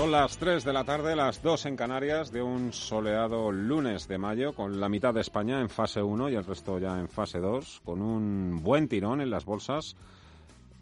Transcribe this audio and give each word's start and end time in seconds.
Son 0.00 0.12
las 0.12 0.38
3 0.38 0.64
de 0.64 0.72
la 0.72 0.82
tarde, 0.82 1.14
las 1.14 1.42
2 1.42 1.66
en 1.66 1.76
Canarias, 1.76 2.32
de 2.32 2.40
un 2.40 2.72
soleado 2.72 3.52
lunes 3.52 4.08
de 4.08 4.16
mayo, 4.16 4.54
con 4.54 4.80
la 4.80 4.88
mitad 4.88 5.12
de 5.12 5.20
España 5.20 5.60
en 5.60 5.68
fase 5.68 6.02
1 6.02 6.30
y 6.30 6.36
el 6.36 6.46
resto 6.46 6.78
ya 6.78 6.98
en 6.98 7.06
fase 7.06 7.38
2, 7.38 7.82
con 7.84 8.00
un 8.00 8.62
buen 8.62 8.88
tirón 8.88 9.20
en 9.20 9.28
las 9.28 9.44
bolsas, 9.44 9.96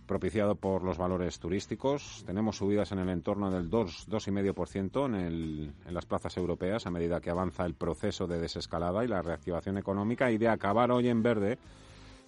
propiciado 0.07 0.55
por 0.55 0.85
los 0.85 0.99
valores 0.99 1.41
turísticos. 1.41 2.23
Tenemos 2.27 2.59
subidas 2.59 2.93
en 2.93 3.01
el 3.01 3.09
entorno 3.09 3.51
del 3.51 3.69
2, 3.69 4.07
2,5% 4.09 5.07
en, 5.07 5.75
en 5.85 5.95
las 5.95 6.07
plazas 6.07 6.37
europeas 6.37 6.87
a 6.87 6.93
medida 6.93 7.21
que 7.21 7.31
avanza 7.31 7.67
el 7.67 7.75
proceso 7.75 8.29
de 8.29 8.39
desescalada 8.39 9.05
y 9.05 9.09
la 9.09 9.21
reactivación 9.21 9.79
económica 9.79 10.31
y 10.31 10.39
de 10.39 10.47
acabar 10.47 10.93
hoy 10.93 11.09
en 11.09 11.25
verde, 11.25 11.59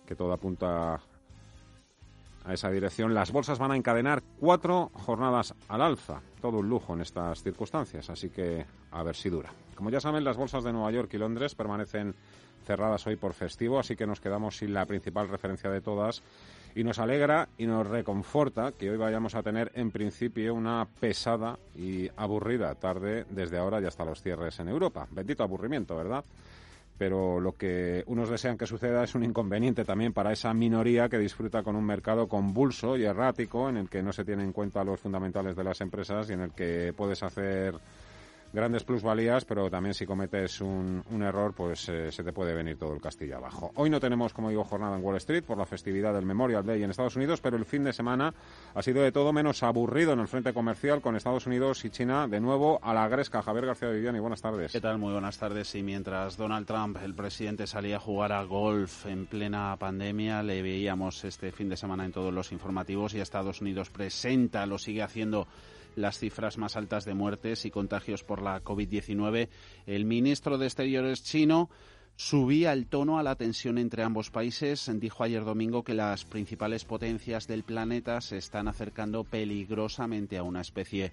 que 0.04 0.16
todo 0.16 0.32
apunta 0.32 1.00
a 2.44 2.54
esa 2.54 2.70
dirección, 2.70 3.14
las 3.14 3.32
bolsas 3.32 3.58
van 3.58 3.72
a 3.72 3.76
encadenar 3.76 4.22
cuatro 4.38 4.90
jornadas 4.94 5.54
al 5.68 5.82
alza. 5.82 6.22
Todo 6.40 6.58
un 6.58 6.68
lujo 6.68 6.94
en 6.94 7.02
estas 7.02 7.42
circunstancias, 7.42 8.08
así 8.10 8.30
que 8.30 8.64
a 8.90 9.02
ver 9.02 9.16
si 9.16 9.28
dura. 9.28 9.50
Como 9.74 9.90
ya 9.90 10.00
saben, 10.00 10.24
las 10.24 10.36
bolsas 10.36 10.64
de 10.64 10.72
Nueva 10.72 10.90
York 10.90 11.12
y 11.14 11.18
Londres 11.18 11.54
permanecen 11.54 12.14
cerradas 12.66 13.06
hoy 13.06 13.16
por 13.16 13.32
festivo, 13.32 13.78
así 13.78 13.96
que 13.96 14.06
nos 14.06 14.20
quedamos 14.20 14.56
sin 14.56 14.74
la 14.74 14.86
principal 14.86 15.28
referencia 15.28 15.70
de 15.70 15.80
todas. 15.80 16.22
Y 16.74 16.84
nos 16.84 17.00
alegra 17.00 17.48
y 17.58 17.66
nos 17.66 17.86
reconforta 17.86 18.72
que 18.72 18.90
hoy 18.90 18.96
vayamos 18.96 19.34
a 19.34 19.42
tener 19.42 19.72
en 19.74 19.90
principio 19.90 20.54
una 20.54 20.86
pesada 21.00 21.58
y 21.74 22.08
aburrida 22.16 22.74
tarde 22.76 23.26
desde 23.28 23.58
ahora 23.58 23.80
y 23.80 23.86
hasta 23.86 24.04
los 24.04 24.22
cierres 24.22 24.60
en 24.60 24.68
Europa. 24.68 25.08
Bendito 25.10 25.42
aburrimiento, 25.42 25.96
¿verdad? 25.96 26.24
Pero 27.00 27.40
lo 27.40 27.56
que 27.56 28.04
unos 28.08 28.28
desean 28.28 28.58
que 28.58 28.66
suceda 28.66 29.02
es 29.02 29.14
un 29.14 29.24
inconveniente 29.24 29.86
también 29.86 30.12
para 30.12 30.32
esa 30.32 30.52
minoría 30.52 31.08
que 31.08 31.16
disfruta 31.16 31.62
con 31.62 31.74
un 31.74 31.86
mercado 31.86 32.28
convulso 32.28 32.94
y 32.98 33.04
errático 33.04 33.70
en 33.70 33.78
el 33.78 33.88
que 33.88 34.02
no 34.02 34.12
se 34.12 34.22
tienen 34.22 34.44
en 34.44 34.52
cuenta 34.52 34.84
los 34.84 35.00
fundamentales 35.00 35.56
de 35.56 35.64
las 35.64 35.80
empresas 35.80 36.28
y 36.28 36.34
en 36.34 36.40
el 36.42 36.52
que 36.52 36.92
puedes 36.94 37.22
hacer 37.22 37.74
grandes 38.52 38.84
plusvalías, 38.84 39.44
pero 39.44 39.70
también 39.70 39.94
si 39.94 40.06
cometes 40.06 40.60
un, 40.60 41.02
un 41.10 41.22
error, 41.22 41.52
pues 41.54 41.88
eh, 41.88 42.10
se 42.10 42.24
te 42.24 42.32
puede 42.32 42.54
venir 42.54 42.76
todo 42.76 42.92
el 42.92 43.00
castillo 43.00 43.36
abajo. 43.36 43.70
Hoy 43.76 43.90
no 43.90 44.00
tenemos, 44.00 44.32
como 44.32 44.50
digo, 44.50 44.64
jornada 44.64 44.96
en 44.96 45.04
Wall 45.04 45.16
Street 45.16 45.44
por 45.44 45.58
la 45.58 45.66
festividad 45.66 46.14
del 46.14 46.26
Memorial 46.26 46.64
Day 46.64 46.82
en 46.82 46.90
Estados 46.90 47.16
Unidos, 47.16 47.40
pero 47.40 47.56
el 47.56 47.64
fin 47.64 47.84
de 47.84 47.92
semana 47.92 48.34
ha 48.74 48.82
sido 48.82 49.02
de 49.02 49.12
todo 49.12 49.32
menos 49.32 49.62
aburrido 49.62 50.12
en 50.12 50.20
el 50.20 50.28
frente 50.28 50.52
comercial 50.52 51.00
con 51.00 51.16
Estados 51.16 51.46
Unidos 51.46 51.84
y 51.84 51.90
China 51.90 52.26
de 52.26 52.40
nuevo 52.40 52.80
a 52.82 52.92
la 52.92 53.08
gresca. 53.08 53.42
Javier 53.42 53.66
García 53.66 53.88
de 53.88 53.94
Viviani, 53.94 54.18
buenas 54.18 54.40
tardes. 54.40 54.72
¿Qué 54.72 54.80
tal? 54.80 54.98
Muy 54.98 55.12
buenas 55.12 55.38
tardes. 55.38 55.74
Y 55.74 55.82
mientras 55.82 56.36
Donald 56.36 56.66
Trump, 56.66 56.98
el 57.02 57.14
presidente, 57.14 57.66
salía 57.66 57.96
a 57.96 58.00
jugar 58.00 58.32
a 58.32 58.42
golf 58.44 59.06
en 59.06 59.26
plena 59.26 59.76
pandemia, 59.78 60.42
le 60.42 60.62
veíamos 60.62 61.24
este 61.24 61.52
fin 61.52 61.68
de 61.68 61.76
semana 61.76 62.04
en 62.04 62.12
todos 62.12 62.32
los 62.32 62.52
informativos 62.52 63.14
y 63.14 63.20
Estados 63.20 63.60
Unidos 63.60 63.90
presenta, 63.90 64.66
lo 64.66 64.78
sigue 64.78 65.02
haciendo 65.02 65.46
las 65.96 66.18
cifras 66.18 66.58
más 66.58 66.76
altas 66.76 67.04
de 67.04 67.14
muertes 67.14 67.64
y 67.64 67.70
contagios 67.70 68.24
por 68.24 68.42
la 68.42 68.62
COVID-19. 68.62 69.48
El 69.86 70.04
ministro 70.04 70.58
de 70.58 70.66
Exteriores 70.66 71.22
chino 71.22 71.70
subía 72.16 72.72
el 72.74 72.86
tono 72.86 73.18
a 73.18 73.22
la 73.22 73.36
tensión 73.36 73.78
entre 73.78 74.02
ambos 74.02 74.30
países. 74.30 74.90
Dijo 74.94 75.24
ayer 75.24 75.44
domingo 75.44 75.82
que 75.82 75.94
las 75.94 76.24
principales 76.24 76.84
potencias 76.84 77.46
del 77.46 77.62
planeta 77.62 78.20
se 78.20 78.36
están 78.36 78.68
acercando 78.68 79.24
peligrosamente 79.24 80.36
a 80.36 80.42
una 80.42 80.60
especie 80.60 81.12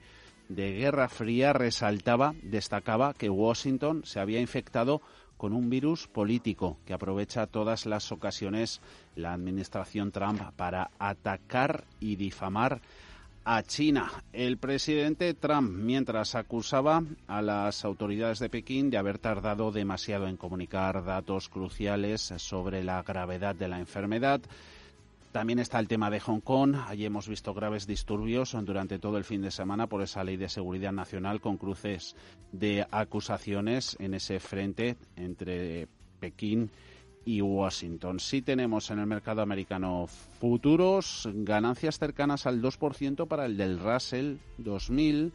de 0.49 0.73
guerra 0.73 1.07
fría. 1.07 1.53
Resaltaba, 1.53 2.35
destacaba 2.43 3.13
que 3.13 3.29
Washington 3.29 4.01
se 4.05 4.19
había 4.19 4.41
infectado 4.41 5.01
con 5.37 5.53
un 5.53 5.69
virus 5.69 6.07
político 6.07 6.77
que 6.85 6.93
aprovecha 6.93 7.47
todas 7.47 7.85
las 7.85 8.11
ocasiones 8.11 8.81
la 9.15 9.33
administración 9.33 10.11
Trump 10.11 10.41
para 10.55 10.89
atacar 10.99 11.85
y 11.99 12.15
difamar 12.15 12.81
a 13.49 13.63
China. 13.63 14.11
El 14.33 14.57
presidente 14.57 15.33
Trump, 15.33 15.71
mientras 15.71 16.35
acusaba 16.35 17.01
a 17.27 17.41
las 17.41 17.85
autoridades 17.85 18.39
de 18.39 18.49
Pekín 18.49 18.89
de 18.89 18.97
haber 18.97 19.19
tardado 19.19 19.71
demasiado 19.71 20.27
en 20.27 20.35
comunicar 20.35 21.05
datos 21.05 21.47
cruciales 21.47 22.33
sobre 22.35 22.83
la 22.83 23.01
gravedad 23.03 23.55
de 23.55 23.69
la 23.69 23.79
enfermedad, 23.79 24.41
también 25.31 25.59
está 25.59 25.79
el 25.79 25.87
tema 25.87 26.09
de 26.09 26.19
Hong 26.19 26.41
Kong. 26.41 26.75
Allí 26.87 27.05
hemos 27.05 27.29
visto 27.29 27.53
graves 27.53 27.87
disturbios 27.87 28.53
durante 28.65 28.99
todo 28.99 29.17
el 29.17 29.23
fin 29.23 29.41
de 29.41 29.51
semana 29.51 29.87
por 29.87 30.01
esa 30.01 30.25
ley 30.25 30.35
de 30.35 30.49
seguridad 30.49 30.91
nacional 30.91 31.39
con 31.39 31.55
cruces 31.55 32.17
de 32.51 32.85
acusaciones 32.91 33.95
en 34.01 34.13
ese 34.13 34.41
frente 34.41 34.97
entre 35.15 35.87
Pekín 36.19 36.63
y 36.65 36.86
Washington. 37.41 38.19
Sí 38.19 38.41
tenemos 38.41 38.89
en 38.89 38.97
el 38.99 39.05
mercado 39.05 39.41
americano 39.41 40.07
futuros 40.07 41.27
ganancias 41.33 41.99
cercanas 41.99 42.47
al 42.47 42.61
2% 42.61 43.27
para 43.27 43.45
el 43.45 43.57
del 43.57 43.79
Russell 43.79 44.37
2000. 44.57 45.33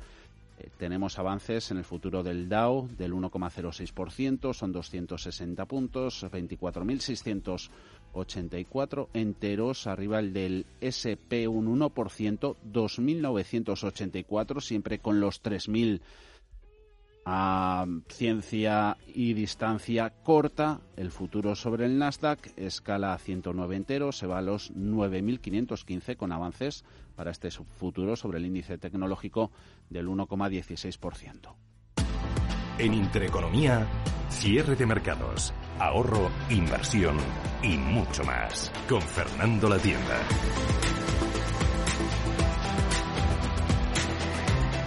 Eh, 0.58 0.69
tenemos 0.78 1.19
avances 1.19 1.70
en 1.70 1.76
el 1.78 1.84
futuro 1.84 2.22
del 2.22 2.48
Dow 2.48 2.88
del 2.97 3.12
1,06%, 3.12 4.54
son 4.54 4.72
260 4.72 5.66
puntos, 5.66 6.25
24.684 6.25 9.08
enteros, 9.12 9.86
arriba 9.86 10.19
el 10.19 10.32
del 10.32 10.64
SP 10.81 11.47
un 11.47 11.78
1%, 11.78 12.56
2.984, 12.72 14.60
siempre 14.60 14.98
con 14.98 15.20
los 15.20 15.42
3.000 15.42 16.00
a 17.24 17.86
ciencia 18.08 18.96
y 19.06 19.34
distancia 19.34 20.10
corta, 20.22 20.80
el 20.96 21.10
futuro 21.10 21.54
sobre 21.54 21.86
el 21.86 21.98
Nasdaq 21.98 22.52
escala 22.56 23.12
a 23.12 23.18
109 23.18 23.76
enteros, 23.76 24.18
se 24.18 24.26
va 24.26 24.38
a 24.38 24.42
los 24.42 24.72
9.515 24.74 26.16
con 26.16 26.32
avances 26.32 26.84
para 27.14 27.30
este 27.30 27.50
futuro 27.50 28.16
sobre 28.16 28.38
el 28.38 28.46
índice 28.46 28.78
tecnológico 28.78 29.50
del 29.88 30.08
1,16%. 30.08 31.54
En 32.78 32.94
Intereconomía, 32.94 33.86
cierre 34.30 34.74
de 34.74 34.86
mercados, 34.86 35.52
ahorro, 35.78 36.30
inversión 36.50 37.16
y 37.62 37.76
mucho 37.76 38.24
más. 38.24 38.72
Con 38.88 39.02
Fernando 39.02 39.68
La 39.68 39.78
Tienda. 39.78 41.01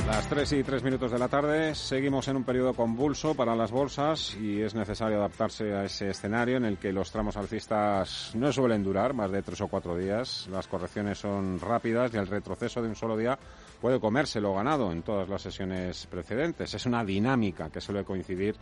Las 0.08 0.30
3 0.30 0.52
y 0.54 0.64
3 0.64 0.84
minutos 0.84 1.12
de 1.12 1.18
la 1.18 1.28
tarde, 1.28 1.74
seguimos 1.74 2.28
en 2.28 2.36
un 2.36 2.44
periodo 2.44 2.76
convulso 2.76 3.34
para 3.34 3.56
las 3.56 3.72
bolsas 3.72 4.38
y 4.40 4.62
es 4.62 4.76
necesario 4.76 5.18
adaptarse 5.18 5.74
a 5.74 5.84
ese 5.84 6.12
escenario 6.12 6.58
en 6.58 6.66
el 6.66 6.78
que 6.78 6.94
los 6.94 7.12
tramos 7.12 7.36
alcistas 7.38 8.32
no 8.36 8.52
suelen 8.52 8.84
durar 8.84 9.16
más 9.16 9.32
de 9.32 9.42
3 9.42 9.62
o 9.62 9.68
4 9.68 9.98
días, 9.98 10.48
las 10.52 10.68
correcciones 10.68 11.18
son 11.18 11.60
rápidas 11.60 12.14
y 12.14 12.18
el 12.18 12.28
retroceso 12.28 12.84
de 12.84 12.90
un 12.90 12.96
solo 12.96 13.18
día 13.18 13.40
puede 13.82 14.00
comerse 14.00 14.40
lo 14.40 14.54
ganado 14.54 14.92
en 14.92 15.02
todas 15.02 15.28
las 15.28 15.42
sesiones 15.42 16.06
precedentes. 16.06 16.76
Es 16.76 16.86
una 16.86 17.04
dinámica 17.04 17.72
que 17.72 17.82
suele 17.82 18.04
coincidir 18.04 18.56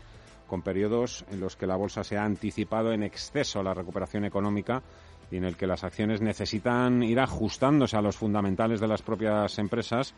con 0.47 0.61
periodos 0.61 1.25
en 1.29 1.41
los 1.41 1.57
que 1.57 1.67
la 1.67 1.75
bolsa 1.75 2.05
se 2.05 2.17
ha 2.17 2.23
anticipado 2.23 2.93
en 2.93 3.03
exceso 3.03 3.59
a 3.59 3.63
la 3.63 3.73
recuperación 3.73 4.23
económica 4.23 4.81
y 5.29 5.37
en 5.37 5.43
el 5.43 5.57
que 5.57 5.67
las 5.67 5.83
acciones 5.83 6.21
necesitan 6.21 7.03
ir 7.03 7.19
ajustándose 7.19 7.97
a 7.97 8.01
los 8.01 8.15
fundamentales 8.15 8.79
de 8.79 8.87
las 8.87 9.01
propias 9.01 9.59
empresas 9.59 10.13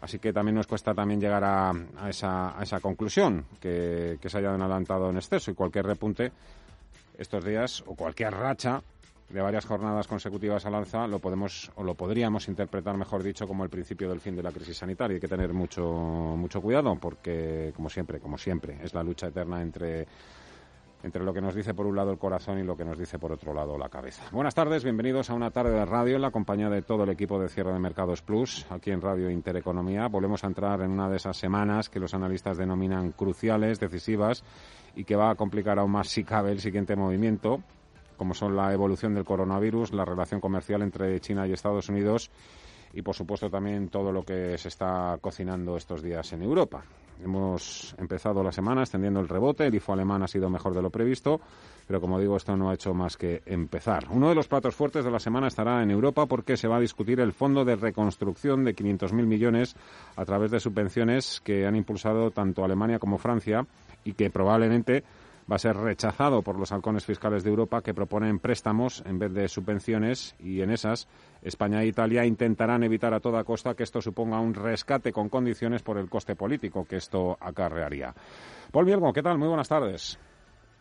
Así 0.00 0.18
que 0.18 0.32
también 0.32 0.56
nos 0.56 0.66
cuesta 0.66 0.94
también 0.94 1.20
llegar 1.20 1.42
a, 1.44 1.72
esa, 2.08 2.58
a 2.58 2.62
esa, 2.62 2.80
conclusión, 2.80 3.46
que, 3.60 4.18
se 4.22 4.38
hayan 4.38 4.60
adelantado 4.60 5.08
en 5.10 5.16
exceso 5.16 5.50
y 5.50 5.54
cualquier 5.54 5.86
repunte 5.86 6.32
estos 7.16 7.44
días 7.44 7.82
o 7.86 7.94
cualquier 7.94 8.34
racha 8.34 8.82
de 9.28 9.40
varias 9.40 9.64
jornadas 9.64 10.06
consecutivas 10.06 10.66
al 10.66 10.74
alza 10.76 11.06
lo 11.08 11.18
podemos 11.18 11.72
o 11.74 11.82
lo 11.82 11.94
podríamos 11.94 12.46
interpretar 12.46 12.96
mejor 12.96 13.22
dicho 13.22 13.48
como 13.48 13.64
el 13.64 13.70
principio 13.70 14.08
del 14.08 14.20
fin 14.20 14.36
de 14.36 14.42
la 14.42 14.52
crisis 14.52 14.76
sanitaria. 14.76 15.14
Hay 15.16 15.20
que 15.20 15.28
tener 15.28 15.52
mucho 15.52 15.82
mucho 15.82 16.60
cuidado 16.60 16.96
porque 16.96 17.72
como 17.74 17.90
siempre, 17.90 18.20
como 18.20 18.38
siempre, 18.38 18.78
es 18.84 18.94
la 18.94 19.02
lucha 19.02 19.28
eterna 19.28 19.62
entre 19.62 20.06
entre 21.06 21.22
lo 21.22 21.32
que 21.32 21.40
nos 21.40 21.54
dice 21.54 21.72
por 21.72 21.86
un 21.86 21.94
lado 21.94 22.10
el 22.10 22.18
corazón 22.18 22.58
y 22.58 22.64
lo 22.64 22.76
que 22.76 22.84
nos 22.84 22.98
dice 22.98 23.16
por 23.16 23.30
otro 23.30 23.54
lado 23.54 23.78
la 23.78 23.88
cabeza. 23.88 24.24
Buenas 24.32 24.56
tardes, 24.56 24.82
bienvenidos 24.82 25.30
a 25.30 25.34
una 25.34 25.52
tarde 25.52 25.70
de 25.70 25.84
radio 25.84 26.16
en 26.16 26.22
la 26.22 26.32
compañía 26.32 26.68
de 26.68 26.82
todo 26.82 27.04
el 27.04 27.10
equipo 27.10 27.38
de 27.38 27.48
Cierre 27.48 27.72
de 27.72 27.78
Mercados 27.78 28.22
Plus, 28.22 28.66
aquí 28.70 28.90
en 28.90 29.00
Radio 29.00 29.30
Intereconomía. 29.30 30.08
Volvemos 30.08 30.42
a 30.42 30.48
entrar 30.48 30.80
en 30.80 30.90
una 30.90 31.08
de 31.08 31.16
esas 31.16 31.36
semanas 31.36 31.88
que 31.88 32.00
los 32.00 32.12
analistas 32.12 32.58
denominan 32.58 33.12
cruciales, 33.12 33.78
decisivas 33.78 34.42
y 34.96 35.04
que 35.04 35.14
va 35.14 35.30
a 35.30 35.36
complicar 35.36 35.78
aún 35.78 35.92
más 35.92 36.08
si 36.08 36.24
cabe 36.24 36.50
el 36.50 36.58
siguiente 36.58 36.96
movimiento, 36.96 37.62
como 38.16 38.34
son 38.34 38.56
la 38.56 38.72
evolución 38.72 39.14
del 39.14 39.24
coronavirus, 39.24 39.92
la 39.92 40.04
relación 40.04 40.40
comercial 40.40 40.82
entre 40.82 41.20
China 41.20 41.46
y 41.46 41.52
Estados 41.52 41.88
Unidos 41.88 42.32
y 42.92 43.02
por 43.02 43.14
supuesto 43.14 43.48
también 43.48 43.90
todo 43.90 44.10
lo 44.10 44.24
que 44.24 44.58
se 44.58 44.66
está 44.66 45.16
cocinando 45.20 45.76
estos 45.76 46.02
días 46.02 46.32
en 46.32 46.42
Europa. 46.42 46.82
Hemos 47.22 47.94
empezado 47.98 48.42
la 48.42 48.52
semana 48.52 48.82
extendiendo 48.82 49.20
el 49.20 49.28
rebote, 49.28 49.66
el 49.66 49.74
IFO 49.74 49.92
alemán 49.92 50.22
ha 50.22 50.28
sido 50.28 50.50
mejor 50.50 50.74
de 50.74 50.82
lo 50.82 50.90
previsto, 50.90 51.40
pero 51.86 52.00
como 52.00 52.18
digo, 52.20 52.36
esto 52.36 52.56
no 52.56 52.70
ha 52.70 52.74
hecho 52.74 52.92
más 52.94 53.16
que 53.16 53.42
empezar. 53.46 54.06
Uno 54.10 54.28
de 54.28 54.34
los 54.34 54.48
platos 54.48 54.74
fuertes 54.74 55.04
de 55.04 55.10
la 55.10 55.18
semana 55.18 55.48
estará 55.48 55.82
en 55.82 55.90
Europa 55.90 56.26
porque 56.26 56.56
se 56.56 56.68
va 56.68 56.76
a 56.76 56.80
discutir 56.80 57.20
el 57.20 57.32
fondo 57.32 57.64
de 57.64 57.76
reconstrucción 57.76 58.64
de 58.64 58.74
500.000 58.74 59.12
millones 59.26 59.76
a 60.16 60.24
través 60.24 60.50
de 60.50 60.60
subvenciones 60.60 61.40
que 61.42 61.66
han 61.66 61.76
impulsado 61.76 62.30
tanto 62.30 62.64
Alemania 62.64 62.98
como 62.98 63.18
Francia 63.18 63.66
y 64.04 64.12
que 64.12 64.30
probablemente 64.30 65.04
va 65.50 65.56
a 65.56 65.60
ser 65.60 65.76
rechazado 65.76 66.42
por 66.42 66.58
los 66.58 66.72
halcones 66.72 67.04
fiscales 67.04 67.44
de 67.44 67.50
Europa 67.50 67.82
que 67.82 67.94
proponen 67.94 68.38
préstamos 68.38 69.02
en 69.06 69.18
vez 69.18 69.32
de 69.32 69.48
subvenciones 69.48 70.34
y 70.40 70.60
en 70.60 70.70
esas 70.70 71.06
España 71.46 71.80
e 71.82 71.86
Italia 71.86 72.26
intentarán 72.26 72.82
evitar 72.82 73.14
a 73.14 73.22
toda 73.22 73.46
costa 73.46 73.78
que 73.78 73.86
esto 73.86 74.02
suponga 74.02 74.42
un 74.42 74.52
rescate 74.52 75.12
con 75.12 75.30
condiciones 75.30 75.82
por 75.86 75.96
el 75.96 76.10
coste 76.10 76.34
político 76.34 76.84
que 76.84 76.96
esto 76.96 77.38
acarrearía. 77.38 78.14
Paul 78.72 78.86
Mielgo, 78.86 79.12
¿qué 79.12 79.22
tal? 79.22 79.38
Muy 79.38 79.46
buenas 79.46 79.68
tardes. 79.68 80.18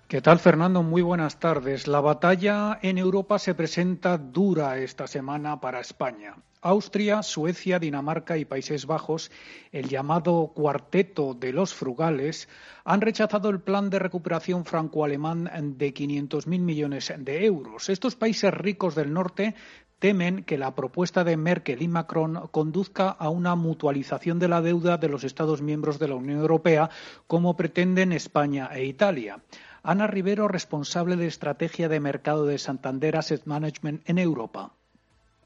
¿Qué 0.08 0.22
tal, 0.22 0.40
Fernando? 0.40 0.84
Muy 0.84 1.02
buenas 1.02 1.40
tardes. 1.40 1.88
La 1.88 2.02
batalla 2.02 2.80
en 2.82 2.98
Europa 2.98 3.40
se 3.40 3.56
presenta 3.56 4.18
dura 4.18 4.78
esta 4.78 5.08
semana 5.08 5.60
para 5.60 5.80
España. 5.80 6.36
Austria, 6.62 7.22
Suecia, 7.22 7.78
Dinamarca 7.78 8.38
y 8.38 8.46
Países 8.46 8.88
Bajos, 8.88 9.32
el 9.72 9.88
llamado 9.88 10.52
Cuarteto 10.56 11.36
de 11.36 11.54
los 11.54 11.76
Frugales, 11.76 12.50
han 12.84 13.02
rechazado 13.02 13.50
el 13.50 13.62
plan 13.62 13.92
de 13.92 14.00
recuperación 14.00 14.66
franco-alemán 14.66 15.50
de 15.78 15.94
500.000 15.94 16.60
millones 16.60 17.14
de 17.18 17.46
euros. 17.46 17.90
Estos 17.90 18.16
países 18.16 18.52
ricos 18.52 18.96
del 18.96 19.14
norte 19.14 19.54
temen 20.00 20.44
que 20.44 20.58
la 20.58 20.76
propuesta 20.76 21.24
de 21.24 21.38
Merkel 21.38 21.82
y 21.82 21.88
Macron 21.88 22.48
conduzca 22.52 23.10
a 23.10 23.30
una 23.30 23.56
mutualización 23.56 24.40
de 24.40 24.48
la 24.48 24.62
deuda 24.62 24.98
de 24.98 25.10
los 25.10 25.24
Estados 25.24 25.62
miembros 25.62 26.00
de 26.00 26.08
la 26.08 26.16
Unión 26.16 26.40
Europea, 26.40 26.90
como 27.28 27.56
pretenden 27.56 28.12
España 28.12 28.70
e 28.74 28.86
Italia. 28.86 29.40
Ana 29.84 30.08
Rivero, 30.08 30.48
responsable 30.48 31.16
de 31.16 31.28
estrategia 31.28 31.90
de 31.90 32.00
mercado 32.00 32.46
de 32.46 32.58
Santander 32.58 33.18
Asset 33.18 33.46
Management 33.46 34.10
en 34.10 34.18
Europa 34.18 34.74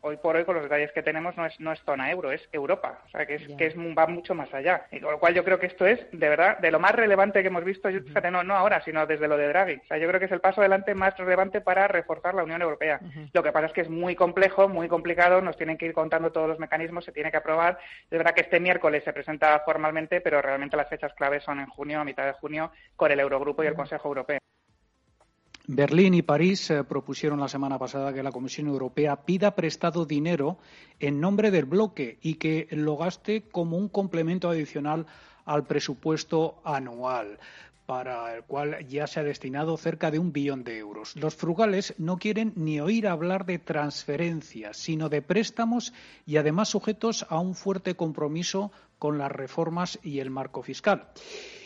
hoy 0.02 0.18
por 0.18 0.36
hoy 0.36 0.46
con 0.46 0.56
los 0.56 0.64
detalles 0.64 0.92
que 0.92 1.04
tenemos 1.04 1.36
no 1.38 1.46
es, 1.46 1.60
no 1.60 1.72
es 1.72 1.80
zona 1.84 2.12
euro, 2.12 2.32
es 2.32 2.48
Europa, 2.52 3.02
o 3.06 3.10
sea 3.10 3.26
que, 3.26 3.36
es, 3.36 3.48
que 3.58 3.68
es, 3.68 3.76
va 3.78 4.08
mucho 4.08 4.36
más 4.36 4.54
allá. 4.54 4.86
Y 4.92 5.00
con 5.00 5.12
lo 5.12 5.20
cual 5.20 5.34
yo 5.34 5.44
creo 5.44 5.60
que 5.60 5.68
esto 5.68 5.86
es 5.86 6.00
de 6.12 6.30
verdad 6.30 6.58
de 6.60 6.72
lo 6.72 6.80
más 6.80 6.94
relevante 6.94 7.42
que 7.42 7.48
hemos 7.48 7.64
visto, 7.64 7.90
fíjate, 7.90 8.32
no, 8.32 8.44
no 8.44 8.56
ahora, 8.56 8.82
sino 8.84 9.06
desde 9.06 9.28
lo 9.28 9.38
de 9.38 9.48
Draghi. 9.48 9.76
O 9.76 9.88
sea, 9.88 9.98
yo 9.98 10.08
creo 10.08 10.20
que 10.20 10.26
es 10.28 10.32
el 10.32 10.42
paso 10.42 10.62
adelante 10.62 10.96
más 10.96 11.18
relevante 11.18 11.62
para 11.62 11.88
reforzar 11.88 12.34
la 12.34 12.44
Unión 12.44 12.62
Europea. 12.62 13.00
Lo 13.34 13.44
que 13.44 13.52
pasa 13.52 13.68
es 13.68 13.74
que 13.74 13.82
es 13.82 13.90
muy 13.90 14.16
complejo, 14.16 14.68
muy 14.68 14.88
complicado, 14.88 15.42
nos 15.42 15.58
tienen 15.58 15.78
que 15.78 15.86
ir 15.86 15.94
contando 15.94 16.32
todos 16.32 16.48
los 16.48 16.60
mecanismos, 16.60 17.06
se 17.06 17.12
tiene 17.12 17.32
que 17.32 17.38
aprobar. 17.38 17.80
Es 18.10 18.18
verdad 18.18 18.34
que 18.34 18.42
este 18.42 18.60
miércoles 18.60 19.04
se 19.04 19.14
presenta 19.14 19.60
formalmente, 19.66 20.22
pero 20.22 20.42
realmente 20.42 20.78
las 20.78 20.90
fechas 20.90 21.14
claves 21.14 21.44
son 21.44 21.60
en 21.60 21.68
junio, 21.68 22.00
a 22.00 22.06
mitad 22.06 22.26
de 22.26 22.34
junio, 22.34 22.72
con 22.96 23.12
el 23.12 23.20
Eurogrupo 23.20 23.64
y 23.64 23.68
el 23.68 23.76
Consejo 23.76 24.08
Europeo. 24.08 24.40
Berlín 25.72 26.16
y 26.16 26.24
París 26.24 26.72
eh, 26.72 26.84
propusieron 26.84 27.40
la 27.40 27.48
semana 27.48 27.78
pasada 27.78 28.12
que 28.12 28.24
la 28.24 28.32
Comisión 28.32 28.66
Europea 28.66 29.18
pida 29.18 29.54
prestado 29.54 30.08
dinero 30.08 30.58
en 31.00 31.22
nombre 31.22 31.52
del 31.52 31.66
bloque 31.66 32.18
y 32.24 32.36
que 32.36 32.68
lo 32.72 32.98
gaste 32.98 33.44
como 33.44 33.78
un 33.78 33.88
complemento 33.88 34.50
adicional 34.50 35.06
al 35.46 35.68
presupuesto 35.68 36.60
anual 36.66 37.38
para 37.86 38.36
el 38.36 38.46
cual 38.46 38.88
ya 38.88 39.06
se 39.06 39.20
ha 39.20 39.24
destinado 39.24 39.78
cerca 39.78 40.10
de 40.10 40.18
un 40.18 40.34
billón 40.34 40.64
de 40.64 40.80
euros. 40.80 41.16
Los 41.16 41.36
frugales 41.36 41.94
no 42.00 42.18
quieren 42.18 42.52
ni 42.56 42.80
oír 42.80 43.08
hablar 43.08 43.46
de 43.46 43.60
transferencias, 43.60 44.76
sino 44.76 45.08
de 45.08 45.22
préstamos 45.22 45.94
y 46.26 46.38
además 46.38 46.70
sujetos 46.70 47.28
a 47.30 47.40
un 47.40 47.54
fuerte 47.54 47.94
compromiso 47.94 48.72
con 48.98 49.20
las 49.20 49.32
reformas 49.32 50.00
y 50.02 50.18
el 50.18 50.32
marco 50.32 50.64
fiscal. 50.64 51.10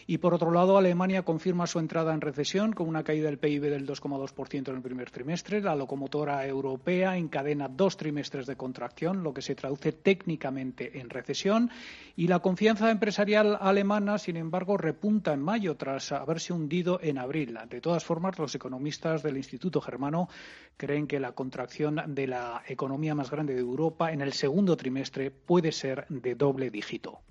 Y 0.05 0.17
por 0.17 0.33
otro 0.33 0.51
lado, 0.51 0.77
Alemania 0.77 1.23
confirma 1.23 1.67
su 1.67 1.79
entrada 1.79 2.13
en 2.13 2.21
recesión 2.21 2.73
con 2.73 2.87
una 2.87 3.03
caída 3.03 3.27
del 3.27 3.37
PIB 3.37 3.61
del 3.61 3.87
2,2% 3.87 4.69
en 4.69 4.75
el 4.75 4.81
primer 4.81 5.11
trimestre. 5.11 5.61
La 5.61 5.75
locomotora 5.75 6.45
europea 6.45 7.17
encadena 7.17 7.69
dos 7.69 7.95
trimestres 7.95 8.45
de 8.45 8.55
contracción, 8.55 9.23
lo 9.23 9.33
que 9.33 9.41
se 9.41 9.55
traduce 9.55 9.93
técnicamente 9.93 10.99
en 10.99 11.09
recesión. 11.09 11.69
Y 12.15 12.27
la 12.27 12.39
confianza 12.39 12.91
empresarial 12.91 13.57
alemana, 13.59 14.17
sin 14.17 14.37
embargo, 14.37 14.77
repunta 14.77 15.33
en 15.33 15.41
mayo 15.41 15.75
tras 15.77 16.11
haberse 16.11 16.53
hundido 16.53 16.99
en 17.01 17.17
abril. 17.17 17.57
De 17.69 17.81
todas 17.81 18.03
formas, 18.03 18.37
los 18.37 18.53
economistas 18.55 19.23
del 19.23 19.37
Instituto 19.37 19.79
Germano 19.81 20.29
creen 20.77 21.07
que 21.07 21.19
la 21.19 21.31
contracción 21.31 22.01
de 22.07 22.27
la 22.27 22.63
economía 22.67 23.15
más 23.15 23.31
grande 23.31 23.53
de 23.53 23.61
Europa 23.61 24.11
en 24.11 24.21
el 24.21 24.33
segundo 24.33 24.75
trimestre 24.75 25.31
puede 25.31 25.71
ser 25.71 26.05
de 26.09 26.35
doble 26.35 26.69
dígito. 26.69 27.21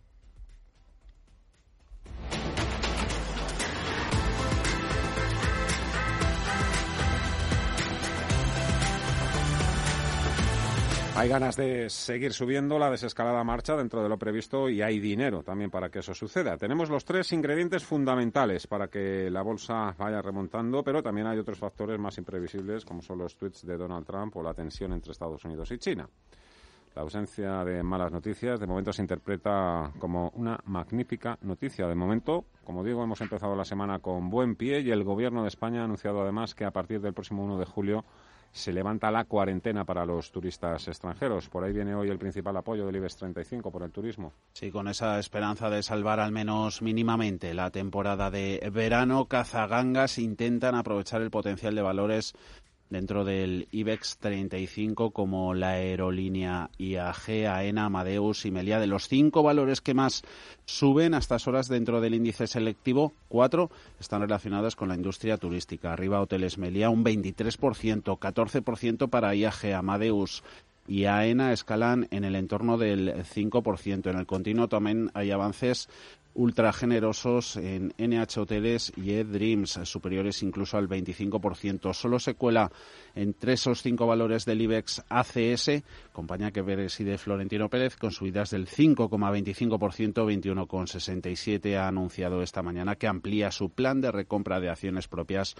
Hay 11.22 11.28
ganas 11.28 11.56
de 11.56 11.88
seguir 11.88 12.32
subiendo 12.32 12.80
la 12.80 12.90
desescalada 12.90 13.44
marcha 13.44 13.76
dentro 13.76 14.02
de 14.02 14.08
lo 14.08 14.19
previsto 14.19 14.69
y 14.69 14.82
hay 14.82 14.98
dinero 14.98 15.44
también 15.44 15.70
para 15.70 15.88
que 15.88 16.00
eso 16.00 16.12
suceda. 16.14 16.56
Tenemos 16.56 16.90
los 16.90 17.04
tres 17.04 17.30
ingredientes 17.30 17.84
fundamentales 17.84 18.66
para 18.66 18.88
que 18.88 19.30
la 19.30 19.42
bolsa 19.42 19.94
vaya 19.96 20.20
remontando, 20.20 20.82
pero 20.82 21.00
también 21.00 21.28
hay 21.28 21.38
otros 21.38 21.60
factores 21.60 21.96
más 22.00 22.19
imprevisibles 22.19 22.84
como 22.84 23.02
son 23.02 23.19
los 23.19 23.36
tweets 23.36 23.64
de 23.64 23.76
Donald 23.76 24.04
Trump 24.04 24.36
o 24.36 24.42
la 24.42 24.52
tensión 24.52 24.94
entre 24.94 25.12
Estados 25.12 25.44
Unidos 25.44 25.70
y 25.70 25.78
China. 25.78 26.08
La 26.96 27.02
ausencia 27.02 27.64
de 27.64 27.84
malas 27.84 28.10
noticias 28.10 28.58
de 28.58 28.66
momento 28.66 28.92
se 28.92 29.02
interpreta 29.02 29.92
como 30.00 30.32
una 30.34 30.58
magnífica 30.64 31.38
noticia. 31.42 31.86
De 31.86 31.94
momento, 31.94 32.46
como 32.64 32.82
digo, 32.82 33.04
hemos 33.04 33.20
empezado 33.20 33.54
la 33.54 33.64
semana 33.64 34.00
con 34.00 34.28
buen 34.28 34.56
pie 34.56 34.80
y 34.80 34.90
el 34.90 35.04
Gobierno 35.04 35.42
de 35.42 35.48
España 35.48 35.82
ha 35.82 35.84
anunciado 35.84 36.20
además 36.20 36.56
que 36.56 36.64
a 36.64 36.72
partir 36.72 37.00
del 37.00 37.14
próximo 37.14 37.44
1 37.44 37.58
de 37.58 37.64
julio 37.64 38.04
se 38.52 38.72
levanta 38.72 39.10
la 39.10 39.25
cuarentena 39.25 39.84
para 39.84 40.04
los 40.04 40.31
turistas 40.31 40.87
extranjeros. 40.87 41.49
Por 41.49 41.64
ahí 41.64 41.72
viene 41.72 41.94
hoy 41.94 42.10
el 42.10 42.19
principal 42.19 42.56
apoyo 42.56 42.87
del 42.87 42.96
IBEX 42.96 43.16
35 43.16 43.70
por 43.70 43.82
el 43.82 43.90
turismo. 43.90 44.32
Sí, 44.52 44.70
con 44.70 44.88
esa 44.88 45.19
esperanza 45.19 45.70
de 45.70 45.82
salvar 45.82 46.20
al 46.20 46.32
menos 46.32 46.82
mínimamente 46.82 47.54
la 47.54 47.70
temporada 47.70 48.31
de 48.31 48.70
verano, 48.72 49.26
cazagangas 49.26 50.19
intentan 50.19 50.75
aprovechar 50.75 51.22
el 51.22 51.31
potencial 51.31 51.75
de 51.75 51.82
valores 51.82 52.34
dentro 52.92 53.24
del 53.24 53.66
IBEX 53.72 54.18
35 54.18 55.10
como 55.12 55.54
la 55.54 55.70
aerolínea 55.70 56.68
IAG, 56.78 57.48
AENA, 57.48 57.86
Amadeus 57.86 58.44
y 58.44 58.50
Melia. 58.50 58.78
De 58.78 58.86
los 58.86 59.08
cinco 59.08 59.42
valores 59.42 59.80
que 59.80 59.94
más 59.94 60.22
suben 60.66 61.14
a 61.14 61.18
estas 61.18 61.48
horas 61.48 61.68
dentro 61.68 62.02
del 62.02 62.14
índice 62.14 62.46
selectivo, 62.46 63.14
cuatro 63.28 63.70
están 63.98 64.20
relacionados 64.20 64.76
con 64.76 64.90
la 64.90 64.94
industria 64.94 65.38
turística. 65.38 65.92
Arriba 65.92 66.20
Hoteles 66.20 66.58
Melia 66.58 66.90
un 66.90 67.02
23%, 67.02 68.18
14% 68.18 69.08
para 69.08 69.34
IAG, 69.34 69.72
Amadeus, 69.74 70.43
y 70.86 71.05
AENA 71.05 71.52
escalan 71.52 72.08
en 72.10 72.24
el 72.24 72.34
entorno 72.34 72.76
del 72.76 73.24
5%. 73.24 74.10
En 74.10 74.19
el 74.19 74.26
continuo 74.26 74.69
también 74.69 75.10
hay 75.14 75.31
avances 75.31 75.88
ultra 76.34 76.72
generosos 76.72 77.56
en 77.56 77.93
NH 77.98 78.41
Hoteles 78.41 78.93
y 78.96 79.12
Ed 79.12 79.27
Dreams, 79.27 79.81
superiores 79.84 80.43
incluso 80.43 80.79
al 80.79 80.89
25%. 80.89 81.93
Solo 81.93 82.19
se 82.19 82.34
cuela 82.34 82.70
entre 83.15 83.55
esos 83.55 83.82
cinco 83.82 84.06
valores 84.06 84.44
del 84.44 84.62
IBEX 84.62 85.03
ACS, 85.08 85.82
compañía 86.12 86.51
que 86.51 86.62
preside 86.62 87.19
Florentino 87.19 87.69
Pérez, 87.69 87.96
con 87.96 88.12
subidas 88.12 88.51
del 88.51 88.67
5,25%, 88.67 89.79
21,67 89.79 91.77
ha 91.77 91.89
anunciado 91.89 92.43
esta 92.43 92.62
mañana 92.62 92.96
que 92.96 93.06
amplía 93.06 93.51
su 93.51 93.70
plan 93.70 94.01
de 94.01 94.12
recompra 94.12 94.60
de 94.60 94.70
acciones 94.70 95.08
propias 95.08 95.55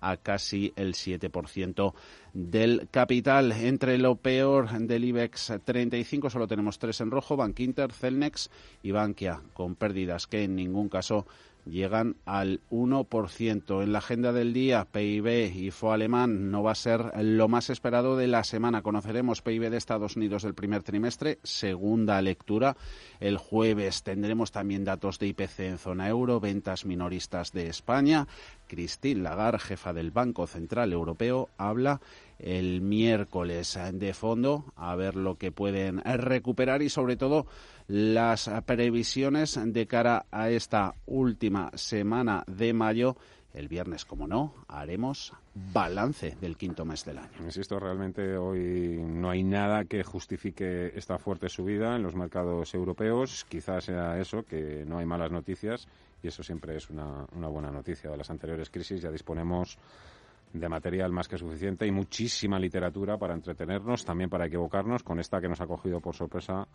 a 0.00 0.16
casi 0.16 0.72
el 0.76 0.94
7% 0.94 1.94
del 2.36 2.88
capital. 2.90 3.50
Entre 3.52 3.96
lo 3.96 4.16
peor 4.16 4.70
del 4.70 5.04
IBEX 5.04 5.54
35 5.64 6.28
solo 6.28 6.46
tenemos 6.46 6.78
tres 6.78 7.00
en 7.00 7.10
rojo, 7.10 7.36
Bankinter, 7.36 7.92
Celnex 7.92 8.50
y 8.82 8.90
Bankia, 8.90 9.40
con 9.54 9.74
pérdidas 9.74 10.26
que 10.26 10.44
en 10.44 10.54
ningún 10.54 10.90
caso 10.90 11.26
llegan 11.64 12.16
al 12.24 12.60
1%. 12.70 13.82
En 13.82 13.92
la 13.92 13.98
agenda 13.98 14.32
del 14.32 14.52
día, 14.52 14.84
PIB 14.84 15.52
y 15.54 15.70
FO 15.70 15.92
alemán 15.92 16.50
no 16.50 16.62
va 16.62 16.72
a 16.72 16.76
ser 16.76 17.10
lo 17.22 17.48
más 17.48 17.70
esperado 17.70 18.16
de 18.16 18.28
la 18.28 18.44
semana. 18.44 18.82
Conoceremos 18.82 19.42
PIB 19.42 19.70
de 19.70 19.76
Estados 19.76 20.16
Unidos 20.16 20.42
del 20.42 20.54
primer 20.54 20.82
trimestre, 20.82 21.38
segunda 21.42 22.20
lectura. 22.22 22.76
El 23.18 23.36
jueves 23.36 24.02
tendremos 24.02 24.52
también 24.52 24.84
datos 24.84 25.18
de 25.18 25.28
IPC 25.28 25.60
en 25.60 25.78
zona 25.78 26.08
euro, 26.08 26.38
ventas 26.38 26.84
minoristas 26.84 27.52
de 27.52 27.68
España. 27.68 28.26
Christine 28.66 29.22
Lagarde, 29.22 29.58
jefa 29.58 29.92
del 29.92 30.10
Banco 30.10 30.46
Central 30.46 30.92
Europeo, 30.92 31.48
habla 31.56 32.00
el 32.38 32.80
miércoles 32.80 33.78
de 33.92 34.12
fondo 34.12 34.64
a 34.76 34.94
ver 34.96 35.16
lo 35.16 35.36
que 35.36 35.52
pueden 35.52 36.02
recuperar 36.04 36.82
y 36.82 36.88
sobre 36.88 37.16
todo 37.16 37.46
las 37.88 38.50
previsiones 38.66 39.58
de 39.64 39.86
cara 39.86 40.26
a 40.30 40.50
esta 40.50 40.94
última 41.06 41.70
semana 41.74 42.44
de 42.46 42.72
mayo 42.72 43.16
el 43.56 43.68
viernes, 43.68 44.04
como 44.04 44.26
no, 44.26 44.52
haremos 44.68 45.32
balance 45.72 46.36
del 46.40 46.58
quinto 46.58 46.84
mes 46.84 47.04
del 47.04 47.18
año. 47.18 47.38
Insisto, 47.42 47.80
realmente 47.80 48.36
hoy 48.36 49.02
no 49.02 49.30
hay 49.30 49.42
nada 49.42 49.86
que 49.86 50.04
justifique 50.04 50.92
esta 50.94 51.18
fuerte 51.18 51.48
subida 51.48 51.96
en 51.96 52.02
los 52.02 52.14
mercados 52.14 52.74
europeos. 52.74 53.46
Quizás 53.48 53.84
sea 53.84 54.20
eso, 54.20 54.42
que 54.44 54.84
no 54.86 54.98
hay 54.98 55.06
malas 55.06 55.30
noticias 55.30 55.88
y 56.26 56.28
eso 56.28 56.42
siempre 56.42 56.76
es 56.76 56.90
una, 56.90 57.24
buena 57.48 57.70
noticia. 57.70 58.10
De 58.10 58.16
las 58.16 58.28
anteriores 58.30 58.68
crisis 58.68 59.00
ya 59.00 59.12
disponemos 59.12 59.78
de 60.52 60.68
material 60.68 61.12
más 61.12 61.28
que 61.28 61.38
suficiente 61.38 61.86
y 61.86 61.92
muchísima 61.92 62.58
literatura 62.58 63.16
para 63.16 63.34
entretenernos, 63.34 64.04
también 64.04 64.28
para 64.28 64.46
equivocarnos. 64.46 65.04
Con 65.04 65.20
esta 65.20 65.40
que 65.40 65.48
nos 65.48 65.60
ha 65.60 65.68
cogido 65.68 66.00
por 66.00 66.16
sorpresa, 66.16 66.66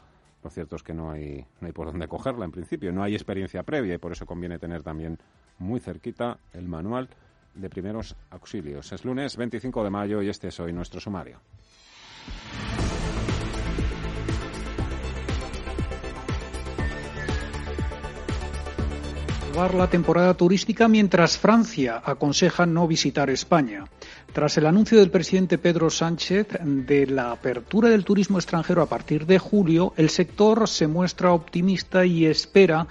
lo 0.41 0.49
cierto 0.49 0.77
es 0.77 0.83
que 0.83 0.93
no 0.93 1.11
hay, 1.11 1.45
no 1.59 1.67
hay 1.67 1.73
por 1.73 1.87
dónde 1.87 2.07
cogerla 2.07 2.45
en 2.45 2.51
principio, 2.51 2.93
no 2.93 3.03
hay 3.03 3.13
experiencia 3.13 3.63
previa 3.63 3.95
y 3.95 3.97
por 3.97 4.13
eso 4.13 4.25
conviene 4.25 4.57
tener 4.57 4.83
también 4.83 5.17
muy 5.59 5.81
cerquita 5.81 6.39
el 6.53 6.69
manual 6.69 7.09
de 7.53 7.69
primeros 7.69 8.15
auxilios. 8.29 8.93
Es 8.93 9.03
lunes 9.03 9.35
25 9.35 9.83
de 9.83 9.89
mayo 9.89 10.21
y 10.21 10.29
este 10.29 10.47
es 10.47 10.59
hoy 10.61 10.71
nuestro 10.71 11.01
sumario. 11.01 11.41
La 19.55 19.89
temporada 19.89 20.33
turística 20.33 20.87
mientras 20.87 21.37
Francia 21.37 22.01
aconseja 22.05 22.65
no 22.65 22.87
visitar 22.87 23.29
España. 23.29 23.83
Tras 24.33 24.57
el 24.57 24.65
anuncio 24.65 24.97
del 24.97 25.11
presidente 25.11 25.57
Pedro 25.57 25.89
Sánchez 25.89 26.47
de 26.63 27.05
la 27.05 27.31
apertura 27.31 27.89
del 27.89 28.05
turismo 28.05 28.37
extranjero 28.37 28.81
a 28.81 28.87
partir 28.87 29.25
de 29.25 29.39
julio, 29.39 29.93
el 29.97 30.09
sector 30.09 30.69
se 30.69 30.87
muestra 30.87 31.33
optimista 31.33 32.05
y 32.05 32.25
espera 32.25 32.87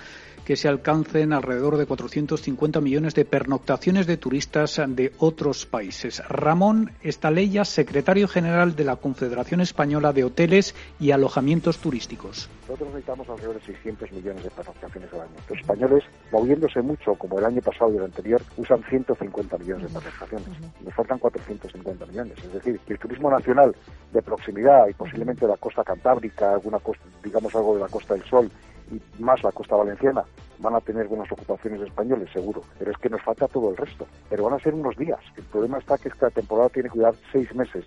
que 0.51 0.57
se 0.57 0.67
alcancen 0.67 1.33
alrededor 1.33 1.77
de 1.77 1.87
450 1.87 2.81
millones 2.81 3.15
de 3.15 3.25
pernoctaciones 3.25 4.09
de 4.09 4.17
turistas 4.17 4.83
de 4.85 5.13
otros 5.19 5.65
países. 5.65 6.21
Ramón 6.29 6.91
Estaleya, 7.05 7.65
secretario 7.65 8.27
general 8.27 8.75
de 8.75 8.83
la 8.83 8.97
Confederación 8.97 9.61
Española 9.61 10.13
de 10.13 10.25
Hoteles 10.25 10.75
y 10.99 11.13
Alojamientos 11.13 11.79
Turísticos. 11.79 12.51
Nosotros 12.63 12.89
necesitamos 12.89 13.29
alrededor 13.29 13.61
de 13.61 13.67
600 13.67 14.11
millones 14.11 14.43
de 14.43 14.51
pernoctaciones 14.51 15.13
al 15.13 15.21
año. 15.21 15.31
Los 15.49 15.61
españoles, 15.61 16.05
moviéndose 16.33 16.83
mucho 16.83 17.15
como 17.15 17.39
el 17.39 17.45
año 17.45 17.63
pasado 17.63 17.95
y 17.95 17.99
el 17.99 18.05
anterior, 18.07 18.43
usan 18.57 18.83
150 18.91 19.57
millones 19.57 19.93
de 19.93 20.01
pernoctaciones. 20.01 20.49
Nos 20.85 20.95
faltan 20.95 21.21
450 21.21 22.07
millones. 22.07 22.35
Es 22.43 22.53
decir, 22.55 22.81
que 22.81 22.95
el 22.95 22.99
turismo 22.99 23.31
nacional 23.31 23.77
de 24.13 24.21
proximidad 24.21 24.89
y 24.89 24.95
posiblemente 24.95 25.47
de 25.47 25.53
la 25.53 25.59
costa 25.59 25.85
cantábrica, 25.85 26.55
alguna 26.55 26.81
costa, 26.81 27.05
digamos 27.23 27.55
algo 27.55 27.77
de 27.77 27.83
la 27.83 27.89
Costa 27.89 28.15
del 28.15 28.25
Sol, 28.25 28.51
y 28.91 29.01
más 29.23 29.43
la 29.43 29.53
costa 29.53 29.77
valenciana 29.77 30.25
van 30.59 30.75
a 30.75 30.81
tener 30.81 31.09
buenas 31.09 31.31
ocupaciones 31.33 31.81
españoles, 31.81 32.29
seguro, 32.33 32.63
pero 32.79 32.91
es 32.91 32.99
que 32.99 33.09
nos 33.09 33.23
falta 33.23 33.49
todo 33.49 33.71
el 33.71 33.77
resto. 33.77 34.07
Pero 34.29 34.45
van 34.45 34.55
a 34.55 34.63
ser 34.63 34.75
unos 34.75 34.97
días. 34.97 35.21
El 35.37 35.45
problema 35.45 35.79
está 35.79 35.97
que 35.99 36.09
esta 36.09 36.31
temporada 36.31 36.69
tiene 36.69 36.91
que 36.91 36.99
durar 36.99 37.15
seis 37.33 37.55
meses 37.55 37.87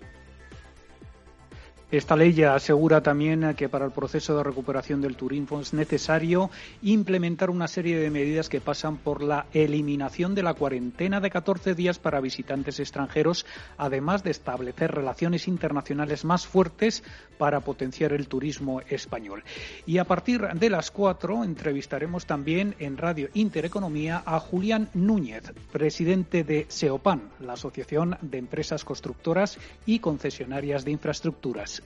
esta 1.96 2.16
ley 2.16 2.32
ya 2.32 2.54
asegura 2.54 3.02
también 3.02 3.54
que 3.54 3.68
para 3.68 3.84
el 3.84 3.92
proceso 3.92 4.36
de 4.36 4.42
recuperación 4.42 5.00
del 5.00 5.16
turismo 5.16 5.60
es 5.60 5.72
necesario 5.72 6.50
implementar 6.82 7.50
una 7.50 7.68
serie 7.68 7.98
de 7.98 8.10
medidas 8.10 8.48
que 8.48 8.60
pasan 8.60 8.96
por 8.96 9.22
la 9.22 9.46
eliminación 9.52 10.34
de 10.34 10.42
la 10.42 10.54
cuarentena 10.54 11.20
de 11.20 11.30
14 11.30 11.74
días 11.74 12.00
para 12.00 12.20
visitantes 12.20 12.80
extranjeros, 12.80 13.46
además 13.78 14.24
de 14.24 14.32
establecer 14.32 14.90
relaciones 14.90 15.46
internacionales 15.46 16.24
más 16.24 16.46
fuertes 16.46 17.04
para 17.38 17.60
potenciar 17.60 18.12
el 18.12 18.26
turismo 18.26 18.80
español. 18.88 19.44
Y 19.86 19.98
a 19.98 20.04
partir 20.04 20.42
de 20.42 20.70
las 20.70 20.90
cuatro 20.90 21.44
entrevistaremos 21.44 22.26
también 22.26 22.74
en 22.80 22.96
Radio 22.96 23.28
Intereconomía 23.34 24.22
a 24.26 24.40
Julián 24.40 24.88
Núñez, 24.94 25.52
presidente 25.70 26.42
de 26.42 26.66
SEOPAN, 26.68 27.30
la 27.40 27.52
Asociación 27.52 28.18
de 28.20 28.38
Empresas 28.38 28.84
Constructoras 28.84 29.58
y 29.86 30.00
Concesionarias 30.00 30.84
de 30.84 30.90
Infraestructuras. 30.90 31.83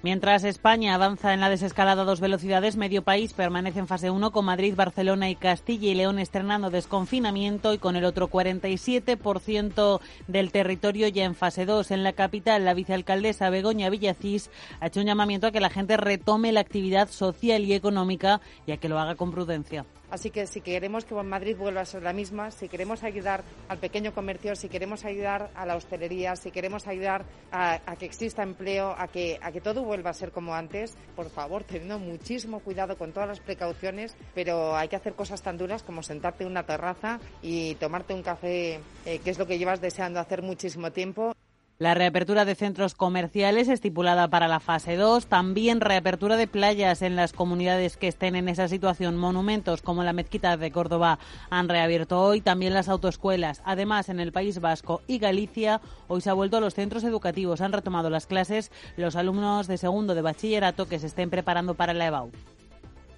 Mientras 0.00 0.44
España 0.44 0.94
avanza 0.94 1.34
en 1.34 1.40
la 1.40 1.50
desescalada 1.50 2.02
a 2.02 2.04
dos 2.04 2.20
velocidades, 2.20 2.76
medio 2.76 3.02
país 3.02 3.32
permanece 3.32 3.80
en 3.80 3.88
fase 3.88 4.12
1 4.12 4.30
con 4.30 4.44
Madrid, 4.44 4.74
Barcelona 4.76 5.28
y 5.28 5.34
Castilla 5.34 5.88
y 5.88 5.94
León 5.94 6.20
estrenando 6.20 6.70
desconfinamiento 6.70 7.74
y 7.74 7.78
con 7.78 7.96
el 7.96 8.04
otro 8.04 8.30
47% 8.30 10.00
del 10.28 10.52
territorio 10.52 11.08
ya 11.08 11.24
en 11.24 11.34
fase 11.34 11.66
2. 11.66 11.90
En 11.90 12.04
la 12.04 12.12
capital, 12.12 12.64
la 12.64 12.74
vicealcaldesa 12.74 13.50
Begoña 13.50 13.90
Villacís 13.90 14.50
ha 14.78 14.86
hecho 14.86 15.00
un 15.00 15.06
llamamiento 15.06 15.48
a 15.48 15.50
que 15.50 15.58
la 15.58 15.68
gente 15.68 15.96
retome 15.96 16.52
la 16.52 16.60
actividad 16.60 17.08
social 17.08 17.64
y 17.64 17.74
económica 17.74 18.40
y 18.66 18.72
a 18.72 18.76
que 18.76 18.88
lo 18.88 19.00
haga 19.00 19.16
con 19.16 19.32
prudencia. 19.32 19.84
Así 20.10 20.30
que 20.30 20.46
si 20.46 20.60
queremos 20.60 21.04
que 21.04 21.14
Madrid 21.14 21.56
vuelva 21.56 21.82
a 21.82 21.84
ser 21.84 22.02
la 22.02 22.12
misma, 22.12 22.50
si 22.50 22.68
queremos 22.68 23.02
ayudar 23.02 23.44
al 23.68 23.78
pequeño 23.78 24.14
comercio, 24.14 24.56
si 24.56 24.68
queremos 24.68 25.04
ayudar 25.04 25.50
a 25.54 25.66
la 25.66 25.76
hostelería, 25.76 26.36
si 26.36 26.50
queremos 26.50 26.86
ayudar 26.86 27.24
a, 27.52 27.78
que 27.98 28.06
exista 28.06 28.42
empleo, 28.42 28.94
a 28.96 29.08
que, 29.08 29.38
a 29.42 29.52
que 29.52 29.60
todo 29.60 29.84
vuelva 29.84 30.10
a 30.10 30.14
ser 30.14 30.32
como 30.32 30.54
antes, 30.54 30.96
por 31.14 31.28
favor, 31.28 31.64
teniendo 31.64 31.98
muchísimo 31.98 32.60
cuidado 32.60 32.96
con 32.96 33.12
todas 33.12 33.28
las 33.28 33.40
precauciones, 33.40 34.16
pero 34.34 34.76
hay 34.76 34.88
que 34.88 34.96
hacer 34.96 35.14
cosas 35.14 35.42
tan 35.42 35.58
duras 35.58 35.82
como 35.82 36.02
sentarte 36.02 36.44
en 36.44 36.50
una 36.50 36.64
terraza 36.64 37.20
y 37.42 37.74
tomarte 37.74 38.14
un 38.14 38.22
café, 38.22 38.80
eh, 39.04 39.18
que 39.22 39.30
es 39.30 39.38
lo 39.38 39.46
que 39.46 39.58
llevas 39.58 39.80
deseando 39.80 40.20
hacer 40.20 40.42
muchísimo 40.42 40.90
tiempo. 40.90 41.34
La 41.80 41.94
reapertura 41.94 42.44
de 42.44 42.56
centros 42.56 42.96
comerciales 42.96 43.68
estipulada 43.68 44.26
para 44.26 44.48
la 44.48 44.58
fase 44.58 44.96
2, 44.96 45.26
también 45.26 45.80
reapertura 45.80 46.36
de 46.36 46.48
playas 46.48 47.02
en 47.02 47.14
las 47.14 47.32
comunidades 47.32 47.96
que 47.96 48.08
estén 48.08 48.34
en 48.34 48.48
esa 48.48 48.66
situación. 48.66 49.16
Monumentos 49.16 49.80
como 49.80 50.02
la 50.02 50.12
Mezquita 50.12 50.56
de 50.56 50.72
Córdoba 50.72 51.20
han 51.50 51.68
reabierto 51.68 52.20
hoy, 52.20 52.40
también 52.40 52.74
las 52.74 52.88
autoescuelas. 52.88 53.62
Además, 53.64 54.08
en 54.08 54.18
el 54.18 54.32
País 54.32 54.60
Vasco 54.60 55.02
y 55.06 55.20
Galicia, 55.20 55.80
hoy 56.08 56.20
se 56.20 56.30
ha 56.30 56.34
vuelto 56.34 56.56
a 56.56 56.60
los 56.60 56.74
centros 56.74 57.04
educativos. 57.04 57.60
Han 57.60 57.72
retomado 57.72 58.10
las 58.10 58.26
clases 58.26 58.72
los 58.96 59.14
alumnos 59.14 59.68
de 59.68 59.78
segundo 59.78 60.16
de 60.16 60.22
bachillerato 60.22 60.88
que 60.88 60.98
se 60.98 61.06
estén 61.06 61.30
preparando 61.30 61.74
para 61.74 61.94
la 61.94 62.06
EBAU. 62.06 62.32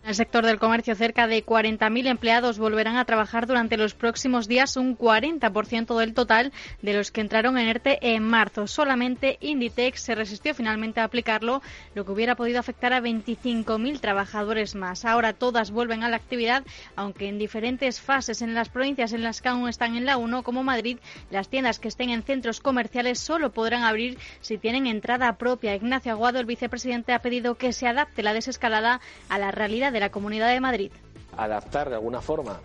En 0.02 0.08
el 0.08 0.14
sector 0.14 0.46
del 0.46 0.58
comercio, 0.58 0.94
cerca 0.94 1.26
de 1.26 1.44
40.000 1.44 2.06
empleados 2.06 2.58
volverán 2.58 2.96
a 2.96 3.04
trabajar 3.04 3.46
durante 3.46 3.76
los 3.76 3.92
próximos 3.92 4.48
días, 4.48 4.78
un 4.78 4.96
40% 4.96 5.98
del 5.98 6.14
total 6.14 6.52
de 6.80 6.94
los 6.94 7.10
que 7.10 7.20
entraron 7.20 7.58
en 7.58 7.68
ERTE 7.68 7.98
en 8.00 8.22
marzo. 8.22 8.66
Solamente 8.66 9.36
Inditex 9.42 10.00
se 10.00 10.14
resistió 10.14 10.54
finalmente 10.54 11.00
a 11.00 11.04
aplicarlo, 11.04 11.60
lo 11.94 12.06
que 12.06 12.12
hubiera 12.12 12.34
podido 12.34 12.58
afectar 12.58 12.94
a 12.94 13.02
25.000 13.02 14.00
trabajadores 14.00 14.74
más. 14.74 15.04
Ahora 15.04 15.34
todas 15.34 15.70
vuelven 15.70 16.02
a 16.02 16.08
la 16.08 16.16
actividad, 16.16 16.64
aunque 16.96 17.28
en 17.28 17.38
diferentes 17.38 18.00
fases 18.00 18.40
en 18.40 18.54
las 18.54 18.70
provincias 18.70 19.12
en 19.12 19.22
las 19.22 19.42
que 19.42 19.50
aún 19.50 19.68
están 19.68 19.96
en 19.96 20.06
la 20.06 20.16
1, 20.16 20.42
como 20.42 20.64
Madrid, 20.64 20.96
las 21.30 21.50
tiendas 21.50 21.78
que 21.78 21.88
estén 21.88 22.08
en 22.08 22.22
centros 22.22 22.60
comerciales 22.60 23.18
solo 23.18 23.52
podrán 23.52 23.84
abrir 23.84 24.18
si 24.40 24.56
tienen 24.56 24.86
entrada 24.86 25.36
propia. 25.36 25.74
Ignacio 25.74 26.12
Aguado, 26.12 26.40
el 26.40 26.46
vicepresidente, 26.46 27.12
ha 27.12 27.20
pedido 27.20 27.56
que 27.56 27.74
se 27.74 27.86
adapte 27.86 28.22
la 28.22 28.32
desescalada 28.32 29.02
a 29.28 29.38
la 29.38 29.50
realidad 29.50 29.89
de 29.90 30.00
la 30.00 30.10
Comunidad 30.10 30.48
de 30.48 30.60
Madrid. 30.60 30.92
Adaptar 31.36 31.88
de 31.88 31.96
alguna 31.96 32.20
forma 32.20 32.60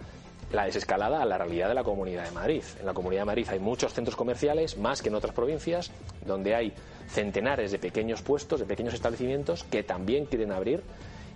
la 0.51 0.65
desescalada 0.65 1.21
a 1.21 1.25
la 1.25 1.37
realidad 1.37 1.67
de 1.67 1.73
la 1.73 1.83
Comunidad 1.83 2.23
de 2.23 2.31
Madrid. 2.31 2.63
En 2.79 2.85
la 2.85 2.93
Comunidad 2.93 3.21
de 3.21 3.25
Madrid 3.25 3.47
hay 3.49 3.59
muchos 3.59 3.93
centros 3.93 4.15
comerciales, 4.15 4.77
más 4.77 5.01
que 5.01 5.09
en 5.09 5.15
otras 5.15 5.33
provincias, 5.33 5.91
donde 6.25 6.55
hay 6.55 6.73
centenares 7.07 7.71
de 7.71 7.79
pequeños 7.79 8.21
puestos, 8.21 8.59
de 8.59 8.65
pequeños 8.65 8.93
establecimientos 8.93 9.63
que 9.63 9.83
también 9.83 10.25
quieren 10.25 10.51
abrir 10.51 10.83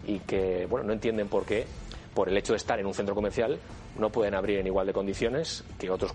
y 0.05 0.19
que 0.19 0.65
bueno, 0.67 0.87
no 0.87 0.93
entienden 0.93 1.27
por 1.27 1.45
qué, 1.45 1.65
por 2.13 2.29
el 2.29 2.37
hecho 2.37 2.53
de 2.53 2.57
estar 2.57 2.79
en 2.79 2.85
un 2.85 2.93
centro 2.93 3.15
comercial, 3.15 3.59
no 3.97 4.09
pueden 4.09 4.35
abrir 4.35 4.59
en 4.59 4.67
igual 4.67 4.87
de 4.87 4.93
condiciones 4.93 5.63
que 5.77 5.89
otros 5.89 6.13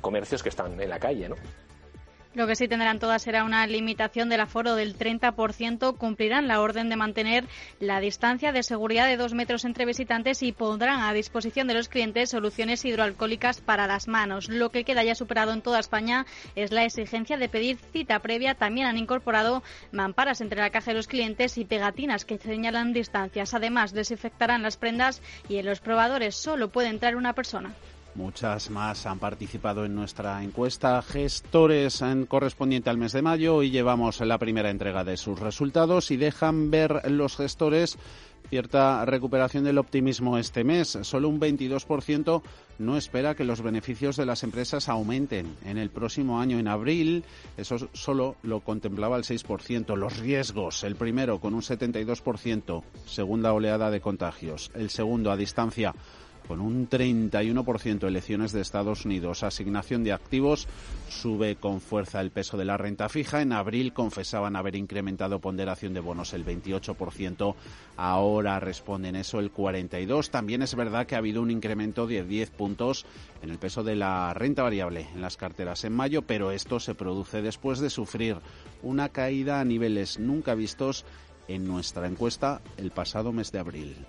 comercios 0.00 0.42
que 0.42 0.48
están 0.48 0.80
en 0.80 0.90
la 0.90 0.98
calle. 0.98 1.28
¿no? 1.28 1.36
Lo 2.34 2.48
que 2.48 2.56
sí 2.56 2.66
tendrán 2.66 2.98
todas 2.98 3.22
será 3.22 3.44
una 3.44 3.64
limitación 3.64 4.28
del 4.28 4.40
aforo 4.40 4.74
del 4.74 4.98
30%. 4.98 5.96
Cumplirán 5.96 6.48
la 6.48 6.60
orden 6.60 6.88
de 6.88 6.96
mantener 6.96 7.44
la 7.78 8.00
distancia 8.00 8.50
de 8.50 8.64
seguridad 8.64 9.06
de 9.06 9.16
dos 9.16 9.34
metros 9.34 9.64
entre 9.64 9.86
visitantes 9.86 10.42
y 10.42 10.50
pondrán 10.50 11.00
a 11.00 11.12
disposición 11.12 11.68
de 11.68 11.74
los 11.74 11.88
clientes 11.88 12.30
soluciones 12.30 12.84
hidroalcohólicas 12.84 13.60
para 13.60 13.86
las 13.86 14.08
manos. 14.08 14.48
Lo 14.48 14.70
que 14.70 14.82
queda 14.82 15.04
ya 15.04 15.14
superado 15.14 15.52
en 15.52 15.62
toda 15.62 15.78
España 15.78 16.26
es 16.56 16.72
la 16.72 16.84
exigencia 16.84 17.36
de 17.36 17.48
pedir 17.48 17.78
cita 17.92 18.18
previa. 18.18 18.56
También 18.56 18.88
han 18.88 18.98
incorporado 18.98 19.62
mamparas 19.92 20.40
entre 20.40 20.60
la 20.60 20.70
caja 20.70 20.90
de 20.90 20.96
los 20.96 21.06
clientes 21.06 21.56
y 21.56 21.64
pegatinas 21.64 22.24
que 22.24 22.38
señalan 22.38 22.92
distancias. 22.92 23.54
Además, 23.54 23.92
desinfectarán 23.92 24.62
las 24.64 24.76
prendas 24.76 25.22
y 25.48 25.58
en 25.58 25.66
los 25.66 25.78
probadores 25.78 26.34
solo 26.34 26.68
puede 26.68 26.88
entrar 26.88 27.14
una 27.14 27.32
persona. 27.32 27.74
Muchas 28.14 28.70
más 28.70 29.06
han 29.06 29.18
participado 29.18 29.84
en 29.84 29.96
nuestra 29.96 30.42
encuesta. 30.44 31.02
Gestores 31.02 32.00
en 32.00 32.26
correspondiente 32.26 32.88
al 32.88 32.96
mes 32.96 33.12
de 33.12 33.22
mayo. 33.22 33.62
y 33.62 33.70
llevamos 33.70 34.20
la 34.20 34.38
primera 34.38 34.70
entrega 34.70 35.02
de 35.02 35.16
sus 35.16 35.40
resultados 35.40 36.12
y 36.12 36.16
dejan 36.16 36.70
ver 36.70 37.10
los 37.10 37.36
gestores 37.36 37.98
cierta 38.48 39.04
recuperación 39.04 39.64
del 39.64 39.78
optimismo 39.78 40.38
este 40.38 40.62
mes. 40.62 40.98
Solo 41.02 41.28
un 41.28 41.40
22% 41.40 42.42
no 42.78 42.96
espera 42.96 43.34
que 43.34 43.44
los 43.44 43.62
beneficios 43.62 44.16
de 44.16 44.26
las 44.26 44.42
empresas 44.42 44.88
aumenten 44.88 45.56
en 45.64 45.78
el 45.78 45.90
próximo 45.90 46.40
año. 46.40 46.58
En 46.58 46.68
abril, 46.68 47.24
eso 47.56 47.88
solo 47.92 48.36
lo 48.42 48.60
contemplaba 48.60 49.16
el 49.16 49.24
6%. 49.24 49.96
Los 49.96 50.18
riesgos, 50.18 50.84
el 50.84 50.94
primero 50.94 51.40
con 51.40 51.54
un 51.54 51.62
72%, 51.62 52.82
segunda 53.06 53.52
oleada 53.52 53.90
de 53.90 54.00
contagios. 54.00 54.70
El 54.74 54.90
segundo 54.90 55.32
a 55.32 55.36
distancia 55.36 55.94
con 56.46 56.60
un 56.60 56.88
31% 56.88 58.06
elecciones 58.06 58.52
de 58.52 58.60
Estados 58.60 59.04
Unidos. 59.04 59.42
Asignación 59.42 60.04
de 60.04 60.12
activos 60.12 60.68
sube 61.08 61.56
con 61.56 61.80
fuerza 61.80 62.20
el 62.20 62.30
peso 62.30 62.56
de 62.56 62.64
la 62.64 62.76
renta 62.76 63.08
fija. 63.08 63.42
En 63.42 63.52
abril 63.52 63.92
confesaban 63.92 64.56
haber 64.56 64.76
incrementado 64.76 65.40
ponderación 65.40 65.94
de 65.94 66.00
bonos 66.00 66.32
el 66.34 66.44
28%. 66.44 67.54
Ahora 67.96 68.60
responden 68.60 69.16
eso 69.16 69.40
el 69.40 69.52
42%. 69.52 70.30
También 70.30 70.62
es 70.62 70.74
verdad 70.74 71.06
que 71.06 71.14
ha 71.14 71.18
habido 71.18 71.42
un 71.42 71.50
incremento 71.50 72.06
de 72.06 72.24
10 72.24 72.50
puntos 72.50 73.06
en 73.42 73.50
el 73.50 73.58
peso 73.58 73.82
de 73.82 73.96
la 73.96 74.34
renta 74.34 74.62
variable 74.62 75.08
en 75.14 75.20
las 75.20 75.36
carteras 75.36 75.84
en 75.84 75.92
mayo, 75.92 76.22
pero 76.22 76.50
esto 76.50 76.80
se 76.80 76.94
produce 76.94 77.42
después 77.42 77.78
de 77.78 77.90
sufrir 77.90 78.36
una 78.82 79.08
caída 79.08 79.60
a 79.60 79.64
niveles 79.64 80.18
nunca 80.18 80.54
vistos 80.54 81.04
en 81.48 81.66
nuestra 81.66 82.06
encuesta 82.06 82.62
el 82.76 82.90
pasado 82.90 83.32
mes 83.32 83.52
de 83.52 83.58
abril. 83.58 84.06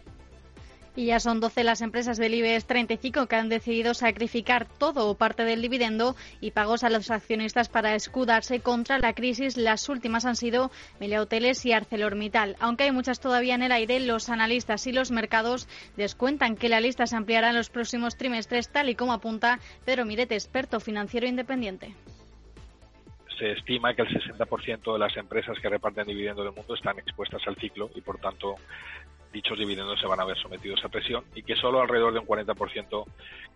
Y 0.96 1.08
ya 1.08 1.20
son 1.20 1.40
12 1.40 1.64
las 1.64 1.82
empresas 1.82 2.18
del 2.18 2.34
IBEX 2.34 2.66
35 2.66 3.28
que 3.28 3.36
han 3.36 3.50
decidido 3.50 3.94
sacrificar 3.94 4.66
todo 4.66 5.10
o 5.10 5.16
parte 5.16 5.44
del 5.44 5.62
dividendo 5.62 6.16
y 6.40 6.52
pagos 6.52 6.84
a 6.84 6.90
los 6.90 7.12
accionistas 7.12 7.70
para 7.70 7.96
escudarse 7.96 8.62
contra 8.62 8.98
la 9.00 9.14
crisis. 9.14 9.58
Las 9.58 9.90
últimas 9.90 10.25
han 10.25 10.36
sido 10.36 10.72
Melia 11.00 11.22
Hoteles 11.22 11.66
y 11.66 11.74
ArcelorMittal. 11.74 12.56
Aunque 12.60 12.86
hay 12.86 12.92
muchas 12.92 13.20
todavía 13.20 13.56
en 13.56 13.64
el 13.64 13.72
aire, 13.72 14.00
los 14.00 14.30
analistas 14.30 14.88
y 14.88 14.94
los 14.94 15.12
mercados 15.12 15.68
descuentan 15.98 16.56
que 16.56 16.70
la 16.70 16.80
lista 16.80 17.08
se 17.08 17.16
ampliará 17.16 17.50
en 17.50 17.56
los 17.56 17.70
próximos 17.70 18.16
trimestres, 18.16 18.70
tal 18.70 18.90
y 18.90 18.96
como 18.96 19.14
apunta 19.14 19.60
Pedro 19.84 20.06
Mirete, 20.06 20.36
experto 20.36 20.80
financiero 20.80 21.28
independiente 21.28 21.94
se 23.38 23.52
estima 23.52 23.94
que 23.94 24.02
el 24.02 24.08
60% 24.08 24.94
de 24.94 25.00
las 25.00 25.16
empresas 25.18 25.60
que 25.60 25.70
reparten 25.70 26.08
dividendos 26.08 26.46
del 26.46 26.56
mundo 26.56 26.74
están 26.74 26.98
expuestas 27.00 27.42
al 27.48 27.56
ciclo 27.58 27.90
y, 27.96 28.02
por 28.02 28.18
tanto, 28.18 28.56
dichos 29.36 29.60
dividendos 29.60 30.00
se 30.00 30.08
van 30.08 30.22
a 30.22 30.25
ver 30.25 30.38
sometidos 30.38 30.84
a 30.86 30.89
presión 30.89 31.25
y 31.36 31.44
que 31.44 31.58
solo 31.58 31.82
alrededor 31.82 32.13
de 32.13 32.20
un 32.20 32.25
40% 32.25 33.06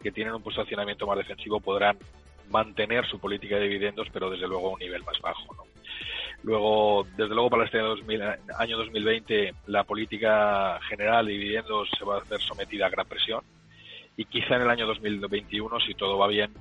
que 0.04 0.12
tienen 0.12 0.34
un 0.34 0.44
posicionamiento 0.44 1.08
más 1.08 1.18
defensivo 1.18 1.62
podrán 1.62 1.98
mantener 2.50 3.06
su 3.08 3.18
política 3.18 3.56
de 3.56 3.70
dividendos, 3.70 4.08
pero 4.12 4.30
desde 4.30 4.48
luego 4.48 4.68
a 4.68 4.74
un 4.74 4.80
nivel 4.80 5.04
más 5.04 5.18
bajo. 5.22 5.66
Luego, 6.44 7.08
desde 7.16 7.34
luego 7.34 7.50
para 7.50 7.64
este 7.64 7.80
año 7.80 8.78
2020, 8.78 9.54
la 9.68 9.86
política 9.86 10.80
general 10.90 11.28
de 11.28 11.34
dividendos 11.34 11.90
se 11.98 12.04
va 12.04 12.18
a 12.18 12.24
ver 12.30 12.42
sometida 12.42 12.88
a 12.88 12.90
gran 12.90 13.08
presión 13.08 13.42
y 14.18 14.26
quizá 14.26 14.58
en 14.58 14.64
el 14.64 14.70
año 14.70 14.86
2021, 14.86 15.80
si 15.80 15.94
todo 15.94 16.18
va 16.18 16.28
bien, 16.28 16.54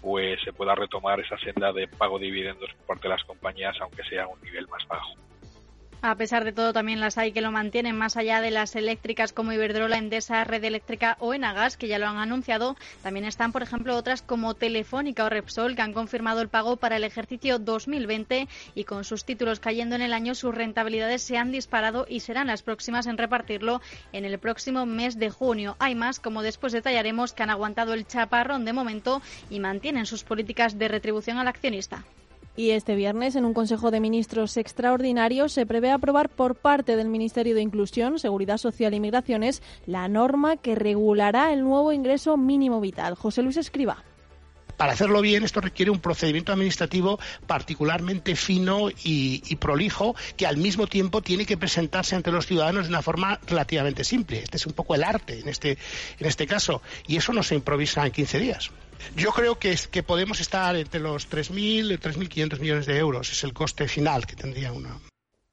pues 0.00 0.40
se 0.42 0.52
pueda 0.52 0.74
retomar 0.74 1.20
esa 1.20 1.38
senda 1.38 1.72
de 1.72 1.86
pago 1.86 2.18
de 2.18 2.26
dividendos 2.26 2.70
por 2.74 2.86
parte 2.86 3.04
de 3.04 3.14
las 3.14 3.24
compañías, 3.24 3.76
aunque 3.80 4.02
sea 4.04 4.24
a 4.24 4.28
un 4.28 4.40
nivel 4.40 4.66
más 4.66 4.84
bajo. 4.88 5.25
A 6.06 6.14
pesar 6.14 6.44
de 6.44 6.52
todo, 6.52 6.72
también 6.72 7.00
las 7.00 7.18
hay 7.18 7.32
que 7.32 7.40
lo 7.40 7.50
mantienen 7.50 7.98
más 7.98 8.16
allá 8.16 8.40
de 8.40 8.52
las 8.52 8.76
eléctricas 8.76 9.32
como 9.32 9.52
Iberdrola, 9.52 9.98
Endesa, 9.98 10.44
Red 10.44 10.62
Eléctrica 10.62 11.16
o 11.18 11.34
Enagas, 11.34 11.76
que 11.76 11.88
ya 11.88 11.98
lo 11.98 12.06
han 12.06 12.18
anunciado. 12.18 12.76
También 13.02 13.26
están, 13.26 13.50
por 13.50 13.64
ejemplo, 13.64 13.96
otras 13.96 14.22
como 14.22 14.54
Telefónica 14.54 15.24
o 15.24 15.28
Repsol, 15.28 15.74
que 15.74 15.82
han 15.82 15.92
confirmado 15.92 16.42
el 16.42 16.48
pago 16.48 16.76
para 16.76 16.96
el 16.96 17.02
ejercicio 17.02 17.58
2020 17.58 18.46
y 18.76 18.84
con 18.84 19.02
sus 19.02 19.24
títulos 19.24 19.58
cayendo 19.58 19.96
en 19.96 20.02
el 20.02 20.12
año, 20.12 20.36
sus 20.36 20.54
rentabilidades 20.54 21.22
se 21.22 21.38
han 21.38 21.50
disparado 21.50 22.06
y 22.08 22.20
serán 22.20 22.46
las 22.46 22.62
próximas 22.62 23.08
en 23.08 23.18
repartirlo 23.18 23.80
en 24.12 24.24
el 24.24 24.38
próximo 24.38 24.86
mes 24.86 25.18
de 25.18 25.30
junio. 25.30 25.74
Hay 25.80 25.96
más, 25.96 26.20
como 26.20 26.42
después 26.42 26.72
detallaremos, 26.72 27.32
que 27.32 27.42
han 27.42 27.50
aguantado 27.50 27.94
el 27.94 28.06
chaparrón 28.06 28.64
de 28.64 28.72
momento 28.72 29.22
y 29.50 29.58
mantienen 29.58 30.06
sus 30.06 30.22
políticas 30.22 30.78
de 30.78 30.86
retribución 30.86 31.38
al 31.38 31.48
accionista. 31.48 32.04
Y 32.56 32.70
este 32.70 32.94
viernes, 32.94 33.36
en 33.36 33.44
un 33.44 33.52
Consejo 33.52 33.90
de 33.90 34.00
Ministros 34.00 34.56
extraordinario, 34.56 35.50
se 35.50 35.66
prevé 35.66 35.90
aprobar 35.90 36.30
por 36.30 36.54
parte 36.54 36.96
del 36.96 37.08
Ministerio 37.08 37.54
de 37.54 37.60
Inclusión, 37.60 38.18
Seguridad 38.18 38.56
Social 38.56 38.94
y 38.94 39.00
Migraciones 39.00 39.62
la 39.84 40.08
norma 40.08 40.56
que 40.56 40.74
regulará 40.74 41.52
el 41.52 41.62
nuevo 41.62 41.92
ingreso 41.92 42.38
mínimo 42.38 42.80
vital. 42.80 43.14
José 43.14 43.42
Luis 43.42 43.58
Escriba. 43.58 44.02
Para 44.76 44.92
hacerlo 44.92 45.22
bien, 45.22 45.44
esto 45.44 45.60
requiere 45.60 45.90
un 45.90 46.00
procedimiento 46.00 46.52
administrativo 46.52 47.18
particularmente 47.46 48.36
fino 48.36 48.88
y, 49.04 49.56
prolijo, 49.56 50.14
que 50.36 50.46
al 50.46 50.58
mismo 50.58 50.86
tiempo 50.86 51.22
tiene 51.22 51.46
que 51.46 51.56
presentarse 51.56 52.14
ante 52.14 52.30
los 52.30 52.46
ciudadanos 52.46 52.84
de 52.84 52.90
una 52.90 53.02
forma 53.02 53.40
relativamente 53.46 54.04
simple. 54.04 54.40
Este 54.42 54.58
es 54.58 54.66
un 54.66 54.74
poco 54.74 54.94
el 54.94 55.04
arte 55.04 55.40
en 55.40 55.48
este, 55.48 55.78
en 56.18 56.26
este 56.26 56.46
caso, 56.46 56.82
y 57.06 57.16
eso 57.16 57.32
no 57.32 57.42
se 57.42 57.54
improvisa 57.54 58.04
en 58.04 58.12
15 58.12 58.38
días. 58.38 58.70
Yo 59.14 59.32
creo 59.32 59.58
que, 59.58 59.78
que 59.90 60.02
podemos 60.02 60.40
estar 60.40 60.76
entre 60.76 61.00
los 61.00 61.28
3.000 61.28 61.92
y 61.92 61.98
3.500 61.98 62.58
millones 62.60 62.86
de 62.86 62.98
euros. 62.98 63.30
Es 63.30 63.44
el 63.44 63.52
coste 63.52 63.88
final 63.88 64.26
que 64.26 64.36
tendría 64.36 64.72
una, 64.72 64.98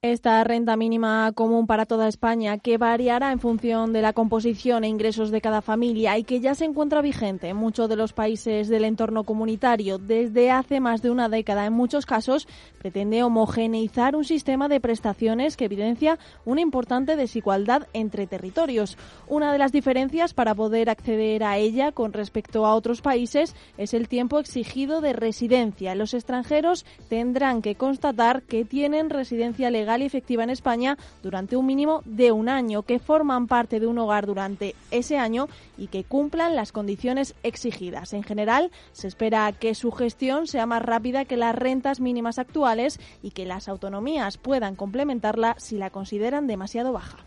esta 0.04 0.44
renta 0.44 0.76
mínima 0.76 1.32
común 1.32 1.66
para 1.66 1.86
toda 1.86 2.10
España, 2.10 2.58
que 2.58 2.78
variará 2.78 3.32
en 3.32 3.40
función 3.40 3.94
de 3.94 4.02
la 4.02 4.12
composición 4.12 4.84
e 4.84 4.90
ingresos 4.90 5.32
de 5.32 5.40
cada 5.40 5.62
familia 5.62 6.18
y 6.18 6.26
que 6.26 6.42
ya 6.42 6.56
se 6.56 6.66
encuentra 6.66 7.02
vigente 7.02 7.48
en 7.48 7.56
muchos 7.56 7.88
de 7.88 7.96
los 7.96 8.12
países 8.12 8.68
del 8.68 8.84
entorno 8.84 9.24
comunitario 9.24 10.00
desde 10.00 10.52
hace 10.52 10.82
más 10.82 11.02
de 11.02 11.10
una 11.10 11.30
década. 11.30 11.66
En 11.66 11.72
muchos 11.72 12.06
casos 12.06 12.50
pretende 12.80 13.24
homogeneizar 13.24 14.18
un 14.18 14.26
sistema 14.26 14.68
de 14.68 14.82
prestaciones 14.82 15.56
que 15.56 15.66
evidencia 15.66 16.20
una 16.44 16.60
importante 16.60 17.16
desigualdad 17.16 17.88
entre 17.94 18.28
territorios. 18.28 18.98
Una 19.30 19.54
de 19.54 19.58
las 19.58 19.72
diferencias 19.72 20.34
para 20.34 20.54
poder 20.54 20.90
acceder 20.90 21.46
a 21.46 21.56
ella 21.56 21.94
con 21.94 22.12
respecto 22.12 22.66
a 22.66 22.76
otros 22.76 23.02
países 23.02 23.56
es 23.78 23.94
el 23.94 24.10
tiempo 24.10 24.40
exigido 24.40 25.00
de 25.00 25.14
residencia. 25.14 25.96
Los 25.96 26.14
extranjeros 26.14 26.86
tendrán 27.08 27.62
que 27.62 27.76
constatar 27.76 28.44
que 28.44 28.66
tienen 28.66 29.10
residencia 29.10 29.72
legal 29.72 29.93
y 30.02 30.06
efectiva 30.06 30.44
en 30.44 30.50
España 30.50 30.98
durante 31.22 31.56
un 31.56 31.66
mínimo 31.66 32.02
de 32.06 32.32
un 32.32 32.50
año, 32.50 32.84
que 32.84 33.00
forman 33.00 33.48
parte 33.48 33.80
de 33.80 33.88
un 33.88 33.98
hogar 33.98 34.26
durante 34.26 34.76
ese 34.92 35.18
año 35.18 35.48
y 35.78 35.88
que 35.88 36.04
cumplan 36.04 36.56
las 36.56 36.72
condiciones 36.72 37.36
exigidas. 37.44 38.14
En 38.14 38.24
general, 38.24 38.72
se 38.92 39.08
espera 39.08 39.52
que 39.52 39.76
su 39.76 39.92
gestión 39.92 40.48
sea 40.48 40.66
más 40.66 40.82
rápida 40.82 41.26
que 41.26 41.38
las 41.38 41.56
rentas 41.56 42.00
mínimas 42.00 42.40
actuales 42.40 43.00
y 43.22 43.32
que 43.32 43.46
las 43.46 43.68
autonomías 43.68 44.38
puedan 44.38 44.76
complementarla 44.76 45.56
si 45.58 45.78
la 45.78 45.90
consideran 45.90 46.48
demasiado 46.48 46.94
baja. 46.94 47.18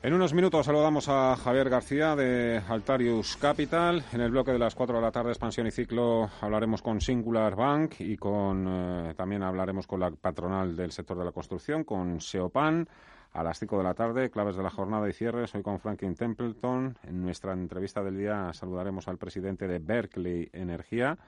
En 0.00 0.14
unos 0.14 0.32
minutos 0.32 0.64
saludamos 0.64 1.08
a 1.08 1.34
Javier 1.34 1.68
García 1.68 2.14
de 2.14 2.62
Altarius 2.68 3.36
Capital. 3.36 4.04
En 4.12 4.20
el 4.20 4.30
bloque 4.30 4.52
de 4.52 4.58
las 4.58 4.76
4 4.76 4.94
de 4.94 5.02
la 5.02 5.10
tarde, 5.10 5.30
expansión 5.30 5.66
y 5.66 5.72
ciclo, 5.72 6.30
hablaremos 6.40 6.82
con 6.82 7.00
Singular 7.00 7.56
Bank 7.56 7.94
y 7.98 8.16
con 8.16 8.64
eh, 8.68 9.14
también 9.16 9.42
hablaremos 9.42 9.88
con 9.88 9.98
la 9.98 10.12
patronal 10.12 10.76
del 10.76 10.92
sector 10.92 11.18
de 11.18 11.24
la 11.24 11.32
construcción, 11.32 11.82
con 11.82 12.20
Seopan. 12.20 12.88
A 13.32 13.42
las 13.42 13.58
5 13.58 13.76
de 13.76 13.84
la 13.84 13.94
tarde, 13.94 14.30
claves 14.30 14.56
de 14.56 14.62
la 14.62 14.70
jornada 14.70 15.08
y 15.08 15.12
cierre. 15.12 15.48
Soy 15.48 15.62
con 15.62 15.80
Franklin 15.80 16.14
Templeton. 16.14 16.96
En 17.02 17.20
nuestra 17.20 17.52
entrevista 17.52 18.00
del 18.00 18.16
día 18.16 18.52
saludaremos 18.52 19.08
al 19.08 19.18
presidente 19.18 19.66
de 19.66 19.80
Berkeley 19.80 20.48
Energía. 20.52 21.18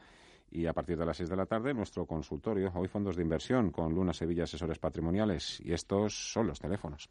Y 0.53 0.67
a 0.67 0.73
partir 0.73 0.97
de 0.97 1.07
las 1.07 1.17
6 1.17 1.29
de 1.29 1.37
la 1.37 1.47
tarde, 1.47 1.75
nuestro 1.75 2.07
consultorio, 2.07 2.71
hoy 2.77 2.87
fondos 2.87 3.17
de 3.17 3.23
inversión, 3.23 3.73
con 3.73 3.93
Luna 3.93 4.13
Sevilla 4.13 4.45
Asesores 4.45 4.79
Patrimoniales. 4.79 5.61
Y 5.61 5.73
estos 5.73 6.33
son 6.33 6.47
los 6.47 6.61
teléfonos. 6.61 7.11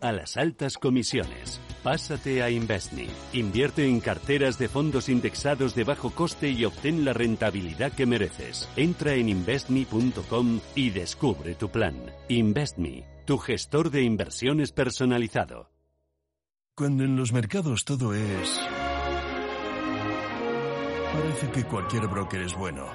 a 0.00 0.12
las 0.12 0.36
altas 0.36 0.78
comisiones. 0.78 1.60
Pásate 1.82 2.42
a 2.42 2.50
Investme. 2.50 3.06
Invierte 3.32 3.86
en 3.86 4.00
carteras 4.00 4.58
de 4.58 4.68
fondos 4.68 5.08
indexados 5.08 5.74
de 5.74 5.84
bajo 5.84 6.10
coste 6.10 6.50
y 6.50 6.64
obtén 6.64 7.04
la 7.04 7.12
rentabilidad 7.12 7.92
que 7.92 8.06
mereces. 8.06 8.68
Entra 8.76 9.14
en 9.14 9.28
investme.com 9.28 10.60
y 10.74 10.90
descubre 10.90 11.54
tu 11.54 11.70
plan. 11.70 11.96
Investme, 12.28 13.04
tu 13.24 13.38
gestor 13.38 13.90
de 13.90 14.02
inversiones 14.02 14.72
personalizado. 14.72 15.70
Cuando 16.74 17.04
en 17.04 17.16
los 17.16 17.32
mercados 17.32 17.84
todo 17.84 18.14
es... 18.14 18.60
Parece 21.12 21.50
que 21.50 21.64
cualquier 21.64 22.06
broker 22.06 22.42
es 22.42 22.54
bueno. 22.54 22.86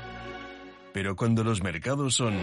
Pero 0.94 1.16
cuando 1.16 1.44
los 1.44 1.62
mercados 1.62 2.16
son 2.16 2.36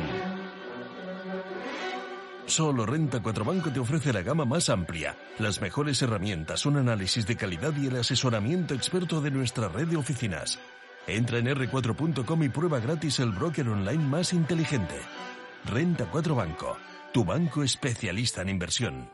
Solo 2.51 2.85
Renta 2.85 3.23
4 3.23 3.45
Banco 3.45 3.71
te 3.71 3.79
ofrece 3.79 4.13
la 4.13 4.23
gama 4.23 4.45
más 4.45 4.71
amplia, 4.71 5.17
las 5.39 5.61
mejores 5.61 6.03
herramientas, 6.03 6.67
un 6.67 6.79
análisis 6.79 7.25
de 7.25 7.37
calidad 7.37 7.73
y 7.77 7.87
el 7.87 7.97
asesoramiento 7.97 8.75
experto 8.75 9.21
de 9.21 9.31
nuestra 9.31 9.69
red 9.69 9.87
de 9.87 9.97
oficinas. 9.97 10.59
Entra 11.07 11.39
en 11.39 11.47
r4.com 11.47 12.43
y 12.43 12.49
prueba 12.49 12.81
gratis 12.81 13.21
el 13.21 13.31
broker 13.31 13.69
online 13.69 14.05
más 14.05 14.33
inteligente. 14.33 14.97
Renta 15.65 16.07
4 16.11 16.35
Banco, 16.35 16.77
tu 17.13 17.25
banco 17.25 17.63
especialista 17.63 18.43
en 18.43 18.49
inversión. 18.49 19.11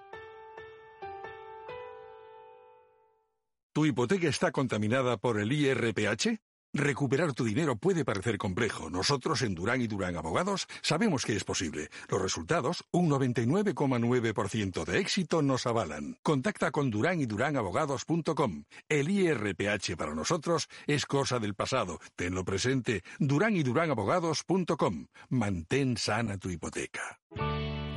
¿Tu 3.74 3.84
hipoteca 3.84 4.28
está 4.28 4.50
contaminada 4.50 5.18
por 5.18 5.38
el 5.38 5.52
IRPH? 5.52 6.45
Recuperar 6.76 7.32
tu 7.32 7.44
dinero 7.44 7.76
puede 7.76 8.04
parecer 8.04 8.36
complejo. 8.36 8.90
Nosotros 8.90 9.40
en 9.40 9.54
Durán 9.54 9.80
y 9.80 9.86
Durán 9.86 10.14
Abogados 10.14 10.68
sabemos 10.82 11.24
que 11.24 11.34
es 11.34 11.42
posible. 11.42 11.88
Los 12.10 12.20
resultados, 12.20 12.84
un 12.90 13.08
99,9% 13.08 14.84
de 14.84 14.98
éxito, 14.98 15.40
nos 15.40 15.66
avalan. 15.66 16.18
Contacta 16.22 16.70
con 16.70 16.90
Durán 16.90 17.18
y 17.22 17.24
Durán 17.24 17.56
Abogados.com. 17.56 18.64
El 18.90 19.08
IRPH 19.08 19.96
para 19.96 20.14
nosotros 20.14 20.68
es 20.86 21.06
cosa 21.06 21.38
del 21.38 21.54
pasado. 21.54 21.98
Tenlo 22.14 22.44
presente. 22.44 23.02
Durán 23.18 23.56
y 23.56 23.62
Durán 23.62 23.90
Abogados.com. 23.90 25.06
Mantén 25.30 25.96
sana 25.96 26.36
tu 26.36 26.50
hipoteca. 26.50 27.20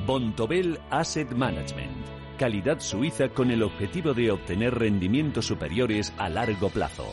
Bontobel 0.06 0.80
Asset 0.90 1.30
Management 1.32 2.20
calidad 2.38 2.80
suiza 2.80 3.28
con 3.28 3.50
el 3.50 3.62
objetivo 3.62 4.14
de 4.14 4.30
obtener 4.30 4.74
rendimientos 4.74 5.44
superiores 5.44 6.14
a 6.16 6.30
largo 6.30 6.70
plazo. 6.70 7.12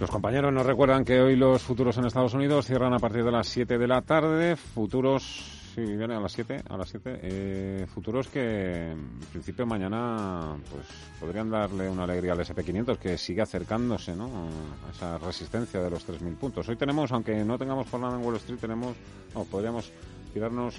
Los 0.00 0.10
compañeros 0.10 0.50
nos 0.50 0.64
recuerdan 0.64 1.04
que 1.04 1.20
hoy 1.20 1.36
los 1.36 1.62
futuros 1.62 1.98
en 1.98 2.06
Estados 2.06 2.32
Unidos 2.32 2.64
cierran 2.64 2.94
a 2.94 2.98
partir 2.98 3.22
de 3.22 3.30
las 3.30 3.46
7 3.48 3.76
de 3.76 3.86
la 3.86 4.00
tarde. 4.00 4.56
Futuros, 4.56 5.22
sí, 5.74 5.82
vienen 5.82 6.12
a 6.12 6.20
las 6.20 6.32
7, 6.32 6.62
a 6.70 6.76
las 6.78 6.88
7. 6.88 7.20
Eh, 7.22 7.86
futuros 7.86 8.28
que 8.28 8.92
en 8.92 9.20
principio 9.30 9.66
mañana 9.66 10.56
pues 10.70 10.86
podrían 11.20 11.50
darle 11.50 11.86
una 11.90 12.04
alegría 12.04 12.32
al 12.32 12.38
SP500 12.38 12.96
que 12.96 13.18
sigue 13.18 13.42
acercándose 13.42 14.16
¿no? 14.16 14.48
a 14.88 14.90
esa 14.90 15.18
resistencia 15.18 15.82
de 15.82 15.90
los 15.90 16.08
3.000 16.08 16.34
puntos. 16.36 16.66
Hoy 16.70 16.76
tenemos, 16.76 17.12
aunque 17.12 17.44
no 17.44 17.58
tengamos 17.58 17.86
jornada 17.90 18.16
en 18.16 18.24
Wall 18.24 18.36
Street, 18.36 18.58
tenemos, 18.58 18.96
no, 19.34 19.44
podríamos 19.44 19.92
tirarnos 20.32 20.76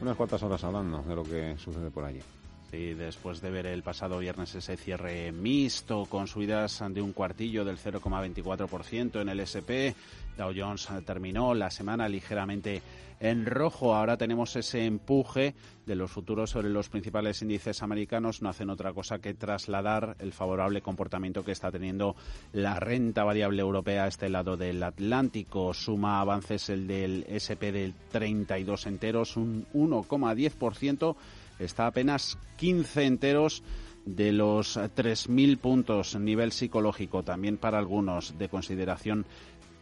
unas 0.00 0.16
cuantas 0.16 0.42
horas 0.42 0.64
hablando 0.64 1.00
de 1.02 1.14
lo 1.14 1.22
que 1.22 1.56
sucede 1.58 1.92
por 1.92 2.04
allí. 2.04 2.20
Sí, 2.70 2.92
después 2.92 3.40
de 3.40 3.50
ver 3.50 3.64
el 3.64 3.82
pasado 3.82 4.18
viernes 4.18 4.54
ese 4.54 4.76
cierre 4.76 5.32
mixto 5.32 6.04
con 6.04 6.26
subidas 6.26 6.84
de 6.90 7.00
un 7.00 7.14
cuartillo 7.14 7.64
del 7.64 7.78
0,24% 7.78 9.22
en 9.22 9.28
el 9.30 9.40
SP, 9.40 9.96
Dow 10.36 10.52
Jones 10.54 10.86
terminó 11.06 11.54
la 11.54 11.70
semana 11.70 12.10
ligeramente 12.10 12.82
en 13.20 13.46
rojo. 13.46 13.94
Ahora 13.94 14.16
tenemos 14.16 14.54
ese 14.56 14.84
empuje 14.84 15.54
de 15.86 15.96
los 15.96 16.10
futuros 16.10 16.50
sobre 16.50 16.68
los 16.68 16.88
principales 16.88 17.42
índices 17.42 17.82
americanos. 17.82 18.42
No 18.42 18.50
hacen 18.50 18.70
otra 18.70 18.92
cosa 18.92 19.18
que 19.18 19.34
trasladar 19.34 20.16
el 20.18 20.32
favorable 20.32 20.82
comportamiento 20.82 21.44
que 21.44 21.52
está 21.52 21.72
teniendo 21.72 22.16
la 22.52 22.78
renta 22.78 23.24
variable 23.24 23.62
europea 23.62 24.04
a 24.04 24.08
este 24.08 24.28
lado 24.28 24.56
del 24.56 24.82
Atlántico. 24.82 25.74
Suma 25.74 26.20
avances 26.20 26.68
el 26.68 26.86
del 26.86 27.24
SP 27.26 27.72
del 27.72 27.94
32 28.12 28.86
enteros, 28.86 29.36
un 29.36 29.66
1,10% 29.72 31.16
está 31.58 31.86
apenas 31.86 32.38
15 32.56 33.04
enteros 33.04 33.62
de 34.04 34.32
los 34.32 34.76
3.000 34.76 35.58
puntos, 35.58 36.16
nivel 36.16 36.52
psicológico 36.52 37.22
también 37.22 37.58
para 37.58 37.78
algunos 37.78 38.38
de 38.38 38.48
consideración 38.48 39.26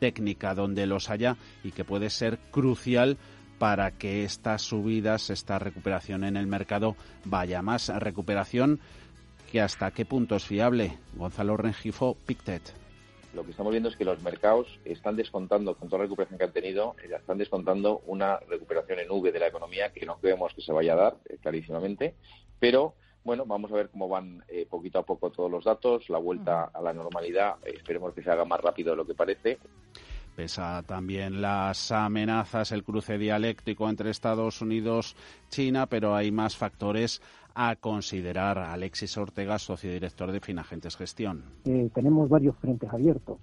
técnica 0.00 0.54
donde 0.54 0.86
los 0.86 1.10
haya 1.10 1.36
y 1.62 1.70
que 1.70 1.84
puede 1.84 2.10
ser 2.10 2.38
crucial 2.50 3.16
para 3.58 3.92
que 3.92 4.24
estas 4.24 4.62
subidas, 4.62 5.30
esta 5.30 5.58
recuperación 5.58 6.24
en 6.24 6.36
el 6.36 6.46
mercado 6.46 6.96
vaya 7.24 7.62
más. 7.62 7.88
Recuperación 7.88 8.80
que 9.50 9.60
hasta 9.60 9.92
qué 9.92 10.04
punto 10.04 10.36
es 10.36 10.44
fiable. 10.44 10.98
Gonzalo 11.14 11.56
Rengifo, 11.56 12.16
Pictet 12.26 12.85
lo 13.36 13.44
que 13.44 13.50
estamos 13.50 13.70
viendo 13.70 13.90
es 13.90 13.96
que 13.96 14.04
los 14.04 14.20
mercados 14.22 14.80
están 14.84 15.14
descontando, 15.14 15.76
con 15.76 15.88
toda 15.88 15.98
la 15.98 16.04
recuperación 16.04 16.38
que 16.38 16.44
han 16.44 16.52
tenido, 16.52 16.96
eh, 17.04 17.14
están 17.14 17.38
descontando 17.38 18.02
una 18.06 18.38
recuperación 18.48 18.98
en 18.98 19.10
V 19.10 19.30
de 19.30 19.38
la 19.38 19.48
economía 19.48 19.92
que 19.92 20.06
no 20.06 20.18
creemos 20.18 20.54
que 20.54 20.62
se 20.62 20.72
vaya 20.72 20.94
a 20.94 20.96
dar 20.96 21.16
eh, 21.28 21.36
clarísimamente, 21.40 22.14
pero 22.58 22.94
bueno, 23.24 23.44
vamos 23.44 23.70
a 23.72 23.74
ver 23.74 23.90
cómo 23.90 24.08
van 24.08 24.42
eh, 24.48 24.66
poquito 24.68 24.98
a 25.00 25.02
poco 25.04 25.30
todos 25.30 25.50
los 25.50 25.64
datos, 25.64 26.08
la 26.08 26.18
vuelta 26.18 26.70
a 26.72 26.80
la 26.80 26.94
normalidad, 26.94 27.56
esperemos 27.64 28.14
que 28.14 28.22
se 28.22 28.30
haga 28.30 28.44
más 28.44 28.60
rápido 28.60 28.92
de 28.92 28.96
lo 28.96 29.06
que 29.06 29.14
parece. 29.14 29.58
Pesa 30.34 30.82
también 30.86 31.42
las 31.42 31.90
amenazas, 31.92 32.70
el 32.72 32.84
cruce 32.84 33.18
dialéctico 33.18 33.88
entre 33.88 34.10
Estados 34.10 34.60
Unidos 34.60 35.16
y 35.46 35.50
China, 35.50 35.86
pero 35.86 36.14
hay 36.14 36.30
más 36.30 36.56
factores 36.56 37.20
a 37.56 37.74
considerar. 37.76 38.58
Alexis 38.58 39.16
Ortega, 39.16 39.58
socio 39.58 39.90
director 39.90 40.30
de 40.30 40.40
Finagentes 40.40 40.94
Gestión. 40.94 41.42
Eh, 41.64 41.90
tenemos 41.94 42.28
varios 42.28 42.54
frentes 42.56 42.88
abiertos. 42.92 43.38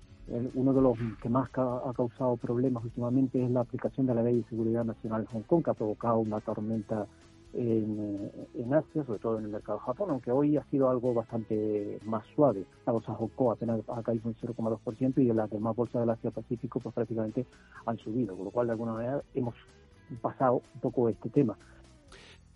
uno 0.54 0.72
de 0.72 0.82
los 0.82 0.98
que 1.22 1.30
más 1.30 1.50
ha 1.58 1.94
causado 1.96 2.38
problemas 2.38 2.84
últimamente 2.84 3.44
es 3.44 3.50
la 3.50 3.62
aplicación 3.62 4.06
de 4.06 4.14
la 4.14 4.22
Ley 4.22 4.38
de 4.38 4.44
Seguridad 4.44 4.86
Nacional 4.86 5.22
en 5.22 5.28
Hong 5.28 5.42
Kong, 5.42 5.64
que 5.64 5.72
ha 5.72 5.74
provocado 5.74 6.20
una 6.20 6.40
tormenta 6.42 7.08
en, 7.54 8.32
en, 8.54 8.74
Asia, 8.74 9.04
sobre 9.04 9.20
todo 9.20 9.40
en 9.40 9.46
el 9.46 9.52
mercado 9.52 9.80
de 9.80 9.86
Japón, 9.86 10.12
aunque 10.12 10.32
hoy 10.32 10.58
ha 10.58 10.64
sido 10.66 10.90
algo 10.90 11.14
bastante 11.16 12.00
más 12.06 12.24
suave. 12.36 12.66
La 12.86 12.94
bolsa 12.94 13.16
Hong 13.16 13.30
Kong 13.30 13.52
apenas 13.52 13.82
ha 13.88 14.04
caído 14.04 14.30
un 14.30 14.36
0,2% 14.36 15.18
y 15.18 15.34
las 15.34 15.50
demás 15.50 15.76
bolsas 15.76 16.02
del 16.02 16.12
Asia-Pacífico 16.12 16.80
pues 16.80 16.94
prácticamente 16.94 17.48
han 17.88 17.98
subido, 17.98 18.36
con 18.36 18.46
lo 18.46 18.52
cual 18.52 18.68
de 18.68 18.74
alguna 18.74 18.94
manera 18.94 19.24
hemos 19.34 19.56
pasado 20.22 20.62
un 20.76 20.82
poco 20.82 21.10
este 21.10 21.30
tema 21.30 21.58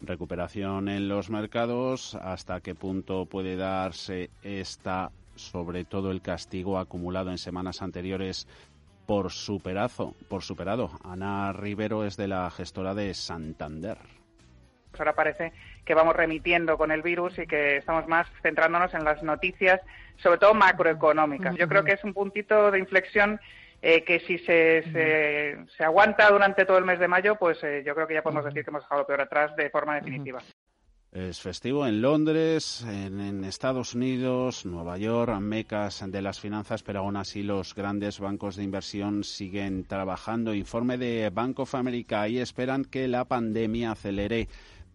recuperación 0.02 0.90
en 0.90 1.08
los 1.08 1.30
mercados, 1.30 2.16
hasta 2.16 2.62
qué 2.62 2.76
punto 2.76 3.26
puede 3.26 3.56
darse 3.56 4.30
esta, 4.44 5.12
sobre 5.36 5.86
todo 5.86 6.12
el 6.12 6.22
castigo 6.22 6.78
acumulado 6.78 7.32
en 7.32 7.38
semanas 7.38 7.82
anteriores 7.82 8.48
por 9.06 9.32
superazo, 9.32 10.14
por 10.30 10.44
superado. 10.44 10.92
Ana 11.04 11.54
Rivero 11.54 12.06
es 12.06 12.18
de 12.18 12.28
la 12.28 12.50
gestora 12.52 12.94
de 12.94 13.14
Santander. 13.14 13.98
Ahora 15.00 15.14
parece 15.14 15.54
que 15.86 15.94
vamos 15.94 16.16
remitiendo 16.16 16.78
con 16.78 16.92
el 16.92 17.02
virus 17.02 17.38
y 17.40 17.48
que 17.48 17.78
estamos 17.78 18.08
más 18.08 18.28
centrándonos 18.42 18.94
en 18.94 19.04
las 19.04 19.24
noticias, 19.24 19.80
sobre 20.18 20.40
todo 20.40 20.54
macroeconómicas. 20.54 21.56
Yo 21.56 21.68
creo 21.68 21.84
que 21.84 21.94
es 21.94 22.04
un 22.04 22.14
puntito 22.14 22.72
de 22.72 22.80
inflexión 22.80 23.40
eh, 23.82 24.04
que 24.04 24.20
si 24.22 24.40
se, 24.40 24.84
se, 25.78 25.84
aguanta 25.84 26.30
durante 26.30 26.66
todo 26.66 26.78
el 26.78 26.86
mes 26.86 27.00
de 27.00 27.08
mayo, 27.08 27.36
pues 27.36 27.64
eh, 27.64 27.84
yo 27.86 27.94
creo 27.94 28.08
que 28.08 28.16
ya 28.16 28.24
podemos 28.24 28.46
decir 28.46 28.64
que 28.64 28.70
hemos 28.72 28.84
dejado 28.84 29.06
peor 29.06 29.22
atrás 29.22 29.56
de 29.56 29.70
forma 29.70 29.96
definitiva. 29.96 30.42
Es 31.12 31.40
festivo 31.40 31.88
en 31.88 32.02
Londres, 32.02 32.86
en, 32.88 33.44
Estados 33.46 33.96
Unidos, 33.96 34.66
Nueva 34.66 34.98
York, 34.98 35.40
mecas 35.40 36.04
de 36.06 36.22
las 36.22 36.40
finanzas, 36.40 36.84
pero 36.84 37.00
aún 37.00 37.16
así 37.16 37.44
los 37.44 37.74
grandes 37.74 38.20
bancos 38.20 38.58
de 38.58 38.64
inversión 38.64 39.24
siguen 39.24 39.86
trabajando. 39.86 40.54
Informe 40.54 40.98
de 40.98 41.30
Bank 41.30 41.60
of 41.60 41.74
America. 41.76 42.28
Y 42.28 42.40
esperan 42.40 42.84
que 42.84 43.08
la 43.08 43.26
pandemia 43.26 43.92
acelere 43.92 44.48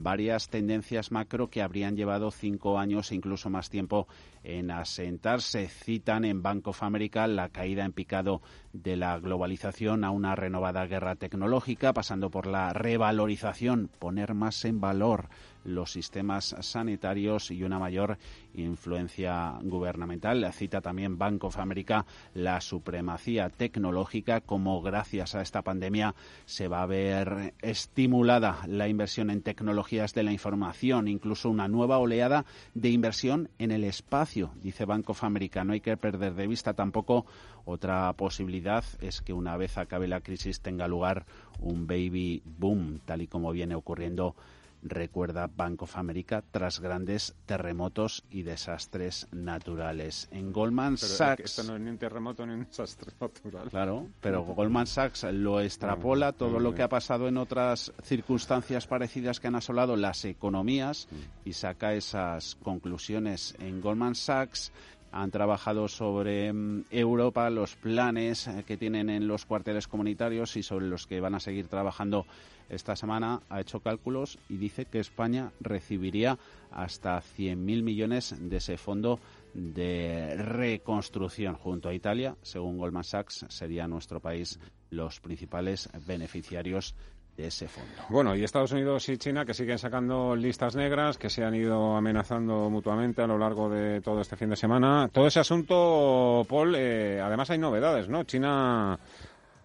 varias 0.03 0.49
tendencias 0.49 1.12
macro 1.12 1.49
que 1.49 1.62
habrían 1.62 1.97
llevado 1.97 2.31
cinco 2.31 2.79
años 2.79 3.11
e 3.11 3.15
incluso 3.15 3.51
más 3.51 3.71
tiempo 3.71 4.09
en 4.43 4.71
asentarse. 4.71 5.69
Citan 5.69 6.25
en 6.25 6.43
Bank 6.43 6.67
of 6.69 6.83
America 6.83 7.27
la 7.27 7.49
caída 7.49 7.85
en 7.85 7.93
picado 7.93 8.43
de 8.73 8.97
la 8.97 9.19
globalización 9.19 10.05
a 10.05 10.11
una 10.11 10.35
renovada 10.35 10.87
guerra 10.87 11.15
tecnológica, 11.15 11.93
pasando 11.93 12.31
por 12.31 12.47
la 12.47 12.73
revalorización, 12.73 13.91
poner 13.99 14.35
más 14.35 14.65
en 14.65 14.81
valor 14.81 15.29
los 15.64 15.92
sistemas 15.92 16.57
sanitarios 16.61 17.51
y 17.51 17.62
una 17.62 17.79
mayor 17.79 18.18
influencia 18.55 19.59
gubernamental. 19.62 20.53
Cita 20.53 20.81
también 20.81 21.18
Bank 21.18 21.44
of 21.44 21.59
America 21.59 22.05
la 22.35 22.61
supremacía 22.61 23.48
tecnológica, 23.48 24.40
como 24.40 24.83
gracias 24.83 25.35
a 25.35 25.42
esta 25.42 25.62
pandemia 25.62 26.14
se 26.44 26.68
va 26.68 26.83
a 26.83 26.87
ver 26.87 27.55
estimulada 27.62 28.61
la 28.66 28.88
inversión 28.88 29.31
en 29.31 29.42
tecnologías 29.42 30.14
de 30.14 30.22
la 30.22 30.33
información, 30.33 31.09
incluso 31.09 31.51
una 31.51 31.68
nueva 31.68 31.98
oleada 31.98 32.44
de 32.75 32.90
inversión 32.90 33.48
en 33.59 33.70
el 33.70 33.85
espacio, 33.85 34.53
dice 34.62 34.85
Bank 34.85 35.09
of 35.11 35.25
America. 35.25 35.64
No 35.64 35.72
hay 35.72 35.81
que 35.81 35.96
perder 35.96 36.35
de 36.35 36.46
vista 36.46 36.75
tampoco 36.75 37.27
otra 37.64 38.12
posibilidad 38.14 38.85
es 39.01 39.20
que 39.20 39.33
una 39.33 39.57
vez 39.57 39.79
acabe 39.79 40.09
la 40.09 40.20
crisis 40.20 40.61
tenga 40.61 40.88
lugar 40.88 41.27
un 41.61 41.87
baby 41.87 42.42
boom, 42.44 43.01
tal 43.05 43.22
y 43.22 43.29
como 43.29 43.53
viene 43.53 43.75
ocurriendo 43.75 44.35
recuerda 44.83 45.47
Bank 45.47 45.83
of 45.83 45.97
America 45.97 46.42
tras 46.51 46.81
grandes 46.81 47.35
terremotos 47.47 48.25
y 48.31 48.42
desastres 48.42 49.29
naturales. 49.33 50.29
En 50.31 50.53
Goldman 50.53 50.99
Sachs. 50.99 51.45
esto 51.45 51.62
no 51.64 51.77
es 51.77 51.83
ni 51.83 51.90
un 51.90 51.99
terremoto 51.99 52.47
ni 52.47 52.55
un 52.55 52.64
desastre 52.64 53.12
natural. 53.21 53.71
Claro, 53.71 54.09
pero 54.21 54.42
Goldman 54.42 54.87
Sachs 54.87 55.25
lo 55.25 55.61
extrapola 55.61 56.33
todo 56.33 56.59
lo 56.59 56.75
que 56.75 56.83
ha 56.83 56.88
pasado 56.88 57.29
en 57.29 57.37
otras 57.37 57.92
circunstancias 58.03 58.87
parecidas 58.87 59.40
que 59.40 59.49
han 59.49 59.55
asolado 59.55 59.97
las 59.97 60.25
economías 60.25 61.09
y 61.45 61.53
saca 61.53 61.95
esas 61.95 62.57
conclusiones. 62.57 63.55
En 63.59 63.81
Goldman 63.81 64.14
Sachs 64.14 64.73
han 65.12 65.31
trabajado 65.31 65.88
sobre 65.88 66.53
mm, 66.53 66.87
Europa, 66.90 67.49
los 67.51 67.77
planes 67.77 68.49
eh, 68.49 68.64
que 68.66 68.77
tienen 68.77 69.11
en 69.11 69.29
los 69.29 69.45
cuarteles 69.45 69.87
comunitarios 69.87 70.57
y 70.57 70.62
sobre 70.62 70.87
los 70.87 71.07
que 71.07 71.21
van 71.21 71.35
a 71.35 71.40
seguir 71.40 71.68
trabajando 71.68 72.27
esta 72.68 72.96
semana. 72.96 73.40
Ha 73.48 73.61
hecho 73.61 73.81
cálculos 73.81 74.38
y 74.48 74.57
dice 74.57 74.85
que 74.87 75.01
España 75.01 75.53
recibiría 75.61 76.38
hasta 76.70 77.20
100.000 77.20 77.57
millones 77.83 78.35
de 78.38 78.57
ese 78.57 78.77
fondo 78.77 79.20
de 79.55 80.35
reconstrucción 80.37 81.55
junto 81.55 81.88
a 81.88 81.94
Italia. 81.94 82.37
Según 82.42 82.79
Goldman 82.79 83.05
Sachs, 83.05 83.46
sería 83.48 83.87
nuestro 83.87 84.20
país 84.20 84.59
los 84.90 85.20
principales 85.20 85.88
beneficiarios 86.07 86.94
de 87.37 87.46
ese 87.46 87.66
fondo. 87.66 87.90
Bueno, 88.11 88.37
y 88.37 88.44
Estados 88.44 88.72
Unidos 88.72 89.09
y 89.09 89.16
China 89.16 89.44
que 89.44 89.55
siguen 89.55 89.79
sacando 89.79 90.37
listas 90.37 90.77
negras, 90.77 91.16
que 91.16 91.31
se 91.31 91.44
han 91.44 91.55
ido 91.55 91.96
amenazando 91.96 92.68
mutuamente 92.68 93.22
a 93.22 93.27
lo 93.27 93.38
largo 93.38 93.70
de 93.70 94.01
todo 94.03 94.20
este 94.20 94.37
fin 94.37 94.51
de 94.51 94.57
semana. 94.57 95.09
Todo 95.11 95.27
ese 95.27 95.40
asunto, 95.40 96.44
Paul, 96.48 96.75
eh, 96.77 97.20
además 97.22 97.48
hay 97.51 97.59
novedades, 97.59 98.09
¿no? 98.09 98.25
China 98.25 98.98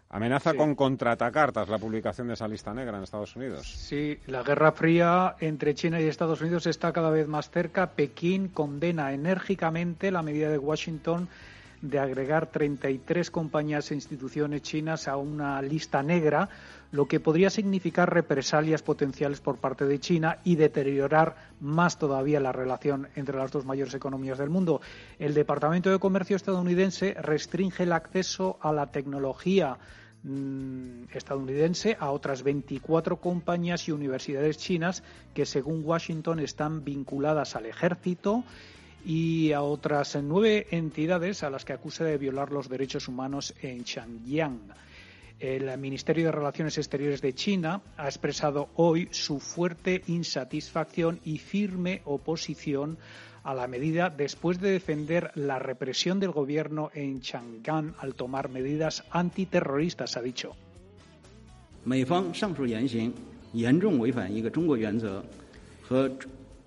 amenaza 0.10 0.54
con 0.54 0.76
contraatacar 0.76 1.52
tras 1.52 1.70
la 1.70 1.78
publicación 1.78 2.28
de 2.28 2.36
esa 2.36 2.48
lista 2.48 2.74
negra 2.74 2.98
en 2.98 3.04
Estados 3.04 3.36
Unidos. 3.36 3.68
Sí, 3.68 4.20
la 4.28 4.44
guerra 4.44 4.72
fría 4.72 5.36
entre 5.40 5.76
China 5.76 6.00
y 6.00 6.06
Estados 6.06 6.42
Unidos 6.42 6.66
está 6.68 6.94
cada 6.94 7.10
vez 7.10 7.28
más 7.28 7.50
cerca. 7.50 7.92
Pekín 7.92 8.48
condena 8.48 9.14
enérgicamente 9.14 10.12
la 10.12 10.22
medida 10.22 10.50
de 10.50 10.58
Washington 10.58 11.28
de 11.82 12.00
agregar 12.00 12.48
33 12.48 13.30
compañías 13.30 13.92
e 13.92 13.96
instituciones 13.96 14.62
chinas 14.62 15.08
a 15.08 15.18
una 15.18 15.62
lista 15.62 16.02
negra, 16.02 16.50
lo 16.92 17.08
que 17.08 17.20
podría 17.20 17.50
significar 17.50 18.14
represalias 18.14 18.82
potenciales 18.82 19.42
por 19.42 19.58
parte 19.58 19.86
de 19.86 20.00
China 20.00 20.40
y 20.44 20.56
deteriorar 20.56 21.36
más 21.60 22.00
todavía 22.00 22.40
la 22.40 22.52
relación 22.52 23.08
entre 23.16 23.38
las 23.38 23.52
dos 23.52 23.66
mayores 23.66 23.94
economías 23.94 24.38
del 24.38 24.50
mundo. 24.50 24.82
El 25.20 25.34
Departamento 25.34 25.90
de 25.92 26.00
Comercio 26.00 26.36
estadounidense 26.36 27.14
restringe 27.16 27.84
el 27.84 27.92
acceso 27.92 28.58
a 28.62 28.72
la 28.72 28.88
tecnología 28.88 29.78
mm, 30.24 31.06
estadounidense 31.14 31.98
a 32.00 32.12
otras 32.12 32.44
24 32.44 33.18
compañías 33.18 33.88
y 33.88 33.92
universidades 33.92 34.58
chinas 34.58 35.04
que, 35.34 35.46
según 35.46 35.84
Washington, 35.86 36.40
están 36.40 36.84
vinculadas 36.84 37.56
al 37.56 37.66
ejército 37.66 38.44
y 39.08 39.54
a 39.54 39.62
otras 39.62 40.18
nueve 40.22 40.68
entidades 40.70 41.42
a 41.42 41.50
las 41.50 41.64
que 41.64 41.72
acusa 41.72 42.04
de 42.04 42.18
violar 42.18 42.52
los 42.52 42.68
derechos 42.68 43.08
humanos 43.08 43.54
en 43.62 43.86
Xinjiang. 43.86 44.60
El 45.40 45.78
Ministerio 45.78 46.26
de 46.26 46.34
Relaciones 46.34 46.78
Exteriores 46.78 47.22
de 47.22 47.34
China 47.34 47.82
ha 47.96 48.08
expresado 48.08 48.68
hoy 48.76 49.08
su 49.12 49.40
fuerte 49.40 50.02
insatisfacción 50.08 51.22
y 51.24 51.38
firme 51.38 52.02
oposición 52.04 52.98
a 53.46 53.54
la 53.54 53.68
medida 53.68 54.10
después 54.10 54.60
de 54.60 54.72
defender 54.72 55.32
la 55.36 55.58
represión 55.58 56.20
del 56.20 56.32
gobierno 56.32 56.92
en 56.94 57.22
Chang'an 57.22 57.96
al 58.00 58.14
tomar 58.14 58.50
medidas 58.50 59.06
antiterroristas, 59.12 60.18
ha 60.18 60.22
dicho. 60.22 60.54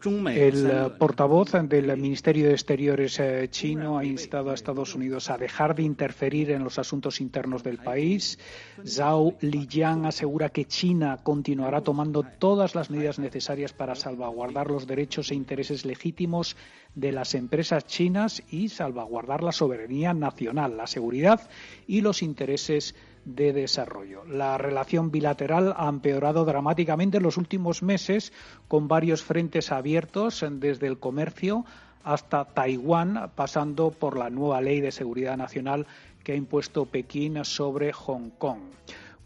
El 0.02 0.70
eh, 0.70 0.90
portavoz 0.98 1.52
del 1.52 1.94
Ministerio 1.98 2.46
de 2.46 2.52
Exteriores 2.52 3.20
eh, 3.20 3.48
chino 3.50 3.98
ha 3.98 4.04
instado 4.04 4.50
a 4.50 4.54
Estados 4.54 4.94
Unidos 4.94 5.28
a 5.28 5.36
dejar 5.36 5.74
de 5.74 5.82
interferir 5.82 6.50
en 6.52 6.64
los 6.64 6.78
asuntos 6.78 7.20
internos 7.20 7.62
del 7.62 7.76
país. 7.76 8.38
Zhao 8.86 9.36
Lijiang 9.42 10.06
asegura 10.06 10.48
que 10.48 10.64
China 10.64 11.18
continuará 11.22 11.82
tomando 11.82 12.22
todas 12.22 12.74
las 12.74 12.88
medidas 12.88 13.18
necesarias 13.18 13.74
para 13.74 13.94
salvaguardar 13.94 14.70
los 14.70 14.86
derechos 14.86 15.32
e 15.32 15.34
intereses 15.34 15.84
legítimos 15.84 16.56
de 16.94 17.12
las 17.12 17.34
empresas 17.34 17.86
chinas 17.86 18.42
y 18.50 18.70
salvaguardar 18.70 19.42
la 19.42 19.52
soberanía 19.52 20.14
nacional, 20.14 20.78
la 20.78 20.86
seguridad 20.86 21.50
y 21.86 22.00
los 22.00 22.22
intereses 22.22 22.94
de 23.24 23.52
desarrollo. 23.52 24.24
La 24.24 24.59
relación 24.59 25.11
bilateral 25.11 25.74
ha 25.76 25.88
empeorado 25.88 26.44
dramáticamente 26.44 27.18
en 27.18 27.22
los 27.22 27.37
últimos 27.37 27.83
meses 27.83 28.33
con 28.68 28.88
varios 28.88 29.22
frentes 29.22 29.72
abiertos 29.72 30.44
desde 30.50 30.87
el 30.87 30.98
comercio 30.98 31.64
hasta 32.02 32.46
Taiwán, 32.46 33.30
pasando 33.35 33.90
por 33.90 34.16
la 34.16 34.30
nueva 34.30 34.61
ley 34.61 34.80
de 34.80 34.90
seguridad 34.90 35.37
nacional 35.37 35.87
que 36.24 36.33
ha 36.33 36.37
impuesto 36.37 36.87
Pekín 36.87 37.44
sobre 37.44 37.92
Hong 37.92 38.30
Kong 38.30 38.61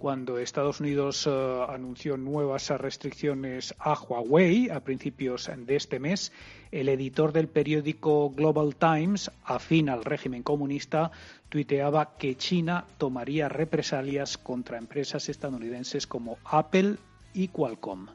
cuando 0.05 0.37
Estados 0.37 0.81
Unidos 0.81 1.27
eh, 1.27 1.65
anunció 1.67 2.19
nuevas 2.19 2.69
restricciones 2.69 3.75
a 3.79 3.95
Huawei 3.95 4.69
a 4.69 4.81
principios 4.81 5.51
de 5.57 5.77
este 5.77 5.99
mes, 5.99 6.31
el 6.73 6.91
editor 6.91 7.33
del 7.33 7.49
periódico 7.49 8.29
Global 8.29 8.77
Times, 8.77 9.31
afín 9.45 9.89
al 9.89 10.05
régimen 10.05 10.43
comunista, 10.43 11.11
tuiteaba 11.49 12.19
que 12.19 12.37
China 12.37 12.85
tomaría 12.99 13.49
represalias 13.49 14.37
contra 14.37 14.77
empresas 14.77 15.31
estadounidenses 15.31 16.07
como 16.07 16.37
Apple 16.45 16.97
y 17.33 17.49
Qualcomm. 17.49 18.09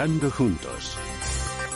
Avanzando 0.00 0.30
juntos. 0.30 0.98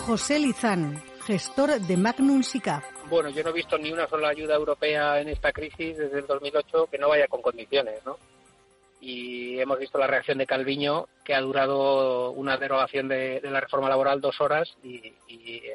José 0.07 0.39
Lizán, 0.39 1.03
gestor 1.27 1.79
de 1.79 1.97
Magnum 1.99 2.43
SICAF. 2.43 2.83
Bueno, 3.11 3.29
yo 3.29 3.43
no 3.43 3.51
he 3.51 3.53
visto 3.53 3.77
ni 3.77 3.93
una 3.93 4.09
sola 4.09 4.31
ayuda 4.31 4.55
europea 4.55 5.21
en 5.21 5.29
esta 5.29 5.53
crisis 5.53 5.99
desde 5.99 6.21
el 6.21 6.27
2008 6.27 6.89
que 6.91 6.97
no 6.97 7.11
vaya 7.11 7.29
con 7.29 7.43
condiciones, 7.43 8.01
¿no? 8.07 8.17
Y 8.99 9.61
hemos 9.61 9.79
visto 9.79 9.99
la 9.99 10.07
reacción 10.07 10.39
de 10.39 10.47
Calviño, 10.47 11.07
que 11.23 11.35
ha 11.35 11.41
durado 11.43 12.31
una 12.31 12.57
derogación 12.57 13.09
de, 13.09 13.43
la 13.43 13.61
reforma 13.61 13.91
laboral 13.91 14.23
dos 14.23 14.41
horas 14.41 14.75
y, 14.83 15.13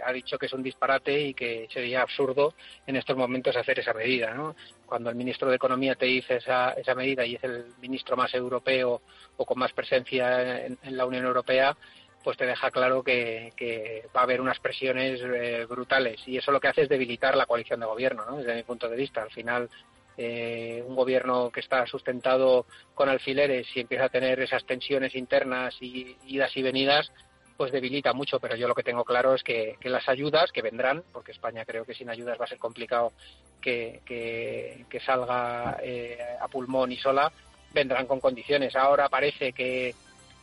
ha 0.03 0.11
dicho 0.11 0.39
que 0.39 0.47
es 0.47 0.53
un 0.53 0.63
disparate 0.63 1.21
y 1.21 1.33
que 1.35 1.67
sería 1.71 2.01
absurdo 2.01 2.55
en 2.87 2.95
estos 2.95 3.15
momentos 3.15 3.55
hacer 3.55 3.77
esa 3.77 3.93
medida, 3.93 4.33
¿no? 4.33 4.55
Cuando 4.87 5.11
el 5.11 5.15
ministro 5.15 5.49
de 5.51 5.57
Economía 5.57 5.93
te 5.93 6.07
dice 6.07 6.37
esa, 6.37 6.71
esa 6.71 6.95
medida 6.95 7.23
y 7.23 7.35
es 7.35 7.43
el 7.43 7.65
ministro 7.79 8.17
más 8.17 8.33
europeo 8.33 9.03
o 9.37 9.45
con 9.45 9.59
más 9.59 9.71
presencia 9.71 10.65
en 10.65 10.97
la 10.97 11.05
Unión 11.05 11.25
Europea, 11.25 11.77
pues 12.23 12.37
te 12.37 12.45
deja 12.45 12.69
claro 12.71 13.03
que, 13.03 14.03
va 14.15 14.21
a 14.21 14.23
haber 14.23 14.41
unas 14.41 14.59
presiones 14.59 15.21
eh, 15.21 15.65
brutales 15.69 16.21
y 16.27 16.37
eso 16.37 16.51
lo 16.51 16.59
que 16.59 16.67
hace 16.67 16.81
es 16.83 16.89
debilitar 16.89 17.35
la 17.35 17.45
coalición 17.45 17.79
de 17.79 17.85
gobierno, 17.85 18.25
¿no? 18.25 18.37
desde 18.37 18.55
mi 18.55 18.63
punto 18.63 18.89
de 18.89 18.97
vista. 18.97 19.21
Al 19.21 19.31
final, 19.31 19.69
eh, 20.17 20.83
un 20.85 20.95
gobierno 20.95 21.49
que 21.49 21.61
está 21.61 21.85
sustentado 21.85 22.65
con 22.93 23.07
alfileres 23.07 23.67
y 23.75 23.81
empieza 23.81 24.05
a 24.05 24.09
tener 24.09 24.39
esas 24.41 24.65
tensiones 24.65 25.15
internas 25.15 25.75
y 25.79 26.17
idas 26.27 26.55
y 26.57 26.61
venidas, 26.61 27.11
pues 27.55 27.71
debilita 27.71 28.13
mucho, 28.13 28.39
pero 28.39 28.55
yo 28.55 28.67
lo 28.67 28.75
que 28.75 28.83
tengo 28.83 29.03
claro 29.03 29.33
es 29.33 29.43
que, 29.43 29.77
las 29.83 30.07
ayudas 30.09 30.51
que 30.51 30.61
vendrán, 30.61 31.03
porque 31.11 31.31
España 31.31 31.65
creo 31.65 31.85
que 31.85 31.93
sin 31.93 32.09
ayudas 32.09 32.39
va 32.39 32.45
a 32.45 32.49
ser 32.49 32.57
complicado 32.57 33.13
que, 33.61 34.01
que, 34.05 34.99
salga 35.05 35.77
eh, 35.81 36.17
a 36.39 36.47
pulmón 36.47 36.91
y 36.91 36.97
sola, 36.97 37.31
vendrán 37.73 38.05
con 38.05 38.19
condiciones. 38.19 38.75
Ahora 38.75 39.09
parece 39.09 39.53
que 39.53 39.93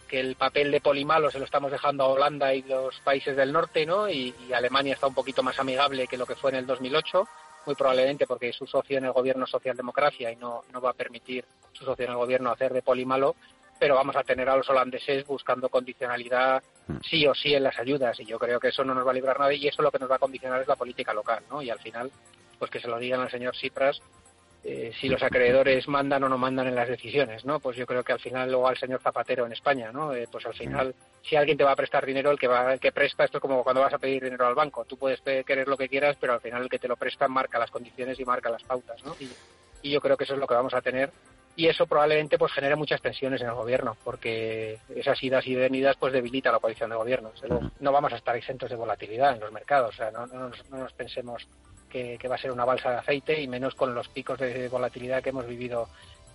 que 0.06 0.20
el 0.20 0.36
papel 0.36 0.70
de 0.70 0.80
Polimalo 0.80 1.30
se 1.30 1.38
lo 1.38 1.44
estamos 1.44 1.70
dejando 1.70 2.04
a 2.04 2.08
Holanda 2.08 2.54
y 2.54 2.62
los 2.62 2.98
países 3.00 3.36
del 3.36 3.52
norte, 3.52 3.84
¿no? 3.84 4.08
Y, 4.08 4.34
Alemania 4.54 4.94
está 4.94 5.06
un 5.06 5.14
poquito 5.14 5.42
más 5.42 5.58
amigable 5.58 6.06
que 6.06 6.16
lo 6.16 6.26
que 6.26 6.36
fue 6.36 6.50
en 6.50 6.56
el 6.56 6.66
2008, 6.66 7.28
muy 7.66 7.74
probablemente 7.74 8.26
porque 8.26 8.52
su 8.52 8.66
socio 8.66 8.98
en 8.98 9.04
el 9.04 9.12
gobierno 9.12 9.46
socialdemocracia 9.46 10.30
y 10.30 10.36
no, 10.36 10.62
no 10.72 10.80
va 10.80 10.90
a 10.90 10.94
permitir 10.94 11.44
su 11.72 11.84
socio 11.84 12.04
en 12.04 12.12
el 12.12 12.16
gobierno 12.16 12.50
hacer 12.50 12.72
de 12.72 12.82
Polimalo, 12.82 13.34
pero 13.78 13.94
vamos 13.94 14.16
a 14.16 14.22
tener 14.22 14.48
a 14.48 14.56
los 14.56 14.68
holandeses 14.70 15.26
buscando 15.26 15.68
condicionalidad 15.68 16.62
mm. 16.86 16.96
sí 17.02 17.26
o 17.26 17.34
sí 17.34 17.54
en 17.54 17.64
las 17.64 17.78
ayudas 17.78 18.18
y 18.20 18.24
yo 18.24 18.38
creo 18.38 18.58
que 18.60 18.68
eso 18.68 18.84
no 18.84 18.94
nos 18.94 19.06
va 19.06 19.10
a 19.10 19.14
librar 19.14 19.38
nada 19.38 19.52
y 19.52 19.66
eso 19.66 19.82
lo 19.82 19.90
que 19.90 19.98
nos 19.98 20.10
va 20.10 20.16
a 20.16 20.20
condicionar 20.20 20.62
es 20.62 20.68
la 20.68 20.76
política 20.76 21.12
local, 21.12 21.42
¿no? 21.50 21.60
Y 21.60 21.68
al 21.68 21.80
final, 21.80 22.10
pues 22.58 22.70
que 22.70 22.80
se 22.80 22.88
lo 22.88 22.98
digan 22.98 23.20
al 23.20 23.30
señor 23.30 23.56
Cipras 23.56 24.00
eh, 24.68 24.90
si 25.00 25.09
los 25.09 25.22
acreedores 25.22 25.87
mandan 25.87 26.24
o 26.24 26.29
no 26.29 26.37
mandan 26.37 26.66
en 26.66 26.74
las 26.74 26.88
decisiones, 26.88 27.44
¿no? 27.44 27.61
Pues 27.61 27.76
yo 27.76 27.87
creo 27.87 28.02
que 28.02 28.12
al 28.12 28.18
final 28.18 28.50
luego 28.50 28.66
al 28.66 28.76
señor 28.76 29.00
Zapatero 29.00 29.46
en 29.46 29.52
España, 29.52 29.92
¿no? 29.92 30.12
Eh, 30.12 30.26
pues 30.29 30.44
al 30.44 30.55
final, 30.55 30.92
si 31.22 31.37
alguien 31.37 31.57
te 31.57 31.62
va 31.62 31.70
a 31.70 31.76
prestar 31.76 32.05
dinero, 32.05 32.33
el 32.33 32.38
que 32.38 32.48
va, 32.48 32.72
el 32.72 32.81
que 32.81 32.90
presta, 32.90 33.24
esto 33.24 33.38
es 33.38 33.42
como 33.42 33.62
cuando 33.62 33.83
vas 33.83 33.94
a 33.94 33.98
pedir 33.98 34.24
dinero 34.24 34.44
al 34.44 34.57
banco. 34.57 34.85
Tú 34.85 34.96
puedes 34.96 35.20
querer 35.20 35.68
lo 35.68 35.76
que 35.76 35.88
quieras, 35.88 36.16
pero 36.20 36.33
al 36.33 36.40
final 36.40 36.64
el 36.64 36.68
que 36.68 36.81
te 36.81 36.88
lo 36.88 36.96
presta 36.96 37.29
marca 37.29 37.61
las 37.61 37.70
condiciones 37.70 38.18
y 38.18 38.24
marca 38.24 38.50
las 38.50 38.64
pautas, 38.64 39.05
¿no? 39.05 39.14
Y, 39.20 39.31
yo 39.88 40.00
creo 40.00 40.16
que 40.16 40.24
eso 40.24 40.35
es 40.35 40.40
lo 40.40 40.48
que 40.48 40.55
vamos 40.55 40.74
a 40.74 40.81
tener 40.81 41.12
y 41.55 41.68
eso 41.68 41.87
probablemente 41.87 42.38
pues 42.38 42.50
genere 42.50 42.74
muchas 42.74 43.00
tensiones 43.00 43.40
en 43.40 43.46
el 43.46 43.55
gobierno 43.55 43.96
porque 44.02 44.81
esas 44.96 45.22
idas 45.22 45.46
y 45.46 45.55
venidas 45.55 45.94
pues 45.96 46.12
debilita 46.12 46.50
la 46.50 46.59
coalición 46.59 46.90
de 46.90 46.96
gobierno 46.96 47.31
no 47.79 47.92
vamos 47.92 48.12
a 48.12 48.16
estar 48.16 48.35
exentos 48.35 48.68
de 48.68 48.74
volatilidad 48.74 49.35
en 49.35 49.40
los 49.40 49.52
mercados 49.52 49.94
o 49.94 49.96
sea 49.96 50.11
no, 50.11 50.26
no 50.26 50.50
nos 50.72 50.92
pensemos 50.94 51.46
que, 51.90 52.18
va 52.29 52.35
a 52.35 52.38
ser 52.38 52.53
una 52.53 52.64
balsa 52.64 52.90
de 52.90 52.96
aceite 52.96 53.40
y 53.40 53.49
menos 53.49 53.75
con 53.75 53.94
los 53.94 54.09
picos 54.09 54.38
de 54.38 54.68
volatilidad 54.68 55.22
que 55.22 55.31
hemos 55.31 55.46
vivido 55.46 55.88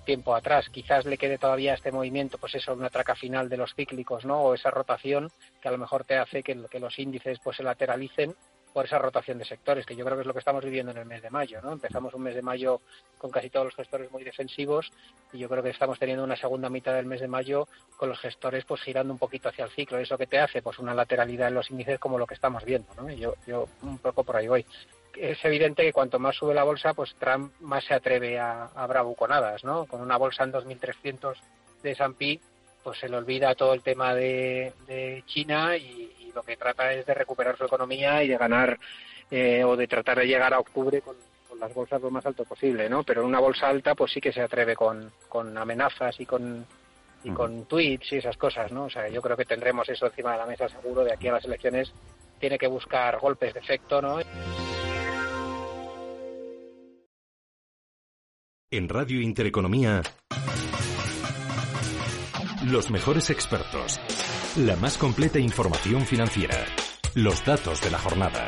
tiempo 0.05 0.35
atrás. 0.35 0.69
Quizás 0.69 1.05
le 1.05 1.17
quede 1.17 1.37
todavía 1.37 1.73
este 1.73 1.91
movimiento, 1.91 2.37
pues 2.37 2.55
eso, 2.55 2.73
una 2.73 2.89
traca 2.89 3.15
final 3.15 3.49
de 3.49 3.57
los 3.57 3.73
cíclicos, 3.75 4.25
¿no? 4.25 4.41
O 4.41 4.53
esa 4.53 4.71
rotación 4.71 5.29
que 5.61 5.67
a 5.67 5.71
lo 5.71 5.77
mejor 5.77 6.03
te 6.03 6.17
hace 6.17 6.43
que, 6.43 6.55
los 6.55 6.99
índices 6.99 7.39
pues 7.43 7.57
se 7.57 7.63
lateralicen 7.63 8.35
por 8.73 8.85
esa 8.85 8.99
rotación 8.99 9.37
de 9.37 9.43
sectores, 9.43 9.85
que 9.85 9.97
yo 9.97 10.05
creo 10.05 10.15
que 10.15 10.21
es 10.21 10.27
lo 10.27 10.31
que 10.31 10.39
estamos 10.39 10.63
viviendo 10.63 10.93
en 10.93 10.97
el 10.97 11.05
mes 11.05 11.21
de 11.21 11.29
mayo, 11.29 11.61
¿no? 11.61 11.73
Empezamos 11.73 12.13
un 12.13 12.23
mes 12.23 12.35
de 12.35 12.41
mayo 12.41 12.79
con 13.17 13.29
casi 13.29 13.49
todos 13.49 13.65
los 13.65 13.75
gestores 13.75 14.09
muy 14.11 14.23
defensivos 14.23 14.89
y 15.33 15.39
yo 15.39 15.49
creo 15.49 15.61
que 15.61 15.71
estamos 15.71 15.99
teniendo 15.99 16.23
una 16.23 16.37
segunda 16.37 16.69
mitad 16.69 16.93
del 16.93 17.05
mes 17.05 17.19
de 17.19 17.27
mayo 17.27 17.67
con 17.97 18.07
los 18.07 18.19
gestores 18.19 18.63
pues 18.63 18.81
girando 18.81 19.11
un 19.11 19.19
poquito 19.19 19.49
hacia 19.49 19.65
el 19.65 19.71
ciclo. 19.71 19.97
¿Eso 19.97 20.17
que 20.17 20.25
te 20.25 20.39
hace? 20.39 20.61
Pues 20.61 20.79
una 20.79 20.93
lateralidad 20.93 21.49
en 21.49 21.55
los 21.55 21.69
índices 21.69 21.99
como 21.99 22.17
lo 22.17 22.25
que 22.25 22.35
estamos 22.35 22.63
viendo, 22.63 22.87
¿no? 22.95 23.09
yo, 23.09 23.35
yo 23.45 23.67
un 23.81 23.97
poco 23.97 24.23
por 24.23 24.37
ahí 24.37 24.47
voy 24.47 24.65
es 25.15 25.43
evidente 25.43 25.83
que 25.83 25.93
cuanto 25.93 26.19
más 26.19 26.35
sube 26.35 26.53
la 26.53 26.63
bolsa, 26.63 26.93
pues 26.93 27.13
Trump 27.15 27.53
más 27.59 27.83
se 27.83 27.93
atreve 27.93 28.39
a, 28.39 28.65
a 28.65 28.87
bravuconadas, 28.87 29.63
¿no? 29.63 29.85
Con 29.85 30.01
una 30.01 30.17
bolsa 30.17 30.43
en 30.43 30.53
2.300 30.53 31.35
de 31.83 31.91
S&P, 31.91 32.39
pues 32.83 32.99
se 32.99 33.09
le 33.09 33.17
olvida 33.17 33.55
todo 33.55 33.73
el 33.73 33.81
tema 33.81 34.13
de, 34.13 34.73
China 35.27 35.77
y, 35.77 36.09
lo 36.33 36.43
que 36.43 36.55
trata 36.55 36.93
es 36.93 37.05
de 37.05 37.13
recuperar 37.13 37.57
su 37.57 37.65
economía 37.65 38.23
y 38.23 38.29
de 38.29 38.37
ganar 38.37 38.79
eh, 39.29 39.65
o 39.65 39.75
de 39.75 39.85
tratar 39.85 40.17
de 40.17 40.27
llegar 40.27 40.53
a 40.53 40.59
octubre 40.59 41.01
con, 41.01 41.17
las 41.59 41.73
bolsas 41.73 42.01
lo 42.01 42.09
más 42.09 42.25
alto 42.25 42.45
posible, 42.45 42.89
¿no? 42.89 43.03
Pero 43.03 43.21
en 43.21 43.27
una 43.27 43.41
bolsa 43.41 43.67
alta, 43.67 43.95
pues 43.95 44.13
sí 44.13 44.21
que 44.21 44.31
se 44.31 44.41
atreve 44.41 44.75
con, 44.75 45.11
con 45.27 45.57
amenazas 45.57 46.17
y 46.21 46.25
con 46.25 46.65
y 47.23 47.31
con 47.31 47.65
tweets 47.65 48.13
y 48.13 48.17
esas 48.17 48.37
cosas, 48.37 48.71
¿no? 48.71 48.85
O 48.85 48.89
sea, 48.89 49.07
yo 49.09 49.21
creo 49.21 49.37
que 49.37 49.45
tendremos 49.45 49.87
eso 49.89 50.07
encima 50.07 50.31
de 50.31 50.37
la 50.39 50.45
mesa 50.45 50.69
seguro 50.69 51.03
de 51.03 51.13
aquí 51.13 51.27
a 51.27 51.33
las 51.33 51.45
elecciones. 51.45 51.93
Tiene 52.39 52.57
que 52.57 52.67
buscar 52.67 53.19
golpes 53.19 53.53
de 53.53 53.59
efecto, 53.59 54.01
¿no? 54.01 54.19
En 58.73 58.87
Radio 58.87 59.19
Intereconomía, 59.19 60.01
los 62.63 62.89
mejores 62.89 63.29
expertos, 63.29 63.99
la 64.55 64.77
más 64.77 64.97
completa 64.97 65.39
información 65.39 66.05
financiera, 66.05 66.55
los 67.13 67.43
datos 67.43 67.81
de 67.81 67.91
la 67.91 67.99
jornada, 67.99 68.47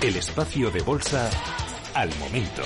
el 0.00 0.16
espacio 0.16 0.70
de 0.70 0.80
bolsa 0.80 1.28
al 1.92 2.08
momento. 2.20 2.62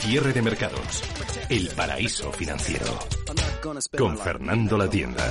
Cierre 0.00 0.32
de 0.32 0.40
mercados, 0.40 1.02
el 1.50 1.68
paraíso 1.68 2.32
financiero. 2.32 2.86
Con 3.98 4.16
Fernando 4.16 4.78
La 4.78 4.88
Tienda. 4.88 5.28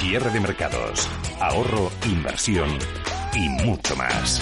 Cierre 0.00 0.30
de 0.30 0.40
mercados, 0.40 1.08
ahorro, 1.40 1.90
inversión 2.04 2.68
y 3.34 3.48
mucho 3.48 3.96
más. 3.96 4.40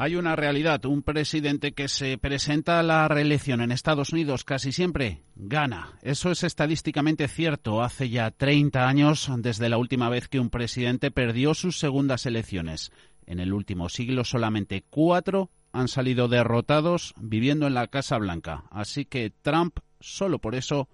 Hay 0.00 0.16
una 0.16 0.34
realidad, 0.34 0.86
un 0.86 1.02
presidente 1.02 1.72
que 1.72 1.86
se 1.86 2.16
presenta 2.16 2.80
a 2.80 2.82
la 2.82 3.06
reelección 3.06 3.60
en 3.60 3.70
Estados 3.70 4.14
Unidos 4.14 4.44
casi 4.44 4.72
siempre 4.72 5.24
gana. 5.36 5.98
Eso 6.00 6.30
es 6.30 6.42
estadísticamente 6.42 7.28
cierto. 7.28 7.82
Hace 7.82 8.08
ya 8.08 8.30
30 8.30 8.88
años 8.88 9.30
desde 9.40 9.68
la 9.68 9.76
última 9.76 10.08
vez 10.08 10.26
que 10.26 10.40
un 10.40 10.48
presidente 10.48 11.10
perdió 11.10 11.52
sus 11.52 11.78
segundas 11.78 12.24
elecciones. 12.24 12.92
En 13.26 13.40
el 13.40 13.52
último 13.52 13.90
siglo 13.90 14.24
solamente 14.24 14.84
cuatro 14.88 15.50
han 15.70 15.88
salido 15.88 16.28
derrotados 16.28 17.12
viviendo 17.18 17.66
en 17.66 17.74
la 17.74 17.86
Casa 17.88 18.16
Blanca. 18.16 18.64
Así 18.70 19.04
que 19.04 19.30
Trump, 19.42 19.80
solo 20.00 20.38
por 20.38 20.54
eso, 20.54 20.88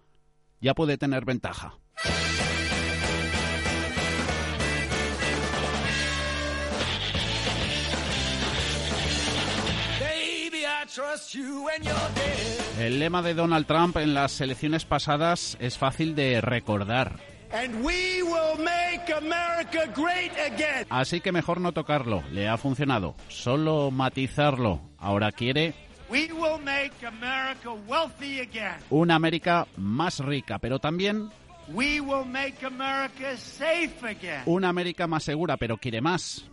ya 0.60 0.74
puede 0.74 0.98
tener 0.98 1.24
ventaja. 1.24 1.78
El 12.78 12.98
lema 12.98 13.20
de 13.22 13.34
Donald 13.34 13.66
Trump 13.66 13.96
en 13.98 14.14
las 14.14 14.40
elecciones 14.40 14.84
pasadas 14.84 15.56
es 15.60 15.76
fácil 15.76 16.14
de 16.14 16.40
recordar. 16.40 17.20
Así 20.90 21.20
que 21.20 21.32
mejor 21.32 21.60
no 21.60 21.72
tocarlo, 21.72 22.22
le 22.32 22.48
ha 22.48 22.56
funcionado. 22.56 23.14
Solo 23.28 23.90
matizarlo. 23.90 24.80
Ahora 24.98 25.32
quiere 25.32 25.74
una 28.90 29.16
América 29.16 29.66
más 29.76 30.20
rica, 30.20 30.58
pero 30.58 30.78
también 30.78 31.28
una 34.46 34.68
América 34.68 35.06
más 35.06 35.24
segura, 35.24 35.56
pero 35.56 35.76
quiere 35.76 36.00
más. 36.00 36.44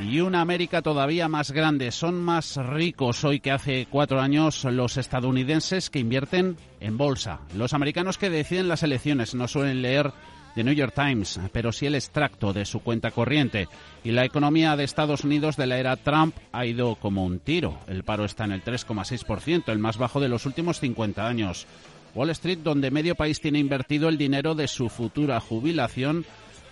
Y 0.00 0.20
una 0.20 0.40
América 0.40 0.82
todavía 0.82 1.28
más 1.28 1.50
grande. 1.50 1.90
Son 1.90 2.22
más 2.22 2.56
ricos 2.56 3.24
hoy 3.24 3.40
que 3.40 3.50
hace 3.50 3.86
cuatro 3.90 4.20
años 4.20 4.64
los 4.64 4.96
estadounidenses 4.96 5.90
que 5.90 5.98
invierten 5.98 6.56
en 6.80 6.96
bolsa. 6.96 7.40
Los 7.54 7.74
americanos 7.74 8.16
que 8.16 8.30
deciden 8.30 8.68
las 8.68 8.82
elecciones 8.82 9.34
no 9.34 9.48
suelen 9.48 9.82
leer 9.82 10.12
The 10.54 10.64
New 10.64 10.74
York 10.74 10.94
Times, 10.94 11.40
pero 11.52 11.72
sí 11.72 11.86
el 11.86 11.94
extracto 11.94 12.52
de 12.52 12.64
su 12.64 12.80
cuenta 12.80 13.10
corriente. 13.10 13.68
Y 14.04 14.10
la 14.10 14.24
economía 14.24 14.76
de 14.76 14.84
Estados 14.84 15.24
Unidos 15.24 15.56
de 15.56 15.66
la 15.66 15.78
era 15.78 15.96
Trump 15.96 16.36
ha 16.52 16.66
ido 16.66 16.96
como 16.96 17.24
un 17.24 17.38
tiro. 17.38 17.78
El 17.86 18.04
paro 18.04 18.24
está 18.24 18.44
en 18.44 18.52
el 18.52 18.64
3,6%, 18.64 19.68
el 19.68 19.78
más 19.78 19.96
bajo 19.96 20.20
de 20.20 20.28
los 20.28 20.46
últimos 20.46 20.80
50 20.80 21.26
años. 21.26 21.66
Wall 22.14 22.30
Street, 22.30 22.58
donde 22.58 22.90
medio 22.90 23.14
país 23.14 23.40
tiene 23.40 23.60
invertido 23.60 24.08
el 24.08 24.18
dinero 24.18 24.54
de 24.54 24.66
su 24.66 24.88
futura 24.88 25.38
jubilación, 25.40 26.24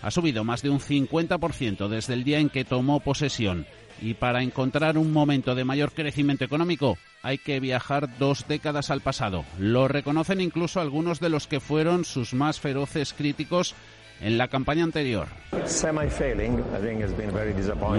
ha 0.03 0.11
subido 0.11 0.45
más 0.45 0.63
de 0.63 0.71
un 0.71 0.81
50% 0.81 1.89
desde 1.89 2.15
el 2.15 2.25
día 2.25 2.39
en 2.39 2.51
que 2.51 2.65
tomó 2.65 3.01
posesión. 3.01 3.67
Y 4.01 4.15
para 4.15 4.43
encontrar 4.43 4.97
un 4.97 5.13
momento 5.13 5.55
de 5.55 5.65
mayor 5.65 5.93
crecimiento 5.93 6.45
económico 6.45 6.99
hay 7.23 7.39
que 7.39 7.59
viajar 7.59 8.19
dos 8.19 8.47
décadas 8.47 8.91
al 8.91 9.01
pasado. 9.01 9.45
Lo 9.59 9.89
reconocen 9.89 10.41
incluso 10.41 10.81
algunos 10.81 11.19
de 11.19 11.31
los 11.31 11.47
que 11.47 11.61
fueron 11.61 12.05
sus 12.05 12.33
más 12.33 12.61
feroces 12.61 13.13
críticos 13.13 13.75
en 14.21 14.39
la 14.39 14.49
campaña 14.49 14.85
anterior. 14.85 15.29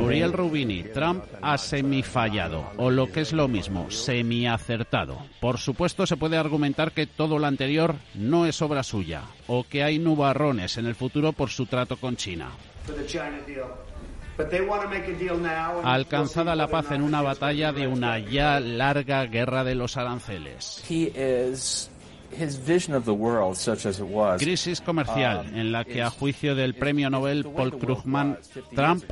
Muriel 0.01 0.33
Rubini, 0.33 0.83
Trump 0.83 1.23
ha 1.41 1.57
semifallado, 1.57 2.71
o 2.77 2.89
lo 2.89 3.11
que 3.11 3.21
es 3.21 3.33
lo 3.33 3.47
mismo, 3.47 3.89
semiacertado. 3.89 5.17
Por 5.39 5.57
supuesto, 5.57 6.05
se 6.05 6.17
puede 6.17 6.37
argumentar 6.37 6.91
que 6.91 7.07
todo 7.07 7.39
lo 7.39 7.47
anterior 7.47 7.95
no 8.15 8.45
es 8.45 8.61
obra 8.61 8.83
suya, 8.83 9.23
o 9.47 9.63
que 9.63 9.83
hay 9.83 9.99
nubarrones 9.99 10.77
en 10.77 10.85
el 10.85 10.95
futuro 10.95 11.33
por 11.33 11.49
su 11.49 11.65
trato 11.65 11.97
con 11.97 12.15
China. 12.15 12.49
Alcanzada 15.83 16.55
la 16.55 16.67
paz 16.67 16.91
en 16.91 17.01
una 17.01 17.21
batalla 17.21 17.73
de 17.73 17.87
una 17.87 18.19
ya 18.19 18.59
larga 18.61 19.25
guerra 19.25 19.65
de 19.65 19.75
los 19.75 19.97
aranceles. 19.97 20.81
Crisis 24.37 24.81
comercial 24.81 25.47
um, 25.51 25.55
en 25.55 25.71
la 25.71 25.83
que, 25.83 26.01
a 26.01 26.09
juicio 26.09 26.55
del 26.55 26.75
premio 26.75 27.09
Nobel 27.09 27.43
Paul 27.43 27.77
Krugman, 27.77 28.37
Trump 28.75 29.03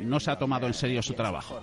no 0.00 0.20
se 0.20 0.30
ha 0.30 0.38
tomado 0.38 0.66
en 0.66 0.74
serio 0.74 1.02
su 1.02 1.14
trabajo. 1.14 1.60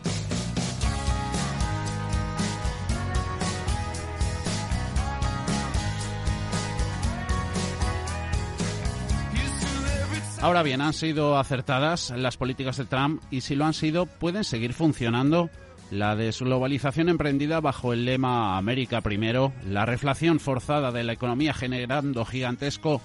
Ahora 10.46 10.62
bien, 10.62 10.80
¿han 10.82 10.94
sido 10.94 11.40
acertadas 11.40 12.12
las 12.12 12.38
políticas 12.38 12.78
de 12.78 12.86
Trump? 12.86 13.20
Y 13.32 13.42
si 13.42 13.56
lo 13.56 13.66
han 13.66 13.74
sido, 13.74 14.06
¿pueden 14.06 14.44
seguir 14.44 14.74
funcionando? 14.74 15.50
La 15.92 16.16
desglobalización 16.16 17.10
emprendida 17.10 17.62
bajo 17.62 17.94
el 17.94 18.06
lema 18.06 18.58
América 18.58 19.02
primero, 19.02 19.54
la 19.70 19.86
reflación 19.86 20.40
forzada 20.40 20.92
de 20.92 21.04
la 21.04 21.14
economía 21.14 21.54
generando 21.54 22.26
gigantesco 22.26 23.02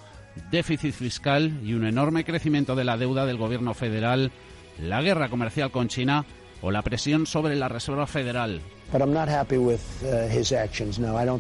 déficit 0.51 0.95
fiscal 0.95 1.61
y 1.63 1.75
un 1.75 1.85
enorme 1.85 2.25
crecimiento 2.25 2.75
de 2.75 2.85
la 2.85 2.97
deuda 2.97 3.27
del 3.27 3.37
gobierno 3.37 3.75
federal, 3.75 4.31
la 4.81 5.03
guerra 5.03 5.29
comercial 5.29 5.71
con 5.71 5.89
China 5.89 6.25
o 6.63 6.71
la 6.71 6.83
presión 6.83 7.27
sobre 7.27 7.57
la 7.57 7.69
Reserva 7.69 8.07
Federal. 8.07 8.61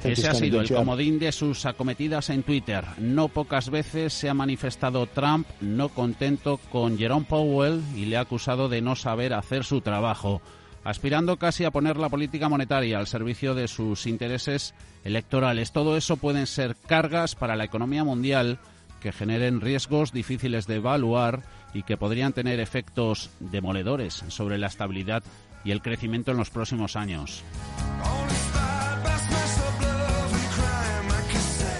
Ese 0.04 0.28
ha 0.28 0.34
sido 0.34 0.60
el 0.60 0.72
comodín 0.72 1.18
de 1.18 1.32
sus 1.32 1.66
acometidas 1.66 2.30
en 2.30 2.42
Twitter. 2.44 2.84
No 2.98 3.28
pocas 3.28 3.70
veces 3.70 4.12
se 4.12 4.28
ha 4.28 4.34
manifestado 4.34 5.06
Trump 5.06 5.48
no 5.60 5.88
contento 5.88 6.60
con 6.70 6.96
Jerome 6.96 7.26
Powell 7.28 7.82
y 7.96 8.04
le 8.04 8.16
ha 8.16 8.20
acusado 8.20 8.68
de 8.68 8.80
no 8.80 8.94
saber 8.94 9.34
hacer 9.34 9.64
su 9.64 9.80
trabajo, 9.80 10.40
aspirando 10.84 11.36
casi 11.36 11.64
a 11.64 11.70
poner 11.70 11.96
la 11.96 12.08
política 12.08 12.48
monetaria 12.48 12.98
al 12.98 13.06
servicio 13.06 13.54
de 13.54 13.68
sus 13.68 14.06
intereses 14.06 14.74
electorales. 15.04 15.72
Todo 15.72 15.96
eso 15.96 16.16
pueden 16.16 16.46
ser 16.46 16.76
cargas 16.86 17.34
para 17.34 17.56
la 17.56 17.64
economía 17.64 18.04
mundial 18.04 18.58
que 19.00 19.12
generen 19.12 19.60
riesgos 19.60 20.12
difíciles 20.12 20.66
de 20.66 20.76
evaluar 20.76 21.42
y 21.72 21.82
que 21.82 21.96
podrían 21.96 22.32
tener 22.32 22.60
efectos 22.60 23.30
demoledores 23.40 24.24
sobre 24.28 24.58
la 24.58 24.66
estabilidad 24.66 25.22
y 25.64 25.70
el 25.70 25.82
crecimiento 25.82 26.30
en 26.30 26.38
los 26.38 26.50
próximos 26.50 26.96
años. 26.96 27.42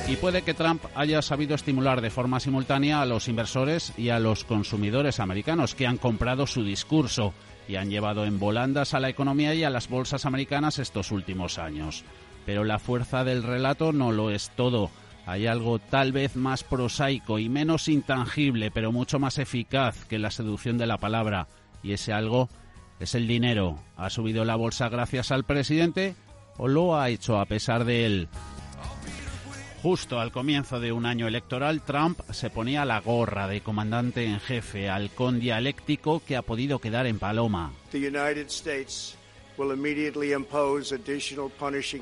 Y 0.08 0.16
puede 0.16 0.42
que 0.42 0.54
Trump 0.54 0.82
haya 0.96 1.22
sabido 1.22 1.54
estimular 1.54 2.00
de 2.00 2.10
forma 2.10 2.40
simultánea 2.40 3.00
a 3.00 3.06
los 3.06 3.28
inversores 3.28 3.92
y 3.96 4.08
a 4.08 4.18
los 4.18 4.42
consumidores 4.42 5.20
americanos 5.20 5.76
que 5.76 5.86
han 5.86 5.98
comprado 5.98 6.48
su 6.48 6.64
discurso 6.64 7.32
y 7.70 7.76
han 7.76 7.88
llevado 7.88 8.24
en 8.24 8.40
volandas 8.40 8.94
a 8.94 9.00
la 9.00 9.08
economía 9.08 9.54
y 9.54 9.62
a 9.62 9.70
las 9.70 9.88
bolsas 9.88 10.26
americanas 10.26 10.80
estos 10.80 11.12
últimos 11.12 11.58
años. 11.58 12.04
Pero 12.44 12.64
la 12.64 12.80
fuerza 12.80 13.22
del 13.22 13.44
relato 13.44 13.92
no 13.92 14.10
lo 14.10 14.30
es 14.30 14.50
todo. 14.56 14.90
Hay 15.24 15.46
algo 15.46 15.78
tal 15.78 16.10
vez 16.10 16.34
más 16.34 16.64
prosaico 16.64 17.38
y 17.38 17.48
menos 17.48 17.86
intangible, 17.86 18.72
pero 18.72 18.90
mucho 18.90 19.20
más 19.20 19.38
eficaz 19.38 20.04
que 20.06 20.18
la 20.18 20.32
seducción 20.32 20.78
de 20.78 20.88
la 20.88 20.98
palabra. 20.98 21.46
Y 21.84 21.92
ese 21.92 22.12
algo 22.12 22.48
es 22.98 23.14
el 23.14 23.28
dinero. 23.28 23.78
¿Ha 23.96 24.10
subido 24.10 24.44
la 24.44 24.56
bolsa 24.56 24.88
gracias 24.88 25.30
al 25.30 25.44
presidente 25.44 26.16
o 26.56 26.66
lo 26.66 26.98
ha 26.98 27.08
hecho 27.08 27.38
a 27.38 27.46
pesar 27.46 27.84
de 27.84 28.04
él? 28.04 28.28
Justo 29.82 30.20
al 30.20 30.30
comienzo 30.30 30.78
de 30.78 30.92
un 30.92 31.06
año 31.06 31.26
electoral, 31.26 31.80
Trump 31.80 32.20
se 32.30 32.50
ponía 32.50 32.84
la 32.84 33.00
gorra 33.00 33.48
de 33.48 33.62
comandante 33.62 34.26
en 34.26 34.38
jefe, 34.38 34.90
halcón 34.90 35.40
dialéctico 35.40 36.20
que 36.26 36.36
ha 36.36 36.42
podido 36.42 36.80
quedar 36.80 37.06
en 37.06 37.18
paloma. 37.18 37.72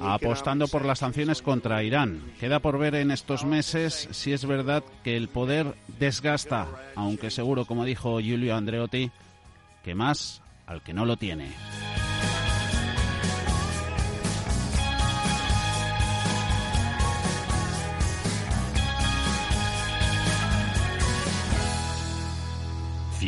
Apostando 0.01 0.68
por 0.68 0.85
las 0.85 0.99
sanciones 0.99 1.41
contra 1.41 1.83
Irán. 1.85 2.20
Queda 2.41 2.59
por 2.59 2.79
ver 2.79 2.97
en 2.97 3.12
estos 3.12 3.45
meses 3.45 4.09
si 4.11 4.33
es 4.33 4.45
verdad 4.45 4.83
que 5.05 5.16
el 5.16 5.29
poder 5.29 5.74
desgasta, 5.99 6.66
aunque 6.97 7.31
seguro, 7.31 7.64
como 7.64 7.85
dijo 7.85 8.20
Giulio 8.20 8.57
Andreotti, 8.57 9.12
que 9.85 9.95
más 9.95 10.43
al 10.66 10.83
que 10.83 10.93
no 10.93 11.05
lo 11.05 11.16
tiene. 11.16 11.53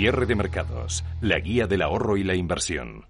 Cierre 0.01 0.25
de 0.25 0.35
mercados, 0.35 1.05
la 1.21 1.39
guía 1.41 1.67
del 1.67 1.83
ahorro 1.83 2.17
y 2.17 2.25
la 2.25 2.35
inversión. 2.35 3.05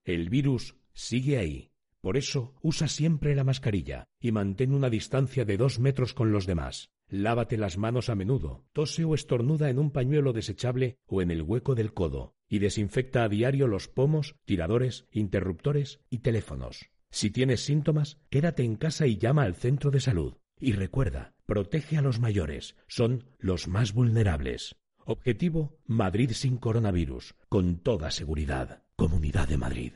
El 0.05 0.31
virus 0.31 0.77
sigue 0.95 1.39
ahí. 1.39 1.73
Por 2.09 2.17
eso, 2.17 2.55
usa 2.63 2.89
siempre 2.89 3.35
la 3.35 3.45
mascarilla 3.45 4.09
y 4.19 4.33
mantén 4.33 4.73
una 4.73 4.89
distancia 4.89 5.45
de 5.45 5.59
dos 5.59 5.79
metros 5.79 6.15
con 6.15 6.33
los 6.33 6.47
demás. 6.47 6.89
Lávate 7.07 7.59
las 7.59 7.77
manos 7.77 8.09
a 8.09 8.15
menudo, 8.15 8.65
tose 8.73 9.05
o 9.05 9.15
estornuda 9.15 9.69
en 9.69 9.79
un 9.79 9.91
pañuelo 9.91 10.33
desechable 10.33 10.97
o 11.05 11.21
en 11.21 11.31
el 11.31 11.43
hueco 11.43 11.75
del 11.75 11.93
codo 11.93 12.35
y 12.49 12.61
desinfecta 12.61 13.25
a 13.25 13.29
diario 13.29 13.67
los 13.67 13.89
pomos, 13.89 14.37
tiradores, 14.47 15.07
interruptores 15.13 16.01
y 16.09 16.21
teléfonos. 16.21 16.89
Si 17.11 17.29
tienes 17.29 17.61
síntomas, 17.67 18.19
quédate 18.31 18.63
en 18.63 18.77
casa 18.77 19.07
y 19.07 19.19
llama 19.19 19.43
al 19.43 19.55
centro 19.55 19.91
de 19.91 20.01
salud. 20.01 20.39
Y 20.59 20.73
recuerda, 20.73 21.35
protege 21.45 21.99
a 21.99 22.01
los 22.01 22.21
mayores, 22.21 22.75
son 22.87 23.25
los 23.39 23.69
más 23.69 23.93
vulnerables. 23.93 24.77
Objetivo, 25.05 25.77
Madrid 25.85 26.31
sin 26.33 26.57
coronavirus, 26.57 27.35
con 27.51 27.77
toda 27.81 28.11
seguridad. 28.11 28.83
Comunidad 28.97 29.47
de 29.47 29.59
Madrid. 29.59 29.93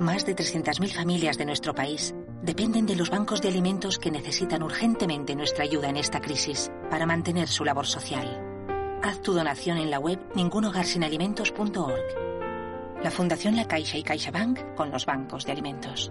Más 0.00 0.24
de 0.24 0.34
300.000 0.34 0.94
familias 0.94 1.36
de 1.36 1.44
nuestro 1.44 1.74
país 1.74 2.14
dependen 2.40 2.86
de 2.86 2.96
los 2.96 3.10
bancos 3.10 3.42
de 3.42 3.48
alimentos 3.48 3.98
que 3.98 4.10
necesitan 4.10 4.62
urgentemente 4.62 5.36
nuestra 5.36 5.64
ayuda 5.64 5.90
en 5.90 5.98
esta 5.98 6.22
crisis 6.22 6.72
para 6.88 7.04
mantener 7.04 7.48
su 7.48 7.66
labor 7.66 7.86
social. 7.86 8.98
Haz 9.02 9.20
tu 9.20 9.34
donación 9.34 9.76
en 9.76 9.90
la 9.90 9.98
web 9.98 10.18
ningunogarsinalimentos.org. 10.34 13.02
La 13.04 13.10
Fundación 13.10 13.56
La 13.56 13.68
Caixa 13.68 13.98
y 13.98 14.02
CaixaBank 14.02 14.74
con 14.74 14.90
los 14.90 15.04
bancos 15.04 15.44
de 15.44 15.52
alimentos. 15.52 16.10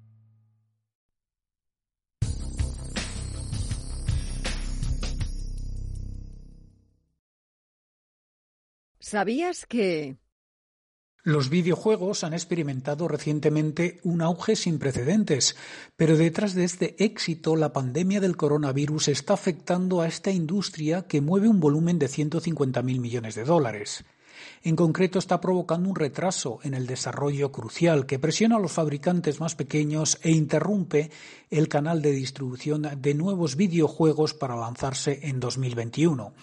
¿Sabías 9.11 9.65
que... 9.65 10.15
Los 11.21 11.49
videojuegos 11.49 12.23
han 12.23 12.31
experimentado 12.31 13.09
recientemente 13.09 13.99
un 14.05 14.21
auge 14.21 14.55
sin 14.55 14.79
precedentes, 14.79 15.57
pero 15.97 16.15
detrás 16.15 16.55
de 16.55 16.63
este 16.63 16.95
éxito 17.03 17.57
la 17.57 17.73
pandemia 17.73 18.21
del 18.21 18.37
coronavirus 18.37 19.09
está 19.09 19.33
afectando 19.33 19.99
a 19.99 20.07
esta 20.07 20.31
industria 20.31 21.07
que 21.09 21.19
mueve 21.19 21.49
un 21.49 21.59
volumen 21.59 21.99
de 21.99 22.07
150.000 22.07 22.83
millones 23.01 23.35
de 23.35 23.43
dólares. 23.43 24.05
En 24.63 24.77
concreto 24.77 25.19
está 25.19 25.41
provocando 25.41 25.89
un 25.89 25.97
retraso 25.97 26.59
en 26.63 26.73
el 26.73 26.87
desarrollo 26.87 27.51
crucial 27.51 28.05
que 28.05 28.17
presiona 28.17 28.55
a 28.55 28.59
los 28.59 28.71
fabricantes 28.71 29.41
más 29.41 29.55
pequeños 29.55 30.19
e 30.21 30.31
interrumpe 30.31 31.11
el 31.49 31.67
canal 31.67 32.01
de 32.01 32.11
distribución 32.11 32.87
de 32.97 33.13
nuevos 33.13 33.57
videojuegos 33.57 34.33
para 34.33 34.55
lanzarse 34.55 35.19
en 35.23 35.41
2021. 35.41 36.33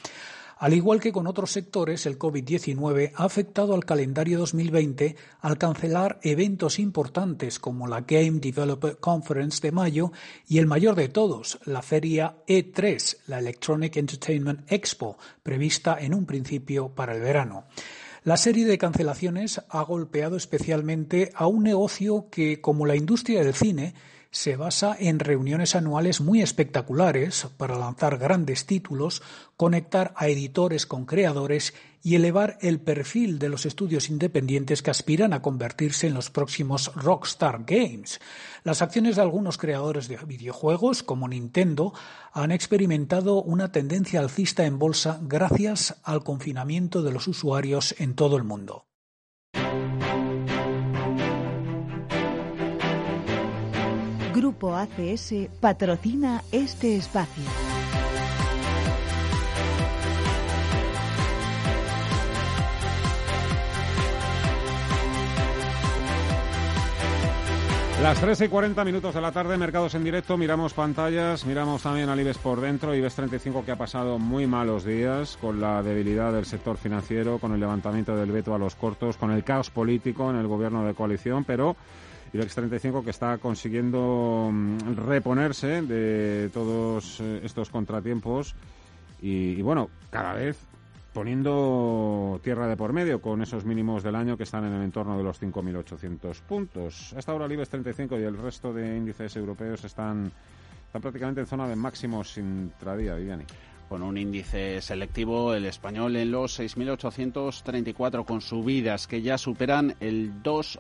Al 0.58 0.74
igual 0.74 0.98
que 0.98 1.12
con 1.12 1.28
otros 1.28 1.52
sectores, 1.52 2.04
el 2.06 2.18
COVID-19 2.18 3.12
ha 3.14 3.24
afectado 3.24 3.74
al 3.74 3.84
calendario 3.84 4.40
2020 4.40 5.14
al 5.40 5.56
cancelar 5.56 6.18
eventos 6.24 6.80
importantes 6.80 7.60
como 7.60 7.86
la 7.86 8.00
Game 8.00 8.40
Developer 8.40 8.96
Conference 8.96 9.60
de 9.62 9.70
mayo 9.70 10.10
y 10.48 10.58
el 10.58 10.66
mayor 10.66 10.96
de 10.96 11.08
todos, 11.08 11.60
la 11.64 11.80
feria 11.80 12.38
E3, 12.48 13.18
la 13.28 13.38
Electronic 13.38 13.96
Entertainment 13.98 14.72
Expo, 14.72 15.16
prevista 15.44 15.96
en 16.00 16.12
un 16.12 16.26
principio 16.26 16.88
para 16.88 17.14
el 17.14 17.20
verano. 17.20 17.66
La 18.24 18.36
serie 18.36 18.66
de 18.66 18.78
cancelaciones 18.78 19.62
ha 19.68 19.82
golpeado 19.82 20.36
especialmente 20.36 21.30
a 21.36 21.46
un 21.46 21.62
negocio 21.62 22.26
que, 22.32 22.60
como 22.60 22.84
la 22.84 22.96
industria 22.96 23.44
del 23.44 23.54
cine, 23.54 23.94
se 24.38 24.54
basa 24.54 24.96
en 24.96 25.18
reuniones 25.18 25.74
anuales 25.74 26.20
muy 26.20 26.42
espectaculares 26.42 27.48
para 27.56 27.76
lanzar 27.76 28.18
grandes 28.18 28.66
títulos, 28.66 29.20
conectar 29.56 30.14
a 30.14 30.28
editores 30.28 30.86
con 30.86 31.06
creadores 31.06 31.74
y 32.04 32.14
elevar 32.14 32.56
el 32.60 32.78
perfil 32.78 33.40
de 33.40 33.48
los 33.48 33.66
estudios 33.66 34.08
independientes 34.08 34.80
que 34.80 34.92
aspiran 34.92 35.32
a 35.32 35.42
convertirse 35.42 36.06
en 36.06 36.14
los 36.14 36.30
próximos 36.30 36.92
Rockstar 36.94 37.64
Games. 37.66 38.20
Las 38.62 38.80
acciones 38.80 39.16
de 39.16 39.22
algunos 39.22 39.58
creadores 39.58 40.06
de 40.06 40.18
videojuegos, 40.18 41.02
como 41.02 41.26
Nintendo, 41.26 41.92
han 42.32 42.52
experimentado 42.52 43.42
una 43.42 43.72
tendencia 43.72 44.20
alcista 44.20 44.66
en 44.66 44.78
bolsa 44.78 45.18
gracias 45.20 45.96
al 46.04 46.22
confinamiento 46.22 47.02
de 47.02 47.10
los 47.10 47.26
usuarios 47.26 47.92
en 47.98 48.14
todo 48.14 48.36
el 48.36 48.44
mundo. 48.44 48.84
Grupo 54.58 54.74
ACS 54.74 55.34
patrocina 55.60 56.42
este 56.50 56.96
espacio. 56.96 57.44
Las 68.02 68.20
13 68.20 68.46
y 68.46 68.48
40 68.48 68.84
minutos 68.84 69.14
de 69.14 69.20
la 69.20 69.30
tarde, 69.30 69.56
mercados 69.56 69.94
en 69.94 70.02
directo, 70.02 70.36
miramos 70.36 70.74
pantallas, 70.74 71.46
miramos 71.46 71.82
también 71.82 72.08
al 72.08 72.18
IBEX 72.18 72.38
por 72.38 72.60
dentro, 72.60 72.96
IBEX 72.96 73.14
35 73.14 73.64
que 73.64 73.70
ha 73.70 73.76
pasado 73.76 74.18
muy 74.18 74.48
malos 74.48 74.84
días 74.84 75.38
con 75.40 75.60
la 75.60 75.84
debilidad 75.84 76.32
del 76.32 76.46
sector 76.46 76.76
financiero, 76.76 77.38
con 77.38 77.52
el 77.52 77.60
levantamiento 77.60 78.16
del 78.16 78.32
veto 78.32 78.56
a 78.56 78.58
los 78.58 78.74
cortos, 78.74 79.16
con 79.16 79.30
el 79.30 79.44
caos 79.44 79.70
político 79.70 80.30
en 80.30 80.36
el 80.36 80.48
gobierno 80.48 80.84
de 80.84 80.94
coalición, 80.94 81.44
pero 81.44 81.76
IBEX 82.32 82.54
35 82.54 83.04
que 83.04 83.10
está 83.10 83.38
consiguiendo 83.38 84.50
mm, 84.52 84.96
reponerse 84.96 85.82
de 85.82 86.50
todos 86.52 87.20
eh, 87.20 87.40
estos 87.44 87.70
contratiempos 87.70 88.54
y, 89.20 89.60
bueno, 89.62 89.90
cada 90.10 90.34
vez 90.34 90.58
poniendo 91.12 92.40
tierra 92.44 92.68
de 92.68 92.76
por 92.76 92.92
medio 92.92 93.20
con 93.20 93.42
esos 93.42 93.64
mínimos 93.64 94.02
del 94.02 94.14
año 94.14 94.36
que 94.36 94.44
están 94.44 94.64
en 94.64 94.74
el 94.74 94.82
entorno 94.82 95.16
de 95.16 95.24
los 95.24 95.40
5.800 95.40 96.40
puntos. 96.42 97.14
Hasta 97.16 97.32
ahora 97.32 97.46
el 97.46 97.52
IBEX 97.52 97.70
35 97.70 98.18
y 98.18 98.22
el 98.22 98.36
resto 98.36 98.72
de 98.72 98.96
índices 98.96 99.34
europeos 99.36 99.84
están, 99.84 100.30
están 100.86 101.02
prácticamente 101.02 101.40
en 101.40 101.46
zona 101.46 101.66
de 101.66 101.76
máximos 101.76 102.36
intradía, 102.38 103.14
Viviani 103.14 103.44
con 103.88 104.02
un 104.02 104.18
índice 104.18 104.80
selectivo, 104.82 105.54
el 105.54 105.64
español 105.64 106.16
en 106.16 106.30
los 106.30 106.60
6.834 106.60 108.24
con 108.24 108.40
subidas 108.40 109.06
que 109.06 109.22
ya 109.22 109.38
superan 109.38 109.96
el 110.00 110.42
2%, 110.42 110.78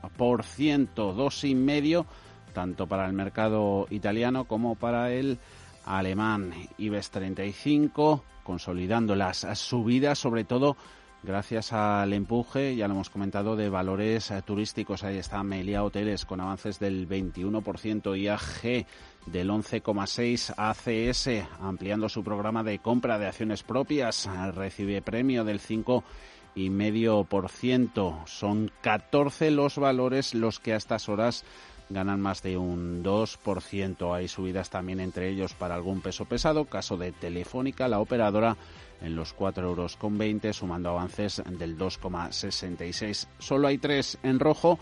2,5%, 0.94 2.06
tanto 2.52 2.86
para 2.86 3.06
el 3.06 3.12
mercado 3.12 3.86
italiano 3.90 4.44
como 4.44 4.74
para 4.74 5.12
el 5.12 5.38
alemán. 5.84 6.52
IBEX 6.76 7.10
35 7.10 8.24
consolidando 8.44 9.14
las 9.14 9.46
subidas, 9.58 10.18
sobre 10.18 10.44
todo 10.44 10.76
gracias 11.22 11.72
al 11.72 12.12
empuje, 12.12 12.76
ya 12.76 12.88
lo 12.88 12.94
hemos 12.94 13.10
comentado, 13.10 13.56
de 13.56 13.68
valores 13.68 14.32
turísticos. 14.44 15.04
Ahí 15.04 15.18
está 15.18 15.42
Melia 15.42 15.84
Hoteles 15.84 16.24
con 16.24 16.40
avances 16.40 16.78
del 16.78 17.08
21%, 17.08 18.18
IAG 18.18 18.86
del 19.26 19.50
11,6 19.50 20.54
ACS, 20.56 21.28
ampliando 21.60 22.08
su 22.08 22.24
programa 22.24 22.62
de 22.62 22.78
compra 22.78 23.18
de 23.18 23.26
acciones 23.26 23.62
propias, 23.62 24.26
recibe 24.54 25.02
premio 25.02 25.44
del 25.44 25.60
5,5%. 25.60 28.26
Son 28.26 28.70
14 28.80 29.50
los 29.50 29.76
valores 29.76 30.32
los 30.34 30.60
que 30.60 30.72
a 30.72 30.76
estas 30.76 31.08
horas 31.08 31.44
ganan 31.90 32.20
más 32.20 32.42
de 32.42 32.56
un 32.56 33.02
2%. 33.02 34.14
Hay 34.14 34.28
subidas 34.28 34.70
también 34.70 35.00
entre 35.00 35.28
ellos 35.28 35.54
para 35.54 35.74
algún 35.74 36.00
peso 36.00 36.24
pesado, 36.24 36.66
caso 36.66 36.96
de 36.96 37.10
Telefónica, 37.12 37.88
la 37.88 38.00
operadora 38.00 38.56
en 39.00 39.16
los 39.16 39.36
4,20 39.36 39.62
euros 39.62 40.56
sumando 40.56 40.90
avances 40.90 41.42
del 41.58 41.78
2,66. 41.78 43.26
Solo 43.38 43.68
hay 43.68 43.78
tres 43.78 44.18
en 44.22 44.40
rojo 44.40 44.78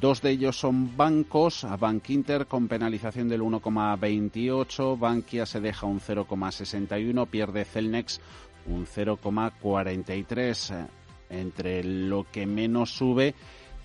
Dos 0.00 0.22
de 0.22 0.30
ellos 0.30 0.58
son 0.58 0.96
bancos, 0.96 1.64
Bank 1.78 2.10
Inter 2.10 2.46
con 2.46 2.66
penalización 2.66 3.28
del 3.28 3.42
1,28, 3.42 4.98
Bankia 4.98 5.46
se 5.46 5.60
deja 5.60 5.86
un 5.86 6.00
0,61, 6.00 7.28
pierde 7.28 7.64
Celnex 7.64 8.20
un 8.66 8.86
0,43. 8.86 10.88
Entre 11.30 11.84
lo 11.84 12.26
que 12.30 12.44
menos 12.44 12.90
sube, 12.90 13.34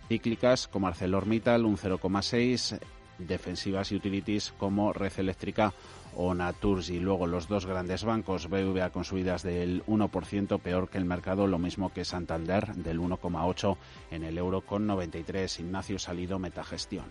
cíclicas 0.07 0.68
como 0.68 0.88
ArcelorMittal 0.88 1.66
un 1.66 1.78
0,6, 1.78 2.80
defensivas 3.20 3.91
y 3.91 3.95
utilities 3.95 4.53
como 4.57 4.93
Red 4.93 5.13
Eléctrica 5.17 5.74
o 6.15 6.34
Naturgy. 6.34 6.99
Luego 6.99 7.28
los 7.28 7.47
dos 7.47 7.65
grandes 7.65 8.03
bancos, 8.03 8.49
BVA 8.49 8.89
con 8.89 9.03
subidas 9.03 9.43
del 9.43 9.86
1%, 9.86 10.59
peor 10.59 10.89
que 10.89 10.97
el 10.97 11.05
mercado, 11.05 11.47
lo 11.47 11.59
mismo 11.59 11.93
que 11.93 12.05
Santander 12.05 12.74
del 12.76 12.99
1,8 12.99 13.78
en 14.11 14.24
el 14.24 14.38
euro 14.38 14.61
con 14.61 14.88
93. 14.88 15.59
Ignacio 15.59 15.99
Salido, 15.99 16.39
Metagestión. 16.39 17.05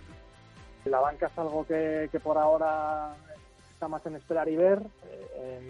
La 0.84 1.00
banca 1.00 1.26
es 1.26 1.38
algo 1.38 1.66
que, 1.66 2.08
por 2.22 2.38
ahora 2.38 3.14
está 3.78 3.86
más 3.86 4.04
en 4.06 4.16
esperar 4.16 4.48
y 4.48 4.56
ver. 4.56 4.82
Eh, 5.36 5.60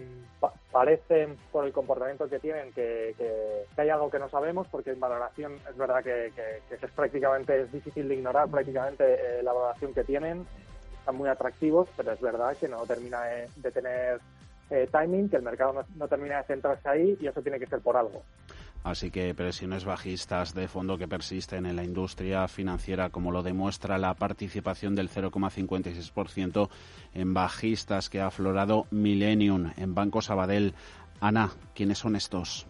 parece, 0.71 1.29
por 1.51 1.63
el 1.65 1.71
comportamiento 1.71 2.27
que 2.27 2.39
tienen, 2.39 2.73
que, 2.73 3.13
hay 3.77 3.89
algo 3.89 4.09
que 4.09 4.17
no 4.17 4.27
sabemos, 4.29 4.67
porque 4.67 4.89
en 4.91 4.99
valoración 4.99 5.53
es 5.69 5.77
verdad 5.77 6.03
que, 6.03 6.31
es 6.71 6.91
prácticamente 6.95 7.61
es 7.61 7.71
difícil 7.71 8.07
de 8.07 8.15
ignorar 8.15 8.49
prácticamente 8.49 9.03
eh, 9.03 9.43
la 9.43 9.53
valoración 9.53 9.93
que 9.93 10.03
tienen 10.03 10.47
muy 11.13 11.29
atractivos, 11.29 11.87
pero 11.95 12.11
es 12.11 12.21
verdad 12.21 12.57
que 12.57 12.67
no 12.67 12.83
termina 12.87 13.21
de, 13.23 13.71
tener 13.71 14.19
eh, 14.71 14.87
timing, 14.91 15.29
que 15.29 15.37
el 15.37 15.43
mercado 15.43 15.85
no, 15.95 16.07
termina 16.07 16.37
de 16.37 16.43
centrarse 16.43 16.89
ahí 16.89 17.17
y 17.19 17.27
eso 17.27 17.41
tiene 17.43 17.59
que 17.59 17.67
ser 17.67 17.79
por 17.79 17.95
algo. 17.95 18.23
Así 18.83 19.11
que 19.11 19.33
presiones 19.33 19.83
bajistas 19.83 20.53
de 20.53 20.67
fondo 20.67 20.97
que 20.97 21.07
persisten 21.07 21.65
en 21.65 21.75
la 21.75 21.83
industria 21.83 22.47
financiera, 22.47 23.09
como 23.09 23.31
lo 23.31 23.43
demuestra 23.43 23.97
la 23.97 24.13
participación 24.13 24.95
del 24.95 25.09
0,56% 25.09 26.69
en 27.13 27.33
bajistas 27.33 28.09
que 28.09 28.21
ha 28.21 28.27
aflorado 28.27 28.87
Millennium 28.89 29.71
en 29.77 29.95
Banco 29.95 30.21
Sabadell. 30.21 30.73
Ana, 31.19 31.51
¿quiénes 31.75 31.97
son 31.97 32.15
estos? 32.15 32.67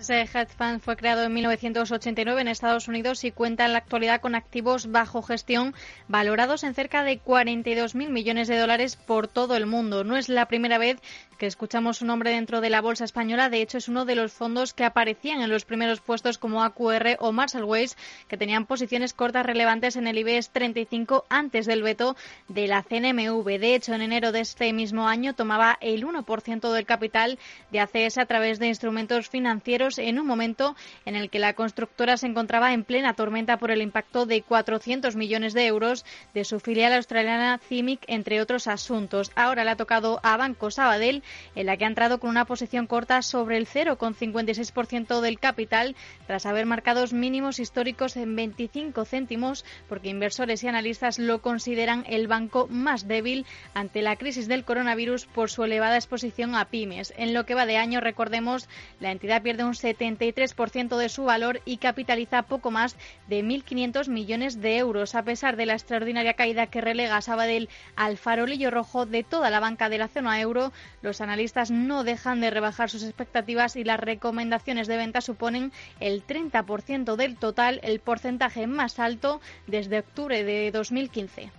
Ese 0.00 0.22
hedge 0.22 0.54
fund 0.56 0.80
fue 0.80 0.96
creado 0.96 1.24
en 1.24 1.34
1989 1.34 2.40
en 2.40 2.48
Estados 2.48 2.88
Unidos 2.88 3.22
y 3.24 3.32
cuenta 3.32 3.66
en 3.66 3.72
la 3.72 3.78
actualidad 3.80 4.22
con 4.22 4.34
activos 4.34 4.90
bajo 4.90 5.20
gestión 5.20 5.74
valorados 6.08 6.64
en 6.64 6.72
cerca 6.72 7.04
de 7.04 7.22
42.000 7.22 8.08
millones 8.08 8.48
de 8.48 8.56
dólares 8.56 8.96
por 8.96 9.28
todo 9.28 9.56
el 9.56 9.66
mundo. 9.66 10.02
No 10.02 10.16
es 10.16 10.30
la 10.30 10.46
primera 10.46 10.78
vez 10.78 10.98
que 11.40 11.46
escuchamos 11.46 11.96
su 11.96 12.04
nombre 12.04 12.32
dentro 12.32 12.60
de 12.60 12.68
la 12.68 12.82
bolsa 12.82 13.04
española. 13.04 13.48
De 13.48 13.62
hecho, 13.62 13.78
es 13.78 13.88
uno 13.88 14.04
de 14.04 14.14
los 14.14 14.30
fondos 14.30 14.74
que 14.74 14.84
aparecían 14.84 15.40
en 15.40 15.48
los 15.48 15.64
primeros 15.64 16.02
puestos 16.02 16.36
como 16.36 16.62
AQR 16.62 17.16
o 17.18 17.32
Marshall 17.32 17.64
Ways, 17.64 17.96
que 18.28 18.36
tenían 18.36 18.66
posiciones 18.66 19.14
cortas 19.14 19.46
relevantes 19.46 19.96
en 19.96 20.06
el 20.06 20.18
IBEX 20.18 20.50
35 20.50 21.24
antes 21.30 21.64
del 21.64 21.82
veto 21.82 22.14
de 22.48 22.66
la 22.66 22.82
CNMV. 22.82 23.58
De 23.58 23.74
hecho, 23.74 23.94
en 23.94 24.02
enero 24.02 24.32
de 24.32 24.40
este 24.40 24.74
mismo 24.74 25.08
año 25.08 25.32
tomaba 25.32 25.78
el 25.80 26.04
1% 26.04 26.72
del 26.72 26.84
capital 26.84 27.38
de 27.70 27.80
ACS 27.80 28.18
a 28.18 28.26
través 28.26 28.58
de 28.58 28.66
instrumentos 28.66 29.30
financieros 29.30 29.98
en 29.98 30.20
un 30.20 30.26
momento 30.26 30.76
en 31.06 31.16
el 31.16 31.30
que 31.30 31.38
la 31.38 31.54
constructora 31.54 32.18
se 32.18 32.26
encontraba 32.26 32.74
en 32.74 32.84
plena 32.84 33.14
tormenta 33.14 33.56
por 33.56 33.70
el 33.70 33.80
impacto 33.80 34.26
de 34.26 34.42
400 34.42 35.16
millones 35.16 35.54
de 35.54 35.64
euros 35.64 36.04
de 36.34 36.44
su 36.44 36.60
filial 36.60 36.92
australiana 36.92 37.58
CIMIC, 37.66 38.02
entre 38.08 38.42
otros 38.42 38.66
asuntos. 38.66 39.32
Ahora 39.36 39.64
le 39.64 39.70
ha 39.70 39.76
tocado 39.76 40.20
a 40.22 40.36
Banco 40.36 40.70
Sabadell 40.70 41.22
en 41.54 41.66
la 41.66 41.76
que 41.76 41.84
ha 41.84 41.88
entrado 41.88 42.20
con 42.20 42.30
una 42.30 42.44
posición 42.44 42.86
corta 42.86 43.22
sobre 43.22 43.56
el 43.56 43.66
0,56% 43.66 45.20
del 45.20 45.40
capital 45.40 45.96
tras 46.26 46.46
haber 46.46 46.66
marcado 46.66 47.00
mínimos 47.12 47.58
históricos 47.58 48.16
en 48.16 48.36
25 48.36 49.04
céntimos 49.04 49.64
porque 49.88 50.10
inversores 50.10 50.62
y 50.62 50.68
analistas 50.68 51.18
lo 51.18 51.40
consideran 51.40 52.04
el 52.06 52.28
banco 52.28 52.68
más 52.68 53.08
débil 53.08 53.46
ante 53.74 54.02
la 54.02 54.16
crisis 54.16 54.48
del 54.48 54.64
coronavirus 54.64 55.26
por 55.26 55.50
su 55.50 55.64
elevada 55.64 55.96
exposición 55.96 56.54
a 56.54 56.66
pymes. 56.66 57.14
En 57.16 57.32
lo 57.32 57.46
que 57.46 57.54
va 57.54 57.66
de 57.66 57.78
año, 57.78 58.00
recordemos, 58.00 58.68
la 59.00 59.12
entidad 59.12 59.42
pierde 59.42 59.64
un 59.64 59.72
73% 59.72 60.96
de 60.96 61.08
su 61.08 61.24
valor 61.24 61.60
y 61.64 61.78
capitaliza 61.78 62.42
poco 62.42 62.70
más 62.70 62.96
de 63.28 63.42
1.500 63.42 64.08
millones 64.08 64.60
de 64.60 64.76
euros, 64.76 65.14
a 65.14 65.22
pesar 65.22 65.56
de 65.56 65.66
la 65.66 65.74
extraordinaria 65.74 66.34
caída 66.34 66.66
que 66.66 66.80
relega 66.80 67.20
Sabadell 67.22 67.68
al 67.96 68.18
farolillo 68.18 68.70
rojo 68.70 69.06
de 69.06 69.22
toda 69.24 69.50
la 69.50 69.60
banca 69.60 69.88
de 69.88 69.98
la 69.98 70.08
zona 70.08 70.40
euro. 70.40 70.72
Los 71.02 71.19
Analistas 71.20 71.70
no 71.70 72.04
dejan 72.04 72.40
de 72.40 72.50
rebajar 72.50 72.90
sus 72.90 73.02
expectativas 73.02 73.76
y 73.76 73.84
las 73.84 74.00
recomendaciones 74.00 74.86
de 74.88 74.96
venta 74.96 75.20
suponen 75.20 75.72
el 75.98 76.26
30% 76.26 77.16
del 77.16 77.36
total, 77.36 77.80
el 77.82 78.00
porcentaje 78.00 78.66
más 78.66 78.98
alto 78.98 79.40
desde 79.66 80.00
octubre 80.00 80.44
de 80.44 80.70
2015. 80.70 81.50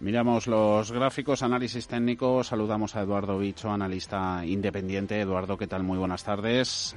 Miramos 0.00 0.46
los 0.46 0.92
gráficos, 0.92 1.42
análisis 1.42 1.86
técnico. 1.86 2.42
Saludamos 2.42 2.96
a 2.96 3.02
Eduardo 3.02 3.38
Bicho, 3.38 3.70
analista 3.70 4.42
independiente. 4.46 5.20
Eduardo, 5.20 5.58
¿qué 5.58 5.66
tal? 5.66 5.82
Muy 5.82 5.98
buenas 5.98 6.24
tardes. 6.24 6.96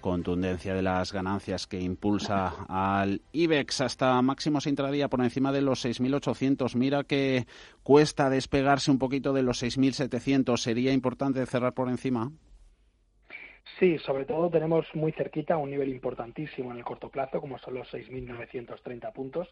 Contundencia 0.00 0.74
de 0.74 0.82
las 0.82 1.12
ganancias 1.12 1.66
que 1.66 1.80
impulsa 1.80 2.64
al 2.68 3.20
IBEX 3.32 3.80
hasta 3.80 4.22
máximos 4.22 4.66
intradía 4.68 5.08
por 5.08 5.20
encima 5.20 5.50
de 5.50 5.60
los 5.60 5.84
6.800. 5.84 6.76
Mira 6.76 7.02
que 7.02 7.46
cuesta 7.82 8.30
despegarse 8.30 8.92
un 8.92 8.98
poquito 8.98 9.32
de 9.32 9.42
los 9.42 9.62
6.700. 9.62 10.56
¿Sería 10.56 10.92
importante 10.92 11.44
cerrar 11.46 11.74
por 11.74 11.88
encima? 11.88 12.30
Sí, 13.78 13.98
sobre 13.98 14.24
todo 14.24 14.50
tenemos 14.50 14.86
muy 14.94 15.12
cerquita 15.12 15.56
un 15.56 15.70
nivel 15.70 15.90
importantísimo 15.90 16.72
en 16.72 16.78
el 16.78 16.84
corto 16.84 17.10
plazo, 17.10 17.40
como 17.40 17.58
son 17.58 17.74
los 17.74 17.92
6.930 17.92 19.12
puntos. 19.12 19.48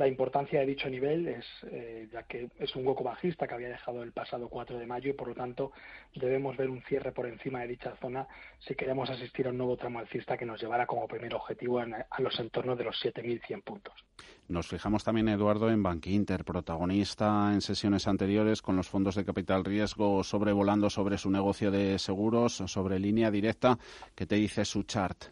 La 0.00 0.08
importancia 0.08 0.60
de 0.60 0.64
dicho 0.64 0.88
nivel 0.88 1.28
es, 1.28 1.44
eh, 1.70 2.08
ya 2.10 2.22
que 2.22 2.48
es 2.58 2.74
un 2.74 2.86
hueco 2.86 3.04
bajista 3.04 3.46
que 3.46 3.52
había 3.52 3.68
dejado 3.68 4.02
el 4.02 4.12
pasado 4.12 4.48
4 4.48 4.78
de 4.78 4.86
mayo 4.86 5.10
y 5.10 5.12
por 5.12 5.28
lo 5.28 5.34
tanto 5.34 5.72
debemos 6.14 6.56
ver 6.56 6.70
un 6.70 6.80
cierre 6.84 7.12
por 7.12 7.26
encima 7.26 7.60
de 7.60 7.68
dicha 7.68 7.94
zona 8.00 8.26
si 8.60 8.74
queremos 8.74 9.10
asistir 9.10 9.46
a 9.46 9.50
un 9.50 9.58
nuevo 9.58 9.76
tramo 9.76 9.98
alcista 9.98 10.38
que 10.38 10.46
nos 10.46 10.58
llevará 10.58 10.86
como 10.86 11.06
primer 11.06 11.34
objetivo 11.34 11.80
a 11.80 12.22
los 12.22 12.40
entornos 12.40 12.78
de 12.78 12.84
los 12.84 12.96
7.100 13.04 13.62
puntos. 13.62 13.92
Nos 14.48 14.68
fijamos 14.68 15.04
también, 15.04 15.28
Eduardo, 15.28 15.68
en 15.68 15.82
Bank 15.82 16.06
protagonista 16.46 17.50
en 17.52 17.60
sesiones 17.60 18.08
anteriores 18.08 18.62
con 18.62 18.76
los 18.76 18.88
fondos 18.88 19.16
de 19.16 19.26
capital 19.26 19.66
riesgo 19.66 20.24
sobrevolando 20.24 20.88
sobre 20.88 21.18
su 21.18 21.30
negocio 21.30 21.70
de 21.70 21.98
seguros, 21.98 22.54
sobre 22.54 22.98
línea 22.98 23.30
directa. 23.30 23.76
¿Qué 24.14 24.24
te 24.24 24.36
dice 24.36 24.64
su 24.64 24.84
chart? 24.84 25.24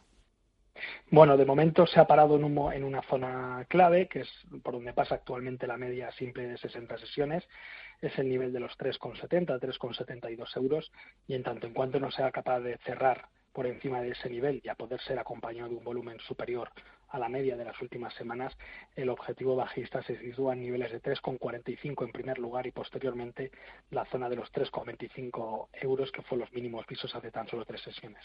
Bueno, 1.11 1.37
de 1.37 1.45
momento 1.45 1.87
se 1.87 2.01
ha 2.01 2.07
parado 2.07 2.37
en, 2.37 2.45
en, 2.45 2.85
una 2.85 3.03
zona 3.03 3.65
clave, 3.69 4.09
que 4.09 4.21
es 4.21 4.29
por 4.63 4.75
donde 4.75 4.93
pasa 4.93 5.17
actualmente 5.17 5.67
la 5.67 5.77
media 5.77 6.11
simple 6.13 6.47
de 6.47 6.59
60 6.59 6.99
sesiones. 6.99 7.45
Es 8.01 8.19
el 8.19 8.29
nivel 8.29 8.53
de 8.53 8.61
los 8.61 8.77
3,70, 8.79 9.59
3,72 9.59 10.57
euros. 10.57 10.93
Y 11.27 11.35
en 11.35 11.43
tanto 11.43 11.67
en 11.67 11.75
cuanto 11.75 11.99
no 11.99 12.11
sea 12.11 12.31
capaz 12.31 12.61
de 12.61 12.79
cerrar 12.79 13.29
por 13.53 13.67
encima 13.67 14.01
de 14.01 14.11
ese 14.11 14.31
nivel 14.31 14.61
y 14.63 14.69
a 14.69 14.77
poder 14.77 15.01
ser 15.01 15.19
acompañado 15.19 15.69
de 15.71 15.75
un 15.75 15.83
volumen 15.83 16.21
superior 16.21 16.71
a 17.09 17.19
la 17.19 17.29
media 17.29 17.57
de 17.57 17.65
las 17.65 17.81
últimas 17.81 18.15
semanas, 18.15 18.57
el 18.95 19.09
objetivo 19.09 19.57
bajista 19.57 20.03
se 20.03 20.17
sitúa 20.19 20.53
en 20.53 20.61
niveles 20.61 20.93
de 20.93 21.03
3,45 21.03 22.05
en 22.05 22.13
primer 22.13 22.39
lugar 22.39 22.67
y 22.67 22.71
posteriormente 22.71 23.51
la 23.91 24.05
zona 24.05 24.29
de 24.29 24.37
los 24.37 24.53
3,25 24.53 25.69
euros, 25.73 26.13
que 26.13 26.23
fue 26.23 26.39
los 26.39 26.53
mínimos 26.53 26.87
visos 26.87 27.15
hace 27.15 27.31
tan 27.31 27.49
solo 27.49 27.65
tres 27.65 27.81
sesiones. 27.81 28.23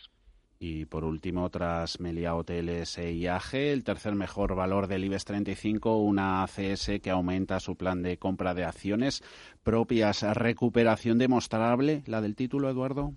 Y 0.66 0.86
por 0.86 1.04
último, 1.04 1.50
tras 1.50 2.00
Melia 2.00 2.36
Hoteles 2.36 2.98
e 2.98 3.12
IAG, 3.12 3.54
el 3.54 3.84
tercer 3.84 4.16
mejor 4.16 4.56
valor 4.56 4.88
del 4.88 5.04
IBEX 5.04 5.26
35, 5.26 5.98
una 5.98 6.42
ACS 6.42 7.02
que 7.04 7.10
aumenta 7.10 7.60
su 7.60 7.76
plan 7.76 8.02
de 8.02 8.16
compra 8.16 8.54
de 8.54 8.64
acciones 8.64 9.22
propias. 9.62 10.24
¿Recuperación 10.24 11.18
demostrable 11.18 12.02
la 12.06 12.22
del 12.22 12.38
título, 12.38 12.70
Eduardo? 12.70 13.12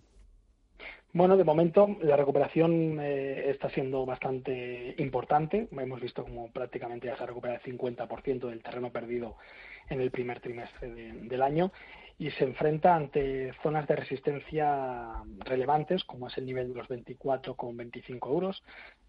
Bueno, 1.13 1.37
de 1.37 1.45
momento 1.45 1.97
la 2.03 2.17
recuperación 2.17 2.99
eh, 3.01 3.49
está 3.49 3.71
siendo 3.71 4.05
bastante 4.05 4.97
importante. 4.99 5.69
Hemos 5.71 6.01
visto 6.01 6.25
como 6.25 6.51
prácticamente 6.51 7.07
ya 7.07 7.17
se 7.17 7.23
ha 7.23 7.27
recuperado 7.27 7.61
el 7.65 7.79
50% 7.79 8.49
del 8.49 8.61
terreno 8.61 8.91
perdido 8.91 9.37
en 9.89 10.01
el 10.01 10.11
primer 10.11 10.41
trimestre 10.41 10.91
del 10.91 11.43
año 11.43 11.71
y 12.19 12.31
se 12.31 12.45
enfrenta 12.45 12.95
ante 12.95 13.53
zonas 13.63 13.87
de 13.87 13.97
resistencia 13.97 15.23
relevantes, 15.41 16.05
como 16.05 16.29
es 16.29 16.39
el 16.39 16.47
nivel 16.47 16.69
de 16.69 16.79
los 16.79 16.89
24,25 16.89 18.29
euros, 18.29 18.63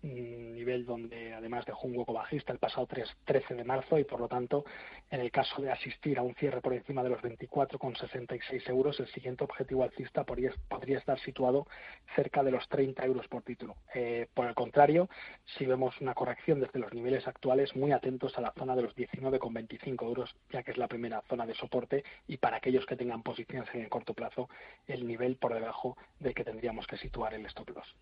un 0.04 0.54
nivel 0.54 0.86
donde 0.86 1.34
además 1.34 1.66
dejó 1.66 1.88
un 1.88 1.98
hueco 1.98 2.14
bajista 2.14 2.54
el 2.54 2.60
pasado 2.60 2.86
3, 2.88 3.18
13 3.26 3.56
de 3.56 3.64
marzo 3.64 3.98
y 3.98 4.04
por 4.04 4.20
lo 4.20 4.28
tanto, 4.28 4.66
en 5.10 5.22
el 5.22 5.32
caso 5.32 5.62
de 5.62 5.72
asistir 5.72 6.20
a 6.20 6.22
un 6.22 6.36
cierre 6.36 6.62
por 6.62 6.74
encima 6.74 7.04
de 7.04 7.10
los 7.10 7.22
24,66 7.22 8.70
euros, 8.70 9.00
el 9.00 9.08
siguiente 9.08 9.44
objetivo 9.44 9.84
alcista 9.84 10.24
podría, 10.24 10.52
estar 10.98 11.20
situado 11.20 11.68
cerca 12.16 12.44
de 12.44 12.52
los 12.52 12.68
30 12.70 13.06
euros 13.06 13.28
por 13.28 13.44
título. 13.44 13.76
Eh, 13.94 14.28
por 14.34 14.48
el 14.48 14.56
contrario, 14.56 15.10
si 15.58 15.66
vemos 15.66 16.00
una 16.02 16.14
corrección 16.14 16.60
desde 16.60 16.80
los 16.80 16.94
niveles 16.94 17.28
actuales, 17.28 17.76
muy 17.76 17.92
atentos 17.92 18.38
a 18.38 18.42
la 18.42 18.54
zona 18.54 18.76
de 18.76 18.84
los 18.84 18.96
19,25 18.96 20.06
euros, 20.06 20.36
ya 20.52 20.64
que 20.64 20.72
es 20.72 20.78
la 20.78 20.88
primera 20.88 21.22
zona 21.30 21.46
de 21.46 21.56
soporte 21.56 22.04
y 22.28 22.38
para 22.38 22.58
aquellos 22.58 22.86
que 22.86 22.96
tengan 22.96 23.24
posiciones 23.24 23.70
en 23.74 23.82
el 23.82 23.90
corto 23.90 24.14
plazo, 24.14 24.50
el 24.88 25.06
nivel 25.08 25.38
por 25.38 25.54
debajo 25.54 25.98
del 26.20 26.34
que 26.34 26.44
tendríamos 26.44 26.88
que 26.88 26.98
situar 26.98 27.34
el 27.34 27.46
stop 27.46 27.70
loss. 27.70 27.96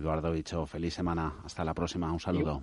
Eduardo 0.00 0.32
Dicho, 0.32 0.66
feliz 0.66 0.94
semana. 0.94 1.34
Hasta 1.44 1.62
la 1.62 1.74
próxima. 1.74 2.10
Un 2.10 2.20
saludo. 2.20 2.62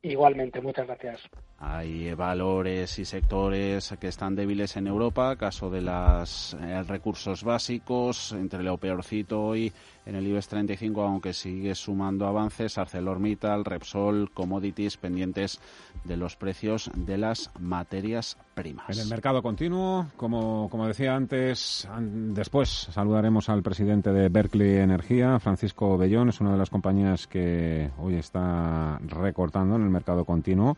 igualmente, 0.00 0.60
muchas 0.60 0.86
gracias. 0.86 1.20
Hay 1.58 2.14
valores 2.14 2.98
y 2.98 3.04
sectores 3.04 3.94
que 4.00 4.08
están 4.08 4.34
débiles 4.34 4.76
en 4.76 4.86
Europa, 4.86 5.36
caso 5.36 5.70
de 5.70 5.80
los 5.80 6.54
eh, 6.54 6.82
recursos 6.84 7.44
básicos, 7.44 8.32
entre 8.32 8.62
lo 8.62 8.78
peorcito 8.78 9.42
hoy 9.42 9.72
en 10.06 10.16
el 10.16 10.26
IBEX 10.26 10.48
35, 10.48 11.02
aunque 11.02 11.32
sigue 11.32 11.74
sumando 11.74 12.26
avances, 12.26 12.78
ArcelorMittal, 12.78 13.64
Repsol, 13.64 14.30
Commodities, 14.32 14.96
pendientes 14.96 15.60
de 16.04 16.16
los 16.16 16.36
precios 16.36 16.90
de 16.94 17.18
las 17.18 17.50
materias 17.58 18.36
primas. 18.54 18.96
En 18.96 19.02
el 19.02 19.08
mercado 19.08 19.42
continuo, 19.42 20.08
como, 20.16 20.68
como 20.70 20.86
decía 20.86 21.14
antes, 21.14 21.88
después 22.00 22.68
saludaremos 22.68 23.48
al 23.48 23.62
presidente 23.62 24.12
de 24.12 24.28
Berkeley 24.28 24.76
Energía, 24.76 25.38
Francisco 25.38 25.96
Bellón, 25.96 26.30
es 26.30 26.40
una 26.40 26.52
de 26.52 26.58
las 26.58 26.70
compañías 26.70 27.26
que 27.26 27.90
hoy 27.98 28.14
está 28.14 28.98
recortando 29.06 29.76
en 29.76 29.82
el 29.82 29.90
mercado 29.90 30.24
continuo 30.24 30.76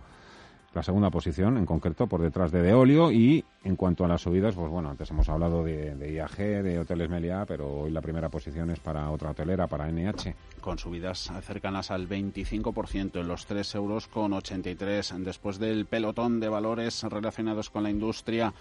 la 0.75 0.83
segunda 0.83 1.11
posición 1.11 1.57
en 1.57 1.67
concreto 1.67 2.07
por 2.07 2.21
detrás 2.21 2.51
de 2.51 2.63
Deolio 2.63 3.13
y 3.13 3.45
en 3.63 3.77
cuanto 3.77 4.05
a 4.05 4.09
las 4.09 4.23
subidas, 4.23 4.55
pues 4.55 4.71
bueno, 4.71 4.91
antes 4.91 5.11
hemos 5.11 5.29
hablado 5.29 5.63
de, 5.63 6.13
IAG, 6.13 6.63
de 6.63 6.79
Hoteles 6.81 7.09
Meliá, 7.09 7.45
pero 7.47 7.83
hoy 7.83 7.91
la 7.91 8.01
primera 8.01 8.29
posición 8.29 8.71
es 8.71 8.81
para 8.81 9.11
otra 9.11 9.31
hotelera, 9.31 9.69
para 9.69 9.91
NH. 9.91 10.35
Con 10.61 10.79
subidas 10.79 11.31
cercanas 11.43 11.91
al 11.91 12.09
25% 12.09 13.21
en 13.21 13.29
los 13.29 13.47
3 13.47 13.75
euros 13.77 14.09
con 14.09 14.33
83 14.33 15.15
después 15.19 15.59
del 15.59 15.87
pelotón 15.87 16.41
de 16.41 16.49
valores 16.49 17.03
relacionados 17.05 17.71
con 17.71 17.85
la 17.85 17.91
industria 17.91 18.53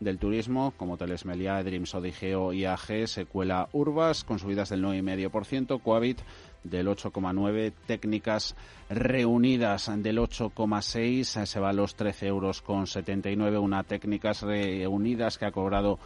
del 0.00 0.18
turismo, 0.18 0.72
como 0.76 0.94
Hoteles 0.94 1.26
Meliá, 1.26 1.62
Dreams 1.62 1.94
Odigeo, 1.94 2.52
IAG, 2.52 3.06
se 3.06 3.26
cuela 3.26 3.68
Urbas 3.72 4.24
con 4.24 4.38
subidas 4.38 4.70
del 4.70 4.82
9,5%, 4.82 5.80
Coavit 5.82 6.20
del 6.64 6.88
8,9, 6.88 7.72
técnicas 7.86 8.56
reunidas 8.88 9.90
del 10.02 10.18
8,6, 10.18 11.46
se 11.46 11.60
va 11.60 11.70
a 11.70 11.72
los 11.72 11.94
13 11.94 12.26
euros 12.26 12.62
con 12.62 12.86
79, 12.86 13.58
una 13.58 13.82
técnicas 13.82 14.42
reunidas 14.42 15.38
que 15.38 15.46
ha 15.46 15.52
cobrado 15.52 15.98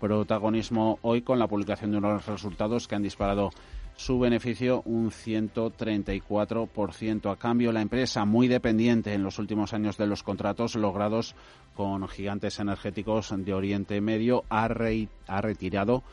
protagonismo 0.00 0.98
hoy 1.02 1.22
con 1.22 1.38
la 1.38 1.48
publicación 1.48 1.90
de 1.90 1.98
unos 1.98 2.26
resultados 2.26 2.86
que 2.86 2.94
han 2.94 3.02
disparado 3.02 3.50
su 3.96 4.20
beneficio 4.20 4.82
un 4.84 5.10
134%. 5.10 7.32
A 7.32 7.36
cambio, 7.36 7.72
la 7.72 7.82
empresa, 7.82 8.24
muy 8.24 8.46
dependiente 8.46 9.12
en 9.12 9.24
los 9.24 9.40
últimos 9.40 9.74
años 9.74 9.96
de 9.96 10.06
los 10.06 10.22
contratos 10.22 10.76
logrados 10.76 11.34
con 11.74 12.06
gigantes 12.06 12.60
energéticos 12.60 13.34
de 13.36 13.52
Oriente 13.52 14.00
Medio, 14.00 14.44
ha, 14.50 14.68
ha 15.26 15.40
retirado 15.40 16.04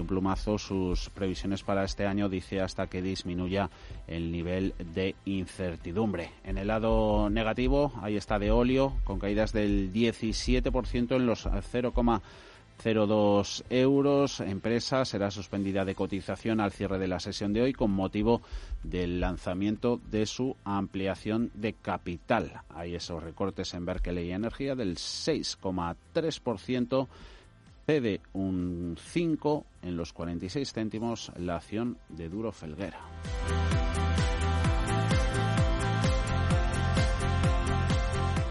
un 0.00 0.06
plumazo 0.06 0.58
sus 0.58 1.10
previsiones 1.10 1.62
para 1.62 1.84
este 1.84 2.06
año, 2.06 2.28
dice 2.28 2.60
hasta 2.60 2.86
que 2.86 3.02
disminuya 3.02 3.70
el 4.06 4.32
nivel 4.32 4.74
de 4.94 5.14
incertidumbre. 5.24 6.30
En 6.44 6.58
el 6.58 6.68
lado 6.68 7.28
negativo, 7.30 7.92
ahí 8.02 8.16
está 8.16 8.38
de 8.38 8.50
óleo, 8.50 8.94
con 9.04 9.18
caídas 9.18 9.52
del 9.52 9.92
17% 9.92 11.16
en 11.16 11.26
los 11.26 11.46
0,02 11.46 13.64
euros. 13.70 14.40
Empresa 14.40 15.04
será 15.04 15.30
suspendida 15.30 15.84
de 15.84 15.94
cotización 15.94 16.60
al 16.60 16.72
cierre 16.72 16.98
de 16.98 17.08
la 17.08 17.20
sesión 17.20 17.52
de 17.52 17.62
hoy 17.62 17.72
con 17.72 17.90
motivo 17.90 18.42
del 18.82 19.20
lanzamiento 19.20 20.00
de 20.10 20.26
su 20.26 20.56
ampliación 20.64 21.50
de 21.54 21.74
capital. 21.74 22.62
Hay 22.68 22.94
esos 22.94 23.22
recortes 23.22 23.72
en 23.74 23.86
Berkeley 23.86 24.32
Energía 24.32 24.74
del 24.74 24.96
6,3% 24.96 27.08
cede 27.86 28.20
un 28.32 28.96
5 28.98 29.66
en 29.82 29.96
los 29.96 30.12
46 30.12 30.72
céntimos 30.72 31.32
la 31.36 31.56
acción 31.56 31.98
de 32.08 32.28
Duro 32.28 32.52
Felguera. 32.52 33.00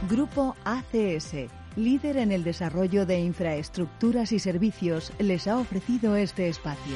Grupo 0.10 0.56
ACS, 0.64 1.48
líder 1.76 2.18
en 2.18 2.32
el 2.32 2.44
desarrollo 2.44 3.06
de 3.06 3.20
infraestructuras 3.22 4.32
y 4.32 4.40
servicios, 4.40 5.12
les 5.18 5.48
ha 5.48 5.58
ofrecido 5.58 6.16
este 6.16 6.50
espacio. 6.50 6.96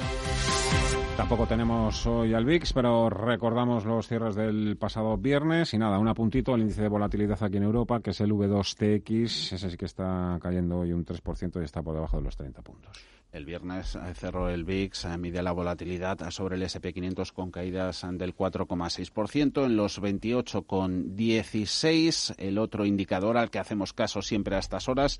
Tampoco 1.18 1.47
tenemos 1.47 2.05
hoy 2.05 2.36
al 2.36 2.45
VIX, 2.45 2.74
pero 2.74 3.09
recordamos 3.09 3.86
los 3.86 4.07
cierres 4.07 4.36
del 4.36 4.78
pasado 4.78 5.18
viernes 5.18 5.74
y 5.74 5.80
nada, 5.80 5.97
un 5.97 6.07
apuntito 6.07 6.53
al 6.53 6.61
índice 6.61 6.84
de 6.84 6.89
volatilidad 6.89 7.41
aquí 7.41 7.57
en 7.57 7.63
Europa, 7.63 8.01
que 8.01 8.11
es 8.11 8.22
el 8.22 8.34
V2TX, 8.34 9.53
ese 9.53 9.72
sí 9.72 9.76
que 9.76 9.86
está 9.86 10.38
cayendo 10.39 10.78
hoy 10.78 10.93
un 10.93 11.03
3% 11.03 11.59
y 11.59 11.63
está 11.65 11.82
por 11.82 11.95
debajo 11.95 12.18
de 12.18 12.24
los 12.24 12.38
30 12.38 12.61
puntos. 12.61 12.95
El 13.32 13.45
viernes 13.45 13.95
eh, 13.95 14.13
cerró 14.13 14.47
el 14.49 14.63
VIX, 14.63 15.05
eh, 15.05 15.18
mide 15.18 15.41
la 15.41 15.53
volatilidad 15.53 16.30
sobre 16.30 16.55
el 16.55 16.61
SP500 16.61 17.34
con 17.34 17.49
caídas 17.49 18.05
del 18.11 18.36
4,6%, 18.36 19.65
en 19.65 19.76
los 19.76 19.99
28,16. 19.99 22.36
El 22.38 22.59
otro 22.59 22.86
indicador 22.86 23.38
al 23.38 23.49
que 23.49 23.57
hacemos 23.57 23.91
caso 23.91 24.22
siempre 24.22 24.55
a 24.55 24.59
estas 24.59 24.88
horas 24.88 25.18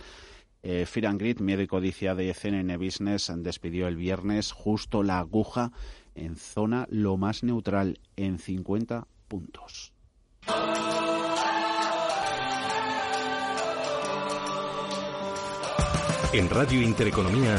eh, 0.70 0.86
Fear 0.86 1.06
and 1.06 1.20
Grid, 1.22 1.40
miedo 1.40 1.80
de 1.80 2.34
CNN 2.34 2.76
Business, 2.76 3.32
despidió 3.38 3.88
el 3.88 3.96
viernes 3.96 4.52
justo 4.52 5.02
la 5.02 5.20
aguja 5.20 5.72
en 6.14 6.36
zona 6.36 6.86
lo 6.90 7.16
más 7.16 7.42
neutral, 7.42 8.02
en 8.18 8.38
50 8.38 9.08
puntos. 9.30 9.94
En 16.34 16.50
Radio 16.50 16.82
Intereconomía, 16.82 17.58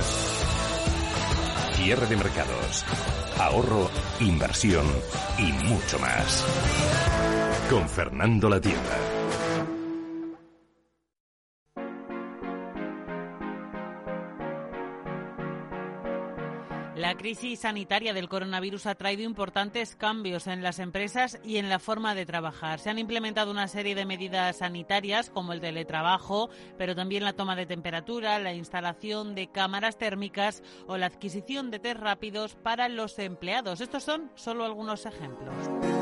cierre 1.77 2.07
de 2.09 2.17
mercados, 2.17 2.85
ahorro, 3.39 3.89
inversión 4.21 4.87
y 5.39 5.51
mucho 5.67 5.99
más. 5.99 6.45
Con 7.71 7.89
Fernando 7.89 8.51
La 8.51 8.61
Tienda. 8.61 9.08
La 17.09 17.17
crisis 17.17 17.61
sanitaria 17.61 18.13
del 18.13 18.29
coronavirus 18.29 18.85
ha 18.85 18.95
traído 18.95 19.23
importantes 19.23 19.97
cambios 19.97 20.47
en 20.47 20.63
las 20.63 20.79
empresas 20.79 21.41
y 21.43 21.57
en 21.57 21.71
la 21.71 21.79
forma 21.79 22.15
de 22.15 22.27
trabajar. 22.27 22.81
Se 22.81 22.91
han 22.91 22.99
implementado 22.99 23.51
una 23.51 23.67
serie 23.67 23.95
de 23.95 24.05
medidas 24.05 24.59
sanitarias 24.59 25.31
como 25.31 25.55
el 25.55 25.63
teletrabajo, 25.63 26.51
pero 26.77 26.95
también 26.95 27.25
la 27.25 27.33
toma 27.33 27.57
de 27.57 27.65
temperatura, 27.65 28.39
la 28.39 28.53
instalación 28.53 29.35
de 29.35 29.47
cámaras 29.47 29.97
térmicas 29.97 30.63
o 30.87 30.99
la 30.99 31.07
adquisición 31.07 31.71
de 31.71 31.79
test 31.79 31.99
rápidos 31.99 32.57
para 32.57 32.91
los 32.91 33.19
empleados. 33.19 33.81
Estos 33.81 34.05
son 34.05 34.31
solo 34.35 34.67
algunos 34.67 35.07
ejemplos. 35.07 35.98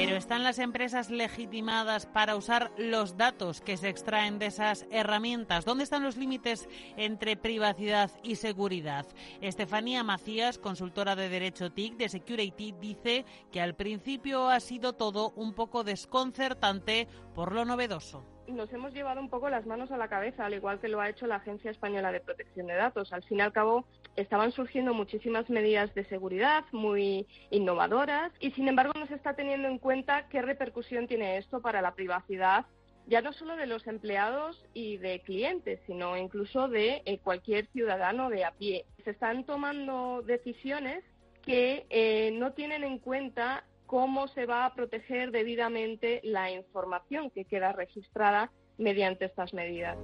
Pero 0.00 0.16
¿están 0.16 0.44
las 0.44 0.58
empresas 0.58 1.10
legitimadas 1.10 2.06
para 2.06 2.34
usar 2.34 2.70
los 2.78 3.18
datos 3.18 3.60
que 3.60 3.76
se 3.76 3.90
extraen 3.90 4.38
de 4.38 4.46
esas 4.46 4.86
herramientas? 4.90 5.66
¿Dónde 5.66 5.84
están 5.84 6.02
los 6.02 6.16
límites 6.16 6.70
entre 6.96 7.36
privacidad 7.36 8.10
y 8.22 8.36
seguridad? 8.36 9.04
Estefanía 9.42 10.02
Macías, 10.02 10.56
consultora 10.56 11.16
de 11.16 11.28
Derecho 11.28 11.70
TIC 11.70 11.98
de 11.98 12.08
Security, 12.08 12.72
dice 12.80 13.26
que 13.52 13.60
al 13.60 13.74
principio 13.74 14.48
ha 14.48 14.60
sido 14.60 14.94
todo 14.94 15.34
un 15.36 15.52
poco 15.52 15.84
desconcertante 15.84 17.06
por 17.34 17.52
lo 17.52 17.66
novedoso 17.66 18.24
nos 18.50 18.72
hemos 18.72 18.92
llevado 18.92 19.20
un 19.20 19.28
poco 19.28 19.48
las 19.48 19.64
manos 19.64 19.92
a 19.92 19.96
la 19.96 20.08
cabeza, 20.08 20.44
al 20.44 20.54
igual 20.54 20.80
que 20.80 20.88
lo 20.88 21.00
ha 21.00 21.08
hecho 21.08 21.26
la 21.26 21.36
Agencia 21.36 21.70
Española 21.70 22.10
de 22.10 22.20
Protección 22.20 22.66
de 22.66 22.74
Datos. 22.74 23.12
Al 23.12 23.22
fin 23.22 23.38
y 23.38 23.42
al 23.42 23.52
cabo, 23.52 23.84
estaban 24.16 24.52
surgiendo 24.52 24.94
muchísimas 24.94 25.48
medidas 25.50 25.94
de 25.94 26.04
seguridad 26.04 26.64
muy 26.72 27.26
innovadoras 27.50 28.32
y, 28.40 28.50
sin 28.52 28.68
embargo, 28.68 28.92
no 28.98 29.06
se 29.06 29.14
está 29.14 29.34
teniendo 29.34 29.68
en 29.68 29.78
cuenta 29.78 30.28
qué 30.28 30.42
repercusión 30.42 31.06
tiene 31.06 31.38
esto 31.38 31.60
para 31.60 31.82
la 31.82 31.94
privacidad 31.94 32.66
ya 33.10 33.22
no 33.22 33.32
solo 33.32 33.56
de 33.56 33.66
los 33.66 33.86
empleados 33.88 34.64
y 34.72 34.96
de 34.98 35.20
clientes, 35.20 35.80
sino 35.86 36.16
incluso 36.16 36.68
de 36.68 37.02
eh, 37.04 37.18
cualquier 37.18 37.66
ciudadano 37.72 38.30
de 38.30 38.44
a 38.44 38.52
pie. 38.52 38.86
Se 39.04 39.10
están 39.10 39.44
tomando 39.44 40.22
decisiones 40.22 41.02
que 41.42 41.86
eh, 41.90 42.30
no 42.34 42.52
tienen 42.52 42.84
en 42.84 42.98
cuenta 42.98 43.64
cómo 43.86 44.28
se 44.28 44.46
va 44.46 44.64
a 44.64 44.74
proteger 44.74 45.32
debidamente 45.32 46.20
la 46.22 46.52
información 46.52 47.30
que 47.30 47.44
queda 47.44 47.72
registrada 47.72 48.52
mediante 48.78 49.24
estas 49.24 49.52
medidas. 49.52 49.98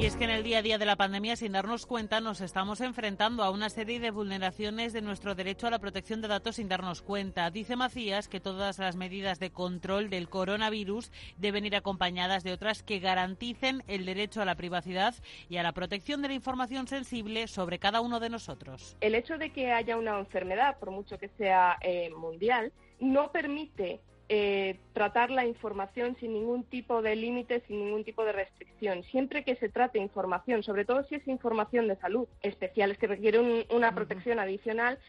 Y 0.00 0.06
es 0.06 0.16
que 0.16 0.24
en 0.24 0.30
el 0.30 0.42
día 0.42 0.60
a 0.60 0.62
día 0.62 0.78
de 0.78 0.86
la 0.86 0.96
pandemia, 0.96 1.36
sin 1.36 1.52
darnos 1.52 1.84
cuenta, 1.84 2.22
nos 2.22 2.40
estamos 2.40 2.80
enfrentando 2.80 3.42
a 3.42 3.50
una 3.50 3.68
serie 3.68 4.00
de 4.00 4.10
vulneraciones 4.10 4.94
de 4.94 5.02
nuestro 5.02 5.34
derecho 5.34 5.66
a 5.66 5.70
la 5.70 5.78
protección 5.78 6.22
de 6.22 6.28
datos 6.28 6.56
sin 6.56 6.70
darnos 6.70 7.02
cuenta. 7.02 7.50
Dice 7.50 7.76
Macías 7.76 8.26
que 8.26 8.40
todas 8.40 8.78
las 8.78 8.96
medidas 8.96 9.38
de 9.40 9.50
control 9.50 10.08
del 10.08 10.30
coronavirus 10.30 11.12
deben 11.36 11.66
ir 11.66 11.76
acompañadas 11.76 12.44
de 12.44 12.54
otras 12.54 12.82
que 12.82 12.98
garanticen 12.98 13.82
el 13.88 14.06
derecho 14.06 14.40
a 14.40 14.46
la 14.46 14.54
privacidad 14.54 15.14
y 15.50 15.58
a 15.58 15.62
la 15.62 15.72
protección 15.72 16.22
de 16.22 16.28
la 16.28 16.34
información 16.34 16.86
sensible 16.86 17.46
sobre 17.46 17.78
cada 17.78 18.00
uno 18.00 18.20
de 18.20 18.30
nosotros. 18.30 18.96
El 19.02 19.14
hecho 19.14 19.36
de 19.36 19.52
que 19.52 19.70
haya 19.70 19.98
una 19.98 20.18
enfermedad, 20.18 20.78
por 20.78 20.92
mucho 20.92 21.18
que 21.18 21.28
sea 21.36 21.76
eh, 21.82 22.08
mundial, 22.08 22.72
no 23.00 23.32
permite 23.32 24.00
eh, 24.32 24.78
tratar 24.92 25.32
la 25.32 25.44
información 25.44 26.16
sin 26.20 26.34
ningún 26.34 26.62
tipo 26.62 27.02
de 27.02 27.16
límite, 27.16 27.64
sin 27.66 27.84
ningún 27.84 28.04
tipo 28.04 28.24
de 28.24 28.30
restricción. 28.30 29.02
Siempre 29.02 29.42
que 29.42 29.56
se 29.56 29.68
trate 29.68 29.98
información, 29.98 30.62
sobre 30.62 30.84
todo 30.84 31.02
si 31.02 31.16
es 31.16 31.26
información 31.26 31.88
de 31.88 31.96
salud 31.96 32.28
especial, 32.40 32.92
es 32.92 32.98
que 32.98 33.08
requiere 33.08 33.66
una 33.70 33.92
protección 33.92 34.38
adicional, 34.38 35.00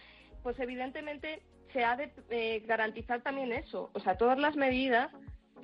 pues 0.41 0.59
evidentemente 0.59 1.43
se 1.71 1.83
ha 1.83 1.95
de 1.97 2.11
eh, 2.31 2.63
garantizar 2.65 3.21
también 3.21 3.51
eso. 3.51 3.91
O 3.93 3.99
sea, 3.99 4.17
todas 4.17 4.39
las 4.39 4.55
medidas 4.55 5.11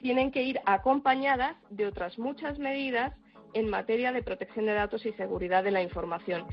tienen 0.03 0.31
que 0.31 0.43
ir 0.43 0.59
acompañadas 0.67 1.57
de 1.71 1.87
otras 1.87 2.19
muchas 2.19 2.59
medidas 2.59 3.11
en 3.53 3.71
materia 3.71 4.11
de 4.11 4.21
protección 4.21 4.67
de 4.67 4.73
datos 4.73 5.03
y 5.07 5.13
seguridad 5.13 5.63
de 5.63 5.71
la 5.71 5.81
información. 5.81 6.45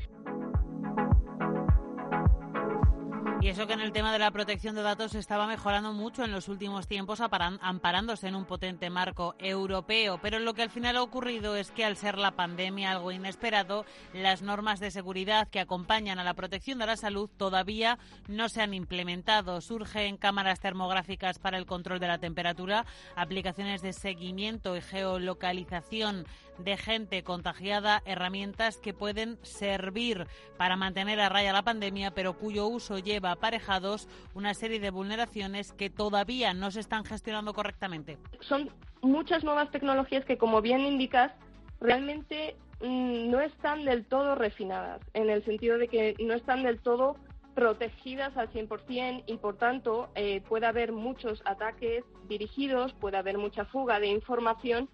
Y 3.45 3.49
eso 3.49 3.67
que 3.67 3.73
en 3.73 3.81
el 3.81 3.91
tema 3.91 4.11
de 4.11 4.17
la 4.17 4.31
protección 4.31 4.73
de 4.73 4.81
datos 4.81 5.13
estaba 5.13 5.45
mejorando 5.45 5.93
mucho 5.93 6.23
en 6.23 6.31
los 6.31 6.49
últimos 6.49 6.87
tiempos 6.87 7.21
amparándose 7.21 8.27
en 8.27 8.33
un 8.33 8.45
potente 8.45 8.89
marco 8.89 9.35
europeo. 9.37 10.17
Pero 10.19 10.39
lo 10.39 10.55
que 10.55 10.63
al 10.63 10.71
final 10.71 10.97
ha 10.97 11.03
ocurrido 11.03 11.55
es 11.55 11.69
que 11.69 11.85
al 11.85 11.95
ser 11.95 12.17
la 12.17 12.31
pandemia 12.31 12.89
algo 12.89 13.11
inesperado, 13.11 13.85
las 14.13 14.41
normas 14.41 14.79
de 14.79 14.89
seguridad 14.89 15.47
que 15.47 15.59
acompañan 15.59 16.17
a 16.17 16.23
la 16.23 16.33
protección 16.33 16.79
de 16.79 16.87
la 16.87 16.97
salud 16.97 17.29
todavía 17.37 17.99
no 18.27 18.49
se 18.49 18.63
han 18.63 18.73
implementado. 18.73 19.61
Surgen 19.61 20.17
cámaras 20.17 20.59
termográficas 20.59 21.37
para 21.37 21.59
el 21.59 21.67
control 21.67 21.99
de 21.99 22.07
la 22.07 22.17
temperatura, 22.17 22.87
aplicaciones 23.15 23.83
de 23.83 23.93
seguimiento 23.93 24.75
y 24.75 24.81
geolocalización 24.81 26.25
de 26.57 26.77
gente 26.77 27.23
contagiada, 27.23 28.01
herramientas 28.05 28.77
que 28.77 28.93
pueden 28.93 29.37
servir 29.43 30.27
para 30.57 30.75
mantener 30.75 31.19
a 31.19 31.29
raya 31.29 31.53
la 31.53 31.63
pandemia, 31.63 32.11
pero 32.11 32.33
cuyo 32.33 32.67
uso 32.67 32.99
lleva 32.99 33.31
aparejados 33.31 34.07
una 34.33 34.53
serie 34.53 34.79
de 34.79 34.91
vulneraciones 34.91 35.73
que 35.73 35.89
todavía 35.89 36.53
no 36.53 36.71
se 36.71 36.79
están 36.79 37.05
gestionando 37.05 37.53
correctamente. 37.53 38.17
Son 38.41 38.69
muchas 39.01 39.43
nuevas 39.43 39.71
tecnologías 39.71 40.25
que, 40.25 40.37
como 40.37 40.61
bien 40.61 40.81
indicas, 40.81 41.31
realmente 41.79 42.55
mm, 42.81 43.29
no 43.29 43.39
están 43.41 43.85
del 43.85 44.05
todo 44.05 44.35
refinadas, 44.35 45.01
en 45.13 45.29
el 45.29 45.43
sentido 45.45 45.77
de 45.77 45.87
que 45.87 46.15
no 46.19 46.33
están 46.33 46.63
del 46.63 46.79
todo 46.79 47.17
protegidas 47.55 48.35
al 48.35 48.51
100% 48.51 49.23
y 49.25 49.37
por 49.37 49.57
tanto 49.57 50.09
eh, 50.15 50.41
puede 50.41 50.67
haber 50.67 50.91
muchos 50.91 51.41
ataques 51.45 52.03
dirigidos, 52.27 52.93
puede 52.93 53.17
haber 53.17 53.37
mucha 53.37 53.63
fuga 53.65 53.99
de 53.99 54.07
información 54.07 54.89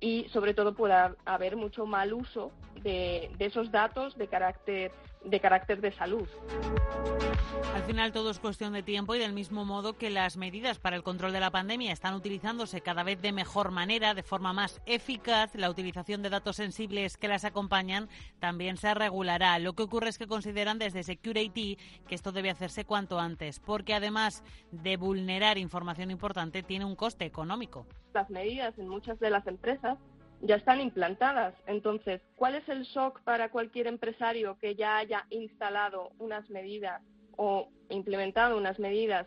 y 0.00 0.28
sobre 0.32 0.54
todo 0.54 0.74
puede 0.74 0.94
haber 1.24 1.56
mucho 1.56 1.86
mal 1.86 2.12
uso 2.12 2.52
de, 2.82 3.30
esos 3.38 3.70
datos 3.70 4.16
de 4.18 4.28
carácter 4.28 4.92
de 5.24 5.40
carácter 5.40 5.80
de 5.80 5.92
salud. 5.92 6.28
Al 7.74 7.82
final 7.82 8.12
todo 8.12 8.30
es 8.30 8.38
cuestión 8.38 8.72
de 8.72 8.82
tiempo 8.82 9.14
y 9.14 9.18
del 9.18 9.32
mismo 9.32 9.64
modo 9.64 9.98
que 9.98 10.10
las 10.10 10.36
medidas 10.36 10.78
para 10.78 10.96
el 10.96 11.02
control 11.02 11.32
de 11.32 11.40
la 11.40 11.50
pandemia 11.50 11.92
están 11.92 12.14
utilizándose 12.14 12.80
cada 12.80 13.02
vez 13.02 13.20
de 13.20 13.32
mejor 13.32 13.70
manera, 13.70 14.14
de 14.14 14.22
forma 14.22 14.52
más 14.52 14.80
eficaz, 14.86 15.54
la 15.54 15.68
utilización 15.68 16.22
de 16.22 16.30
datos 16.30 16.56
sensibles 16.56 17.16
que 17.16 17.28
las 17.28 17.44
acompañan 17.44 18.08
también 18.38 18.76
se 18.76 18.94
regulará. 18.94 19.58
Lo 19.58 19.74
que 19.74 19.82
ocurre 19.82 20.08
es 20.08 20.18
que 20.18 20.26
consideran 20.26 20.78
desde 20.78 21.02
Security 21.02 21.78
que 22.08 22.14
esto 22.14 22.32
debe 22.32 22.50
hacerse 22.50 22.84
cuanto 22.84 23.20
antes, 23.20 23.60
porque 23.60 23.94
además 23.94 24.42
de 24.72 24.96
vulnerar 24.96 25.58
información 25.58 26.10
importante, 26.10 26.62
tiene 26.62 26.84
un 26.84 26.96
coste 26.96 27.24
económico. 27.24 27.86
Las 28.14 28.30
medidas 28.30 28.78
en 28.78 28.88
muchas 28.88 29.20
de 29.20 29.30
las 29.30 29.46
empresas 29.46 29.98
ya 30.42 30.56
están 30.56 30.80
implantadas. 30.80 31.54
Entonces, 31.66 32.20
¿cuál 32.36 32.54
es 32.54 32.68
el 32.68 32.82
shock 32.84 33.20
para 33.22 33.50
cualquier 33.50 33.86
empresario 33.86 34.58
que 34.58 34.74
ya 34.74 34.98
haya 34.98 35.26
instalado 35.30 36.10
unas 36.18 36.48
medidas 36.50 37.02
o 37.36 37.68
implementado 37.90 38.56
unas 38.56 38.78
medidas 38.78 39.26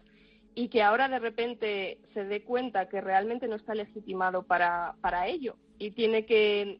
y 0.56 0.70
que 0.70 0.82
ahora 0.82 1.08
de 1.08 1.20
repente 1.20 2.00
se 2.14 2.26
dé 2.26 2.44
cuenta 2.44 2.90
que 2.90 3.02
realmente 3.02 3.48
no 3.48 3.56
está 3.56 3.76
legitimado 3.76 4.44
para, 4.44 4.96
para 5.02 5.28
ello 5.28 5.56
y 5.78 5.92
tiene 5.92 6.26
que 6.26 6.80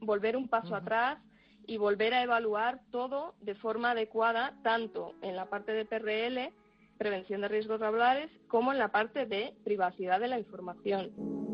volver 0.00 0.36
un 0.36 0.48
paso 0.48 0.74
atrás 0.74 1.18
y 1.66 1.76
volver 1.76 2.14
a 2.14 2.22
evaluar 2.22 2.80
todo 2.90 3.34
de 3.40 3.54
forma 3.54 3.92
adecuada, 3.92 4.54
tanto 4.62 5.14
en 5.22 5.36
la 5.36 5.46
parte 5.46 5.72
de 5.72 5.84
PRL, 5.84 6.52
prevención 6.98 7.42
de 7.42 7.48
riesgos 7.48 7.80
laborales, 7.80 8.30
como 8.48 8.72
en 8.72 8.78
la 8.78 8.88
parte 8.88 9.26
de 9.26 9.54
privacidad 9.62 10.18
de 10.18 10.28
la 10.28 10.38
información. 10.38 11.49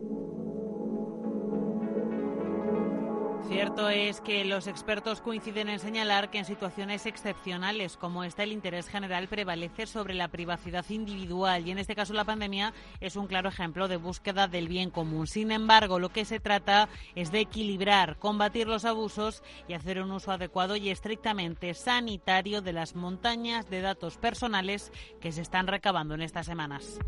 Cierto 3.48 3.88
es 3.88 4.20
que 4.20 4.44
los 4.44 4.66
expertos 4.66 5.20
coinciden 5.20 5.68
en 5.68 5.78
señalar 5.78 6.30
que 6.30 6.38
en 6.38 6.44
situaciones 6.44 7.06
excepcionales 7.06 7.96
como 7.96 8.24
esta 8.24 8.42
el 8.42 8.50
interés 8.50 8.88
general 8.88 9.28
prevalece 9.28 9.86
sobre 9.86 10.14
la 10.14 10.26
privacidad 10.28 10.84
individual 10.88 11.66
y 11.66 11.70
en 11.70 11.78
este 11.78 11.94
caso 11.94 12.12
la 12.12 12.24
pandemia 12.24 12.74
es 13.00 13.14
un 13.14 13.28
claro 13.28 13.48
ejemplo 13.48 13.86
de 13.86 13.98
búsqueda 13.98 14.48
del 14.48 14.66
bien 14.66 14.90
común. 14.90 15.28
Sin 15.28 15.52
embargo, 15.52 16.00
lo 16.00 16.08
que 16.08 16.24
se 16.24 16.40
trata 16.40 16.88
es 17.14 17.30
de 17.30 17.40
equilibrar, 17.40 18.18
combatir 18.18 18.66
los 18.66 18.84
abusos 18.84 19.44
y 19.68 19.74
hacer 19.74 20.02
un 20.02 20.10
uso 20.10 20.32
adecuado 20.32 20.74
y 20.74 20.90
estrictamente 20.90 21.72
sanitario 21.74 22.62
de 22.62 22.72
las 22.72 22.96
montañas 22.96 23.70
de 23.70 23.80
datos 23.80 24.18
personales 24.18 24.90
que 25.20 25.30
se 25.30 25.42
están 25.42 25.68
recabando 25.68 26.14
en 26.14 26.22
estas 26.22 26.46
semanas. 26.46 26.98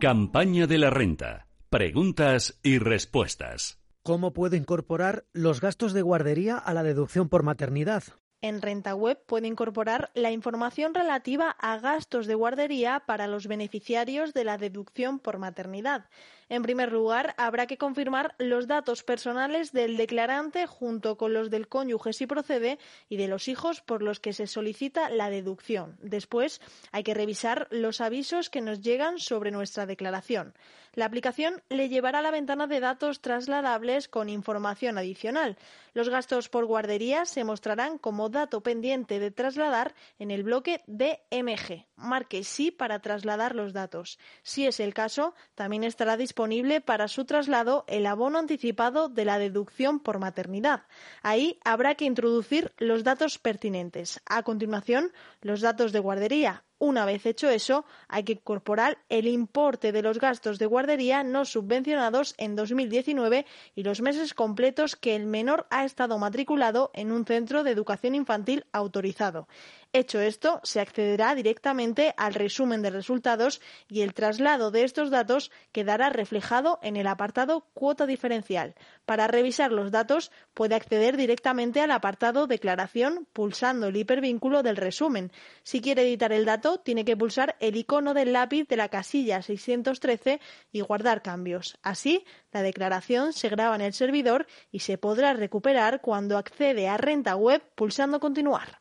Campaña 0.00 0.66
de 0.66 0.78
la 0.78 0.88
renta. 0.88 1.46
Preguntas 1.68 2.58
y 2.62 2.78
respuestas. 2.78 3.78
¿Cómo 4.02 4.32
puedo 4.32 4.56
incorporar 4.56 5.26
los 5.34 5.60
gastos 5.60 5.92
de 5.92 6.00
guardería 6.00 6.56
a 6.56 6.72
la 6.72 6.82
deducción 6.82 7.28
por 7.28 7.42
maternidad? 7.42 8.04
En 8.40 8.62
Renta 8.62 8.94
Web 8.94 9.22
puede 9.26 9.46
incorporar 9.46 10.10
la 10.14 10.30
información 10.30 10.94
relativa 10.94 11.50
a 11.50 11.78
gastos 11.80 12.26
de 12.26 12.34
guardería 12.34 13.02
para 13.06 13.26
los 13.26 13.46
beneficiarios 13.46 14.32
de 14.32 14.44
la 14.44 14.56
deducción 14.56 15.18
por 15.18 15.38
maternidad. 15.38 16.08
En 16.50 16.64
primer 16.64 16.90
lugar, 16.90 17.32
habrá 17.38 17.68
que 17.68 17.78
confirmar 17.78 18.34
los 18.38 18.66
datos 18.66 19.04
personales 19.04 19.70
del 19.70 19.96
declarante 19.96 20.66
junto 20.66 21.16
con 21.16 21.32
los 21.32 21.48
del 21.48 21.68
cónyuge 21.68 22.12
si 22.12 22.26
procede 22.26 22.80
y 23.08 23.18
de 23.18 23.28
los 23.28 23.46
hijos 23.46 23.82
por 23.82 24.02
los 24.02 24.18
que 24.18 24.32
se 24.32 24.48
solicita 24.48 25.10
la 25.10 25.30
deducción. 25.30 25.96
Después, 26.02 26.60
hay 26.90 27.04
que 27.04 27.14
revisar 27.14 27.68
los 27.70 28.00
avisos 28.00 28.50
que 28.50 28.62
nos 28.62 28.80
llegan 28.80 29.20
sobre 29.20 29.52
nuestra 29.52 29.86
declaración. 29.86 30.52
La 30.94 31.04
aplicación 31.04 31.62
le 31.68 31.88
llevará 31.88 32.18
a 32.18 32.22
la 32.22 32.32
ventana 32.32 32.66
de 32.66 32.80
datos 32.80 33.20
trasladables 33.20 34.08
con 34.08 34.28
información 34.28 34.98
adicional. 34.98 35.56
Los 35.94 36.08
gastos 36.08 36.48
por 36.48 36.64
guardería 36.64 37.26
se 37.26 37.44
mostrarán 37.44 37.96
como 37.96 38.28
dato 38.28 38.60
pendiente 38.60 39.20
de 39.20 39.30
trasladar 39.30 39.94
en 40.18 40.32
el 40.32 40.42
bloque 40.42 40.82
DMG. 40.88 41.86
Marque 41.94 42.42
sí 42.42 42.72
para 42.72 42.98
trasladar 42.98 43.54
los 43.54 43.72
datos. 43.72 44.18
Si 44.42 44.66
es 44.66 44.80
el 44.80 44.92
caso, 44.92 45.34
también 45.54 45.84
estará 45.84 46.16
disponible 46.16 46.39
para 46.80 47.08
su 47.08 47.26
traslado 47.26 47.84
el 47.86 48.06
abono 48.06 48.38
anticipado 48.38 49.10
de 49.10 49.26
la 49.26 49.38
deducción 49.38 50.00
por 50.00 50.18
maternidad. 50.18 50.84
Ahí 51.22 51.58
habrá 51.64 51.96
que 51.96 52.06
introducir 52.06 52.72
los 52.78 53.04
datos 53.04 53.38
pertinentes. 53.38 54.22
A 54.24 54.42
continuación, 54.42 55.12
los 55.42 55.60
datos 55.60 55.92
de 55.92 55.98
guardería, 55.98 56.64
una 56.80 57.04
vez 57.04 57.26
hecho 57.26 57.48
eso, 57.48 57.84
hay 58.08 58.24
que 58.24 58.32
incorporar 58.32 58.98
el 59.10 59.28
importe 59.28 59.92
de 59.92 60.02
los 60.02 60.18
gastos 60.18 60.58
de 60.58 60.66
guardería 60.66 61.22
no 61.22 61.44
subvencionados 61.44 62.34
en 62.38 62.56
2019 62.56 63.46
y 63.76 63.82
los 63.82 64.00
meses 64.00 64.34
completos 64.34 64.96
que 64.96 65.14
el 65.14 65.26
menor 65.26 65.66
ha 65.70 65.84
estado 65.84 66.18
matriculado 66.18 66.90
en 66.94 67.12
un 67.12 67.26
centro 67.26 67.62
de 67.62 67.70
educación 67.70 68.14
infantil 68.14 68.64
autorizado. 68.72 69.46
Hecho 69.92 70.20
esto, 70.20 70.60
se 70.62 70.80
accederá 70.80 71.34
directamente 71.34 72.14
al 72.16 72.32
resumen 72.32 72.80
de 72.80 72.90
resultados 72.90 73.60
y 73.88 74.00
el 74.02 74.14
traslado 74.14 74.70
de 74.70 74.84
estos 74.84 75.10
datos 75.10 75.50
quedará 75.72 76.10
reflejado 76.10 76.78
en 76.82 76.96
el 76.96 77.08
apartado 77.08 77.66
cuota 77.74 78.06
diferencial. 78.06 78.74
Para 79.10 79.26
revisar 79.26 79.72
los 79.72 79.90
datos, 79.90 80.30
puede 80.54 80.76
acceder 80.76 81.16
directamente 81.16 81.80
al 81.80 81.90
apartado 81.90 82.46
declaración 82.46 83.26
pulsando 83.32 83.88
el 83.88 83.96
hipervínculo 83.96 84.62
del 84.62 84.76
resumen. 84.76 85.32
Si 85.64 85.80
quiere 85.80 86.02
editar 86.02 86.32
el 86.32 86.44
dato, 86.44 86.78
tiene 86.78 87.04
que 87.04 87.16
pulsar 87.16 87.56
el 87.58 87.74
icono 87.74 88.14
del 88.14 88.32
lápiz 88.32 88.68
de 88.68 88.76
la 88.76 88.88
casilla 88.88 89.42
613 89.42 90.40
y 90.70 90.80
guardar 90.82 91.22
cambios. 91.22 91.76
Así, 91.82 92.24
la 92.52 92.62
declaración 92.62 93.32
se 93.32 93.48
graba 93.48 93.74
en 93.74 93.80
el 93.80 93.94
servidor 93.94 94.46
y 94.70 94.78
se 94.78 94.96
podrá 94.96 95.32
recuperar 95.32 96.02
cuando 96.02 96.38
accede 96.38 96.86
a 96.86 96.96
Renta 96.96 97.34
Web 97.34 97.64
pulsando 97.74 98.20
continuar. 98.20 98.80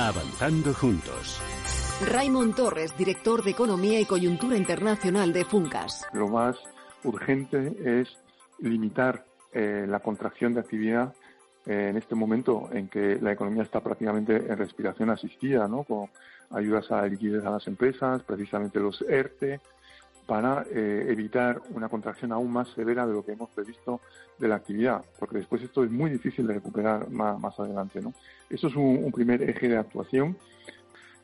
Avanzando 0.00 0.72
juntos. 0.74 1.40
Raymond 2.06 2.54
Torres, 2.54 2.96
director 2.96 3.42
de 3.42 3.50
Economía 3.50 3.98
y 3.98 4.04
Coyuntura 4.04 4.56
Internacional 4.56 5.32
de 5.32 5.44
Funcas. 5.44 6.06
Lo 6.12 6.28
más 6.28 6.56
urgente 7.02 7.74
es 7.84 8.08
limitar 8.60 9.24
eh, 9.52 9.86
la 9.88 9.98
contracción 9.98 10.54
de 10.54 10.60
actividad 10.60 11.12
eh, 11.66 11.88
en 11.90 11.96
este 11.96 12.14
momento 12.14 12.68
en 12.72 12.86
que 12.86 13.18
la 13.20 13.32
economía 13.32 13.64
está 13.64 13.80
prácticamente 13.80 14.36
en 14.36 14.56
respiración 14.56 15.10
asistida, 15.10 15.66
¿no? 15.66 15.82
con 15.82 16.08
ayudas 16.50 16.88
a 16.92 17.04
liquidez 17.04 17.44
a 17.44 17.50
las 17.50 17.66
empresas, 17.66 18.22
precisamente 18.22 18.78
los 18.78 19.02
ERTE, 19.02 19.60
para 20.28 20.66
eh, 20.70 21.06
evitar 21.08 21.58
una 21.70 21.88
contracción 21.88 22.32
aún 22.32 22.52
más 22.52 22.68
severa 22.74 23.06
de 23.06 23.14
lo 23.14 23.24
que 23.24 23.32
hemos 23.32 23.48
previsto 23.48 24.02
de 24.38 24.46
la 24.46 24.56
actividad, 24.56 25.02
porque 25.18 25.38
después 25.38 25.62
esto 25.62 25.82
es 25.82 25.90
muy 25.90 26.10
difícil 26.10 26.46
de 26.46 26.52
recuperar 26.52 27.08
más, 27.08 27.58
adelante. 27.58 28.02
¿no? 28.02 28.12
Eso 28.50 28.66
es 28.66 28.76
un, 28.76 29.10
primer 29.10 29.42
eje 29.42 29.68
de 29.70 29.78
actuación. 29.78 30.36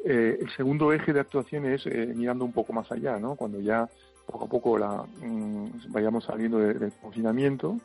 Eh, 0.07 0.39
el 0.41 0.51
segundo 0.57 0.91
eje 0.91 1.13
de 1.13 1.21
actuación 1.21 1.67
es 1.67 1.85
eh, 1.85 2.15
mirando 2.17 2.47
un 2.47 2.53
poco 2.53 2.73
más 2.73 2.91
allá, 2.91 3.19
¿no? 3.19 3.37
cuando 3.37 3.61
ya 3.61 3.87
poco 4.25 4.47
a 4.47 4.49
poco 4.49 4.79
la, 4.79 5.05
mm, 5.21 5.93
vayamos 5.93 6.25
saliendo 6.25 6.59
del 6.59 6.93
confinamiento, 6.93 7.77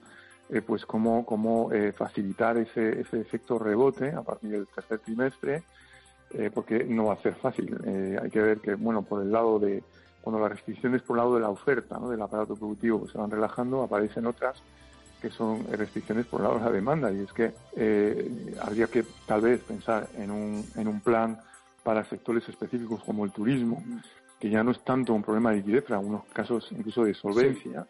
pues 0.65 0.85
cómo, 0.85 1.25
cómo 1.25 1.69
facilitar 1.95 2.57
ese, 2.57 3.01
ese 3.01 3.19
efecto 3.21 3.59
rebote 3.59 4.09
a 4.11 4.23
partir 4.23 4.49
del 4.51 4.67
tercer 4.67 4.97
trimestre, 4.99 5.61
porque 6.55 6.85
no 6.85 7.05
va 7.05 7.13
a 7.13 7.21
ser 7.21 7.35
fácil. 7.35 7.77
hay 8.19 8.31
que 8.31 8.41
ver 8.41 8.59
que, 8.59 8.73
bueno, 8.73 9.03
por 9.03 9.21
el 9.21 9.31
lado 9.31 9.59
de 9.59 9.83
cuando 10.29 10.47
las 10.47 10.57
restricciones 10.57 11.01
por 11.01 11.17
el 11.17 11.23
lado 11.23 11.35
de 11.35 11.41
la 11.41 11.49
oferta 11.49 11.97
¿no? 11.97 12.07
del 12.07 12.21
aparato 12.21 12.55
productivo 12.55 13.07
se 13.07 13.17
van 13.17 13.31
relajando, 13.31 13.81
aparecen 13.81 14.27
otras 14.27 14.61
que 15.19 15.31
son 15.31 15.65
restricciones 15.71 16.27
por 16.27 16.41
el 16.41 16.43
lado 16.45 16.59
de 16.59 16.65
la 16.65 16.71
demanda. 16.71 17.11
Y 17.11 17.21
es 17.21 17.33
que 17.33 17.51
eh, 17.75 18.55
habría 18.61 18.85
que 18.85 19.03
tal 19.25 19.41
vez 19.41 19.59
pensar 19.61 20.07
en 20.17 20.29
un, 20.29 20.63
en 20.75 20.87
un 20.87 21.01
plan 21.01 21.39
para 21.83 22.05
sectores 22.05 22.47
específicos 22.47 23.03
como 23.03 23.25
el 23.25 23.31
turismo, 23.31 23.83
que 24.39 24.51
ya 24.51 24.63
no 24.63 24.69
es 24.69 24.79
tanto 24.83 25.15
un 25.15 25.23
problema 25.23 25.49
de 25.49 25.57
liquidez, 25.57 25.83
pero 25.83 25.95
en 25.95 26.01
algunos 26.01 26.25
casos 26.31 26.71
incluso 26.71 27.03
de 27.03 27.15
solvencia, 27.15 27.87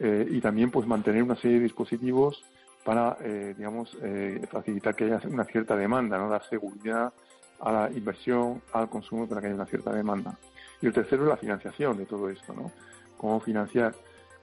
eh, 0.00 0.26
y 0.30 0.40
también 0.40 0.70
pues 0.70 0.86
mantener 0.86 1.22
una 1.22 1.36
serie 1.36 1.58
de 1.58 1.64
dispositivos 1.64 2.42
para, 2.82 3.18
eh, 3.20 3.54
digamos, 3.58 3.94
facilitar 4.50 4.94
que 4.94 5.04
haya 5.04 5.20
una 5.28 5.44
cierta 5.44 5.76
demanda, 5.76 6.16
no 6.16 6.30
dar 6.30 6.42
seguridad 6.48 7.12
a 7.60 7.72
la 7.72 7.90
inversión, 7.90 8.62
al 8.72 8.88
consumo, 8.88 9.28
para 9.28 9.42
que 9.42 9.48
haya 9.48 9.56
una 9.56 9.66
cierta 9.66 9.92
demanda. 9.92 10.38
Y 10.80 10.86
el 10.86 10.92
tercero 10.92 11.24
es 11.24 11.28
la 11.28 11.36
financiación 11.36 11.96
de 11.96 12.06
todo 12.06 12.28
esto, 12.28 12.52
¿no? 12.52 12.70
Cómo 13.16 13.40
financiar 13.40 13.94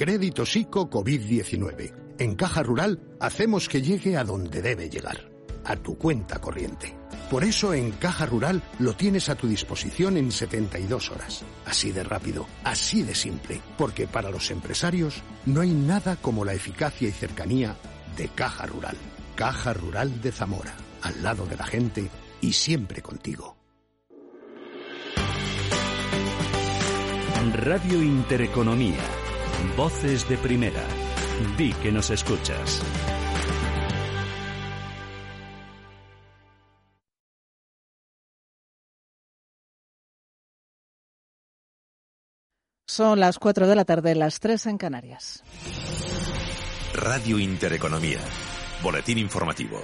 Crédito 0.00 0.46
Psico 0.46 0.88
COVID-19. 0.88 1.92
En 2.18 2.34
Caja 2.34 2.62
Rural 2.62 2.98
hacemos 3.20 3.68
que 3.68 3.82
llegue 3.82 4.16
a 4.16 4.24
donde 4.24 4.62
debe 4.62 4.88
llegar, 4.88 5.30
a 5.62 5.76
tu 5.76 5.98
cuenta 5.98 6.40
corriente. 6.40 6.96
Por 7.30 7.44
eso 7.44 7.74
en 7.74 7.90
Caja 7.90 8.24
Rural 8.24 8.62
lo 8.78 8.96
tienes 8.96 9.28
a 9.28 9.34
tu 9.34 9.46
disposición 9.46 10.16
en 10.16 10.32
72 10.32 11.10
horas. 11.10 11.44
Así 11.66 11.92
de 11.92 12.02
rápido, 12.02 12.46
así 12.64 13.02
de 13.02 13.14
simple. 13.14 13.60
Porque 13.76 14.06
para 14.06 14.30
los 14.30 14.50
empresarios 14.50 15.22
no 15.44 15.60
hay 15.60 15.72
nada 15.72 16.16
como 16.16 16.46
la 16.46 16.54
eficacia 16.54 17.06
y 17.06 17.12
cercanía 17.12 17.76
de 18.16 18.30
Caja 18.30 18.64
Rural. 18.64 18.96
Caja 19.34 19.74
Rural 19.74 20.22
de 20.22 20.32
Zamora, 20.32 20.74
al 21.02 21.22
lado 21.22 21.44
de 21.44 21.58
la 21.58 21.66
gente 21.66 22.08
y 22.40 22.54
siempre 22.54 23.02
contigo. 23.02 23.54
Radio 27.52 28.02
Intereconomía. 28.02 29.29
Voces 29.76 30.28
de 30.28 30.36
primera. 30.38 30.84
Di 31.56 31.72
que 31.74 31.92
nos 31.92 32.10
escuchas. 32.10 32.82
Son 42.86 43.20
las 43.20 43.38
4 43.38 43.68
de 43.68 43.76
la 43.76 43.84
tarde, 43.84 44.14
las 44.14 44.40
3 44.40 44.66
en 44.66 44.76
Canarias. 44.76 45.44
Radio 46.92 47.38
Intereconomía. 47.38 48.18
Boletín 48.82 49.18
informativo. 49.18 49.80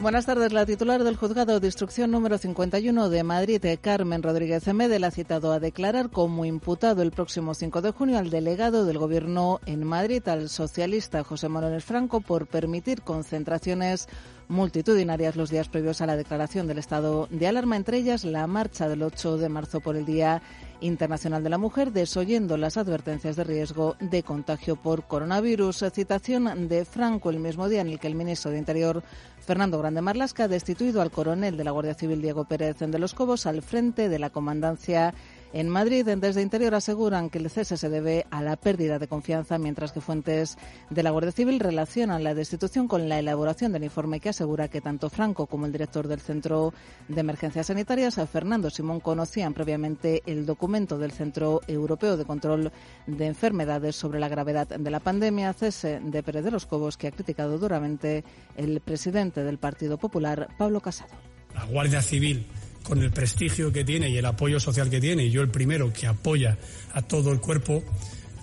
Buenas 0.00 0.24
tardes. 0.24 0.54
La 0.54 0.64
titular 0.64 1.04
del 1.04 1.16
juzgado 1.16 1.60
de 1.60 1.66
instrucción 1.66 2.10
número 2.10 2.38
51 2.38 3.10
de 3.10 3.22
Madrid, 3.22 3.62
Carmen 3.82 4.22
Rodríguez 4.22 4.66
Medel, 4.72 5.04
ha 5.04 5.10
citado 5.10 5.52
a 5.52 5.60
declarar 5.60 6.08
como 6.08 6.46
imputado 6.46 7.02
el 7.02 7.10
próximo 7.10 7.52
5 7.52 7.82
de 7.82 7.90
junio 7.90 8.18
al 8.18 8.30
delegado 8.30 8.86
del 8.86 8.96
Gobierno 8.96 9.60
en 9.66 9.84
Madrid, 9.84 10.26
al 10.26 10.48
socialista 10.48 11.22
José 11.22 11.50
Manuel 11.50 11.82
Franco, 11.82 12.22
por 12.22 12.46
permitir 12.46 13.02
concentraciones 13.02 14.08
multitudinarias 14.50 15.36
los 15.36 15.48
días 15.48 15.68
previos 15.68 16.00
a 16.00 16.06
la 16.06 16.16
declaración 16.16 16.66
del 16.66 16.78
estado 16.78 17.28
de 17.30 17.46
alarma, 17.46 17.76
entre 17.76 17.98
ellas 17.98 18.24
la 18.24 18.46
marcha 18.48 18.88
del 18.88 19.04
8 19.04 19.38
de 19.38 19.48
marzo 19.48 19.80
por 19.80 19.96
el 19.96 20.04
Día 20.04 20.42
Internacional 20.80 21.44
de 21.44 21.50
la 21.50 21.56
Mujer, 21.56 21.92
desoyendo 21.92 22.56
las 22.56 22.76
advertencias 22.76 23.36
de 23.36 23.44
riesgo 23.44 23.96
de 24.00 24.24
contagio 24.24 24.74
por 24.74 25.04
coronavirus. 25.04 25.84
Citación 25.94 26.68
de 26.68 26.84
Franco 26.84 27.30
el 27.30 27.38
mismo 27.38 27.68
día 27.68 27.80
en 27.80 27.88
el 27.88 28.00
que 28.00 28.08
el 28.08 28.16
ministro 28.16 28.50
de 28.50 28.58
Interior 28.58 29.04
Fernando 29.38 29.78
Grande 29.78 30.02
Marlasca 30.02 30.44
ha 30.44 30.48
destituido 30.48 31.00
al 31.00 31.12
coronel 31.12 31.56
de 31.56 31.64
la 31.64 31.70
Guardia 31.70 31.94
Civil 31.94 32.20
Diego 32.20 32.44
Pérez 32.44 32.78
de 32.78 32.98
los 32.98 33.14
Cobos 33.14 33.46
al 33.46 33.62
frente 33.62 34.08
de 34.08 34.18
la 34.18 34.30
comandancia 34.30 35.14
en 35.52 35.68
Madrid, 35.68 36.06
desde 36.06 36.42
Interior 36.42 36.74
aseguran 36.74 37.28
que 37.28 37.38
el 37.38 37.50
cese 37.50 37.76
se 37.76 37.88
debe 37.88 38.26
a 38.30 38.42
la 38.42 38.56
pérdida 38.56 38.98
de 38.98 39.08
confianza, 39.08 39.58
mientras 39.58 39.92
que 39.92 40.00
fuentes 40.00 40.56
de 40.90 41.02
la 41.02 41.10
Guardia 41.10 41.32
Civil 41.32 41.58
relacionan 41.58 42.22
la 42.22 42.34
destitución 42.34 42.86
con 42.86 43.08
la 43.08 43.18
elaboración 43.18 43.72
del 43.72 43.84
informe 43.84 44.20
que 44.20 44.28
asegura 44.28 44.68
que 44.68 44.80
tanto 44.80 45.10
Franco 45.10 45.46
como 45.46 45.66
el 45.66 45.72
director 45.72 46.06
del 46.06 46.20
Centro 46.20 46.72
de 47.08 47.20
Emergencias 47.20 47.66
Sanitarias, 47.66 48.20
Fernando 48.30 48.70
Simón, 48.70 49.00
conocían 49.00 49.52
previamente 49.52 50.22
el 50.26 50.46
documento 50.46 50.98
del 50.98 51.10
Centro 51.10 51.60
Europeo 51.66 52.16
de 52.16 52.24
Control 52.24 52.70
de 53.06 53.26
Enfermedades 53.26 53.96
sobre 53.96 54.20
la 54.20 54.28
gravedad 54.28 54.68
de 54.68 54.90
la 54.90 55.00
pandemia, 55.00 55.52
cese 55.52 56.00
de 56.00 56.22
Pérez 56.22 56.44
de 56.44 56.52
los 56.52 56.66
Cobos, 56.66 56.96
que 56.96 57.08
ha 57.08 57.12
criticado 57.12 57.58
duramente 57.58 58.24
el 58.56 58.80
presidente 58.80 59.42
del 59.42 59.58
Partido 59.58 59.98
Popular, 59.98 60.48
Pablo 60.56 60.80
Casado. 60.80 61.10
La 61.54 61.64
Guardia 61.64 62.00
Civil 62.00 62.46
con 62.82 63.02
el 63.02 63.10
prestigio 63.10 63.72
que 63.72 63.84
tiene 63.84 64.08
y 64.08 64.16
el 64.16 64.26
apoyo 64.26 64.60
social 64.60 64.90
que 64.90 65.00
tiene, 65.00 65.24
y 65.24 65.30
yo 65.30 65.42
el 65.42 65.50
primero 65.50 65.92
que 65.92 66.06
apoya 66.06 66.58
a 66.92 67.02
todo 67.02 67.32
el 67.32 67.40
cuerpo, 67.40 67.82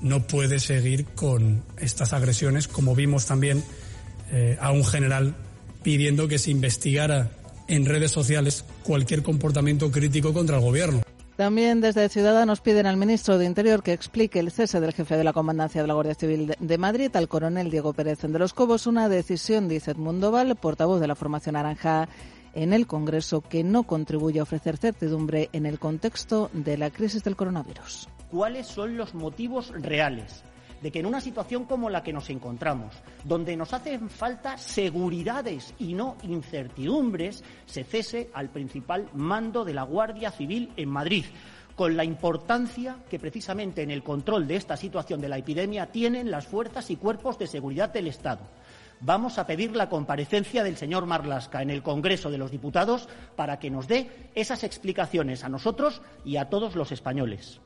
no 0.01 0.27
puede 0.27 0.59
seguir 0.59 1.05
con 1.05 1.63
estas 1.77 2.13
agresiones, 2.13 2.67
como 2.67 2.95
vimos 2.95 3.25
también 3.25 3.63
eh, 4.31 4.57
a 4.59 4.71
un 4.71 4.85
general 4.85 5.35
pidiendo 5.83 6.27
que 6.27 6.37
se 6.37 6.51
investigara 6.51 7.31
en 7.67 7.85
redes 7.85 8.11
sociales 8.11 8.65
cualquier 8.83 9.23
comportamiento 9.23 9.91
crítico 9.91 10.33
contra 10.33 10.57
el 10.57 10.61
gobierno. 10.61 11.01
También 11.37 11.81
desde 11.81 12.09
Ciudadanos 12.09 12.61
piden 12.61 12.87
al 12.87 12.97
ministro 12.97 13.37
de 13.37 13.45
Interior 13.45 13.83
que 13.83 13.93
explique 13.93 14.39
el 14.39 14.49
cese 14.49 14.79
del 14.79 14.93
jefe 14.93 15.17
de 15.17 15.23
la 15.23 15.33
comandancia 15.33 15.81
de 15.81 15.87
la 15.87 15.93
Guardia 15.93 16.15
Civil 16.15 16.55
de 16.59 16.77
Madrid, 16.79 17.15
al 17.15 17.27
coronel 17.27 17.69
Diego 17.69 17.93
Pérez 17.93 18.21
de 18.21 18.39
los 18.39 18.53
Cobos, 18.53 18.87
una 18.87 19.07
decisión, 19.07 19.67
dice 19.69 19.91
Edmundo 19.91 20.31
Val, 20.31 20.55
portavoz 20.55 20.99
de 20.99 21.07
la 21.07 21.13
formación 21.13 21.53
naranja 21.53 22.09
en 22.57 22.73
el 22.73 22.87
Congreso 22.87 23.41
que 23.41 23.63
no 23.63 23.83
contribuye 23.83 24.39
a 24.39 24.43
ofrecer 24.43 24.77
certidumbre 24.77 25.49
en 25.53 25.67
el 25.67 25.77
contexto 25.77 26.49
de 26.53 26.75
la 26.75 26.89
crisis 26.89 27.23
del 27.23 27.35
coronavirus. 27.35 28.09
¿Cuáles 28.31 28.65
son 28.65 28.97
los 28.97 29.13
motivos 29.13 29.69
reales? 29.69 30.43
de 30.81 30.91
que 30.91 30.99
en 30.99 31.07
una 31.07 31.21
situación 31.21 31.65
como 31.65 31.89
la 31.89 32.03
que 32.03 32.13
nos 32.13 32.29
encontramos, 32.29 32.93
donde 33.23 33.57
nos 33.57 33.73
hacen 33.73 34.11
falta 34.11 34.59
seguridades 34.59 35.73
y 35.79 35.95
no 35.95 36.17
incertidumbres, 36.21 37.43
se 37.65 37.83
cese 37.83 38.29
al 38.31 38.49
principal 38.49 39.09
mando 39.15 39.65
de 39.65 39.73
la 39.73 39.81
Guardia 39.81 40.29
Civil 40.29 40.71
en 40.77 40.89
Madrid, 40.89 41.25
con 41.75 41.97
la 41.97 42.03
importancia 42.03 42.97
que 43.09 43.17
precisamente 43.17 43.81
en 43.81 43.89
el 43.89 44.03
control 44.03 44.47
de 44.47 44.55
esta 44.55 44.77
situación 44.77 45.19
de 45.19 45.29
la 45.29 45.39
epidemia 45.39 45.87
tienen 45.87 46.29
las 46.29 46.45
fuerzas 46.45 46.91
y 46.91 46.95
cuerpos 46.95 47.39
de 47.39 47.47
seguridad 47.47 47.91
del 47.91 48.05
Estado 48.05 48.41
vamos 48.99 49.37
a 49.37 49.47
pedir 49.47 49.75
la 49.75 49.89
comparecencia 49.89 50.63
del 50.63 50.77
señor 50.77 51.05
Marlasca 51.05 51.61
en 51.61 51.69
el 51.69 51.83
Congreso 51.83 52.29
de 52.29 52.37
los 52.37 52.51
Diputados 52.51 53.07
para 53.35 53.59
que 53.59 53.69
nos 53.69 53.87
dé 53.87 54.29
esas 54.35 54.63
explicaciones 54.63 55.43
a 55.43 55.49
nosotros 55.49 56.01
y 56.25 56.37
a 56.37 56.49
todos 56.49 56.75
los 56.75 56.91
españoles. 56.91 57.59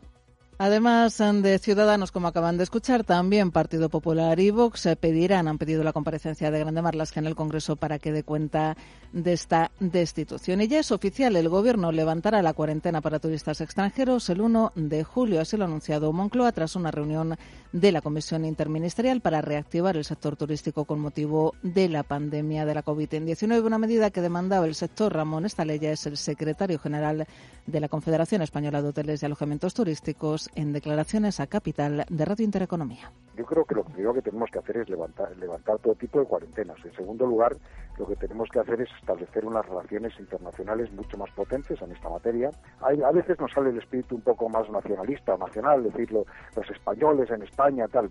Además 0.63 1.17
de 1.17 1.57
Ciudadanos, 1.57 2.11
como 2.11 2.27
acaban 2.27 2.55
de 2.55 2.63
escuchar, 2.63 3.03
también 3.03 3.49
Partido 3.49 3.89
Popular 3.89 4.39
y 4.39 4.51
Vox 4.51 4.87
pedirán, 4.99 5.47
han 5.47 5.57
pedido 5.57 5.83
la 5.83 5.91
comparecencia 5.91 6.51
de 6.51 6.59
Grande 6.59 6.83
Marlasca 6.83 7.19
en 7.19 7.25
el 7.25 7.33
Congreso 7.33 7.77
para 7.77 7.97
que 7.97 8.11
dé 8.11 8.21
cuenta 8.21 8.77
de 9.11 9.33
esta 9.33 9.71
destitución. 9.79 10.61
Y 10.61 10.67
ya 10.67 10.77
es 10.77 10.91
oficial, 10.91 11.35
el 11.35 11.49
Gobierno 11.49 11.91
levantará 11.91 12.43
la 12.43 12.53
cuarentena 12.53 13.01
para 13.01 13.17
turistas 13.17 13.59
extranjeros 13.59 14.29
el 14.29 14.39
1 14.39 14.73
de 14.75 15.03
julio. 15.03 15.41
Así 15.41 15.57
lo 15.57 15.63
ha 15.63 15.67
anunciado 15.67 16.13
Moncloa 16.13 16.51
tras 16.51 16.75
una 16.75 16.91
reunión 16.91 17.35
de 17.71 17.91
la 17.91 18.01
Comisión 18.01 18.45
Interministerial 18.45 19.19
para 19.19 19.41
reactivar 19.41 19.97
el 19.97 20.05
sector 20.05 20.35
turístico 20.35 20.85
con 20.85 20.99
motivo 20.99 21.55
de 21.63 21.89
la 21.89 22.03
pandemia 22.03 22.67
de 22.67 22.75
la 22.75 22.85
COVID-19. 22.85 23.65
Una 23.65 23.79
medida 23.79 24.11
que 24.11 24.21
demandaba 24.21 24.67
el 24.67 24.75
sector. 24.75 25.11
Ramón 25.11 25.45
Estalella 25.45 25.91
es 25.91 26.05
el 26.05 26.17
secretario 26.17 26.77
general 26.77 27.25
de 27.65 27.79
la 27.79 27.89
Confederación 27.89 28.43
Española 28.43 28.81
de 28.83 28.89
Hoteles 28.89 29.23
y 29.23 29.25
Alojamientos 29.25 29.73
Turísticos 29.73 30.50
en 30.55 30.73
declaraciones 30.73 31.39
a 31.39 31.47
Capital 31.47 32.05
de 32.09 32.25
Radio 32.25 32.45
Intereconomía. 32.45 33.11
Yo 33.37 33.45
creo 33.45 33.65
que 33.65 33.75
lo 33.75 33.83
primero 33.83 34.13
que 34.13 34.21
tenemos 34.21 34.49
que 34.51 34.59
hacer 34.59 34.77
es 34.77 34.89
levantar, 34.89 35.35
levantar 35.37 35.79
todo 35.79 35.95
tipo 35.95 36.19
de 36.19 36.25
cuarentenas. 36.25 36.77
En 36.83 36.93
segundo 36.93 37.25
lugar, 37.25 37.55
lo 37.97 38.07
que 38.07 38.15
tenemos 38.15 38.49
que 38.49 38.59
hacer 38.59 38.81
es 38.81 38.89
establecer 38.99 39.45
unas 39.45 39.65
relaciones 39.65 40.13
internacionales 40.19 40.91
mucho 40.91 41.17
más 41.17 41.29
potentes 41.31 41.81
en 41.81 41.91
esta 41.91 42.09
materia. 42.09 42.49
Hay, 42.81 43.01
a 43.01 43.11
veces 43.11 43.39
nos 43.39 43.51
sale 43.51 43.69
el 43.69 43.77
espíritu 43.77 44.15
un 44.15 44.21
poco 44.21 44.49
más 44.49 44.69
nacionalista, 44.69 45.37
nacional, 45.37 45.83
decirlo, 45.83 46.25
los 46.55 46.69
españoles 46.69 47.29
en 47.31 47.43
España, 47.43 47.87
tal, 47.87 48.09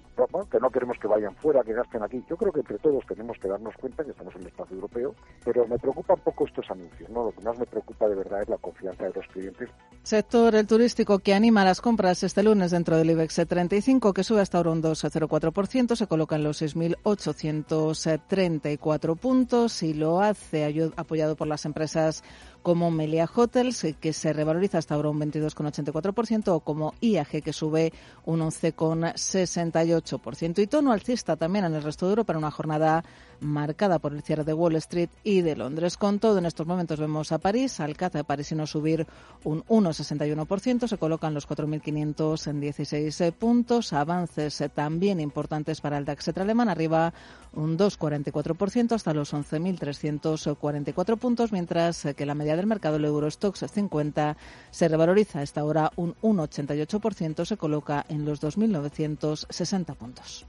que 0.50 0.60
no 0.60 0.70
queremos 0.70 0.98
que 0.98 1.08
vayan 1.08 1.34
fuera, 1.36 1.62
que 1.62 1.72
gasten 1.72 2.02
aquí. 2.02 2.22
Yo 2.28 2.36
creo 2.36 2.52
que 2.52 2.60
entre 2.60 2.78
todos 2.78 3.04
tenemos 3.06 3.38
que 3.38 3.48
darnos 3.48 3.74
cuenta 3.76 4.04
que 4.04 4.10
estamos 4.10 4.34
en 4.36 4.42
el 4.42 4.48
espacio 4.48 4.76
europeo, 4.76 5.14
pero 5.44 5.66
me 5.66 5.78
preocupa 5.78 6.14
un 6.14 6.20
poco 6.20 6.46
estos 6.46 6.70
anuncios. 6.70 7.08
¿no? 7.10 7.24
Lo 7.24 7.32
que 7.32 7.42
más 7.42 7.58
me 7.58 7.66
preocupa 7.66 8.08
de 8.08 8.14
verdad 8.14 8.42
es 8.42 8.48
la 8.48 8.58
confianza 8.58 9.04
de 9.04 9.12
los 9.14 9.26
clientes. 9.28 9.68
Sector 10.02 10.54
el 10.54 10.66
turístico 10.66 11.18
que 11.18 11.34
anima 11.34 11.64
las 11.64 11.80
compras 11.80 12.22
este 12.22 12.42
lunes 12.42 12.70
dentro 12.70 12.96
del 12.96 13.10
IBEX 13.10 13.46
35, 13.48 14.12
que 14.12 14.24
sube 14.24 14.40
hasta 14.40 14.58
ahora 14.58 14.70
un 14.70 14.82
2,04%, 14.82 15.96
se 15.96 16.06
coloca 16.06 16.36
en 16.36 16.44
los 16.44 16.62
6.834 16.62 19.18
puntos 19.18 19.79
y 19.82 19.94
lo 19.94 20.20
hace 20.20 20.92
apoyado 20.96 21.36
por 21.36 21.48
las 21.48 21.64
empresas 21.64 22.22
como 22.62 22.90
Melia 22.90 23.28
Hotels, 23.32 23.86
que 24.00 24.12
se 24.12 24.32
revaloriza 24.32 24.78
hasta 24.78 24.94
ahora 24.94 25.10
un 25.10 25.20
22,84%, 25.20 26.48
o 26.48 26.60
como 26.60 26.94
IAG, 27.00 27.42
que 27.42 27.52
sube 27.52 27.92
un 28.24 28.40
11,68%. 28.40 30.62
Y 30.62 30.66
tono 30.66 30.92
alcista 30.92 31.36
también 31.36 31.64
en 31.64 31.74
el 31.74 31.82
resto 31.82 32.06
de 32.06 32.10
Europa 32.10 32.32
en 32.32 32.38
una 32.38 32.50
jornada 32.50 33.04
marcada 33.40 33.98
por 33.98 34.12
el 34.12 34.22
cierre 34.22 34.44
de 34.44 34.54
Wall 34.54 34.76
Street 34.76 35.10
y 35.24 35.40
de 35.40 35.56
Londres. 35.56 35.96
Con 35.96 36.18
todo, 36.18 36.38
en 36.38 36.46
estos 36.46 36.66
momentos 36.66 37.00
vemos 37.00 37.32
a 37.32 37.38
París, 37.38 37.80
al 37.80 37.96
CAC 37.96 38.12
de 38.12 38.24
parisino 38.24 38.66
subir 38.66 39.06
un 39.44 39.64
1,61%, 39.64 40.86
se 40.86 40.98
colocan 40.98 41.34
los 41.34 41.48
4.516 41.48 43.32
puntos, 43.32 43.92
avances 43.92 44.62
también 44.74 45.20
importantes 45.20 45.80
para 45.80 45.98
el 45.98 46.04
DAX 46.04 46.28
alemán, 46.36 46.68
arriba 46.68 47.12
un 47.52 47.76
2,44% 47.76 48.92
hasta 48.92 49.14
los 49.14 49.34
11.344 49.34 51.18
puntos, 51.18 51.52
mientras 51.52 52.06
que 52.16 52.26
la 52.26 52.34
media 52.34 52.49
del 52.56 52.66
mercado, 52.66 52.96
el 52.96 53.04
Eurostox 53.04 53.64
50, 53.72 54.36
se 54.70 54.88
revaloriza 54.88 55.40
a 55.40 55.42
esta 55.42 55.64
hora 55.64 55.92
un 55.96 56.14
1,88%, 56.22 57.44
se 57.44 57.56
coloca 57.56 58.04
en 58.08 58.24
los 58.24 58.40
2.960 58.42 59.96
puntos. 59.96 60.46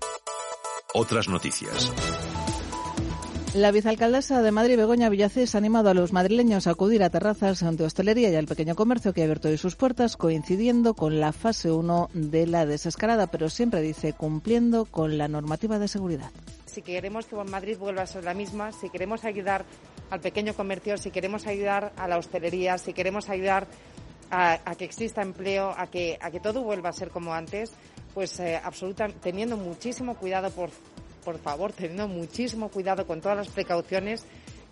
Otras 0.94 1.28
noticias. 1.28 1.92
La 3.54 3.72
vicealcaldesa 3.72 4.42
de 4.42 4.52
Madrid, 4.52 4.78
Begoña 4.78 5.10
Villacés, 5.10 5.56
ha 5.56 5.58
animado 5.58 5.90
a 5.90 5.94
los 5.94 6.14
madrileños 6.14 6.68
a 6.68 6.72
acudir 6.72 7.04
a 7.04 7.10
terrazas 7.10 7.60
de 7.60 7.84
hostelería 7.84 8.30
y 8.30 8.36
al 8.36 8.48
pequeño 8.48 8.76
comercio 8.76 9.12
que 9.12 9.20
ha 9.20 9.24
abierto 9.26 9.50
hoy 9.50 9.58
sus 9.58 9.76
puertas, 9.76 10.16
coincidiendo 10.16 10.94
con 10.94 11.20
la 11.20 11.34
fase 11.34 11.70
1 11.70 12.12
de 12.14 12.48
la 12.48 12.66
desescalada, 12.66 13.28
pero 13.28 13.50
siempre 13.50 13.82
dice 13.82 14.14
cumpliendo 14.14 14.86
con 14.86 15.18
la 15.18 15.28
normativa 15.28 15.80
de 15.80 15.90
seguridad. 15.90 16.32
Si 16.66 16.82
queremos 16.82 17.26
que 17.26 17.36
Madrid 17.36 17.78
vuelva 17.78 18.04
a 18.04 18.08
ser 18.08 18.24
la 18.24 18.34
misma, 18.34 18.72
si 18.72 18.90
queremos 18.90 19.26
ayudar 19.26 19.66
al 20.12 20.20
pequeño 20.20 20.54
comercio, 20.54 20.98
si 20.98 21.10
queremos 21.10 21.48
ayudar 21.48 21.92
a 21.98 22.08
la 22.08 22.18
hostelería, 22.18 22.78
si 22.78 22.94
queremos 22.94 23.30
ayudar 23.30 23.66
a, 24.30 24.76
que 24.78 24.86
exista 24.86 25.24
empleo, 25.24 25.74
a 25.76 25.88
que, 25.88 26.18
a 26.22 26.30
que 26.30 26.40
todo 26.40 26.62
vuelva 26.64 26.90
a 26.90 26.94
ser 26.94 27.10
como 27.10 27.34
antes, 27.34 27.74
pues 28.14 28.40
eh, 28.40 28.62
teniendo 29.22 29.58
muchísimo 29.58 30.16
cuidado 30.16 30.52
por 30.52 30.70
por 31.22 31.40
favor, 31.40 31.72
teniendo 31.72 32.08
muchísimo 32.08 32.70
cuidado 32.70 33.08
con 33.08 33.22
todas 33.22 33.38
las 33.38 33.50
precauciones, 33.50 34.26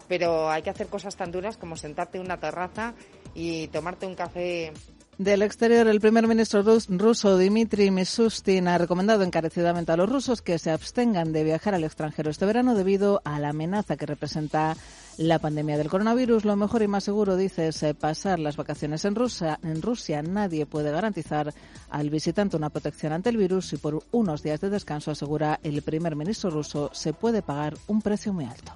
pero 0.07 0.49
hay 0.49 0.61
que 0.61 0.69
hacer 0.69 0.87
cosas 0.87 1.15
tan 1.15 1.31
duras 1.31 1.57
como 1.57 1.77
sentarte 1.77 2.17
en 2.17 2.25
una 2.25 2.37
terraza 2.37 2.93
y 3.33 3.67
tomarte 3.67 4.05
un 4.05 4.15
café. 4.15 4.73
Del 5.17 5.41
exterior, 5.41 5.87
el 5.87 5.99
primer 5.99 6.27
ministro 6.27 6.63
ruso 6.63 7.37
Dmitry 7.37 7.91
Mishustin 7.91 8.67
ha 8.69 8.77
recomendado 8.77 9.23
encarecidamente 9.23 9.91
a 9.91 9.97
los 9.97 10.09
rusos 10.09 10.41
que 10.41 10.57
se 10.57 10.71
abstengan 10.71 11.33
de 11.33 11.43
viajar 11.43 11.75
al 11.75 11.83
extranjero 11.83 12.31
este 12.31 12.45
verano 12.45 12.73
debido 12.73 13.21
a 13.25 13.37
la 13.37 13.49
amenaza 13.49 13.97
que 13.97 14.05
representa 14.05 14.77
la 15.19 15.37
pandemia 15.37 15.77
del 15.77 15.89
coronavirus. 15.89 16.45
Lo 16.45 16.55
mejor 16.55 16.81
y 16.81 16.87
más 16.87 17.03
seguro, 17.03 17.35
dice, 17.35 17.67
es 17.67 17.83
eh, 17.83 17.93
pasar 17.93 18.39
las 18.39 18.55
vacaciones 18.55 19.03
en 19.03 19.15
Rusia. 19.15 19.59
En 19.61 19.81
Rusia 19.81 20.21
nadie 20.21 20.65
puede 20.65 20.91
garantizar 20.91 21.53
al 21.89 22.09
visitante 22.09 22.55
una 22.55 22.69
protección 22.69 23.11
ante 23.11 23.29
el 23.29 23.37
virus 23.37 23.73
y 23.73 23.77
por 23.77 24.01
unos 24.11 24.41
días 24.41 24.61
de 24.61 24.69
descanso, 24.69 25.11
asegura 25.11 25.59
el 25.61 25.81
primer 25.81 26.15
ministro 26.15 26.49
ruso, 26.49 26.89
se 26.93 27.13
puede 27.13 27.41
pagar 27.41 27.75
un 27.87 28.01
precio 28.01 28.31
muy 28.33 28.45
alto. 28.45 28.71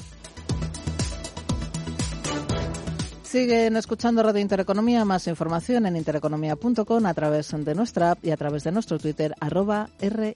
Siguen 3.24 3.78
escuchando 3.78 4.22
Radio 4.22 4.42
Intereconomía. 4.42 5.06
Más 5.06 5.28
información 5.28 5.86
en 5.86 5.96
intereconomía.com 5.96 7.06
a 7.06 7.14
través 7.14 7.52
de 7.58 7.74
nuestra 7.74 8.12
app 8.12 8.24
y 8.24 8.32
a 8.32 8.38
través 8.38 8.64
de 8.64 8.72
nuestro 8.72 9.00
Twitter, 9.00 9.34
arroba 9.40 9.90
R 10.00 10.36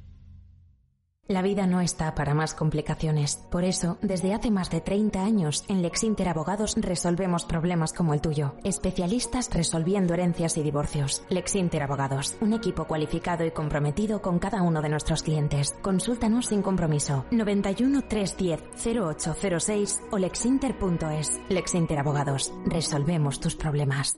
La 1.31 1.41
vida 1.41 1.65
no 1.65 1.79
está 1.79 2.13
para 2.13 2.33
más 2.33 2.53
complicaciones. 2.53 3.37
Por 3.49 3.63
eso, 3.63 3.97
desde 4.01 4.33
hace 4.33 4.51
más 4.51 4.69
de 4.69 4.81
30 4.81 5.23
años, 5.23 5.63
en 5.69 5.81
Lexinter 5.81 6.27
Abogados 6.27 6.75
resolvemos 6.75 7.45
problemas 7.45 7.93
como 7.93 8.13
el 8.13 8.19
tuyo. 8.19 8.55
Especialistas 8.65 9.49
resolviendo 9.53 10.13
herencias 10.13 10.57
y 10.57 10.61
divorcios. 10.63 11.23
Lexinter 11.29 11.83
Abogados, 11.83 12.35
un 12.41 12.51
equipo 12.51 12.85
cualificado 12.85 13.45
y 13.45 13.51
comprometido 13.51 14.21
con 14.21 14.39
cada 14.39 14.61
uno 14.61 14.81
de 14.81 14.89
nuestros 14.89 15.23
clientes. 15.23 15.73
Consúltanos 15.81 16.47
sin 16.47 16.61
compromiso. 16.61 17.25
91 17.31 18.01
310 18.09 18.61
0806 18.83 20.01
o 20.11 20.17
lexinter.es. 20.17 21.39
Lexinter 21.47 21.99
Abogados, 21.99 22.51
resolvemos 22.65 23.39
tus 23.39 23.55
problemas. 23.55 24.17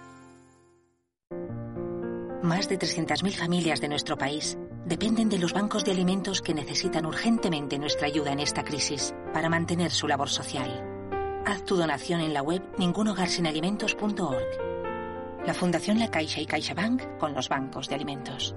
Más 2.51 2.67
de 2.67 2.77
300.000 2.77 3.31
familias 3.31 3.79
de 3.79 3.87
nuestro 3.87 4.17
país 4.17 4.57
dependen 4.85 5.29
de 5.29 5.37
los 5.37 5.53
bancos 5.53 5.85
de 5.85 5.91
alimentos 5.91 6.41
que 6.41 6.53
necesitan 6.53 7.05
urgentemente 7.05 7.79
nuestra 7.79 8.07
ayuda 8.07 8.33
en 8.33 8.41
esta 8.41 8.65
crisis 8.65 9.13
para 9.33 9.47
mantener 9.47 9.89
su 9.89 10.05
labor 10.05 10.27
social. 10.27 10.83
Haz 11.45 11.63
tu 11.63 11.77
donación 11.77 12.19
en 12.19 12.33
la 12.33 12.41
web 12.41 12.61
ningunogarsinalimentos.org. 12.77 15.45
La 15.45 15.53
Fundación 15.53 15.97
La 15.97 16.11
Caixa 16.11 16.41
y 16.41 16.45
CaixaBank 16.45 17.19
con 17.19 17.33
los 17.33 17.47
bancos 17.47 17.87
de 17.87 17.95
alimentos. 17.95 18.53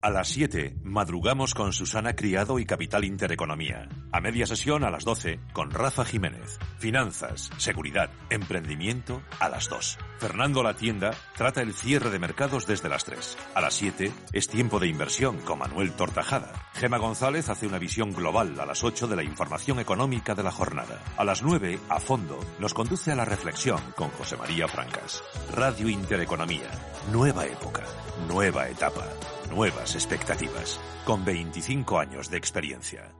A 0.00 0.10
las 0.10 0.28
7, 0.28 0.76
madrugamos 0.84 1.54
con 1.54 1.72
Susana 1.72 2.14
Criado 2.14 2.60
y 2.60 2.66
Capital 2.66 3.04
Intereconomía. 3.04 3.88
A 4.12 4.20
media 4.20 4.46
sesión 4.46 4.84
a 4.84 4.90
las 4.90 5.04
12, 5.04 5.40
con 5.52 5.72
Rafa 5.72 6.04
Jiménez. 6.04 6.60
Finanzas, 6.78 7.50
seguridad, 7.56 8.08
emprendimiento, 8.30 9.22
a 9.40 9.48
las 9.48 9.68
2. 9.68 9.98
Fernando 10.18 10.62
La 10.62 10.74
Tienda 10.74 11.10
trata 11.36 11.62
el 11.62 11.74
cierre 11.74 12.10
de 12.10 12.20
mercados 12.20 12.64
desde 12.64 12.88
las 12.88 13.04
3. 13.06 13.38
A 13.56 13.60
las 13.60 13.74
7, 13.74 14.12
es 14.32 14.46
tiempo 14.46 14.78
de 14.78 14.86
inversión 14.86 15.38
con 15.38 15.58
Manuel 15.58 15.90
Tortajada. 15.90 16.52
Gema 16.74 16.98
González 16.98 17.48
hace 17.48 17.66
una 17.66 17.80
visión 17.80 18.12
global 18.12 18.54
a 18.60 18.66
las 18.66 18.84
8 18.84 19.08
de 19.08 19.16
la 19.16 19.24
información 19.24 19.80
económica 19.80 20.36
de 20.36 20.44
la 20.44 20.52
jornada. 20.52 21.02
A 21.16 21.24
las 21.24 21.42
9, 21.42 21.76
a 21.88 21.98
fondo, 21.98 22.38
nos 22.60 22.72
conduce 22.72 23.10
a 23.10 23.16
la 23.16 23.24
reflexión 23.24 23.80
con 23.96 24.10
José 24.10 24.36
María 24.36 24.68
Francas. 24.68 25.24
Radio 25.56 25.88
Intereconomía. 25.88 26.70
Nueva 27.10 27.46
época. 27.46 27.82
Nueva 28.28 28.68
etapa 28.68 29.04
nuevas 29.50 29.94
expectativas, 29.94 30.80
con 31.04 31.24
25 31.24 31.98
años 31.98 32.30
de 32.30 32.36
experiencia. 32.36 33.12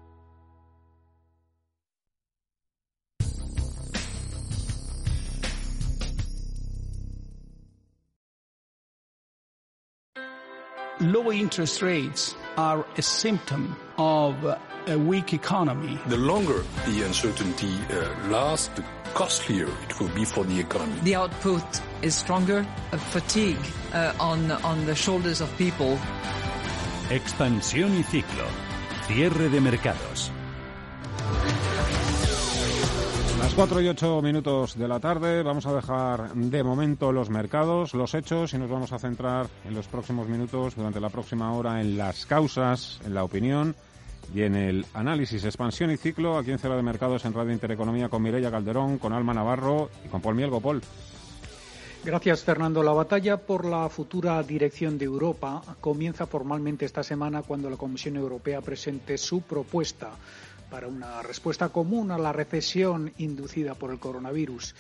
Low 11.01 11.31
interest 11.31 11.81
rates 11.81 12.35
are 12.57 12.85
a 12.97 13.03
symptom 13.03 13.77
of 13.99 14.35
a 14.89 14.99
weak 14.99 15.33
economy. 15.33 15.97
The 16.09 16.17
longer 16.17 16.65
the 16.87 17.03
uncertainty 17.03 17.73
uh, 17.89 18.29
lasts, 18.31 18.81
costlier 19.19 19.67
it 19.83 19.99
will 19.99 20.15
be 20.15 20.25
for 20.25 20.45
the 20.45 20.61
economy. 20.61 21.01
The 21.03 21.17
output 21.17 21.65
is 22.03 22.15
stronger, 22.15 22.65
a 22.93 22.99
fatigue 22.99 23.59
uh, 23.93 24.13
on, 24.21 24.53
on 24.63 24.87
the 24.87 24.95
shoulders 24.95 25.41
of 25.41 25.51
people. 25.59 25.99
Expansión 27.11 27.99
y 27.99 28.05
ciclo. 28.05 28.45
Cierre 29.09 29.49
de 29.49 29.61
mercados. 29.61 30.31
Las 33.41 33.55
4 33.55 33.81
y 33.81 33.89
8 33.89 34.23
minutos 34.23 34.79
de 34.79 34.87
la 34.87 35.01
tarde 35.01 35.43
vamos 35.43 35.67
a 35.67 35.73
dejar 35.73 36.33
de 36.35 36.63
momento 36.63 37.11
los 37.11 37.29
mercados, 37.29 37.95
los 37.95 38.15
hechos 38.15 38.55
y 38.55 38.59
nos 38.59 38.71
vamos 38.71 38.93
a 38.93 39.01
centrar 39.01 39.49
en 39.65 39.75
los 39.75 39.89
próximos 39.89 40.29
minutos, 40.29 40.77
durante 40.77 41.01
la 41.01 41.09
próxima 41.09 41.53
hora, 41.53 41.81
en 41.81 41.99
las 41.99 42.25
causas, 42.25 43.01
en 43.05 43.15
la 43.15 43.25
opinión 43.25 43.75
y 44.35 44.43
en 44.43 44.55
el 44.55 44.87
análisis, 44.95 45.45
expansión 45.45 45.91
y 45.91 45.97
ciclo 45.97 46.37
aquí 46.37 46.51
en 46.51 46.59
Cierre 46.59 46.77
de 46.77 46.83
Mercados 46.83 47.25
en 47.25 47.33
Radio 47.33 47.53
Intereconomía 47.53 48.09
con 48.09 48.23
Mireia 48.23 48.51
Calderón, 48.51 48.99
con 48.99 49.13
Alma 49.13 49.35
Navarro 49.35 49.91
y 50.05 50.09
con 50.09 50.21
Paul 50.21 50.35
Mielgo. 50.35 50.61
Paul. 50.61 50.83
Gracias, 52.05 52.45
Fernando. 52.45 52.83
La 52.83 52.93
batalla 52.93 53.37
por 53.39 53.65
la 53.65 53.89
futura 53.89 54.43
dirección 54.43 54.99
de 54.99 55.05
Europa 55.05 55.63
comienza 55.81 56.27
formalmente 56.27 56.85
esta 56.85 57.03
semana 57.03 57.43
cuando 57.43 57.69
la 57.69 57.77
Comisión 57.77 58.17
Europea 58.17 58.61
presente 58.61 59.19
su 59.19 59.43
propuesta 59.43 60.11
para 60.71 60.87
una 60.87 61.23
respuesta 61.23 61.71
común 61.71 62.11
a 62.11 62.19
la 62.19 62.33
recesión 62.33 63.13
inducida 63.19 63.75
por 63.75 63.91
el 63.91 63.99
coronavirus. 63.99 64.75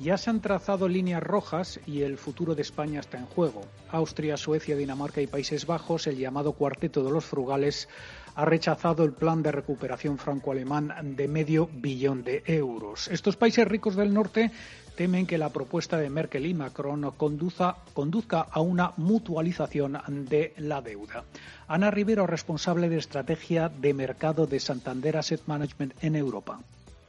Ya 0.00 0.16
se 0.16 0.30
han 0.30 0.40
trazado 0.40 0.88
líneas 0.88 1.22
rojas 1.22 1.78
y 1.86 2.02
el 2.02 2.16
futuro 2.16 2.54
de 2.54 2.62
España 2.62 3.00
está 3.00 3.18
en 3.18 3.26
juego. 3.26 3.62
Austria, 3.90 4.38
Suecia, 4.38 4.74
Dinamarca 4.74 5.20
y 5.20 5.26
Países 5.26 5.66
Bajos, 5.66 6.06
el 6.06 6.16
llamado 6.16 6.52
cuarteto 6.52 7.04
de 7.04 7.10
los 7.10 7.26
frugales, 7.26 7.88
ha 8.34 8.44
rechazado 8.44 9.04
el 9.04 9.12
plan 9.12 9.42
de 9.42 9.52
recuperación 9.52 10.18
franco-alemán 10.18 11.14
de 11.16 11.28
medio 11.28 11.68
billón 11.72 12.24
de 12.24 12.42
euros. 12.46 13.08
Estos 13.08 13.36
países 13.36 13.66
ricos 13.66 13.96
del 13.96 14.12
norte 14.12 14.50
temen 14.96 15.26
que 15.26 15.38
la 15.38 15.50
propuesta 15.50 15.98
de 15.98 16.10
Merkel 16.10 16.46
y 16.46 16.54
Macron 16.54 17.12
conduzca 17.16 18.40
a 18.50 18.60
una 18.60 18.92
mutualización 18.96 19.98
de 20.28 20.54
la 20.58 20.82
deuda. 20.82 21.24
Ana 21.68 21.90
Rivero, 21.90 22.26
responsable 22.26 22.88
de 22.88 22.98
estrategia 22.98 23.68
de 23.68 23.94
mercado 23.94 24.46
de 24.46 24.60
Santander 24.60 25.16
Asset 25.16 25.42
Management 25.46 25.94
en 26.02 26.16
Europa 26.16 26.60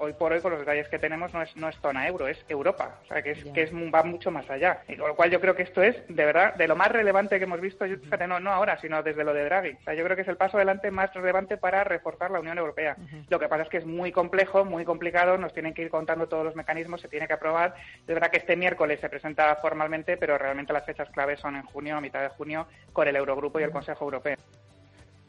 hoy 0.03 0.13
por 0.13 0.31
hoy 0.31 0.41
con 0.41 0.51
los 0.51 0.59
detalles 0.59 0.88
que 0.88 0.99
tenemos 0.99 1.34
no 1.34 1.41
es, 1.41 1.55
no 1.55 1.69
es 1.69 1.77
zona 1.80 2.07
euro, 2.07 2.27
es 2.27 2.43
Europa, 2.47 2.99
o 3.03 3.07
sea 3.07 3.21
que 3.21 3.31
es, 3.31 3.43
que 3.45 3.63
es 3.63 3.73
va 3.73 4.03
mucho 4.03 4.31
más 4.31 4.49
allá. 4.49 4.84
Y 4.88 4.95
con 4.95 5.07
lo 5.07 5.15
cual 5.15 5.31
yo 5.31 5.39
creo 5.39 5.55
que 5.55 5.63
esto 5.63 5.81
es 5.81 5.95
de 6.07 6.25
verdad 6.25 6.55
de 6.55 6.67
lo 6.67 6.75
más 6.75 6.91
relevante 6.91 7.38
que 7.38 7.45
hemos 7.45 7.61
visto, 7.61 7.85
fíjate, 7.85 8.27
no, 8.27 8.39
no 8.39 8.51
ahora, 8.51 8.77
sino 8.80 9.01
desde 9.03 9.23
lo 9.23 9.34
de 9.34 9.45
Draghi. 9.45 9.71
O 9.71 9.84
sea, 9.84 9.93
yo 9.93 10.03
creo 10.03 10.15
que 10.15 10.23
es 10.23 10.27
el 10.27 10.38
paso 10.38 10.57
adelante 10.57 10.91
más 10.91 11.13
relevante 11.13 11.57
para 11.57 11.84
reforzar 11.84 12.31
la 12.31 12.39
Unión 12.39 12.57
Europea. 12.57 12.95
Lo 13.30 13.39
que 13.39 13.47
pasa 13.47 13.63
es 13.63 13.69
que 13.69 13.77
es 13.77 13.85
muy 13.85 14.11
complejo, 14.11 14.65
muy 14.65 14.85
complicado, 14.85 15.38
nos 15.38 15.53
tienen 15.53 15.73
que 15.73 15.81
ir 15.81 15.89
contando 15.89 16.27
todos 16.27 16.45
los 16.45 16.55
mecanismos, 16.55 17.01
se 17.01 17.07
tiene 17.07 17.27
que 17.27 17.34
aprobar. 17.34 17.75
Es 17.99 18.07
verdad 18.07 18.30
que 18.30 18.38
este 18.38 18.55
miércoles 18.55 18.99
se 18.99 19.09
presenta 19.09 19.55
formalmente, 19.57 20.17
pero 20.17 20.38
realmente 20.38 20.73
las 20.73 20.85
fechas 20.85 21.09
claves 21.09 21.39
son 21.39 21.55
en 21.55 21.63
junio, 21.63 21.97
a 21.97 22.01
mitad 22.01 22.21
de 22.21 22.30
junio, 22.30 22.67
con 22.91 23.07
el 23.07 23.15
Eurogrupo 23.15 23.59
y 23.59 23.63
el 23.63 23.71
Consejo 23.71 24.05
Europeo. 24.05 24.38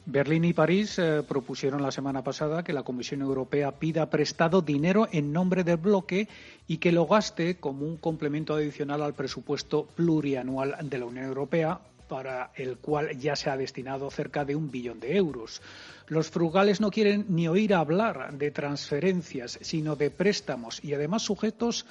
Berlín 0.06 0.44
y 0.44 0.52
París 0.52 0.98
eh, 0.98 1.22
propusieron 1.26 1.80
la 1.82 1.90
semana 1.90 2.22
pasada 2.22 2.62
que 2.62 2.74
la 2.74 2.82
Comisión 2.82 3.22
Europea 3.22 3.72
pida 3.72 4.10
prestado 4.10 4.60
dinero 4.60 5.08
en 5.10 5.32
nombre 5.32 5.64
del 5.64 5.78
bloque 5.78 6.28
y 6.66 6.76
que 6.76 6.92
lo 6.92 7.06
gaste 7.06 7.56
como 7.56 7.86
un 7.86 7.96
complemento 7.96 8.54
adicional 8.54 9.02
al 9.02 9.14
presupuesto 9.14 9.86
plurianual 9.86 10.76
de 10.82 10.98
la 10.98 11.06
Unión 11.06 11.24
Europea, 11.24 11.80
para 12.06 12.50
el 12.54 12.76
cual 12.76 13.18
ya 13.18 13.34
se 13.34 13.48
ha 13.48 13.56
destinado 13.56 14.10
cerca 14.10 14.44
de 14.44 14.54
un 14.54 14.70
billón 14.70 15.00
de 15.00 15.16
euros. 15.16 15.62
Los 16.06 16.28
frugales 16.28 16.82
no 16.82 16.90
quieren 16.90 17.24
ni 17.30 17.48
oír 17.48 17.72
hablar 17.72 18.34
de 18.34 18.50
transferencias, 18.50 19.58
sino 19.62 19.96
de 19.96 20.10
préstamos 20.10 20.84
y 20.84 20.92
además 20.92 21.22
sujetos 21.22 21.86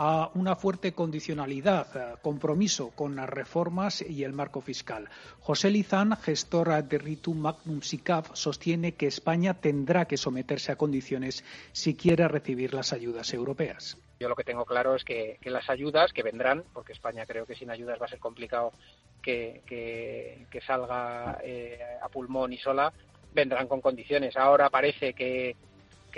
a 0.00 0.30
una 0.34 0.54
fuerte 0.54 0.92
condicionalidad, 0.92 1.88
eh, 1.96 2.16
compromiso 2.22 2.90
con 2.90 3.16
las 3.16 3.28
reformas 3.28 4.00
y 4.00 4.22
el 4.22 4.32
marco 4.32 4.60
fiscal. 4.60 5.08
José 5.40 5.70
Lizán, 5.70 6.16
gestor 6.16 6.84
de 6.84 6.98
Ritum 6.98 7.38
Magnum 7.38 7.82
SICAF, 7.82 8.30
sostiene 8.34 8.94
que 8.94 9.08
España 9.08 9.54
tendrá 9.54 10.04
que 10.04 10.16
someterse 10.16 10.70
a 10.70 10.76
condiciones 10.76 11.44
si 11.72 11.96
quiere 11.96 12.28
recibir 12.28 12.74
las 12.74 12.92
ayudas 12.92 13.34
europeas. 13.34 13.98
Yo 14.20 14.28
lo 14.28 14.36
que 14.36 14.44
tengo 14.44 14.64
claro 14.64 14.94
es 14.94 15.02
que, 15.02 15.38
las 15.42 15.68
ayudas 15.68 16.12
que 16.12 16.22
vendrán, 16.22 16.62
porque 16.72 16.92
España 16.92 17.26
creo 17.26 17.44
que 17.44 17.56
sin 17.56 17.70
ayudas 17.70 18.00
va 18.00 18.06
a 18.06 18.08
ser 18.08 18.20
complicado 18.20 18.72
que, 19.20 20.46
salga 20.64 21.40
eh, 21.42 21.80
a 22.00 22.08
pulmón 22.08 22.52
y 22.52 22.58
sola, 22.58 22.92
vendrán 23.32 23.66
con 23.66 23.80
condiciones. 23.80 24.36
Ahora 24.36 24.70
parece 24.70 25.12
que, 25.12 25.56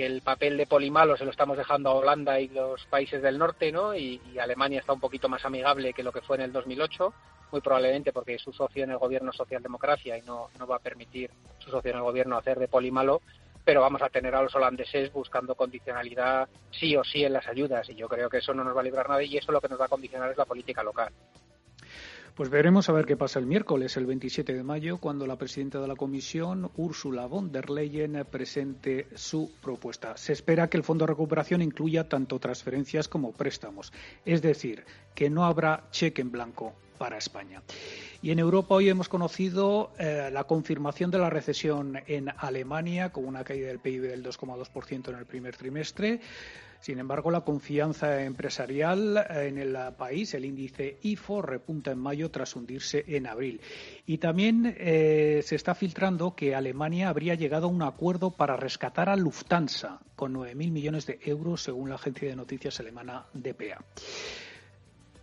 que 0.00 0.06
el 0.06 0.22
papel 0.22 0.56
de 0.56 0.66
Polimalo 0.66 1.14
se 1.18 1.26
lo 1.26 1.30
estamos 1.30 1.58
dejando 1.58 1.90
a 1.90 1.94
Holanda 1.94 2.40
y 2.40 2.48
los 2.48 2.82
países 2.86 3.20
del 3.20 3.36
norte, 3.36 3.70
¿no? 3.70 3.94
Y, 3.94 4.18
Alemania 4.40 4.80
está 4.80 4.94
un 4.94 5.00
poquito 5.00 5.28
más 5.28 5.44
amigable 5.44 5.92
que 5.92 6.02
lo 6.02 6.10
que 6.10 6.22
fue 6.22 6.36
en 6.36 6.42
el 6.44 6.52
2008, 6.52 7.12
muy 7.52 7.60
probablemente 7.60 8.10
porque 8.10 8.38
su 8.38 8.50
socio 8.50 8.84
en 8.84 8.92
el 8.92 8.96
gobierno 8.96 9.30
socialdemocracia 9.30 10.16
y 10.16 10.22
no, 10.22 10.48
no 10.58 10.66
va 10.66 10.76
a 10.76 10.78
permitir 10.78 11.30
su 11.58 11.70
socio 11.70 11.90
en 11.90 11.98
el 11.98 12.02
gobierno 12.02 12.38
hacer 12.38 12.58
de 12.58 12.66
Polimalo, 12.66 13.20
pero 13.62 13.82
vamos 13.82 14.00
a 14.00 14.08
tener 14.08 14.34
a 14.34 14.42
los 14.42 14.54
holandeses 14.54 15.12
buscando 15.12 15.54
condicionalidad 15.54 16.48
sí 16.70 16.96
o 16.96 17.04
sí 17.04 17.22
en 17.22 17.34
las 17.34 17.46
ayudas 17.46 17.86
y 17.90 17.94
yo 17.94 18.08
creo 18.08 18.30
que 18.30 18.38
eso 18.38 18.54
no 18.54 18.64
nos 18.64 18.74
va 18.74 18.80
a 18.80 18.84
librar 18.84 19.06
nada 19.06 19.22
y 19.22 19.36
eso 19.36 19.52
lo 19.52 19.60
que 19.60 19.68
nos 19.68 19.78
va 19.78 19.84
a 19.84 19.88
condicionar 19.88 20.30
es 20.30 20.38
la 20.38 20.46
política 20.46 20.82
local. 20.82 21.12
Pues 22.40 22.48
veremos 22.48 22.88
a 22.88 22.92
ver 22.92 23.04
qué 23.04 23.18
pasa 23.18 23.38
el 23.38 23.44
miércoles, 23.44 23.98
el 23.98 24.06
27 24.06 24.54
de 24.54 24.62
mayo, 24.62 24.96
cuando 24.96 25.26
la 25.26 25.36
presidenta 25.36 25.78
de 25.78 25.86
la 25.86 25.94
Comisión, 25.94 26.70
Ursula 26.78 27.26
von 27.26 27.52
der 27.52 27.68
Leyen, 27.68 28.24
presente 28.30 29.08
su 29.14 29.52
propuesta. 29.60 30.16
Se 30.16 30.32
espera 30.32 30.70
que 30.70 30.78
el 30.78 30.82
Fondo 30.82 31.04
de 31.04 31.08
Recuperación 31.08 31.60
incluya 31.60 32.08
tanto 32.08 32.38
transferencias 32.38 33.08
como 33.08 33.32
préstamos, 33.32 33.92
es 34.24 34.40
decir, 34.40 34.86
que 35.14 35.28
no 35.28 35.44
habrá 35.44 35.84
cheque 35.90 36.22
en 36.22 36.30
blanco 36.30 36.72
para 37.00 37.16
España. 37.16 37.62
Y 38.20 38.30
en 38.30 38.38
Europa 38.38 38.74
hoy 38.74 38.90
hemos 38.90 39.08
conocido 39.08 39.92
eh, 39.98 40.28
la 40.30 40.44
confirmación 40.44 41.10
de 41.10 41.16
la 41.16 41.30
recesión 41.30 41.98
en 42.06 42.28
Alemania, 42.36 43.08
con 43.08 43.24
una 43.24 43.42
caída 43.42 43.68
del 43.68 43.78
PIB 43.78 44.02
del 44.02 44.22
2,2% 44.22 45.08
en 45.08 45.16
el 45.16 45.24
primer 45.24 45.56
trimestre. 45.56 46.20
Sin 46.78 46.98
embargo, 46.98 47.30
la 47.30 47.40
confianza 47.40 48.22
empresarial 48.22 49.16
eh, 49.16 49.48
en 49.48 49.56
el 49.56 49.74
país, 49.96 50.34
el 50.34 50.44
índice 50.44 50.98
IFO, 51.00 51.40
repunta 51.40 51.90
en 51.90 51.98
mayo 51.98 52.30
tras 52.30 52.54
hundirse 52.54 53.02
en 53.08 53.26
abril. 53.26 53.62
Y 54.04 54.18
también 54.18 54.76
eh, 54.78 55.40
se 55.42 55.56
está 55.56 55.74
filtrando 55.74 56.34
que 56.34 56.54
Alemania 56.54 57.08
habría 57.08 57.34
llegado 57.34 57.68
a 57.68 57.70
un 57.70 57.80
acuerdo 57.80 58.30
para 58.30 58.58
rescatar 58.58 59.08
a 59.08 59.16
Lufthansa 59.16 60.00
con 60.16 60.34
9.000 60.34 60.70
millones 60.70 61.06
de 61.06 61.18
euros, 61.22 61.62
según 61.62 61.88
la 61.88 61.94
agencia 61.94 62.28
de 62.28 62.36
noticias 62.36 62.78
alemana 62.78 63.24
DPA. 63.32 63.82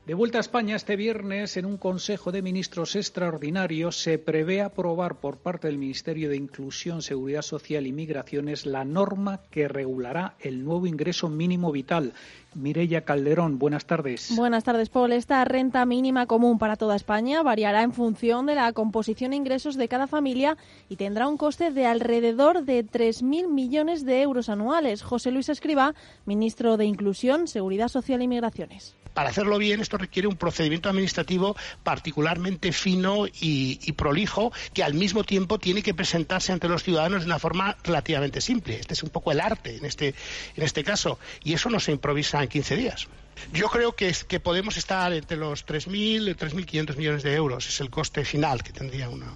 De 0.07 0.13
vuelta 0.13 0.37
a 0.37 0.39
España, 0.39 0.77
este 0.77 0.95
viernes, 0.95 1.57
en 1.57 1.65
un 1.65 1.75
Consejo 1.75 2.31
de 2.31 2.41
Ministros 2.41 2.95
extraordinario, 2.95 3.91
se 3.91 4.17
prevé 4.17 4.61
aprobar 4.61 5.15
por 5.15 5.35
parte 5.35 5.67
del 5.67 5.77
Ministerio 5.77 6.29
de 6.29 6.37
Inclusión, 6.37 7.01
Seguridad 7.01 7.41
Social 7.41 7.85
y 7.85 7.91
Migraciones 7.91 8.65
la 8.65 8.85
norma 8.85 9.41
que 9.51 9.67
regulará 9.67 10.35
el 10.39 10.63
nuevo 10.63 10.87
ingreso 10.87 11.27
mínimo 11.27 11.73
vital. 11.73 12.13
Mireya 12.55 13.01
Calderón, 13.01 13.59
buenas 13.59 13.83
tardes. 13.83 14.33
Buenas 14.33 14.63
tardes, 14.63 14.87
Paul. 14.87 15.11
Esta 15.11 15.43
renta 15.43 15.85
mínima 15.85 16.25
común 16.25 16.57
para 16.57 16.77
toda 16.77 16.95
España 16.95 17.43
variará 17.43 17.83
en 17.83 17.91
función 17.91 18.45
de 18.45 18.55
la 18.55 18.71
composición 18.71 19.31
de 19.31 19.37
ingresos 19.37 19.75
de 19.75 19.89
cada 19.89 20.07
familia 20.07 20.55
y 20.87 20.95
tendrá 20.95 21.27
un 21.27 21.35
coste 21.35 21.69
de 21.71 21.85
alrededor 21.85 22.63
de 22.63 22.85
3.000 22.85 23.49
millones 23.49 24.05
de 24.05 24.21
euros 24.21 24.47
anuales. 24.47 25.03
José 25.03 25.31
Luis 25.31 25.49
Escriba, 25.49 25.95
ministro 26.25 26.77
de 26.77 26.85
Inclusión, 26.85 27.49
Seguridad 27.49 27.89
Social 27.89 28.21
y 28.21 28.29
Migraciones 28.29 28.95
para 29.17 29.31
hacerlo 29.31 29.57
bien 29.57 29.79
esto 29.79 29.97
requiere 29.97 30.27
un 30.27 30.35
procedimiento 30.35 30.89
administrativo 30.89 31.55
particularmente 31.81 32.71
fino 32.71 33.25
y, 33.25 33.91
prolijo 33.93 34.51
que 34.75 34.83
al 34.83 34.93
mismo 34.93 35.23
tiempo 35.23 35.57
tiene 35.57 35.81
que 35.81 35.95
presentarse 35.95 36.51
ante 36.51 36.69
los 36.69 36.83
ciudadanos 36.83 37.21
de 37.21 37.25
una 37.25 37.39
forma 37.39 37.75
relativamente 37.83 38.41
simple. 38.41 38.79
Este 38.79 38.93
es 38.93 39.01
un 39.01 39.09
poco 39.09 39.31
el 39.31 39.39
arte 39.39 39.77
en 39.77 39.85
este, 39.85 40.13
en 40.55 40.63
este 40.63 40.83
caso 40.83 41.17
y 41.43 41.53
eso 41.53 41.71
no 41.71 41.79
se 41.79 41.93
improvisa 41.93 42.43
en 42.43 42.49
15 42.49 42.75
días. 42.75 43.07
Yo 43.53 43.69
creo 43.69 43.95
que, 43.95 44.07
es, 44.07 44.23
que 44.23 44.39
podemos 44.39 44.77
estar 44.77 45.11
entre 45.11 45.35
los 45.35 45.65
3.000 45.65 46.29
y 46.29 46.35
3.500 46.35 46.95
millones 46.95 47.23
de 47.23 47.33
euros. 47.33 47.67
Es 47.67 47.81
el 47.81 47.89
coste 47.89 48.23
final 48.23 48.61
que 48.61 48.71
tendría 48.71 49.09
una, 49.09 49.33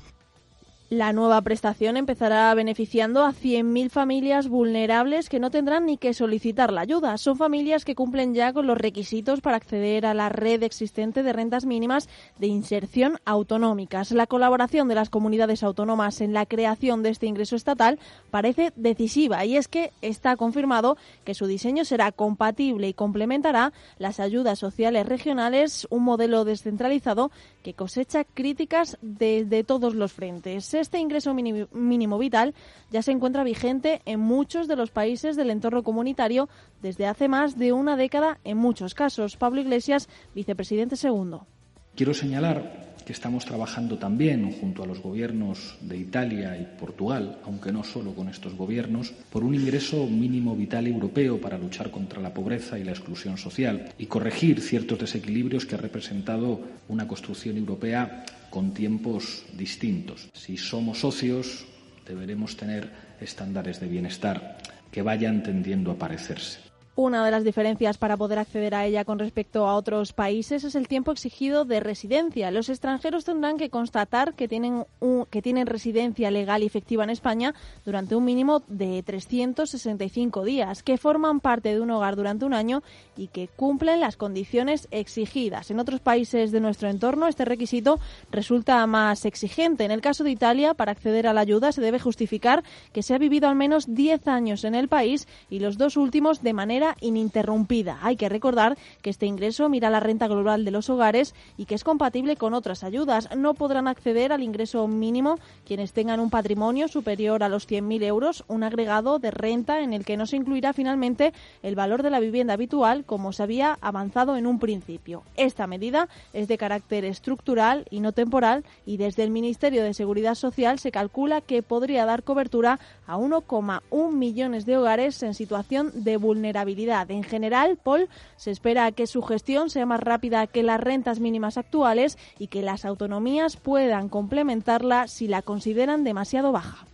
la 0.92 1.14
nueva 1.14 1.42
prestación 1.42 1.96
empezará 1.96 2.54
beneficiando 2.54 3.24
a 3.24 3.32
100.000 3.32 3.90
familias 3.90 4.50
vulnerables 4.50 5.30
que 5.30 5.40
no 5.40 5.50
tendrán 5.50 5.86
ni 5.86 5.96
que 5.96 6.14
solicitar 6.14 6.74
la 6.74 6.82
ayuda. 6.82 7.18
Son 7.18 7.38
familias 7.38 7.86
que 7.86 7.96
cumplen 7.96 8.34
ya 8.34 8.52
con 8.52 8.68
los 8.68 8.78
requisitos 8.78 9.40
para 9.40 9.56
acceder 9.56 10.06
a 10.06 10.14
la 10.14 10.28
red 10.28 10.64
existente 10.64 11.24
de 11.24 11.32
rentas 11.32 11.66
mínimas 11.66 12.10
de 12.40 12.48
inserción 12.48 13.20
autonómicas. 13.24 14.12
La 14.12 14.28
colaboración 14.28 14.90
de 14.90 14.96
las 14.96 15.10
comunidades 15.10 15.64
autónomas 15.64 16.20
en 16.20 16.34
la 16.34 16.46
creación 16.46 17.04
de 17.04 17.12
este 17.12 17.26
ingreso 17.26 17.56
estatal 17.56 17.98
parece 18.30 18.74
decisiva 18.76 19.46
y 19.46 19.56
es 19.56 19.70
que 19.70 19.94
está 20.02 20.36
confirmado 20.36 20.98
que 21.24 21.36
su 21.36 21.46
diseño 21.46 21.86
será 21.86 22.12
compatible 22.12 22.90
y 22.90 22.94
complementará 22.94 23.72
las 23.98 24.20
ayudas 24.20 24.60
sociales 24.60 25.06
regionales, 25.06 25.88
un 25.90 26.04
modelo 26.04 26.44
descentralizado 26.44 27.32
que 27.64 27.76
cosecha 27.76 28.26
críticas 28.26 28.98
desde 29.02 29.64
todos 29.64 29.96
los 29.96 30.12
frentes 30.12 30.81
este 30.82 31.00
ingreso 31.00 31.34
mínimo 31.34 32.18
vital 32.18 32.54
ya 32.90 33.02
se 33.02 33.12
encuentra 33.12 33.44
vigente 33.44 34.02
en 34.06 34.20
muchos 34.20 34.68
de 34.68 34.76
los 34.76 34.92
países 34.92 35.36
del 35.36 35.50
entorno 35.50 35.84
comunitario 35.84 36.50
desde 36.82 37.08
hace 37.08 37.28
más 37.28 37.58
de 37.58 37.72
una 37.72 37.96
década 37.96 38.40
en 38.44 38.58
muchos 38.58 38.94
casos. 38.94 39.38
Pablo 39.38 39.62
Iglesias, 39.62 40.10
vicepresidente 40.36 40.96
segundo. 40.96 41.48
Quiero 41.96 42.14
señalar 42.14 42.91
que 43.06 43.14
estamos 43.14 43.46
trabajando 43.46 43.98
también 43.98 44.52
junto 44.52 44.84
a 44.84 44.86
los 44.86 45.02
gobiernos 45.02 45.76
de 45.82 45.98
Italia 45.98 46.58
y 46.58 46.80
Portugal, 46.80 47.40
aunque 47.46 47.72
no 47.72 47.84
solo 47.84 48.14
con 48.14 48.30
estos 48.30 48.56
gobiernos, 48.56 49.14
por 49.30 49.44
un 49.44 49.56
ingreso 49.56 50.08
mínimo 50.08 50.56
vital 50.56 50.88
europeo 50.88 51.40
para 51.40 51.58
luchar 51.58 51.92
contra 51.92 52.22
la 52.22 52.34
pobreza 52.34 52.78
y 52.78 52.84
la 52.84 52.92
exclusión 52.92 53.38
social 53.38 53.94
y 53.98 54.06
corregir 54.06 54.62
ciertos 54.62 55.00
desequilibrios 55.00 55.66
que 55.66 55.76
ha 55.76 55.80
representado 55.80 56.62
una 56.88 57.08
construcción 57.08 57.58
europea 57.58 58.26
con 58.50 58.74
tiempos 58.74 59.44
distintos. 59.58 60.30
Si 60.34 60.58
somos 60.58 61.00
socios, 61.00 61.66
deberemos 62.08 62.58
tener 62.58 62.90
estándares 63.20 63.80
de 63.80 63.88
bienestar 63.88 64.58
que 64.92 65.02
vayan 65.02 65.44
tendiendo 65.44 65.92
a 65.92 65.98
parecerse. 65.98 66.71
Una 66.96 67.24
de 67.24 67.32
las 67.32 67.46
diferencias 67.46 67.98
para 67.98 68.18
poder 68.18 68.38
acceder 68.38 68.76
a 68.76 68.86
ella 68.86 69.06
con 69.06 69.18
respecto 69.18 69.66
a 69.66 69.76
otros 69.76 70.12
países 70.12 70.66
es 70.66 70.76
el 70.76 70.90
tiempo 70.90 71.14
exigido 71.14 71.64
de 71.64 71.80
residencia. 71.80 72.52
Los 72.52 72.68
extranjeros 72.68 73.24
tendrán 73.24 73.56
que 73.56 73.70
constatar 73.70 74.34
que 74.34 74.50
tienen, 74.50 74.84
que 75.30 75.42
tienen 75.42 75.68
residencia 75.68 76.30
legal 76.32 76.64
y 76.64 76.66
efectiva 76.66 77.06
en 77.06 77.10
España 77.10 77.56
durante 77.86 78.18
un 78.18 78.26
mínimo 78.26 78.64
de 78.68 79.02
365 79.04 80.44
días, 80.44 80.84
que 80.84 80.98
forman 80.98 81.40
parte 81.40 81.70
de 81.70 81.80
un 81.80 81.92
hogar 81.92 82.18
durante 82.18 82.44
un 82.44 82.54
año 82.54 82.84
y 83.16 83.28
que 83.28 83.48
cumplen 83.48 84.02
las 84.02 84.18
condiciones 84.18 84.90
exigidas. 84.92 85.72
En 85.72 85.80
otros 85.80 86.02
países 86.02 86.52
de 86.52 86.60
nuestro 86.60 86.90
entorno 86.90 87.28
este 87.28 87.46
requisito 87.46 88.02
resulta 88.32 88.86
más 88.86 89.24
exigente. 89.24 89.86
En 89.86 89.92
el 89.92 90.02
caso 90.02 90.26
de 90.26 90.32
Italia, 90.32 90.74
para 90.74 90.92
acceder 90.92 91.26
a 91.26 91.32
la 91.32 91.40
ayuda 91.40 91.72
se 91.72 91.80
debe 91.80 92.00
justificar 92.00 92.66
que 92.92 93.02
se 93.02 93.14
ha 93.14 93.18
vivido 93.18 93.48
al 93.48 93.56
menos 93.56 93.86
10 93.96 94.28
años 94.28 94.66
en 94.66 94.76
el 94.76 94.90
país 94.90 95.26
y 95.50 95.60
los 95.60 95.78
dos 95.78 95.96
últimos 95.96 96.44
de 96.44 96.52
manera 96.52 96.81
ininterrumpida. 97.00 98.00
Hay 98.02 98.16
que 98.16 98.30
recordar 98.30 98.78
que 99.02 99.10
este 99.10 99.26
ingreso 99.26 99.70
mira 99.70 99.90
la 99.90 100.00
renta 100.00 100.28
global 100.28 100.66
de 100.66 100.72
los 100.72 100.90
hogares 100.90 101.36
y 101.58 101.66
que 101.66 101.76
es 101.76 101.84
compatible 101.84 102.36
con 102.36 102.54
otras 102.54 102.84
ayudas. 102.84 103.30
No 103.36 103.54
podrán 103.54 103.88
acceder 103.88 104.32
al 104.32 104.44
ingreso 104.44 104.88
mínimo 104.88 105.38
quienes 105.66 105.94
tengan 105.94 106.20
un 106.20 106.30
patrimonio 106.30 106.88
superior 106.88 107.44
a 107.44 107.50
los 107.50 107.68
100.000 107.68 108.04
euros, 108.04 108.44
un 108.48 108.64
agregado 108.64 109.20
de 109.20 109.32
renta 109.32 109.82
en 109.82 109.94
el 109.94 110.06
que 110.06 110.18
no 110.18 110.26
se 110.26 110.38
incluirá 110.38 110.74
finalmente 110.74 111.34
el 111.64 111.76
valor 111.76 112.04
de 112.04 112.10
la 112.10 112.20
vivienda 112.20 112.54
habitual 112.54 113.06
como 113.06 113.34
se 113.34 113.44
había 113.44 113.78
avanzado 113.82 114.36
en 114.38 114.48
un 114.48 114.60
principio. 114.60 115.24
Esta 115.36 115.68
medida 115.68 116.10
es 116.34 116.48
de 116.48 116.58
carácter 116.58 117.06
estructural 117.06 117.86
y 117.90 118.00
no 118.00 118.12
temporal 118.12 118.64
y 118.86 118.98
desde 118.98 119.24
el 119.24 119.32
Ministerio 119.32 119.84
de 119.84 119.94
Seguridad 119.94 120.36
Social 120.36 120.80
se 120.80 120.92
calcula 120.92 121.42
que 121.42 121.64
podría 121.64 122.06
dar 122.06 122.24
cobertura 122.24 122.80
a 123.06 123.18
1,1 123.18 124.12
millones 124.12 124.66
de 124.66 124.78
hogares 124.78 125.22
en 125.24 125.34
situación 125.34 125.92
de 125.94 126.18
vulnerabilidad 126.18 126.71
en 126.72 127.24
general, 127.24 127.78
Paul, 127.82 128.10
se 128.36 128.52
espera 128.52 128.92
que 128.92 129.08
su 129.08 129.22
gestión 129.22 129.70
sea 129.70 129.86
más 129.86 130.00
rápida 130.00 130.48
que 130.48 130.64
las 130.64 130.80
rentas 130.80 131.20
mínimas 131.20 131.58
actuales 131.58 132.18
y 132.40 132.48
que 132.48 132.62
las 132.62 132.86
autonomías 132.86 133.58
puedan 133.58 134.10
complementarla 134.10 135.08
si 135.08 135.28
la 135.28 135.42
consideran 135.42 136.04
demasiado 136.04 136.52
baja. 136.52 136.86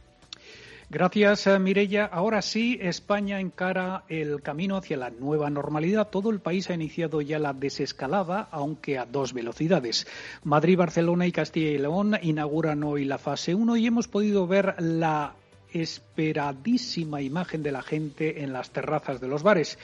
Gracias, 0.89 1.47
eh, 1.47 1.59
Mirella. 1.59 2.05
Ahora 2.05 2.41
sí, 2.41 2.79
España 2.81 3.41
encara 3.41 4.03
el 4.07 4.41
camino 4.41 4.77
hacia 4.77 4.95
la 4.95 5.09
nueva 5.09 5.49
normalidad. 5.49 6.07
Todo 6.07 6.29
el 6.29 6.39
país 6.39 6.69
ha 6.69 6.75
iniciado 6.75 7.19
ya 7.19 7.39
la 7.39 7.51
desescalada, 7.51 8.47
aunque 8.51 8.97
a 8.97 9.05
dos 9.05 9.33
velocidades. 9.33 10.07
Madrid, 10.43 10.77
Barcelona 10.77 11.27
y 11.27 11.33
Castilla 11.33 11.71
y 11.71 11.77
León 11.77 12.17
inauguran 12.21 12.85
hoy 12.85 13.03
la 13.03 13.17
fase 13.17 13.53
1 13.53 13.75
y 13.75 13.85
hemos 13.85 14.07
podido 14.07 14.47
ver 14.47 14.75
la 14.79 15.35
esperadísima 15.81 17.21
imagen 17.21 17.63
de 17.63 17.71
la 17.71 17.81
gente 17.81 18.43
en 18.43 18.53
las 18.53 18.71
terrazas 18.71 19.21
de 19.21 19.27
los 19.27 19.43
bares. 19.43 19.77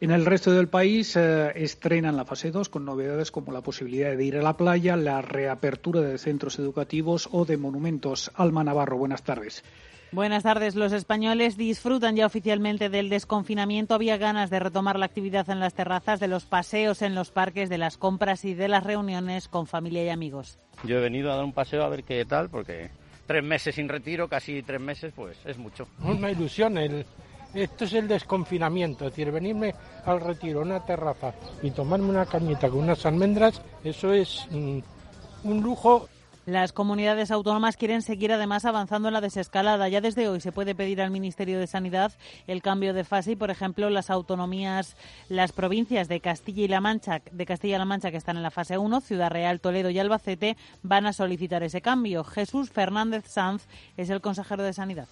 En 0.00 0.10
el 0.10 0.26
resto 0.26 0.52
del 0.52 0.68
país 0.68 1.16
eh, 1.16 1.52
estrenan 1.54 2.16
la 2.16 2.24
fase 2.24 2.50
2 2.50 2.68
con 2.68 2.84
novedades 2.84 3.30
como 3.30 3.52
la 3.52 3.60
posibilidad 3.60 4.16
de 4.16 4.24
ir 4.24 4.36
a 4.36 4.42
la 4.42 4.56
playa, 4.56 4.96
la 4.96 5.22
reapertura 5.22 6.00
de 6.00 6.18
centros 6.18 6.58
educativos 6.58 7.28
o 7.32 7.44
de 7.44 7.56
monumentos. 7.56 8.30
Alma 8.34 8.64
Navarro, 8.64 8.98
buenas 8.98 9.22
tardes. 9.22 9.64
Buenas 10.10 10.42
tardes. 10.42 10.74
Los 10.74 10.92
españoles 10.92 11.58
disfrutan 11.58 12.16
ya 12.16 12.24
oficialmente 12.24 12.88
del 12.88 13.10
desconfinamiento. 13.10 13.94
Había 13.94 14.16
ganas 14.16 14.48
de 14.48 14.58
retomar 14.58 14.98
la 14.98 15.04
actividad 15.04 15.50
en 15.50 15.60
las 15.60 15.74
terrazas, 15.74 16.18
de 16.18 16.28
los 16.28 16.46
paseos 16.46 17.02
en 17.02 17.14
los 17.14 17.30
parques, 17.30 17.68
de 17.68 17.76
las 17.76 17.98
compras 17.98 18.46
y 18.46 18.54
de 18.54 18.68
las 18.68 18.84
reuniones 18.84 19.48
con 19.48 19.66
familia 19.66 20.02
y 20.04 20.08
amigos. 20.08 20.58
Yo 20.84 20.96
he 20.96 21.00
venido 21.00 21.30
a 21.30 21.36
dar 21.36 21.44
un 21.44 21.52
paseo 21.52 21.82
a 21.82 21.90
ver 21.90 22.04
qué 22.04 22.24
tal, 22.24 22.48
porque 22.48 22.90
tres 23.28 23.44
meses 23.44 23.74
sin 23.74 23.88
retiro, 23.88 24.26
casi 24.26 24.62
tres 24.62 24.80
meses, 24.80 25.12
pues 25.14 25.36
es 25.44 25.58
mucho. 25.58 25.86
Una 26.02 26.30
ilusión, 26.30 26.78
el, 26.78 27.04
esto 27.54 27.84
es 27.84 27.92
el 27.92 28.08
desconfinamiento, 28.08 29.04
es 29.04 29.12
decir, 29.12 29.30
venirme 29.30 29.74
al 30.06 30.20
retiro, 30.20 30.60
a 30.60 30.62
una 30.62 30.84
terraza 30.84 31.34
y 31.62 31.70
tomarme 31.70 32.08
una 32.08 32.24
cañita 32.24 32.70
con 32.70 32.80
unas 32.80 33.04
almendras, 33.04 33.60
eso 33.84 34.14
es 34.14 34.46
mm, 34.50 34.78
un 35.44 35.62
lujo 35.62 36.08
las 36.48 36.72
comunidades 36.72 37.30
autónomas 37.30 37.76
quieren 37.76 38.00
seguir 38.00 38.32
además 38.32 38.64
avanzando 38.64 39.08
en 39.08 39.14
la 39.14 39.20
desescalada. 39.20 39.86
Ya 39.90 40.00
desde 40.00 40.28
hoy 40.28 40.40
se 40.40 40.50
puede 40.50 40.74
pedir 40.74 41.02
al 41.02 41.10
Ministerio 41.10 41.58
de 41.58 41.66
Sanidad 41.66 42.14
el 42.46 42.62
cambio 42.62 42.94
de 42.94 43.04
fase 43.04 43.32
y, 43.32 43.36
por 43.36 43.50
ejemplo, 43.50 43.90
las 43.90 44.08
autonomías, 44.08 44.96
las 45.28 45.52
provincias 45.52 46.08
de 46.08 46.20
Castilla 46.20 46.62
y 46.62 46.68
La 46.68 46.80
Mancha, 46.80 47.20
de 47.30 47.44
Castilla-La 47.44 47.84
Mancha 47.84 48.10
que 48.10 48.16
están 48.16 48.38
en 48.38 48.42
la 48.42 48.50
fase 48.50 48.78
1, 48.78 49.02
Ciudad 49.02 49.30
Real, 49.30 49.60
Toledo 49.60 49.90
y 49.90 49.98
Albacete 49.98 50.56
van 50.82 51.04
a 51.04 51.12
solicitar 51.12 51.62
ese 51.62 51.82
cambio. 51.82 52.24
Jesús 52.24 52.70
Fernández 52.70 53.26
Sanz 53.26 53.66
es 53.98 54.08
el 54.08 54.22
consejero 54.22 54.62
de 54.62 54.72
Sanidad. 54.72 55.08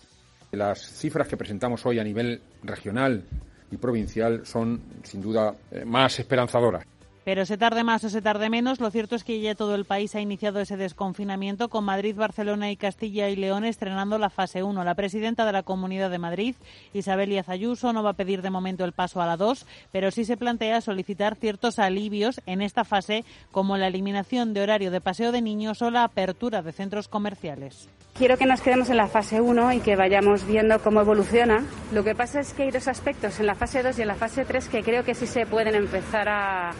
Las 0.53 0.81
cifras 0.81 1.29
que 1.29 1.37
presentamos 1.37 1.85
hoy 1.85 1.99
a 1.99 2.05
nivel 2.05 2.41
regional 2.63 3.25
y 3.71 3.77
provincial 3.77 4.47
son, 4.47 4.81
sin 5.03 5.21
duda, 5.21 5.55
eh, 5.71 5.85
más 5.85 6.19
esperanzadoras. 6.19 6.87
Pero 7.27 7.45
se 7.45 7.59
tarde 7.59 7.83
más 7.83 8.05
o 8.05 8.09
se 8.09 8.23
tarde 8.23 8.49
menos, 8.51 8.79
lo 8.79 8.89
cierto 8.89 9.17
es 9.17 9.25
que 9.25 9.41
ya 9.41 9.57
todo 9.57 9.75
el 9.75 9.85
país 9.85 10.15
ha 10.15 10.21
iniciado 10.21 10.61
ese 10.61 10.77
desconfinamiento 10.77 11.69
con 11.69 11.83
Madrid, 11.83 12.15
Barcelona 12.15 12.71
y 12.71 12.77
Castilla 12.77 13.29
y 13.29 13.35
León 13.35 13.65
estrenando 13.65 14.17
la 14.17 14.31
fase 14.31 14.63
1. 14.63 14.85
La 14.85 14.95
presidenta 14.95 15.45
de 15.45 15.51
la 15.51 15.65
Comunidad 15.65 16.09
de 16.09 16.21
Madrid, 16.21 16.55
Isabel 16.93 17.31
Díaz 17.31 17.49
Ayuso, 17.49 17.93
no 17.93 18.05
va 18.05 18.11
a 18.11 18.17
pedir 18.17 18.43
de 18.43 18.51
momento 18.51 18.85
el 18.85 18.93
paso 18.93 19.21
a 19.21 19.27
la 19.27 19.37
2, 19.37 19.67
pero 19.91 20.13
sí 20.13 20.25
se 20.25 20.37
plantea 20.37 20.81
solicitar 20.81 21.35
ciertos 21.35 21.81
alivios 21.81 22.41
en 22.47 22.63
esta 22.63 22.85
fase, 22.85 23.25
como 23.51 23.77
la 23.77 23.89
eliminación 23.89 24.55
de 24.55 24.61
horario 24.61 24.93
de 24.93 25.01
paseo 25.01 25.33
de 25.33 25.43
niños 25.43 25.83
o 25.83 25.91
la 25.91 26.05
apertura 26.05 26.63
de 26.63 26.71
centros 26.71 27.09
comerciales. 27.09 27.89
Quiero 28.15 28.39
que 28.39 28.47
nos 28.47 28.61
quedemos 28.61 28.89
en 28.89 28.99
la 28.99 29.09
fase 29.09 29.41
1 29.41 29.73
y 29.73 29.81
que 29.81 29.97
vayamos 29.97 30.47
viendo 30.47 30.79
cómo 30.79 31.01
evoluciona. 31.01 31.65
Lo 31.93 32.05
que 32.05 32.15
pasa 32.15 32.39
es 32.39 32.55
que 32.55 32.63
hay 32.63 32.71
dos 32.71 32.87
aspectos 32.87 33.41
en 33.41 33.47
la 33.47 33.57
fase 33.57 33.83
2 33.83 33.99
y 33.99 34.03
en 34.03 34.09
la 34.09 34.15
fase 34.15 34.45
3 34.45 34.69
que 34.69 34.85
creo 34.85 35.03
que 35.03 35.17
sí 35.17 35.27
se 35.27 35.45
pueden 35.45 35.75
empezar 35.75 36.29
a 36.29 36.73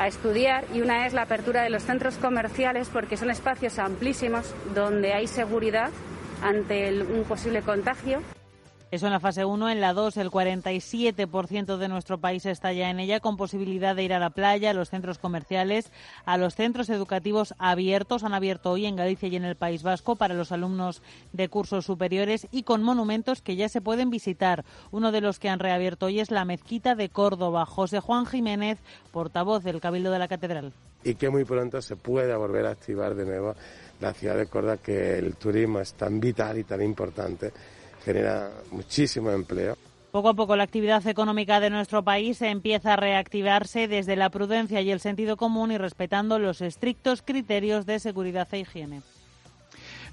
a 0.00 0.06
estudiar 0.06 0.64
y 0.72 0.80
una 0.80 1.06
es 1.06 1.12
la 1.12 1.22
apertura 1.22 1.62
de 1.62 1.68
los 1.68 1.82
centros 1.82 2.16
comerciales 2.16 2.88
porque 2.88 3.18
son 3.18 3.30
espacios 3.30 3.78
amplísimos 3.78 4.54
donde 4.74 5.12
hay 5.12 5.26
seguridad 5.26 5.90
ante 6.42 7.02
un 7.02 7.24
posible 7.24 7.60
contagio. 7.60 8.22
Eso 8.90 9.06
en 9.06 9.12
la 9.12 9.20
fase 9.20 9.44
1. 9.44 9.70
En 9.70 9.80
la 9.80 9.94
2, 9.94 10.16
el 10.16 10.32
47% 10.32 11.76
de 11.76 11.88
nuestro 11.88 12.18
país 12.18 12.44
está 12.44 12.72
ya 12.72 12.90
en 12.90 12.98
ella, 12.98 13.20
con 13.20 13.36
posibilidad 13.36 13.94
de 13.94 14.02
ir 14.02 14.12
a 14.12 14.18
la 14.18 14.30
playa, 14.30 14.70
a 14.70 14.74
los 14.74 14.90
centros 14.90 15.18
comerciales, 15.18 15.92
a 16.24 16.36
los 16.36 16.56
centros 16.56 16.90
educativos 16.90 17.54
abiertos. 17.58 18.24
Han 18.24 18.34
abierto 18.34 18.72
hoy 18.72 18.86
en 18.86 18.96
Galicia 18.96 19.28
y 19.28 19.36
en 19.36 19.44
el 19.44 19.54
País 19.54 19.84
Vasco 19.84 20.16
para 20.16 20.34
los 20.34 20.50
alumnos 20.50 21.02
de 21.32 21.48
cursos 21.48 21.86
superiores 21.86 22.48
y 22.50 22.64
con 22.64 22.82
monumentos 22.82 23.42
que 23.42 23.54
ya 23.54 23.68
se 23.68 23.80
pueden 23.80 24.10
visitar. 24.10 24.64
Uno 24.90 25.12
de 25.12 25.20
los 25.20 25.38
que 25.38 25.48
han 25.48 25.60
reabierto 25.60 26.06
hoy 26.06 26.18
es 26.18 26.32
la 26.32 26.44
Mezquita 26.44 26.96
de 26.96 27.10
Córdoba. 27.10 27.66
José 27.66 28.00
Juan 28.00 28.26
Jiménez, 28.26 28.80
portavoz 29.12 29.62
del 29.62 29.80
Cabildo 29.80 30.10
de 30.10 30.18
la 30.18 30.26
Catedral. 30.26 30.72
Y 31.04 31.14
que 31.14 31.30
muy 31.30 31.44
pronto 31.44 31.80
se 31.80 31.94
pueda 31.94 32.36
volver 32.36 32.66
a 32.66 32.70
activar 32.70 33.14
de 33.14 33.24
nuevo 33.24 33.54
la 34.00 34.12
ciudad 34.14 34.36
de 34.36 34.46
Córdoba, 34.46 34.78
que 34.78 35.16
el 35.16 35.36
turismo 35.36 35.78
es 35.78 35.94
tan 35.94 36.18
vital 36.18 36.58
y 36.58 36.64
tan 36.64 36.82
importante 36.82 37.52
genera 38.04 38.50
muchísimo 38.70 39.30
empleo. 39.30 39.76
Poco 40.10 40.30
a 40.30 40.34
poco 40.34 40.56
la 40.56 40.64
actividad 40.64 41.06
económica 41.06 41.60
de 41.60 41.70
nuestro 41.70 42.02
país 42.02 42.42
empieza 42.42 42.94
a 42.94 42.96
reactivarse 42.96 43.86
desde 43.86 44.16
la 44.16 44.30
prudencia 44.30 44.80
y 44.80 44.90
el 44.90 44.98
sentido 44.98 45.36
común 45.36 45.70
y 45.70 45.78
respetando 45.78 46.40
los 46.40 46.60
estrictos 46.62 47.22
criterios 47.22 47.86
de 47.86 48.00
seguridad 48.00 48.48
e 48.50 48.58
higiene. 48.58 49.02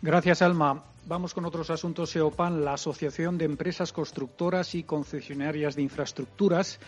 Gracias, 0.03 0.43
Alma. 0.43 0.83
Vamos 1.07 1.33
con 1.33 1.45
otros 1.45 1.69
asuntos. 1.71 2.11
SEOPAN, 2.11 2.63
la 2.63 2.73
Asociación 2.73 3.37
de 3.37 3.45
Empresas 3.45 3.91
Constructoras 3.91 4.75
y 4.75 4.83
Concesionarias 4.83 5.75
de 5.75 5.81
Infraestructuras, 5.81 6.79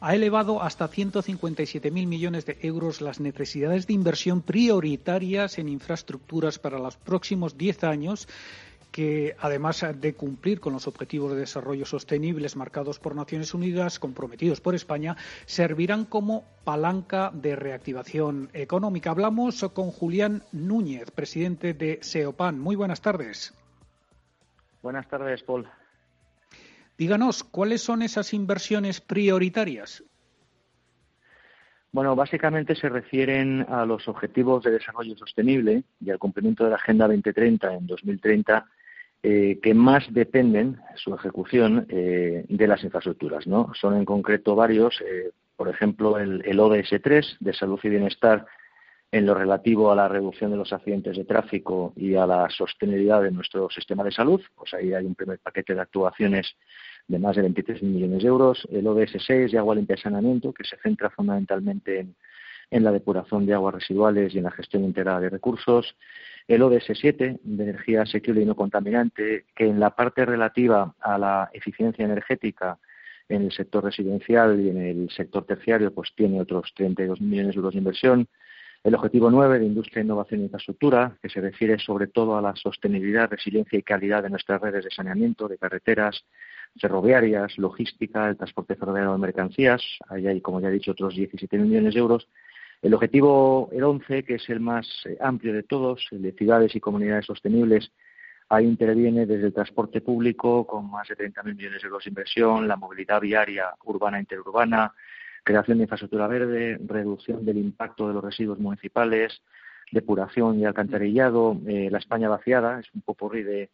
ha 0.00 0.14
elevado 0.14 0.62
hasta 0.62 0.88
157.000 0.88 1.90
millones 2.06 2.46
de 2.46 2.58
euros 2.62 3.00
las 3.00 3.20
necesidades 3.20 3.86
de 3.86 3.92
inversión 3.92 4.42
prioritarias 4.42 5.58
en 5.58 5.68
infraestructuras 5.68 6.58
para 6.58 6.78
los 6.78 6.96
próximos 6.96 7.56
10 7.56 7.84
años 7.84 8.28
que 8.90 9.36
además 9.38 9.84
de 9.94 10.14
cumplir 10.14 10.60
con 10.60 10.72
los 10.72 10.86
objetivos 10.86 11.32
de 11.32 11.38
desarrollo 11.38 11.84
sostenibles 11.84 12.56
marcados 12.56 12.98
por 12.98 13.14
Naciones 13.14 13.54
Unidas, 13.54 13.98
comprometidos 13.98 14.60
por 14.60 14.74
España, 14.74 15.16
servirán 15.44 16.04
como 16.04 16.44
palanca 16.64 17.30
de 17.34 17.56
reactivación 17.56 18.50
económica. 18.52 19.10
Hablamos 19.10 19.64
con 19.74 19.90
Julián 19.90 20.42
Núñez, 20.52 21.10
presidente 21.10 21.74
de 21.74 21.98
SEOPAN. 22.02 22.58
Muy 22.58 22.76
buenas 22.76 23.00
tardes. 23.00 23.54
Buenas 24.82 25.08
tardes, 25.08 25.42
Paul. 25.42 25.68
Díganos, 26.96 27.44
¿cuáles 27.44 27.82
son 27.82 28.02
esas 28.02 28.32
inversiones 28.32 29.00
prioritarias? 29.00 30.02
Bueno, 31.92 32.14
básicamente 32.14 32.74
se 32.74 32.88
refieren 32.88 33.64
a 33.68 33.86
los 33.86 34.06
objetivos 34.08 34.62
de 34.64 34.72
desarrollo 34.72 35.16
sostenible 35.16 35.84
y 36.00 36.10
al 36.10 36.18
cumplimiento 36.18 36.64
de 36.64 36.70
la 36.70 36.76
Agenda 36.76 37.06
2030 37.06 37.74
en 37.74 37.86
2030 37.86 38.66
eh, 39.28 39.58
que 39.60 39.74
más 39.74 40.04
dependen 40.10 40.78
su 40.94 41.12
ejecución 41.12 41.84
eh, 41.88 42.44
de 42.48 42.66
las 42.68 42.84
infraestructuras. 42.84 43.44
¿no? 43.48 43.72
Son 43.74 43.96
en 43.96 44.04
concreto 44.04 44.54
varios, 44.54 45.00
eh, 45.00 45.32
por 45.56 45.68
ejemplo, 45.68 46.16
el, 46.16 46.60
ODS 46.60 47.02
3 47.02 47.38
de 47.40 47.52
salud 47.52 47.80
y 47.82 47.88
bienestar 47.88 48.46
en 49.10 49.26
lo 49.26 49.34
relativo 49.34 49.90
a 49.90 49.96
la 49.96 50.06
reducción 50.06 50.52
de 50.52 50.56
los 50.56 50.72
accidentes 50.72 51.16
de 51.16 51.24
tráfico 51.24 51.92
y 51.96 52.14
a 52.14 52.24
la 52.24 52.48
sostenibilidad 52.50 53.20
de 53.20 53.32
nuestro 53.32 53.68
sistema 53.68 54.04
de 54.04 54.12
salud. 54.12 54.40
Pues 54.54 54.72
ahí 54.74 54.94
hay 54.94 55.04
un 55.04 55.16
primer 55.16 55.40
paquete 55.40 55.74
de 55.74 55.80
actuaciones 55.80 56.54
de 57.08 57.18
más 57.18 57.34
de 57.34 57.42
23 57.42 57.82
millones 57.82 58.22
de 58.22 58.28
euros, 58.28 58.68
el 58.70 58.86
ODS 58.86 59.16
6 59.26 59.50
de 59.50 59.58
agua 59.58 59.74
limpia 59.74 59.96
y 59.96 60.02
saneamiento, 60.02 60.52
que 60.52 60.62
se 60.62 60.76
centra 60.76 61.10
fundamentalmente 61.10 61.98
en, 61.98 62.14
en 62.70 62.84
la 62.84 62.92
depuración 62.92 63.44
de 63.44 63.54
aguas 63.54 63.74
residuales 63.74 64.32
y 64.34 64.38
en 64.38 64.44
la 64.44 64.52
gestión 64.52 64.84
integrada 64.84 65.18
de 65.18 65.30
recursos, 65.30 65.96
el 66.48 66.62
ODS 66.62 66.92
7 66.94 67.40
de 67.42 67.64
energía 67.64 68.02
asequible 68.02 68.42
y 68.42 68.44
no 68.44 68.54
contaminante, 68.54 69.46
que 69.54 69.66
en 69.66 69.80
la 69.80 69.90
parte 69.90 70.24
relativa 70.24 70.94
a 71.00 71.18
la 71.18 71.50
eficiencia 71.52 72.04
energética 72.04 72.78
en 73.28 73.42
el 73.42 73.52
sector 73.52 73.82
residencial 73.82 74.60
y 74.60 74.68
en 74.68 74.78
el 74.78 75.10
sector 75.10 75.44
terciario, 75.44 75.92
pues 75.92 76.12
tiene 76.14 76.40
otros 76.40 76.72
32 76.76 77.20
millones 77.20 77.54
de 77.54 77.58
euros 77.58 77.72
de 77.72 77.78
inversión. 77.78 78.28
El 78.84 78.94
objetivo 78.94 79.30
9 79.30 79.58
de 79.58 79.66
Industria, 79.66 80.04
Innovación 80.04 80.40
e 80.40 80.44
Infraestructura, 80.44 81.18
que 81.20 81.28
se 81.28 81.40
refiere 81.40 81.76
sobre 81.80 82.06
todo 82.06 82.38
a 82.38 82.42
la 82.42 82.54
sostenibilidad, 82.54 83.28
resiliencia 83.28 83.76
y 83.76 83.82
calidad 83.82 84.22
de 84.22 84.30
nuestras 84.30 84.60
redes 84.60 84.84
de 84.84 84.90
saneamiento, 84.92 85.48
de 85.48 85.58
carreteras, 85.58 86.24
ferroviarias, 86.80 87.58
logística, 87.58 88.28
el 88.28 88.36
transporte 88.36 88.76
ferroviario 88.76 89.12
de 89.12 89.18
mercancías. 89.18 89.82
Ahí 90.08 90.28
hay, 90.28 90.40
como 90.40 90.60
ya 90.60 90.68
he 90.68 90.72
dicho, 90.72 90.92
otros 90.92 91.16
17 91.16 91.58
millones 91.58 91.94
de 91.94 92.00
euros. 92.00 92.28
El 92.86 92.94
objetivo, 92.94 93.68
el 93.72 93.82
11, 93.82 94.22
que 94.22 94.36
es 94.36 94.48
el 94.48 94.60
más 94.60 94.86
eh, 95.06 95.16
amplio 95.20 95.52
de 95.52 95.64
todos, 95.64 96.06
el 96.12 96.22
de 96.22 96.30
ciudades 96.30 96.72
y 96.76 96.78
comunidades 96.78 97.26
sostenibles, 97.26 97.90
ahí 98.48 98.64
interviene 98.64 99.26
desde 99.26 99.46
el 99.46 99.52
transporte 99.52 100.00
público 100.00 100.64
con 100.68 100.88
más 100.88 101.08
de 101.08 101.16
30.000 101.16 101.56
millones 101.56 101.82
de 101.82 101.88
euros 101.88 102.04
de 102.04 102.10
inversión, 102.10 102.68
la 102.68 102.76
movilidad 102.76 103.20
viaria 103.20 103.74
urbana 103.86 104.18
e 104.18 104.20
interurbana, 104.20 104.94
creación 105.42 105.78
de 105.78 105.82
infraestructura 105.82 106.28
verde, 106.28 106.78
reducción 106.86 107.44
del 107.44 107.58
impacto 107.58 108.06
de 108.06 108.14
los 108.14 108.22
residuos 108.22 108.60
municipales, 108.60 109.42
depuración 109.90 110.60
y 110.60 110.64
alcantarillado, 110.64 111.60
eh, 111.66 111.88
la 111.90 111.98
España 111.98 112.28
vaciada, 112.28 112.78
es 112.78 112.86
un 112.94 113.00
popurrí 113.00 113.42
de, 113.42 113.70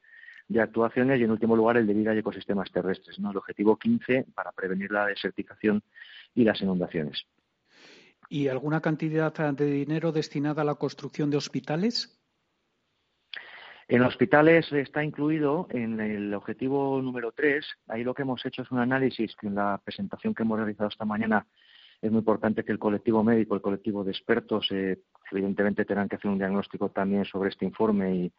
de 0.48 0.60
actuaciones 0.62 1.20
y, 1.20 1.24
en 1.24 1.32
último 1.32 1.54
lugar, 1.54 1.76
el 1.76 1.86
de 1.86 1.92
vida 1.92 2.14
y 2.14 2.18
ecosistemas 2.20 2.72
terrestres, 2.72 3.18
¿no? 3.18 3.32
el 3.32 3.36
objetivo 3.36 3.76
15 3.76 4.24
para 4.34 4.52
prevenir 4.52 4.90
la 4.90 5.04
desertización 5.04 5.82
y 6.34 6.44
las 6.44 6.62
inundaciones. 6.62 7.26
¿Y 8.32 8.48
alguna 8.48 8.80
cantidad 8.80 9.30
de 9.30 9.66
dinero 9.66 10.10
destinada 10.10 10.62
a 10.62 10.64
la 10.64 10.76
construcción 10.76 11.28
de 11.28 11.36
hospitales? 11.36 12.18
En 13.86 14.00
hospitales 14.00 14.72
está 14.72 15.04
incluido 15.04 15.66
en 15.68 16.00
el 16.00 16.32
objetivo 16.32 17.02
número 17.02 17.32
3. 17.32 17.62
Ahí 17.88 18.04
lo 18.04 18.14
que 18.14 18.22
hemos 18.22 18.42
hecho 18.46 18.62
es 18.62 18.70
un 18.70 18.78
análisis 18.78 19.36
que 19.36 19.48
en 19.48 19.56
la 19.56 19.78
presentación 19.84 20.34
que 20.34 20.44
hemos 20.44 20.56
realizado 20.56 20.88
esta 20.88 21.04
mañana 21.04 21.46
es 22.00 22.10
muy 22.10 22.20
importante 22.20 22.64
que 22.64 22.72
el 22.72 22.78
colectivo 22.78 23.22
médico, 23.22 23.54
el 23.54 23.60
colectivo 23.60 24.02
de 24.02 24.12
expertos, 24.12 24.66
eh, 24.70 25.02
evidentemente 25.30 25.84
tendrán 25.84 26.08
que 26.08 26.16
hacer 26.16 26.30
un 26.30 26.38
diagnóstico 26.38 26.88
también 26.88 27.26
sobre 27.26 27.50
este 27.50 27.66
informe 27.66 28.14
y, 28.16 28.32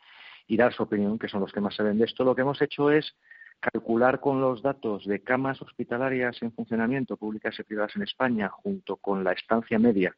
y 0.48 0.58
dar 0.58 0.74
su 0.74 0.82
opinión, 0.82 1.20
que 1.20 1.28
son 1.28 1.42
los 1.42 1.52
que 1.52 1.62
más 1.62 1.76
saben 1.76 2.00
de 2.00 2.06
esto. 2.06 2.24
Lo 2.24 2.34
que 2.34 2.42
hemos 2.42 2.60
hecho 2.64 2.90
es 2.90 3.14
calcular 3.60 4.20
con 4.20 4.42
los 4.42 4.62
datos 4.62 5.06
de 5.06 5.22
camas 5.22 5.62
hospitalarias 5.62 6.42
en 6.42 6.52
funcionamiento 6.52 7.18
públicas 7.18 7.58
y 7.60 7.64
privadas 7.64 7.96
en 7.96 8.04
España, 8.04 8.50
junto 8.50 8.98
con 8.98 9.24
la 9.24 9.34
estancia 9.34 9.80
media 9.80 10.16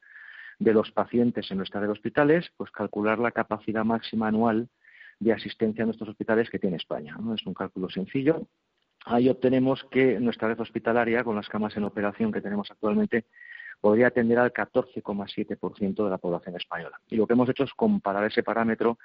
de 0.59 0.73
los 0.73 0.91
pacientes 0.91 1.49
en 1.51 1.57
nuestra 1.57 1.79
red 1.81 1.87
de 1.87 1.93
hospitales, 1.93 2.49
pues 2.57 2.71
calcular 2.71 3.19
la 3.19 3.31
capacidad 3.31 3.83
máxima 3.83 4.27
anual 4.27 4.69
de 5.19 5.33
asistencia 5.33 5.83
a 5.83 5.85
nuestros 5.85 6.09
hospitales 6.09 6.49
que 6.49 6.59
tiene 6.59 6.77
España. 6.77 7.17
Es 7.35 7.45
un 7.45 7.53
cálculo 7.53 7.89
sencillo. 7.89 8.47
Ahí 9.05 9.29
obtenemos 9.29 9.85
que 9.91 10.19
nuestra 10.19 10.47
red 10.47 10.59
hospitalaria, 10.59 11.23
con 11.23 11.35
las 11.35 11.47
camas 11.47 11.75
en 11.77 11.83
operación 11.83 12.31
que 12.31 12.41
tenemos 12.41 12.71
actualmente, 12.71 13.25
podría 13.79 14.07
atender 14.07 14.39
al 14.39 14.51
14,7% 14.51 16.03
de 16.03 16.09
la 16.09 16.17
población 16.17 16.55
española. 16.55 16.99
Y 17.07 17.17
lo 17.17 17.27
que 17.27 17.33
hemos 17.33 17.49
hecho 17.49 17.63
es 17.63 17.73
comparar 17.73 18.25
ese 18.25 18.41
parámetro 18.41 18.97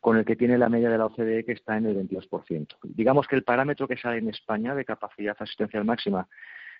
con 0.00 0.16
el 0.16 0.24
que 0.24 0.36
tiene 0.36 0.58
la 0.58 0.68
media 0.68 0.90
de 0.90 0.98
la 0.98 1.06
OCDE 1.06 1.44
que 1.44 1.52
está 1.52 1.76
en 1.76 1.86
el 1.86 1.96
22%. 2.08 2.76
Digamos 2.82 3.26
que 3.26 3.36
el 3.36 3.44
parámetro 3.44 3.88
que 3.88 3.96
sale 3.96 4.18
en 4.18 4.28
España 4.28 4.74
de 4.74 4.84
capacidad 4.84 5.36
asistencial 5.38 5.84
máxima, 5.84 6.28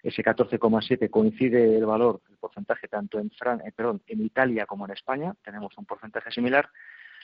ese 0.03 0.23
14,7, 0.23 1.11
coincide 1.11 1.77
el 1.77 1.87
valor, 1.87 2.21
el 2.31 2.37
porcentaje 2.37 2.87
tanto 2.87 3.19
en, 3.19 3.31
Fran 3.31 3.61
eh, 3.61 3.73
perdón, 3.75 4.03
en 4.07 4.25
Italia 4.25 4.67
como 4.67 4.85
en 4.85 4.93
España, 4.93 5.35
tenemos 5.45 5.77
un 5.79 5.85
porcentaje 5.85 6.31
similar. 6.31 6.69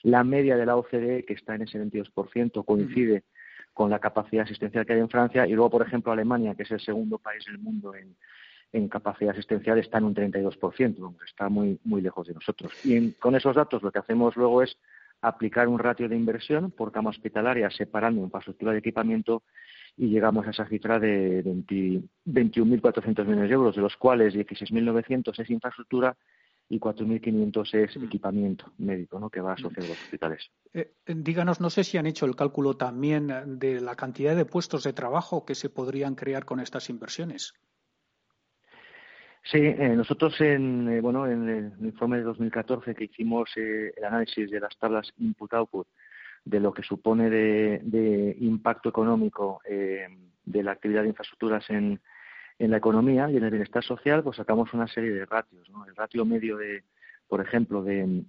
La 0.03 0.25
media 0.25 0.57
de 0.57 0.67
la 0.67 0.77
OCDE, 0.77 1.25
que 1.25 1.35
está 1.35 1.55
en 1.55 1.63
ese 1.63 1.81
22%, 1.81 2.65
coincide 2.65 3.25
con 3.73 3.89
la 3.89 4.01
capacidad 4.01 4.45
asistencial 4.45 4.85
que 4.85 4.95
hay 4.95 5.01
en 5.01 5.09
Francia 5.09 5.47
y 5.47 5.53
luego, 5.53 5.71
por 5.71 5.87
ejemplo, 5.87 6.13
Alemania, 6.13 6.55
que 6.55 6.65
es 6.65 6.71
el 6.73 6.81
segundo 6.81 7.19
país 7.19 7.45
del 7.45 7.59
mundo 7.59 7.95
en, 7.95 8.17
en 8.73 8.89
capacidad 8.89 9.33
asistencial, 9.33 9.79
está 9.79 9.99
en 9.99 10.05
un 10.05 10.15
32%, 10.15 11.17
está 11.27 11.49
muy, 11.49 11.79
muy 11.85 12.01
lejos 12.03 12.27
de 12.27 12.35
nosotros. 12.35 12.73
Y 12.85 13.13
con 13.13 13.37
esos 13.37 13.55
datos 13.55 13.83
lo 13.83 13.93
que 13.93 13.99
hacemos 13.99 14.37
luego 14.37 14.63
es 14.63 14.77
aplicar 15.23 15.69
un 15.69 15.79
ratio 15.79 16.09
de 16.09 16.17
inversión 16.17 16.71
por 16.73 16.93
cama 16.93 17.11
hospitalaria 17.11 17.71
separando 17.71 18.21
infraestructura 18.21 18.73
de 18.73 18.79
equipamiento 18.79 19.45
y 19.97 20.09
llegamos 20.09 20.47
a 20.47 20.51
esa 20.51 20.67
cifra 20.67 20.99
de 20.99 21.45
21.400 21.45 23.25
millones 23.25 23.49
de 23.49 23.55
euros, 23.55 23.77
de 23.77 23.83
los 23.83 23.97
cuales 23.97 24.35
16.900 24.35 25.39
es 25.39 25.51
infraestructura 25.51 26.17
y 26.69 26.81
4.500 26.81 27.75
es 27.75 27.97
mm. 27.97 28.05
equipamiento 28.05 28.73
médico 28.79 29.21
¿no? 29.21 29.29
que 29.29 29.41
va 29.41 29.53
asociado 29.53 29.87
a 29.87 29.91
los 29.91 30.03
hospitales. 30.03 30.51
Eh, 30.73 30.95
eh, 31.07 31.15
díganos, 31.15 31.61
no 31.61 31.71
sé 31.71 31.85
si 31.85 31.99
han 31.99 32.07
hecho 32.07 32.25
el 32.25 32.35
cálculo 32.35 32.77
también 32.77 33.59
de 33.59 33.81
la 33.81 33.95
cantidad 33.95 34.35
de 34.35 34.47
puestos 34.47 34.83
de 34.85 34.93
trabajo 34.93 35.45
que 35.45 35.55
se 35.55 35.69
podrían 35.69 36.15
crear 36.15 36.45
con 36.45 36.61
estas 36.61 36.89
inversiones. 36.89 37.55
Sí, 39.45 39.59
eh, 39.59 39.95
nosotros 39.97 40.41
en, 40.41 40.89
eh, 40.89 41.01
bueno, 41.01 41.27
en 41.27 41.49
el 41.49 41.73
informe 41.85 42.19
de 42.19 42.23
2014 42.23 42.95
que 42.95 43.05
hicimos 43.05 43.51
eh, 43.57 43.93
el 43.97 44.05
análisis 44.05 44.51
de 44.51 44.61
las 44.61 44.77
tablas 44.79 45.13
input-output 45.19 45.87
de 46.45 46.61
lo 46.61 46.73
que 46.73 46.83
supone 46.83 47.29
de, 47.29 48.37
impacto 48.41 48.89
económico 48.89 49.61
de 49.65 50.63
la 50.63 50.73
actividad 50.73 51.03
de 51.03 51.09
infraestructuras 51.09 51.69
en, 51.71 52.01
en 52.59 52.71
la 52.71 52.79
economía 52.79 53.31
y 53.31 53.37
en 53.37 53.45
el 53.45 53.51
bienestar 53.51 53.85
social, 53.85 54.25
pues 54.25 54.37
sacamos 54.37 54.73
una 54.75 54.89
serie 54.89 55.13
de 55.13 55.25
ratios. 55.25 55.69
¿no? 55.71 55.87
El 55.87 55.95
ratio 55.95 56.25
medio 56.25 56.57
de, 56.57 56.83
por 57.29 57.41
ejemplo, 57.41 57.83
de, 57.85 58.25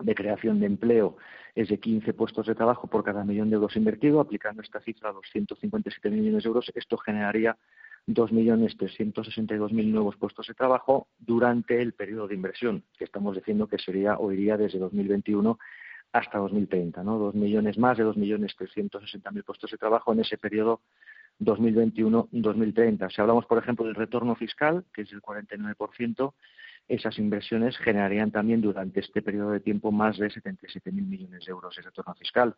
de 0.00 0.14
creación 0.14 0.58
de 0.60 0.66
empleo 0.66 1.16
es 1.54 1.68
de 1.68 1.78
15 1.78 2.14
puestos 2.14 2.46
de 2.46 2.54
trabajo 2.54 2.88
por 2.88 3.04
cada 3.04 3.24
millón 3.24 3.50
de 3.50 3.56
euros 3.56 3.76
invertido. 3.76 4.20
Aplicando 4.20 4.62
esta 4.62 4.80
cifra 4.80 5.10
a 5.10 5.12
los 5.12 5.28
157 5.30 6.10
millones 6.10 6.42
de 6.42 6.48
euros, 6.48 6.70
esto 6.74 6.96
generaría 6.98 7.56
2.362.000 8.08 9.86
nuevos 9.86 10.16
puestos 10.16 10.46
de 10.46 10.54
trabajo 10.54 11.08
durante 11.18 11.80
el 11.80 11.92
periodo 11.92 12.28
de 12.28 12.34
inversión, 12.34 12.84
que 12.98 13.04
estamos 13.04 13.36
diciendo 13.36 13.68
que 13.68 13.78
sería 13.78 14.18
o 14.18 14.32
iría 14.32 14.56
desde 14.56 14.78
2021 14.78 15.58
hasta 16.12 16.38
2030, 16.38 17.02
¿no? 17.04 17.18
Dos 17.18 17.34
millones 17.34 17.78
más 17.78 17.96
de 17.96 18.04
2.360.000 18.04 19.44
puestos 19.44 19.70
de 19.70 19.78
trabajo 19.78 20.12
en 20.12 20.20
ese 20.20 20.36
periodo 20.36 20.80
2021-2030. 21.40 23.10
Si 23.10 23.20
hablamos, 23.20 23.46
por 23.46 23.58
ejemplo, 23.58 23.86
del 23.86 23.94
retorno 23.94 24.34
fiscal, 24.34 24.84
que 24.92 25.02
es 25.02 25.12
el 25.12 25.22
49%, 25.22 26.34
esas 26.88 27.18
inversiones 27.18 27.78
generarían 27.78 28.30
también 28.30 28.60
durante 28.60 29.00
este 29.00 29.22
periodo 29.22 29.52
de 29.52 29.60
tiempo 29.60 29.92
más 29.92 30.18
de 30.18 30.28
77.000 30.28 30.92
millones 30.92 31.44
de 31.44 31.50
euros 31.50 31.74
de 31.76 31.82
retorno 31.82 32.14
fiscal. 32.14 32.56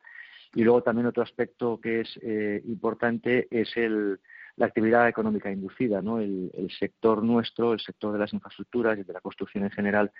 Y 0.54 0.64
luego 0.64 0.82
también 0.82 1.06
otro 1.06 1.22
aspecto 1.22 1.78
que 1.80 2.00
es 2.00 2.18
eh, 2.22 2.62
importante 2.66 3.46
es 3.50 3.76
el, 3.76 4.18
la 4.56 4.66
actividad 4.66 5.08
económica 5.08 5.50
inducida. 5.50 6.02
¿no? 6.02 6.20
El, 6.20 6.50
sector 6.78 7.22
nuestro, 7.22 7.72
el 7.72 7.80
sector 7.80 8.12
de 8.12 8.18
las 8.18 8.32
infraestructuras 8.32 8.98
y 8.98 9.02
de 9.02 9.12
la 9.12 9.20
construcción 9.20 9.64
en 9.64 9.70
general, 9.70 10.12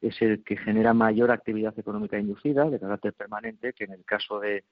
es 0.00 0.20
el 0.20 0.44
que 0.44 0.56
genera 0.56 0.92
mayor 0.92 1.30
actividad 1.30 1.78
económica 1.78 2.18
inducida 2.18 2.68
de 2.68 2.78
carácter 2.78 3.14
permanente, 3.14 3.72
que 3.72 3.84
en 3.84 3.92
el 3.92 4.04
caso 4.04 4.40
de, 4.40 4.64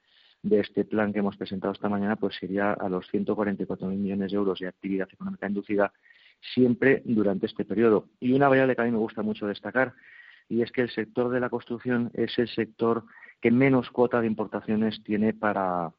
este 0.51 0.85
plan 0.85 1.11
que 1.11 1.20
hemos 1.20 1.39
presentado 1.39 1.73
esta 1.73 1.89
mañana, 1.89 2.16
pues 2.16 2.36
sería 2.36 2.73
a 2.73 2.89
los 2.91 3.11
144.000 3.11 3.86
millones 3.97 4.31
de 4.31 4.36
euros 4.36 4.59
de 4.59 4.69
actividad 4.69 5.09
económica 5.11 5.49
inducida 5.49 5.91
siempre 6.55 7.01
durante 7.07 7.47
este 7.47 7.65
periodo. 7.65 8.09
Y 8.20 8.35
una 8.35 8.49
variable 8.49 8.77
que 8.77 8.82
a 8.82 8.85
mí 8.85 8.91
me 8.91 8.99
gusta 8.99 9.23
mucho 9.23 9.47
destacar, 9.47 9.95
y 10.47 10.61
es 10.61 10.70
que 10.70 10.82
el 10.82 10.91
sector 10.91 11.31
de 11.31 11.41
la 11.41 11.49
construcción 11.49 12.11
es 12.12 12.39
el 12.39 12.49
sector 12.49 13.05
que 13.41 13.51
menos 13.51 13.89
cuota 13.89 14.20
de 14.20 14.27
importaciones 14.27 15.03
tiene 15.03 15.32
para, 15.32 15.93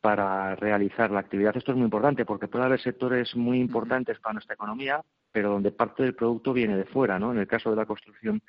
para 0.00 0.54
realizar 0.56 1.10
la 1.10 1.20
actividad. 1.20 1.56
Esto 1.56 1.72
es 1.72 1.76
muy 1.76 1.84
importante 1.84 2.24
porque 2.24 2.48
puede 2.48 2.64
haber 2.64 2.80
sectores 2.80 3.34
muy 3.34 3.58
importantes 3.58 4.18
para 4.20 4.34
nuestra 4.34 4.54
economía, 4.54 5.02
pero 5.32 5.50
donde 5.50 5.72
parte 5.72 6.02
del 6.02 6.14
producto 6.14 6.52
viene 6.52 6.76
de 6.76 6.84
fuera. 6.84 7.18
¿no? 7.18 7.32
En 7.32 7.38
el 7.38 7.46
caso 7.46 7.70
de 7.70 7.76
la 7.76 7.86
construcción, 7.86 8.42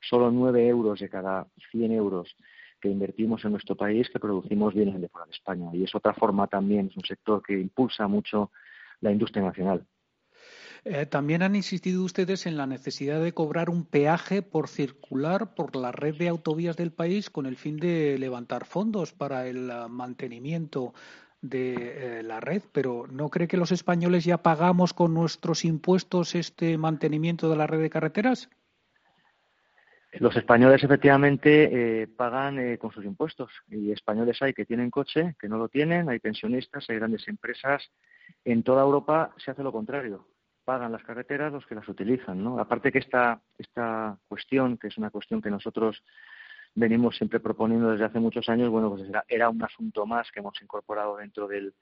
solo 0.00 0.30
nueve 0.30 0.66
euros 0.66 1.00
de 1.00 1.08
cada 1.08 1.46
100 1.70 1.92
euros 1.92 2.36
que 2.80 2.88
invertimos 2.88 3.44
en 3.44 3.52
nuestro 3.52 3.76
país 3.76 4.08
que 4.10 4.20
producimos 4.20 4.74
vienen 4.74 5.00
de 5.00 5.08
fuera 5.08 5.26
de 5.26 5.32
España. 5.32 5.70
Y 5.72 5.84
es 5.84 5.94
otra 5.94 6.14
forma 6.14 6.46
también, 6.46 6.88
es 6.88 6.96
un 6.96 7.04
sector 7.04 7.42
que 7.42 7.58
impulsa 7.58 8.06
mucho 8.08 8.50
la 9.00 9.10
industria 9.10 9.42
nacional. 9.42 9.86
Eh, 10.86 11.06
también 11.06 11.42
han 11.42 11.56
insistido 11.56 12.04
ustedes 12.04 12.44
en 12.44 12.58
la 12.58 12.66
necesidad 12.66 13.22
de 13.22 13.32
cobrar 13.32 13.70
un 13.70 13.86
peaje 13.86 14.42
por 14.42 14.68
circular 14.68 15.54
por 15.54 15.76
la 15.76 15.92
red 15.92 16.14
de 16.16 16.28
autovías 16.28 16.76
del 16.76 16.92
país 16.92 17.30
con 17.30 17.46
el 17.46 17.56
fin 17.56 17.78
de 17.78 18.18
levantar 18.18 18.66
fondos 18.66 19.14
para 19.14 19.46
el 19.46 19.70
ah, 19.70 19.88
mantenimiento 19.88 20.92
de 21.40 22.18
eh, 22.18 22.22
la 22.22 22.40
red, 22.40 22.62
pero 22.72 23.06
¿no 23.06 23.30
cree 23.30 23.48
que 23.48 23.56
los 23.56 23.72
españoles 23.72 24.26
ya 24.26 24.42
pagamos 24.42 24.92
con 24.92 25.14
nuestros 25.14 25.64
impuestos 25.64 26.34
este 26.34 26.76
mantenimiento 26.76 27.48
de 27.48 27.56
la 27.56 27.66
red 27.66 27.80
de 27.80 27.90
carreteras? 27.90 28.50
Los 30.12 30.36
españoles 30.36 30.84
efectivamente 30.84 32.02
eh, 32.02 32.06
pagan 32.08 32.76
con 32.76 32.92
sus 32.92 33.04
impuestos 33.06 33.50
y 33.68 33.90
españoles 33.90 34.40
hay 34.42 34.52
que 34.52 34.66
tienen 34.66 34.90
coche, 34.90 35.34
que 35.40 35.48
no 35.48 35.56
lo 35.56 35.68
tienen, 35.68 36.10
hay 36.10 36.18
pensionistas, 36.18 36.88
hay 36.88 36.96
grandes 36.96 37.26
empresas 37.26 37.90
En 38.44 38.62
toda 38.62 38.82
Europa 38.82 39.34
se 39.38 39.50
hace 39.50 39.62
lo 39.62 39.72
contrario. 39.72 40.33
Pagan 40.64 40.92
las 40.92 41.02
carreteras 41.02 41.52
los 41.52 41.66
que 41.66 41.74
las 41.74 41.88
utilizan, 41.88 42.42
¿no? 42.42 42.58
Aparte 42.58 42.90
que 42.90 42.98
esta, 42.98 43.40
esta 43.58 44.18
cuestión, 44.28 44.78
que 44.78 44.88
es 44.88 44.96
una 44.96 45.10
cuestión 45.10 45.42
que 45.42 45.50
nosotros 45.50 46.02
venimos 46.74 47.16
siempre 47.16 47.40
proponiendo 47.40 47.90
desde 47.90 48.04
hace 48.04 48.18
muchos 48.18 48.48
años, 48.48 48.70
bueno, 48.70 48.90
pues 48.90 49.08
era, 49.08 49.24
era 49.28 49.48
un 49.50 49.62
asunto 49.62 50.06
más 50.06 50.30
que 50.32 50.40
hemos 50.40 50.60
incorporado 50.62 51.16
dentro 51.16 51.46
del, 51.46 51.74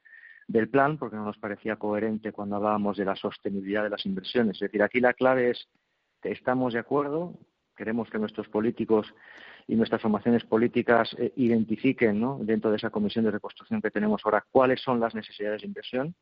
del 0.49 0.69
plan 0.69 0.99
porque 0.99 1.17
no 1.17 1.25
nos 1.25 1.39
parecía 1.39 1.77
coherente 1.77 2.33
cuando 2.33 2.57
hablábamos 2.57 2.97
de 2.97 3.05
la 3.05 3.17
sostenibilidad 3.17 3.83
de 3.83 3.91
las 3.91 4.05
inversiones. 4.07 4.57
Es 4.57 4.61
decir, 4.61 4.83
aquí 4.83 5.01
la 5.01 5.15
clave 5.15 5.51
es 5.51 5.69
que 6.21 6.33
estamos 6.33 6.75
de 6.75 6.81
acuerdo, 6.81 7.39
queremos 7.77 8.11
que 8.11 8.19
nuestros 8.19 8.49
políticos 8.49 9.13
y 9.67 9.77
nuestras 9.77 10.03
formaciones 10.03 10.45
políticas 10.45 11.15
eh, 11.19 11.33
identifiquen 11.37 12.21
¿no? 12.21 12.39
dentro 12.43 12.71
de 12.71 12.77
esa 12.77 12.91
comisión 12.91 13.25
de 13.25 13.31
reconstrucción 13.31 13.81
que 13.81 13.91
tenemos 13.91 14.23
ahora 14.25 14.45
cuáles 14.51 14.81
son 14.81 15.01
las 15.01 15.15
necesidades 15.15 15.63
de 15.63 15.69
inversión, 15.69 16.15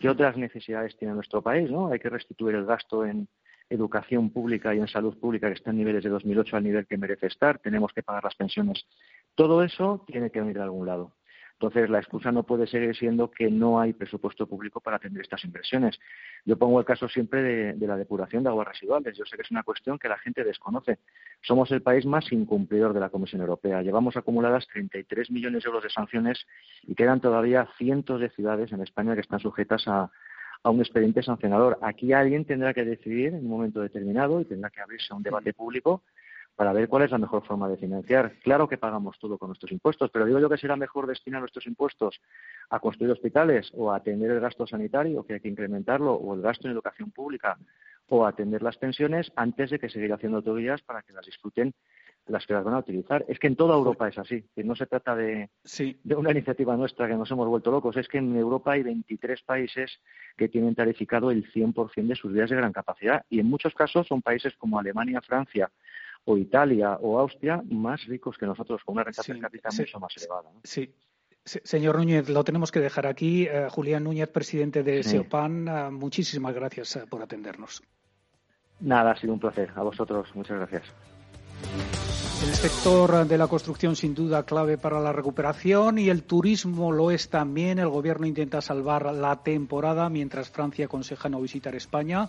qué 0.00 0.08
otras 0.08 0.36
necesidades 0.36 0.96
tiene 0.96 1.14
nuestro 1.14 1.42
país. 1.42 1.70
¿no? 1.70 1.88
Hay 1.88 1.98
que 1.98 2.10
restituir 2.10 2.56
el 2.56 2.66
gasto 2.66 3.04
en 3.04 3.28
educación 3.70 4.30
pública 4.30 4.74
y 4.74 4.78
en 4.78 4.88
salud 4.88 5.18
pública 5.18 5.48
que 5.48 5.54
está 5.54 5.70
en 5.70 5.78
niveles 5.78 6.04
de 6.04 6.10
2008 6.10 6.56
al 6.56 6.64
nivel 6.64 6.86
que 6.86 6.98
merece 6.98 7.26
estar, 7.26 7.58
tenemos 7.58 7.92
que 7.92 8.02
pagar 8.02 8.24
las 8.24 8.34
pensiones. 8.34 8.86
Todo 9.34 9.62
eso 9.62 10.04
tiene 10.06 10.30
que 10.30 10.40
venir 10.40 10.56
de 10.56 10.62
algún 10.62 10.86
lado. 10.86 11.14
Entonces, 11.62 11.90
la 11.90 12.00
excusa 12.00 12.32
no 12.32 12.42
puede 12.42 12.66
seguir 12.66 12.96
siendo 12.96 13.30
que 13.30 13.48
no 13.48 13.80
hay 13.80 13.92
presupuesto 13.92 14.48
público 14.48 14.80
para 14.80 14.96
atender 14.96 15.22
estas 15.22 15.44
inversiones. 15.44 15.96
Yo 16.44 16.58
pongo 16.58 16.80
el 16.80 16.84
caso 16.84 17.08
siempre 17.08 17.40
de, 17.40 17.86
la 17.86 17.96
depuración 17.96 18.42
de 18.42 18.48
aguas 18.48 18.66
residuales. 18.66 19.16
Yo 19.16 19.24
sé 19.24 19.36
que 19.36 19.42
es 19.42 19.50
una 19.52 19.62
cuestión 19.62 19.96
que 19.96 20.08
la 20.08 20.18
gente 20.18 20.42
desconoce. 20.42 20.98
Somos 21.40 21.70
el 21.70 21.80
país 21.80 22.04
más 22.04 22.32
incumplidor 22.32 22.92
de 22.92 22.98
la 22.98 23.10
Comisión 23.10 23.42
Europea. 23.42 23.80
Llevamos 23.80 24.16
acumuladas 24.16 24.66
33 24.72 25.30
millones 25.30 25.62
de 25.62 25.68
euros 25.68 25.84
de 25.84 25.90
sanciones 25.90 26.44
y 26.82 26.96
quedan 26.96 27.20
todavía 27.20 27.68
cientos 27.78 28.20
de 28.20 28.30
ciudades 28.30 28.72
en 28.72 28.82
España 28.82 29.14
que 29.14 29.20
están 29.20 29.38
sujetas 29.38 29.86
a, 29.86 30.10
a 30.64 30.70
un 30.70 30.80
expediente 30.80 31.22
sancionador. 31.22 31.78
Aquí 31.80 32.12
alguien 32.12 32.44
tendrá 32.44 32.74
que 32.74 32.84
decidir 32.84 33.28
en 33.28 33.44
un 33.44 33.50
momento 33.50 33.80
determinado 33.80 34.40
y 34.40 34.46
tendrá 34.46 34.68
que 34.70 34.80
abrirse 34.80 35.12
a 35.12 35.16
un 35.16 35.22
debate 35.22 35.54
público 35.54 36.02
para 36.56 36.72
ver 36.72 36.88
cuál 36.88 37.04
es 37.04 37.10
la 37.10 37.18
mejor 37.18 37.44
forma 37.44 37.68
de 37.68 37.76
financiar. 37.76 38.34
Claro 38.42 38.68
que 38.68 38.78
pagamos 38.78 39.18
todo 39.18 39.38
con 39.38 39.48
nuestros 39.48 39.72
impuestos, 39.72 40.10
pero 40.10 40.26
digo 40.26 40.38
yo 40.38 40.48
que 40.48 40.58
será 40.58 40.76
mejor 40.76 41.06
destinar 41.06 41.40
nuestros 41.40 41.66
impuestos 41.66 42.20
a 42.70 42.78
construir 42.80 43.12
hospitales 43.12 43.70
o 43.74 43.90
a 43.90 43.96
atender 43.96 44.30
el 44.30 44.40
gasto 44.40 44.66
sanitario, 44.66 45.24
que 45.24 45.34
hay 45.34 45.40
que 45.40 45.48
incrementarlo, 45.48 46.14
o 46.14 46.34
el 46.34 46.42
gasto 46.42 46.68
en 46.68 46.74
educación 46.74 47.10
pública, 47.10 47.58
o 48.08 48.24
a 48.24 48.28
atender 48.28 48.62
las 48.62 48.76
pensiones 48.76 49.32
antes 49.36 49.70
de 49.70 49.78
que 49.78 49.88
seguir 49.88 50.12
haciendo 50.12 50.38
autovías 50.38 50.82
para 50.82 51.02
que 51.02 51.12
las 51.12 51.24
disfruten 51.24 51.74
las 52.26 52.46
que 52.46 52.54
las 52.54 52.64
van 52.64 52.74
a 52.74 52.78
utilizar. 52.78 53.24
Es 53.28 53.38
que 53.38 53.46
en 53.46 53.56
toda 53.56 53.74
Europa 53.74 54.08
es 54.08 54.18
así, 54.18 54.44
que 54.54 54.62
no 54.62 54.76
se 54.76 54.86
trata 54.86 55.16
de, 55.16 55.50
de 56.04 56.14
una 56.14 56.30
iniciativa 56.30 56.76
nuestra 56.76 57.08
que 57.08 57.14
nos 57.14 57.30
hemos 57.30 57.48
vuelto 57.48 57.70
locos, 57.70 57.96
es 57.96 58.08
que 58.08 58.18
en 58.18 58.36
Europa 58.36 58.72
hay 58.72 58.82
23 58.82 59.42
países 59.42 59.98
que 60.36 60.48
tienen 60.48 60.74
tarificado 60.74 61.30
el 61.30 61.50
100% 61.52 62.06
de 62.06 62.14
sus 62.14 62.32
vías 62.32 62.50
de 62.50 62.56
gran 62.56 62.72
capacidad 62.72 63.24
y 63.28 63.40
en 63.40 63.46
muchos 63.46 63.74
casos 63.74 64.06
son 64.06 64.22
países 64.22 64.54
como 64.56 64.78
Alemania, 64.78 65.20
Francia, 65.20 65.70
o 66.24 66.36
Italia 66.36 66.98
o 67.00 67.18
Austria 67.18 67.62
más 67.70 68.04
ricos 68.06 68.36
que 68.38 68.46
nosotros, 68.46 68.82
con 68.84 68.94
una 68.94 69.04
renta 69.04 69.22
per 69.22 69.38
cápita 69.38 69.68
mucho 69.76 70.00
más 70.00 70.16
elevada. 70.16 70.50
Sí. 70.62 70.94
Señor 71.44 71.96
Núñez, 71.96 72.28
lo 72.28 72.44
tenemos 72.44 72.70
que 72.70 72.78
dejar 72.78 73.06
aquí. 73.06 73.46
Eh, 73.46 73.66
Julián 73.68 74.04
Núñez, 74.04 74.28
presidente 74.28 74.84
de 74.84 75.02
SEOPAN, 75.02 75.66
eh, 75.66 75.90
muchísimas 75.90 76.54
gracias 76.54 76.94
eh, 76.94 77.04
por 77.10 77.20
atendernos. 77.20 77.82
Nada, 78.78 79.10
ha 79.10 79.16
sido 79.16 79.32
un 79.32 79.40
placer. 79.40 79.72
A 79.74 79.82
vosotros, 79.82 80.28
muchas 80.34 80.58
gracias. 80.58 80.84
El 82.44 82.54
sector 82.54 83.26
de 83.26 83.38
la 83.38 83.46
construcción 83.46 83.94
sin 83.94 84.14
duda 84.14 84.44
clave 84.44 84.78
para 84.78 85.00
la 85.00 85.12
recuperación 85.12 85.98
y 85.98 86.08
el 86.08 86.24
turismo 86.24 86.92
lo 86.92 87.10
es 87.10 87.28
también. 87.28 87.78
El 87.78 87.88
gobierno 87.88 88.26
intenta 88.26 88.60
salvar 88.60 89.12
la 89.12 89.42
temporada 89.42 90.08
mientras 90.08 90.50
Francia 90.50 90.86
aconseja 90.86 91.28
no 91.28 91.40
visitar 91.40 91.74
España. 91.74 92.28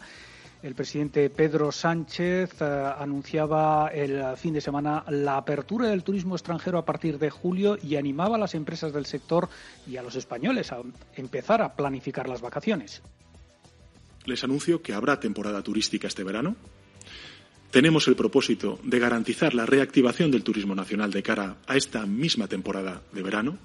El 0.64 0.76
presidente 0.76 1.30
Pedro 1.30 1.74
Sánchez 1.74 2.62
eh, 2.62 2.94
anunciaba 2.98 3.90
el 3.90 4.38
fin 4.38 4.54
de 4.54 4.62
semana 4.62 5.04
la 5.10 5.36
apertura 5.36 5.90
del 5.90 6.04
turismo 6.04 6.36
extranjero 6.36 6.78
a 6.78 6.86
partir 6.86 7.20
de 7.20 7.30
julio 7.30 7.78
y 7.84 7.98
animaba 7.98 8.38
a 8.38 8.40
las 8.40 8.56
empresas 8.56 8.94
del 8.94 9.06
sector 9.06 9.50
y 9.86 9.98
a 9.98 10.02
los 10.02 10.16
españoles 10.16 10.72
a 10.72 10.82
empezar 11.18 11.62
a 11.62 11.76
planificar 11.76 12.30
las 12.30 12.40
vacaciones. 12.40 13.02
Les 14.24 14.42
anuncio 14.46 14.82
que 14.82 14.94
habrá 14.94 15.20
temporada 15.20 15.62
turística 15.62 16.08
este 16.08 16.24
verano. 16.24 16.56
Tenemos 17.70 18.08
el 18.08 18.16
propósito 18.16 18.80
de 18.84 19.00
garantizar 19.00 19.54
la 19.54 19.66
reactivación 19.66 20.32
del 20.32 20.44
turismo 20.44 20.76
nacional 20.76 21.12
de 21.12 21.24
cara 21.24 21.58
a 21.68 21.76
esta 21.76 22.06
misma 22.06 22.48
temporada 22.48 23.02
de 23.12 23.22
verano 23.22 23.58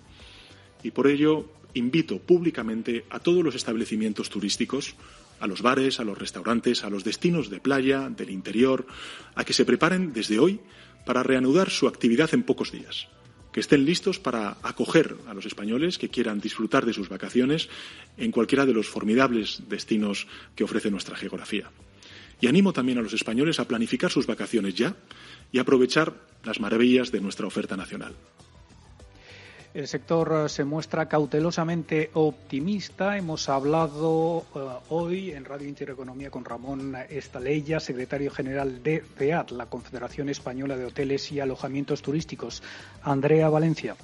y 0.83 0.91
por 0.91 1.07
ello 1.07 1.49
invito 1.75 2.19
públicamente 2.19 3.05
a 3.11 3.21
todos 3.21 3.45
los 3.45 3.55
establecimientos 3.55 4.31
turísticos 4.31 4.97
a 5.41 5.47
los 5.47 5.63
bares, 5.63 6.01
a 6.01 6.05
los 6.05 6.19
restaurantes, 6.19 6.85
a 6.85 6.91
los 6.91 7.05
destinos 7.05 7.51
de 7.51 7.61
playa, 7.61 8.09
del 8.09 8.31
interior, 8.31 8.87
a 9.35 9.45
que 9.45 9.53
se 9.53 9.65
preparen 9.65 10.13
desde 10.13 10.39
hoy 10.39 10.61
para 11.07 11.23
reanudar 11.23 11.71
su 11.71 11.89
actividad 11.89 12.35
en 12.35 12.43
pocos 12.43 12.73
días, 12.73 13.09
que 13.53 13.61
estén 13.61 13.85
listos 13.85 14.19
para 14.19 14.59
acoger 14.63 15.17
a 15.27 15.35
los 15.35 15.47
españoles 15.47 15.99
que 15.99 16.11
quieran 16.11 16.41
disfrutar 16.41 16.85
de 16.85 16.93
sus 16.93 17.09
vacaciones 17.09 17.69
en 18.17 18.33
cualquiera 18.33 18.67
de 18.67 18.75
los 18.75 18.89
formidables 18.89 19.63
destinos 19.69 20.27
que 20.55 20.65
ofrece 20.65 20.91
nuestra 20.91 21.17
geografía. 21.17 21.71
Y 22.41 22.47
animo 22.47 22.73
también 22.73 22.99
a 22.99 23.03
los 23.03 23.15
españoles 23.15 23.59
a 23.59 23.67
planificar 23.67 24.11
sus 24.11 24.27
vacaciones 24.27 24.75
ya 24.75 24.95
y 25.51 25.59
aprovechar 25.59 26.15
las 26.45 26.61
maravillas 26.61 27.11
de 27.11 27.21
nuestra 27.21 27.47
oferta 27.47 27.77
nacional. 27.77 28.15
El 29.75 29.87
sector 29.87 30.45
eh, 30.45 30.49
se 30.49 30.65
muestra 30.65 31.09
cautelosamente 31.09 32.11
optimista. 32.15 33.17
Hemos 33.17 33.49
hablado 33.49 34.47
eh, 34.55 34.59
hoy 34.89 35.33
en 35.33 35.45
Radio 35.45 35.69
Intereconomía 35.69 36.31
con 36.31 36.45
Ramón 36.45 36.97
Estaleya, 37.11 37.79
secretario 37.79 38.31
general 38.31 38.83
de 38.83 39.05
CEAT, 39.17 39.51
la 39.51 39.67
Confederación 39.67 40.31
Española 40.31 40.77
de 40.77 40.87
Hoteles 40.87 41.31
y 41.33 41.41
Alojamientos 41.41 42.01
Turísticos. 42.01 42.63
Andrea 43.03 43.51
Valencia. 43.51 43.95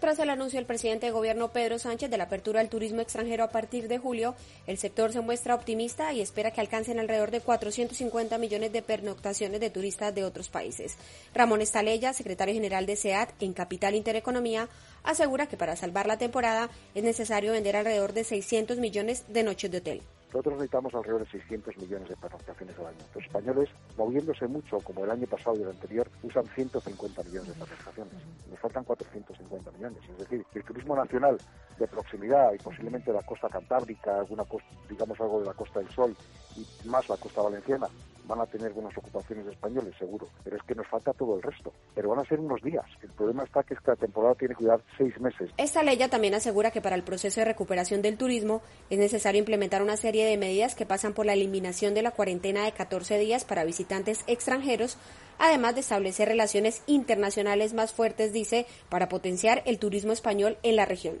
Tras 0.00 0.20
el 0.20 0.30
anuncio 0.30 0.58
del 0.58 0.66
presidente 0.66 1.06
de 1.06 1.12
gobierno 1.12 1.50
Pedro 1.50 1.76
Sánchez 1.80 2.08
de 2.08 2.18
la 2.18 2.24
apertura 2.24 2.60
del 2.60 2.68
turismo 2.68 3.00
extranjero 3.00 3.42
a 3.42 3.50
partir 3.50 3.88
de 3.88 3.98
julio, 3.98 4.36
el 4.68 4.78
sector 4.78 5.12
se 5.12 5.20
muestra 5.20 5.56
optimista 5.56 6.12
y 6.12 6.20
espera 6.20 6.52
que 6.52 6.60
alcancen 6.60 7.00
alrededor 7.00 7.32
de 7.32 7.40
450 7.40 8.38
millones 8.38 8.72
de 8.72 8.82
pernoctaciones 8.82 9.58
de 9.58 9.70
turistas 9.70 10.14
de 10.14 10.22
otros 10.22 10.50
países. 10.50 10.94
Ramón 11.34 11.62
Estalella, 11.62 12.12
secretario 12.12 12.54
general 12.54 12.86
de 12.86 12.94
SEAT 12.94 13.42
en 13.42 13.52
Capital 13.52 13.96
Intereconomía, 13.96 14.68
asegura 15.02 15.48
que 15.48 15.56
para 15.56 15.74
salvar 15.74 16.06
la 16.06 16.16
temporada 16.16 16.70
es 16.94 17.02
necesario 17.02 17.50
vender 17.50 17.74
alrededor 17.74 18.12
de 18.12 18.22
600 18.22 18.78
millones 18.78 19.24
de 19.26 19.42
noches 19.42 19.68
de 19.68 19.78
hotel. 19.78 20.02
Nosotros 20.28 20.54
necesitamos 20.54 20.94
alrededor 20.94 21.24
de 21.24 21.30
600 21.30 21.76
millones 21.78 22.08
de 22.08 22.16
pernoctaciones 22.16 22.78
al 22.78 22.86
año. 22.86 22.98
Los 23.14 23.24
españoles, 23.24 23.70
moviéndose 23.96 24.46
mucho 24.46 24.78
como 24.80 25.04
el 25.04 25.10
año 25.10 25.26
pasado 25.26 25.56
y 25.56 25.62
el 25.62 25.70
anterior, 25.70 26.10
usan 26.22 26.46
150 26.54 27.22
millones 27.24 27.48
de 27.48 27.54
pernoctaciones. 27.54 28.12
Nos 28.50 28.58
faltan 28.58 28.84
450 28.84 29.70
millones. 29.72 29.98
Es 30.10 30.18
decir, 30.18 30.44
el 30.54 30.64
turismo 30.64 30.96
nacional 30.96 31.38
de 31.78 31.86
proximidad 31.86 32.52
y 32.52 32.58
posiblemente 32.58 33.12
la 33.12 33.22
costa 33.22 33.48
cantábrica, 33.48 34.18
alguna 34.18 34.44
digamos 34.88 35.20
algo 35.20 35.40
de 35.40 35.46
la 35.46 35.54
costa 35.54 35.80
del 35.80 35.88
Sol 35.90 36.16
y 36.56 36.88
más 36.88 37.08
la 37.08 37.16
costa 37.16 37.42
valenciana, 37.42 37.88
van 38.28 38.40
a 38.42 38.46
tener 38.46 38.72
buenas 38.72 38.96
ocupaciones 38.96 39.46
españoles, 39.46 39.94
seguro, 39.98 40.28
pero 40.44 40.56
es 40.56 40.62
que 40.64 40.74
nos 40.74 40.86
falta 40.86 41.12
todo 41.14 41.36
el 41.36 41.42
resto. 41.42 41.72
Pero 41.94 42.10
van 42.10 42.18
a 42.18 42.28
ser 42.28 42.38
unos 42.38 42.62
días. 42.62 42.84
El 43.02 43.10
problema 43.10 43.42
está 43.42 43.62
que 43.62 43.74
esta 43.74 43.96
temporada 43.96 44.34
tiene 44.34 44.54
que 44.54 44.64
durar 44.64 44.82
seis 44.98 45.18
meses. 45.18 45.50
Esta 45.56 45.82
ley 45.82 45.96
ya 45.96 46.08
también 46.08 46.34
asegura 46.34 46.70
que 46.70 46.82
para 46.82 46.94
el 46.94 47.02
proceso 47.02 47.40
de 47.40 47.46
recuperación 47.46 48.02
del 48.02 48.18
turismo 48.18 48.60
es 48.90 48.98
necesario 48.98 49.38
implementar 49.38 49.82
una 49.82 49.96
serie 49.96 50.26
de 50.26 50.36
medidas 50.36 50.74
que 50.74 50.84
pasan 50.86 51.14
por 51.14 51.24
la 51.24 51.32
eliminación 51.32 51.94
de 51.94 52.02
la 52.02 52.10
cuarentena 52.10 52.64
de 52.64 52.72
14 52.72 53.18
días 53.18 53.46
para 53.46 53.64
visitantes 53.64 54.22
extranjeros, 54.26 54.98
además 55.38 55.74
de 55.74 55.80
establecer 55.80 56.28
relaciones 56.28 56.82
internacionales 56.86 57.72
más 57.72 57.94
fuertes, 57.94 58.34
dice, 58.34 58.66
para 58.90 59.08
potenciar 59.08 59.62
el 59.64 59.78
turismo 59.78 60.12
español 60.12 60.58
en 60.62 60.76
la 60.76 60.84
región. 60.84 61.16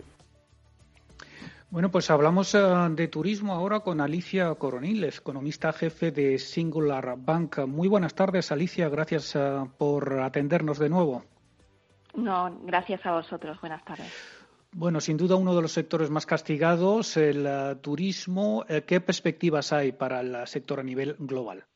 Bueno, 1.70 1.90
pues 1.90 2.10
hablamos 2.10 2.54
eh, 2.54 2.60
de 2.92 3.08
turismo 3.08 3.52
ahora 3.52 3.80
con 3.80 4.00
Alicia 4.00 4.54
Coronil, 4.54 5.04
economista 5.04 5.70
jefe 5.70 6.10
de 6.10 6.38
Singular 6.38 7.16
Bank. 7.18 7.58
Muy 7.66 7.88
buenas 7.88 8.14
tardes, 8.14 8.50
Alicia. 8.50 8.88
Gracias 8.88 9.36
eh, 9.36 9.40
por 9.76 10.18
atendernos 10.20 10.78
de 10.78 10.88
nuevo. 10.88 11.24
No, 12.14 12.58
gracias 12.62 13.04
a 13.04 13.12
vosotros. 13.12 13.60
Buenas 13.60 13.84
tardes. 13.84 14.10
Bueno, 14.72 14.98
sin 15.00 15.18
duda 15.18 15.36
uno 15.36 15.54
de 15.54 15.60
los 15.60 15.72
sectores 15.72 16.08
más 16.08 16.24
castigados, 16.24 17.18
el 17.18 17.44
eh, 17.46 17.76
turismo. 17.82 18.64
¿Qué 18.86 19.02
perspectivas 19.02 19.70
hay 19.74 19.92
para 19.92 20.20
el 20.20 20.46
sector 20.46 20.80
a 20.80 20.82
nivel 20.82 21.16
global? 21.18 21.66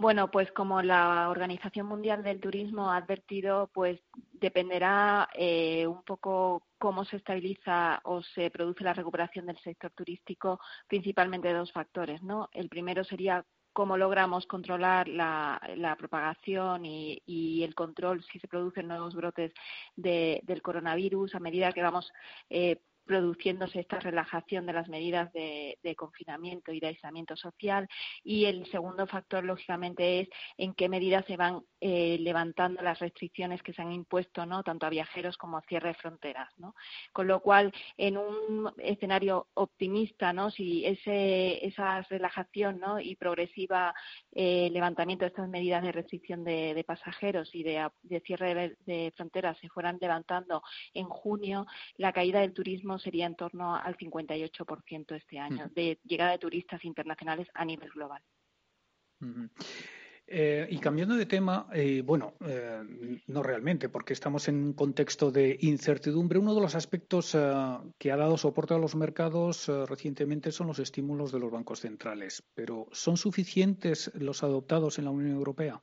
Bueno, 0.00 0.30
pues 0.30 0.52
como 0.52 0.80
la 0.80 1.28
Organización 1.28 1.88
Mundial 1.88 2.22
del 2.22 2.38
Turismo 2.38 2.92
ha 2.92 2.98
advertido, 2.98 3.68
pues 3.74 3.98
dependerá 4.32 5.28
eh, 5.34 5.88
un 5.88 6.04
poco 6.04 6.62
cómo 6.78 7.04
se 7.04 7.16
estabiliza 7.16 8.00
o 8.04 8.22
se 8.22 8.48
produce 8.52 8.84
la 8.84 8.94
recuperación 8.94 9.46
del 9.46 9.58
sector 9.58 9.90
turístico, 9.90 10.60
principalmente 10.86 11.48
de 11.48 11.54
dos 11.54 11.72
factores, 11.72 12.22
¿no? 12.22 12.48
El 12.52 12.68
primero 12.68 13.02
sería 13.02 13.44
cómo 13.72 13.96
logramos 13.96 14.46
controlar 14.46 15.08
la, 15.08 15.96
propagación 15.98 16.84
y, 16.84 17.64
el 17.64 17.74
control 17.74 18.22
si 18.22 18.38
se 18.38 18.46
producen 18.46 18.86
nuevos 18.86 19.16
brotes 19.16 19.52
del 19.96 20.62
coronavirus 20.62 21.34
a 21.34 21.40
medida 21.40 21.72
que 21.72 21.82
vamos 21.82 22.12
eh, 22.50 22.82
produciéndose 23.08 23.80
esta 23.80 23.98
relajación 23.98 24.66
de 24.66 24.74
las 24.74 24.88
medidas 24.88 25.32
de, 25.32 25.76
confinamiento 25.96 26.72
y 26.72 26.78
de 26.78 26.88
aislamiento 26.88 27.34
social. 27.34 27.88
Y 28.22 28.44
el 28.44 28.70
segundo 28.70 29.06
factor, 29.06 29.42
lógicamente, 29.42 30.20
es 30.20 30.28
en 30.58 30.74
qué 30.74 30.88
medida 30.88 31.22
se 31.22 31.38
van 31.38 31.62
eh, 31.80 32.18
levantando 32.20 32.82
las 32.82 32.98
restricciones 32.98 33.62
que 33.62 33.72
se 33.72 33.82
han 33.82 33.92
impuesto, 33.92 34.44
¿no? 34.46 34.62
tanto 34.62 34.86
a 34.86 34.90
viajeros 34.90 35.36
como 35.36 35.58
a 35.58 35.62
cierre 35.62 35.88
de 35.88 35.94
fronteras. 35.94 36.48
¿no? 36.58 36.74
Con 37.12 37.28
lo 37.28 37.40
cual, 37.40 37.72
en 37.96 38.18
un 38.18 38.72
escenario 38.78 39.46
optimista, 39.54 40.32
¿no? 40.32 40.50
si 40.50 40.84
ese, 40.84 41.64
esa 41.66 42.02
relajación 42.02 42.80
¿no? 42.80 42.98
y 42.98 43.14
progresiva 43.16 43.94
eh, 44.32 44.68
levantamiento 44.72 45.24
de 45.24 45.28
estas 45.28 45.48
medidas 45.48 45.82
de 45.82 45.92
restricción 45.92 46.44
de, 46.44 46.84
pasajeros 46.86 47.54
y 47.54 47.62
de, 47.62 47.90
cierre 48.24 48.76
de, 48.86 49.12
fronteras 49.16 49.58
se 49.58 49.68
fueran 49.68 49.98
levantando 50.00 50.62
en 50.94 51.06
junio, 51.06 51.66
la 51.96 52.12
caída 52.12 52.40
del 52.40 52.54
turismo 52.54 52.98
sería 52.98 53.26
en 53.26 53.36
torno 53.36 53.76
al 53.76 53.96
58% 53.96 55.14
este 55.14 55.38
año, 55.38 55.68
de 55.74 55.98
llegada 56.04 56.32
de 56.32 56.38
turistas 56.38 56.84
internacionales 56.84 57.48
a 57.54 57.64
nivel 57.64 57.90
global. 57.90 58.22
Eh, 60.30 60.66
y 60.70 60.78
cambiando 60.78 61.16
de 61.16 61.24
tema, 61.24 61.66
eh, 61.72 62.02
bueno, 62.04 62.34
eh, 62.44 62.82
no 63.28 63.42
realmente, 63.42 63.88
porque 63.88 64.12
estamos 64.12 64.46
en 64.48 64.56
un 64.56 64.72
contexto 64.74 65.30
de 65.30 65.56
incertidumbre. 65.62 66.38
Uno 66.38 66.54
de 66.54 66.60
los 66.60 66.74
aspectos 66.74 67.34
que 67.98 68.12
ha 68.12 68.16
dado 68.16 68.36
soporte 68.36 68.74
a 68.74 68.78
los 68.78 68.94
mercados 68.94 69.68
recientemente 69.88 70.52
son 70.52 70.66
los 70.66 70.80
estímulos 70.80 71.32
de 71.32 71.38
los 71.38 71.50
bancos 71.50 71.80
centrales. 71.80 72.42
Pero 72.54 72.88
¿son 72.92 73.16
suficientes 73.16 74.10
los 74.14 74.42
adoptados 74.42 74.98
en 74.98 75.06
la 75.06 75.10
Unión 75.10 75.34
Europea? 75.34 75.80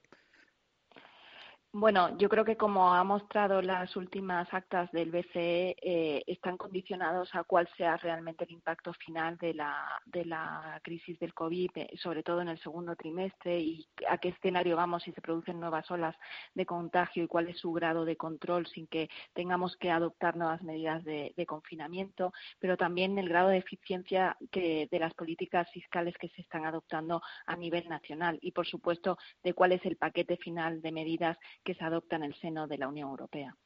Bueno, 1.77 2.18
yo 2.18 2.30
creo 2.30 2.45
que 2.45 2.56
como 2.56 2.93
ha 2.93 3.03
mostrado 3.03 3.61
las 3.61 3.97
últimas 3.97 4.47
actas 4.53 4.89
del 4.93 5.11
BCE, 5.11 5.76
eh, 5.81 6.23
están 6.26 6.56
condicionados 6.56 7.35
a 7.35 7.43
cuál 7.43 7.68
sea 7.76 7.97
realmente 7.97 8.45
el 8.45 8.52
impacto 8.52 8.93
final 8.93 9.38
de 9.39 9.53
la, 9.53 9.85
de 10.06 10.23
la 10.23 10.80
crisis 10.81 11.19
del 11.19 11.34
COVID, 11.34 11.72
eh, 11.76 11.89
sobre 11.97 12.23
todo 12.23 12.39
en 12.39 12.47
el 12.47 12.60
segundo 12.60 12.95
trimestre, 12.95 13.60
y 13.60 13.85
a 14.07 14.18
qué 14.19 14.30
escenario 14.30 14.77
vamos 14.77 15.03
si 15.03 15.11
se 15.11 15.19
producen 15.19 15.60
nuevas 15.60 15.91
olas 15.91 16.15
de 16.53 16.65
contagio 16.65 17.26
y 17.26 17.27
cuál 17.27 17.49
es 17.49 17.60
su 17.60 17.73
grado 17.73 18.06
de 18.06 18.15
control 18.15 18.68
sin 18.68 18.88
que 18.88 19.10
tengamos 19.34 19.76
que 19.76 19.91
adoptar 19.91 20.38
nuevas 20.38 20.64
medidas 20.64 21.03
de, 21.03 21.34
confinamiento, 21.45 22.31
pero 22.57 22.77
también 22.77 23.19
el 23.19 23.27
grado 23.27 23.49
de 23.49 23.57
eficiencia 23.57 24.38
que, 24.49 24.88
de 24.89 24.99
las 24.99 25.14
políticas 25.14 25.69
fiscales 25.72 26.15
que 26.18 26.30
se 26.30 26.41
están 26.41 26.64
adoptando 26.64 27.22
a 27.45 27.57
nivel 27.57 27.89
nacional 27.89 28.39
y, 28.41 28.53
por 28.53 28.65
supuesto, 28.65 29.18
de 29.43 29.53
cuál 29.53 29.73
es 29.73 29.85
el 29.85 29.97
paquete 29.97 30.38
final 30.38 30.81
de 30.81 30.93
medidas 30.93 31.38
que 31.65 31.73
se 31.73 31.83
adopta 31.83 32.15
en 32.15 32.23
el 32.23 32.35
seno 32.35 32.67
de 32.67 32.77
la 32.77 32.87
Unión 32.87 33.09
Europea. 33.09 33.57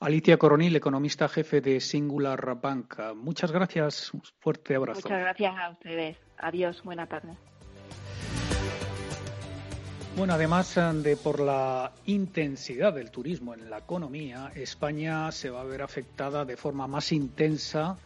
Alicia 0.00 0.36
Coronil, 0.36 0.76
economista 0.76 1.28
jefe 1.28 1.60
de 1.60 1.80
Singular 1.80 2.60
Bank. 2.60 2.98
Muchas 3.16 3.50
gracias. 3.50 4.12
Un 4.12 4.22
fuerte 4.38 4.74
abrazo. 4.76 5.00
Muchas 5.02 5.20
gracias 5.20 5.54
a 5.56 5.70
ustedes. 5.70 6.18
Adiós. 6.38 6.82
Buena 6.84 7.06
tarde. 7.06 7.36
Bueno, 10.16 10.34
además 10.34 10.74
de 10.74 11.16
por 11.16 11.38
la 11.38 11.92
intensidad 12.06 12.92
del 12.92 13.10
turismo 13.10 13.54
en 13.54 13.70
la 13.70 13.78
economía, 13.78 14.50
España 14.54 15.30
se 15.30 15.50
va 15.50 15.60
a 15.60 15.64
ver 15.64 15.82
afectada 15.82 16.44
de 16.44 16.56
forma 16.56 16.88
más 16.88 17.12
intensa 17.12 17.96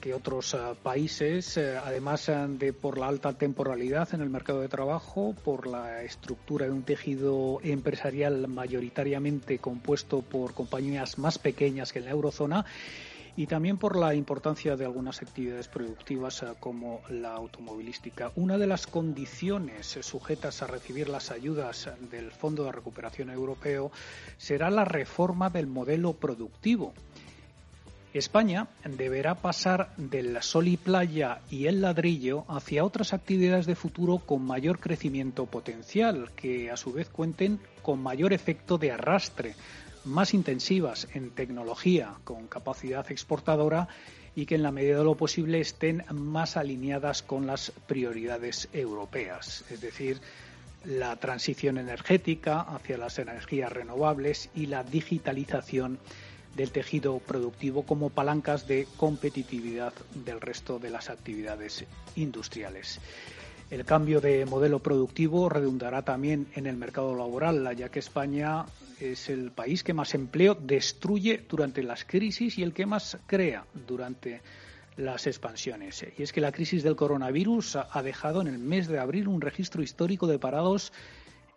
que 0.00 0.12
otros 0.12 0.52
eh, 0.52 0.58
países, 0.82 1.56
eh, 1.56 1.78
además 1.82 2.30
de 2.48 2.72
por 2.74 2.98
la 2.98 3.08
alta 3.08 3.32
temporalidad 3.32 4.12
en 4.12 4.20
el 4.20 4.28
mercado 4.28 4.60
de 4.60 4.68
trabajo, 4.68 5.34
por 5.44 5.66
la 5.66 6.02
estructura 6.02 6.66
de 6.66 6.72
un 6.72 6.82
tejido 6.82 7.58
empresarial 7.62 8.46
mayoritariamente 8.48 9.58
compuesto 9.58 10.20
por 10.20 10.52
compañías 10.52 11.18
más 11.18 11.38
pequeñas 11.38 11.92
que 11.92 12.00
en 12.00 12.04
la 12.04 12.10
eurozona 12.10 12.66
y 13.36 13.46
también 13.46 13.78
por 13.78 13.96
la 13.96 14.14
importancia 14.14 14.76
de 14.76 14.84
algunas 14.84 15.22
actividades 15.22 15.68
productivas 15.68 16.44
como 16.60 17.00
la 17.08 17.32
automovilística. 17.32 18.30
Una 18.36 18.58
de 18.58 18.66
las 18.66 18.86
condiciones 18.86 19.98
sujetas 20.02 20.62
a 20.62 20.66
recibir 20.66 21.08
las 21.08 21.30
ayudas 21.30 21.90
del 22.10 22.30
Fondo 22.30 22.64
de 22.64 22.72
Recuperación 22.72 23.30
Europeo 23.30 23.90
será 24.36 24.70
la 24.70 24.84
reforma 24.84 25.50
del 25.50 25.66
modelo 25.66 26.12
productivo. 26.12 26.92
España 28.14 28.68
deberá 28.84 29.34
pasar 29.34 29.92
del 29.96 30.40
sol 30.40 30.68
y 30.68 30.76
playa 30.76 31.40
y 31.50 31.66
el 31.66 31.80
ladrillo 31.80 32.44
hacia 32.48 32.84
otras 32.84 33.12
actividades 33.12 33.66
de 33.66 33.74
futuro 33.74 34.18
con 34.18 34.46
mayor 34.46 34.78
crecimiento 34.78 35.46
potencial, 35.46 36.30
que 36.36 36.70
a 36.70 36.76
su 36.76 36.92
vez 36.92 37.08
cuenten 37.08 37.58
con 37.82 38.00
mayor 38.00 38.32
efecto 38.32 38.78
de 38.78 38.92
arrastre, 38.92 39.56
más 40.04 40.32
intensivas 40.32 41.08
en 41.12 41.30
tecnología, 41.30 42.14
con 42.22 42.46
capacidad 42.46 43.10
exportadora 43.10 43.88
y 44.36 44.46
que 44.46 44.54
en 44.54 44.62
la 44.62 44.70
medida 44.70 44.98
de 44.98 45.04
lo 45.04 45.16
posible 45.16 45.58
estén 45.58 46.04
más 46.12 46.56
alineadas 46.56 47.24
con 47.24 47.48
las 47.48 47.72
prioridades 47.88 48.68
europeas, 48.72 49.64
es 49.70 49.80
decir, 49.80 50.20
la 50.84 51.16
transición 51.16 51.78
energética 51.78 52.60
hacia 52.60 52.96
las 52.96 53.18
energías 53.18 53.72
renovables 53.72 54.50
y 54.54 54.66
la 54.66 54.84
digitalización 54.84 55.98
del 56.56 56.70
tejido 56.70 57.18
productivo 57.18 57.82
como 57.84 58.10
palancas 58.10 58.66
de 58.68 58.86
competitividad 58.96 59.92
del 60.14 60.40
resto 60.40 60.78
de 60.78 60.90
las 60.90 61.10
actividades 61.10 61.84
industriales. 62.16 63.00
El 63.70 63.84
cambio 63.84 64.20
de 64.20 64.44
modelo 64.46 64.78
productivo 64.78 65.48
redundará 65.48 66.02
también 66.02 66.46
en 66.54 66.66
el 66.66 66.76
mercado 66.76 67.16
laboral, 67.16 67.74
ya 67.76 67.88
que 67.88 67.98
España 67.98 68.66
es 69.00 69.28
el 69.28 69.50
país 69.50 69.82
que 69.82 69.94
más 69.94 70.14
empleo 70.14 70.54
destruye 70.54 71.44
durante 71.48 71.82
las 71.82 72.04
crisis 72.04 72.58
y 72.58 72.62
el 72.62 72.72
que 72.72 72.86
más 72.86 73.18
crea 73.26 73.64
durante 73.86 74.42
las 74.96 75.26
expansiones. 75.26 76.06
Y 76.16 76.22
es 76.22 76.32
que 76.32 76.40
la 76.40 76.52
crisis 76.52 76.82
del 76.82 76.94
coronavirus 76.94 77.76
ha 77.76 78.02
dejado 78.02 78.40
en 78.42 78.48
el 78.48 78.58
mes 78.58 78.86
de 78.86 78.98
abril 78.98 79.28
un 79.28 79.40
registro 79.40 79.82
histórico 79.82 80.26
de 80.26 80.38
parados 80.38 80.92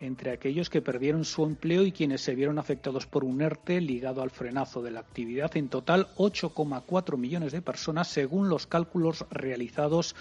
entre 0.00 0.30
aquellos 0.30 0.70
que 0.70 0.82
perdieron 0.82 1.24
su 1.24 1.44
empleo 1.44 1.84
y 1.84 1.92
quienes 1.92 2.20
se 2.20 2.34
vieron 2.34 2.58
afectados 2.58 3.06
por 3.06 3.24
un 3.24 3.40
ERTE 3.40 3.80
ligado 3.80 4.22
al 4.22 4.30
frenazo 4.30 4.82
de 4.82 4.90
la 4.90 5.00
actividad. 5.00 5.56
En 5.56 5.68
total, 5.68 6.08
8,4 6.16 7.16
millones 7.16 7.52
de 7.52 7.62
personas, 7.62 8.08
según 8.08 8.48
los 8.48 8.66
cálculos 8.66 9.26
realizados 9.30 10.14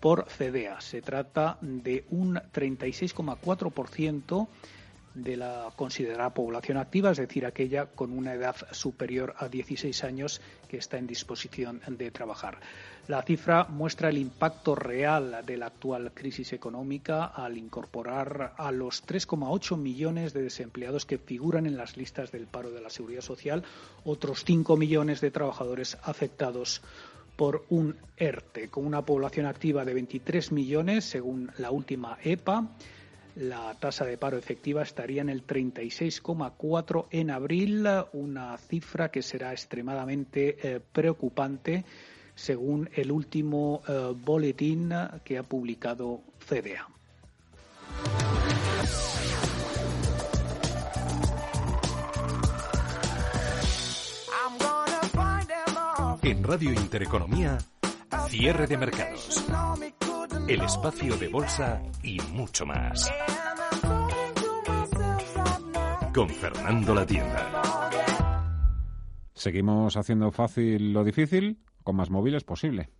por 0.00 0.26
CEDEA. 0.28 0.80
Se 0.80 1.02
trata 1.02 1.58
de 1.60 2.04
un 2.10 2.36
36,4% 2.36 4.48
de 5.14 5.36
la 5.36 5.72
considerada 5.76 6.32
población 6.32 6.76
activa, 6.78 7.10
es 7.10 7.18
decir, 7.18 7.44
aquella 7.44 7.86
con 7.86 8.16
una 8.16 8.34
edad 8.34 8.56
superior 8.70 9.34
a 9.38 9.48
16 9.48 10.04
años 10.04 10.40
que 10.68 10.76
está 10.76 10.98
en 10.98 11.06
disposición 11.06 11.80
de 11.86 12.10
trabajar. 12.10 12.58
La 13.08 13.22
cifra 13.22 13.64
muestra 13.64 14.08
el 14.08 14.18
impacto 14.18 14.76
real 14.76 15.42
de 15.44 15.56
la 15.56 15.66
actual 15.66 16.12
crisis 16.14 16.52
económica 16.52 17.24
al 17.24 17.58
incorporar 17.58 18.54
a 18.56 18.70
los 18.70 19.04
3,8 19.04 19.76
millones 19.76 20.32
de 20.32 20.42
desempleados 20.42 21.06
que 21.06 21.18
figuran 21.18 21.66
en 21.66 21.76
las 21.76 21.96
listas 21.96 22.30
del 22.30 22.46
paro 22.46 22.70
de 22.70 22.80
la 22.80 22.90
Seguridad 22.90 23.22
Social 23.22 23.64
otros 24.04 24.44
5 24.44 24.76
millones 24.76 25.20
de 25.20 25.32
trabajadores 25.32 25.98
afectados 26.02 26.82
por 27.34 27.64
un 27.70 27.96
ERTE, 28.16 28.68
con 28.68 28.86
una 28.86 29.04
población 29.04 29.46
activa 29.46 29.84
de 29.84 29.94
23 29.94 30.52
millones 30.52 31.04
según 31.04 31.50
la 31.56 31.70
última 31.70 32.18
EPA 32.22 32.68
la 33.36 33.74
tasa 33.74 34.04
de 34.04 34.16
paro 34.16 34.36
efectiva 34.36 34.82
estaría 34.82 35.22
en 35.22 35.28
el 35.28 35.46
36,4 35.46 37.06
en 37.10 37.30
abril, 37.30 37.86
una 38.12 38.56
cifra 38.58 39.10
que 39.10 39.22
será 39.22 39.52
extremadamente 39.52 40.56
eh, 40.62 40.80
preocupante 40.92 41.84
según 42.34 42.88
el 42.94 43.12
último 43.12 43.82
eh, 43.86 44.14
boletín 44.16 44.92
que 45.24 45.38
ha 45.38 45.42
publicado 45.42 46.22
CDA. 46.46 46.88
En 56.22 56.44
Radio 56.44 56.70
Intereconomía, 56.72 57.58
cierre 58.28 58.66
de 58.66 58.76
mercados 58.76 59.44
el 60.48 60.62
espacio 60.62 61.16
de 61.16 61.28
bolsa 61.28 61.82
y 62.02 62.18
mucho 62.32 62.66
más. 62.66 63.10
Con 66.14 66.28
Fernando 66.28 66.94
La 66.94 67.06
Tienda. 67.06 67.90
Seguimos 69.32 69.96
haciendo 69.96 70.30
fácil 70.30 70.92
lo 70.92 71.04
difícil 71.04 71.60
con 71.82 71.96
más 71.96 72.10
móviles 72.10 72.44
posible. 72.44 72.90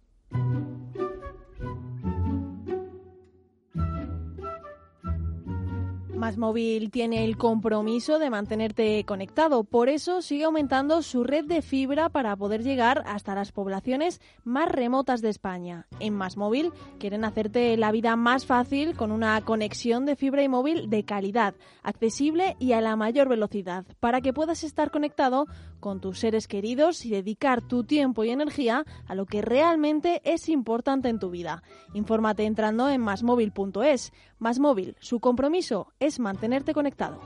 Más 6.20 6.36
Móvil 6.36 6.90
tiene 6.90 7.24
el 7.24 7.38
compromiso 7.38 8.18
de 8.18 8.28
mantenerte 8.28 9.02
conectado, 9.06 9.64
por 9.64 9.88
eso 9.88 10.20
sigue 10.20 10.44
aumentando 10.44 11.00
su 11.00 11.24
red 11.24 11.46
de 11.46 11.62
fibra 11.62 12.10
para 12.10 12.36
poder 12.36 12.62
llegar 12.62 13.02
hasta 13.06 13.34
las 13.34 13.52
poblaciones 13.52 14.20
más 14.44 14.68
remotas 14.68 15.22
de 15.22 15.30
España. 15.30 15.86
En 15.98 16.12
Más 16.12 16.36
Móvil 16.36 16.72
quieren 16.98 17.24
hacerte 17.24 17.74
la 17.78 17.90
vida 17.90 18.16
más 18.16 18.44
fácil 18.44 18.94
con 18.96 19.12
una 19.12 19.40
conexión 19.40 20.04
de 20.04 20.14
fibra 20.14 20.42
y 20.42 20.48
móvil 20.48 20.90
de 20.90 21.06
calidad, 21.06 21.54
accesible 21.82 22.54
y 22.58 22.72
a 22.72 22.82
la 22.82 22.96
mayor 22.96 23.30
velocidad, 23.30 23.86
para 23.98 24.20
que 24.20 24.34
puedas 24.34 24.62
estar 24.62 24.90
conectado 24.90 25.46
con 25.80 26.02
tus 26.02 26.18
seres 26.18 26.46
queridos 26.46 27.06
y 27.06 27.10
dedicar 27.10 27.62
tu 27.62 27.84
tiempo 27.84 28.24
y 28.24 28.30
energía 28.30 28.84
a 29.06 29.14
lo 29.14 29.24
que 29.24 29.40
realmente 29.40 30.20
es 30.24 30.50
importante 30.50 31.08
en 31.08 31.18
tu 31.18 31.30
vida. 31.30 31.62
Infórmate 31.94 32.44
entrando 32.44 32.90
en 32.90 33.00
masmóvil.es. 33.00 34.12
Más 34.38 34.58
Móvil, 34.58 34.96
su 35.00 35.20
compromiso 35.20 35.88
es 35.98 36.09
mantenerte 36.18 36.72
conectado. 36.74 37.20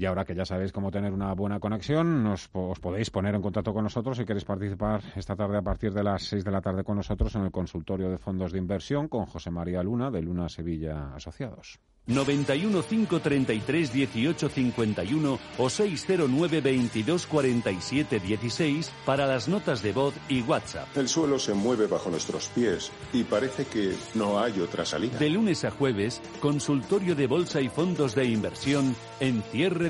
Y 0.00 0.06
ahora 0.06 0.24
que 0.24 0.34
ya 0.34 0.46
sabéis 0.46 0.72
cómo 0.72 0.90
tener 0.90 1.12
una 1.12 1.34
buena 1.34 1.60
conexión, 1.60 2.26
os 2.26 2.48
podéis 2.80 3.10
poner 3.10 3.34
en 3.34 3.42
contacto 3.42 3.74
con 3.74 3.84
nosotros 3.84 4.16
si 4.16 4.24
queréis 4.24 4.46
participar 4.46 5.02
esta 5.14 5.36
tarde 5.36 5.58
a 5.58 5.62
partir 5.62 5.92
de 5.92 6.02
las 6.02 6.22
6 6.22 6.42
de 6.42 6.50
la 6.50 6.62
tarde 6.62 6.84
con 6.84 6.96
nosotros 6.96 7.34
en 7.34 7.42
el 7.42 7.50
consultorio 7.50 8.08
de 8.08 8.16
fondos 8.16 8.50
de 8.52 8.58
inversión 8.58 9.08
con 9.08 9.26
José 9.26 9.50
María 9.50 9.82
Luna 9.82 10.10
de 10.10 10.22
Luna 10.22 10.48
Sevilla 10.48 11.14
Asociados. 11.14 11.80
91 12.06 12.82
533 12.82 13.92
18 13.92 14.48
51 14.48 15.38
o 15.58 15.70
609 15.70 16.60
22 16.60 17.26
47 17.26 18.20
16 18.20 18.92
para 19.04 19.26
las 19.26 19.48
notas 19.48 19.82
de 19.82 19.92
voz 19.92 20.14
y 20.28 20.42
WhatsApp. 20.42 20.88
El 20.96 21.08
suelo 21.08 21.38
se 21.38 21.54
mueve 21.54 21.86
bajo 21.86 22.10
nuestros 22.10 22.48
pies 22.48 22.90
y 23.12 23.22
parece 23.24 23.66
que 23.66 23.94
no 24.14 24.40
hay 24.40 24.60
otra 24.60 24.84
salida. 24.84 25.18
De 25.18 25.30
lunes 25.30 25.64
a 25.64 25.70
jueves, 25.70 26.20
consultorio 26.40 27.14
de 27.14 27.26
bolsa 27.26 27.60
y 27.60 27.68
fondos 27.68 28.14
de 28.14 28.24
inversión 28.24 28.96
en 29.20 29.42
cierre 29.42 29.89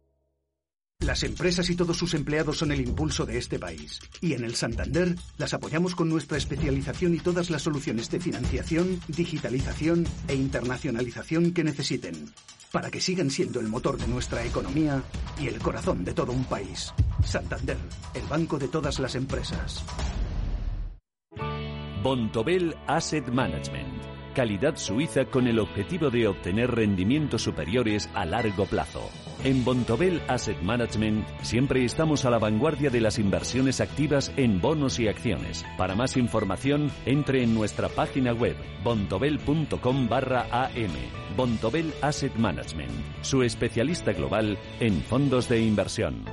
Las 1.01 1.23
empresas 1.23 1.67
y 1.71 1.75
todos 1.75 1.97
sus 1.97 2.13
empleados 2.13 2.59
son 2.59 2.71
el 2.71 2.79
impulso 2.79 3.25
de 3.25 3.39
este 3.39 3.57
país. 3.57 3.99
Y 4.21 4.33
en 4.33 4.43
el 4.43 4.55
Santander 4.55 5.15
las 5.37 5.53
apoyamos 5.53 5.95
con 5.95 6.09
nuestra 6.09 6.37
especialización 6.37 7.15
y 7.15 7.17
todas 7.17 7.49
las 7.49 7.63
soluciones 7.63 8.11
de 8.11 8.19
financiación, 8.19 9.01
digitalización 9.07 10.05
e 10.27 10.35
internacionalización 10.35 11.53
que 11.53 11.63
necesiten 11.63 12.31
para 12.71 12.89
que 12.91 13.01
sigan 13.01 13.31
siendo 13.31 13.59
el 13.59 13.67
motor 13.67 13.97
de 13.97 14.07
nuestra 14.07 14.45
economía 14.45 15.03
y 15.39 15.47
el 15.47 15.59
corazón 15.59 16.05
de 16.05 16.13
todo 16.13 16.31
un 16.31 16.45
país. 16.45 16.93
Santander, 17.25 17.77
el 18.13 18.23
banco 18.27 18.57
de 18.59 18.67
todas 18.67 18.99
las 18.99 19.15
empresas. 19.15 19.83
Bontobel 22.03 22.75
Asset 22.87 23.27
Management. 23.27 24.01
Calidad 24.35 24.77
suiza 24.77 25.25
con 25.25 25.47
el 25.47 25.59
objetivo 25.59 26.09
de 26.09 26.27
obtener 26.27 26.71
rendimientos 26.71 27.41
superiores 27.41 28.07
a 28.13 28.23
largo 28.23 28.65
plazo. 28.65 29.09
En 29.43 29.65
Bontobel 29.65 30.21
Asset 30.27 30.61
Management 30.61 31.25
siempre 31.41 31.83
estamos 31.83 32.25
a 32.25 32.29
la 32.29 32.37
vanguardia 32.37 32.91
de 32.91 33.01
las 33.01 33.17
inversiones 33.17 33.81
activas 33.81 34.31
en 34.37 34.61
bonos 34.61 34.99
y 34.99 35.07
acciones. 35.07 35.65
Para 35.79 35.95
más 35.95 36.15
información, 36.15 36.91
entre 37.07 37.41
en 37.41 37.55
nuestra 37.55 37.89
página 37.89 38.33
web 38.33 38.55
bontobel.com 38.83 40.07
barra 40.07 40.45
am. 40.51 40.91
Bontobel 41.35 41.91
Asset 42.03 42.35
Management, 42.35 42.91
su 43.23 43.41
especialista 43.41 44.13
global 44.13 44.59
en 44.79 45.01
fondos 45.01 45.49
de 45.49 45.61
inversión. 45.61 46.23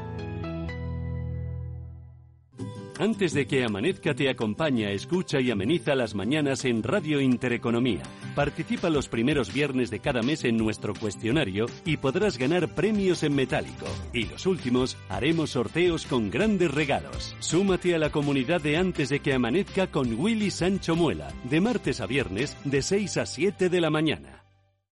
Antes 2.99 3.33
de 3.33 3.47
que 3.47 3.65
amanezca 3.65 4.13
te 4.13 4.29
acompaña, 4.29 4.91
escucha 4.91 5.41
y 5.41 5.51
ameniza 5.51 5.95
las 5.95 6.15
mañanas 6.15 6.67
en 6.67 6.83
Radio 6.83 7.21
Intereconomía. 7.21 8.03
Participa 8.39 8.89
los 8.89 9.09
primeros 9.09 9.53
viernes 9.53 9.91
de 9.91 9.99
cada 9.99 10.23
mes 10.23 10.45
en 10.45 10.57
nuestro 10.57 10.95
cuestionario 10.95 11.67
y 11.85 11.97
podrás 11.97 12.39
ganar 12.39 12.73
premios 12.73 13.25
en 13.25 13.35
metálico. 13.35 13.87
Y 14.13 14.27
los 14.27 14.47
últimos 14.47 14.97
haremos 15.09 15.51
sorteos 15.51 16.07
con 16.07 16.31
grandes 16.31 16.71
regalos. 16.71 17.35
Súmate 17.41 17.97
a 17.97 17.99
la 17.99 18.13
comunidad 18.13 18.61
de 18.61 18.77
Antes 18.77 19.09
de 19.09 19.19
que 19.19 19.35
amanezca 19.35 19.89
con 19.89 20.15
Willy 20.15 20.53
Sancho 20.53 20.95
Muela, 20.95 21.33
de 21.51 21.61
martes 21.61 22.01
a 22.01 22.07
viernes 22.07 22.57
de 22.63 22.81
6 22.81 23.17
a 23.17 23.27
7 23.27 23.69
de 23.71 23.81
la 23.81 23.91
mañana. 23.91 24.45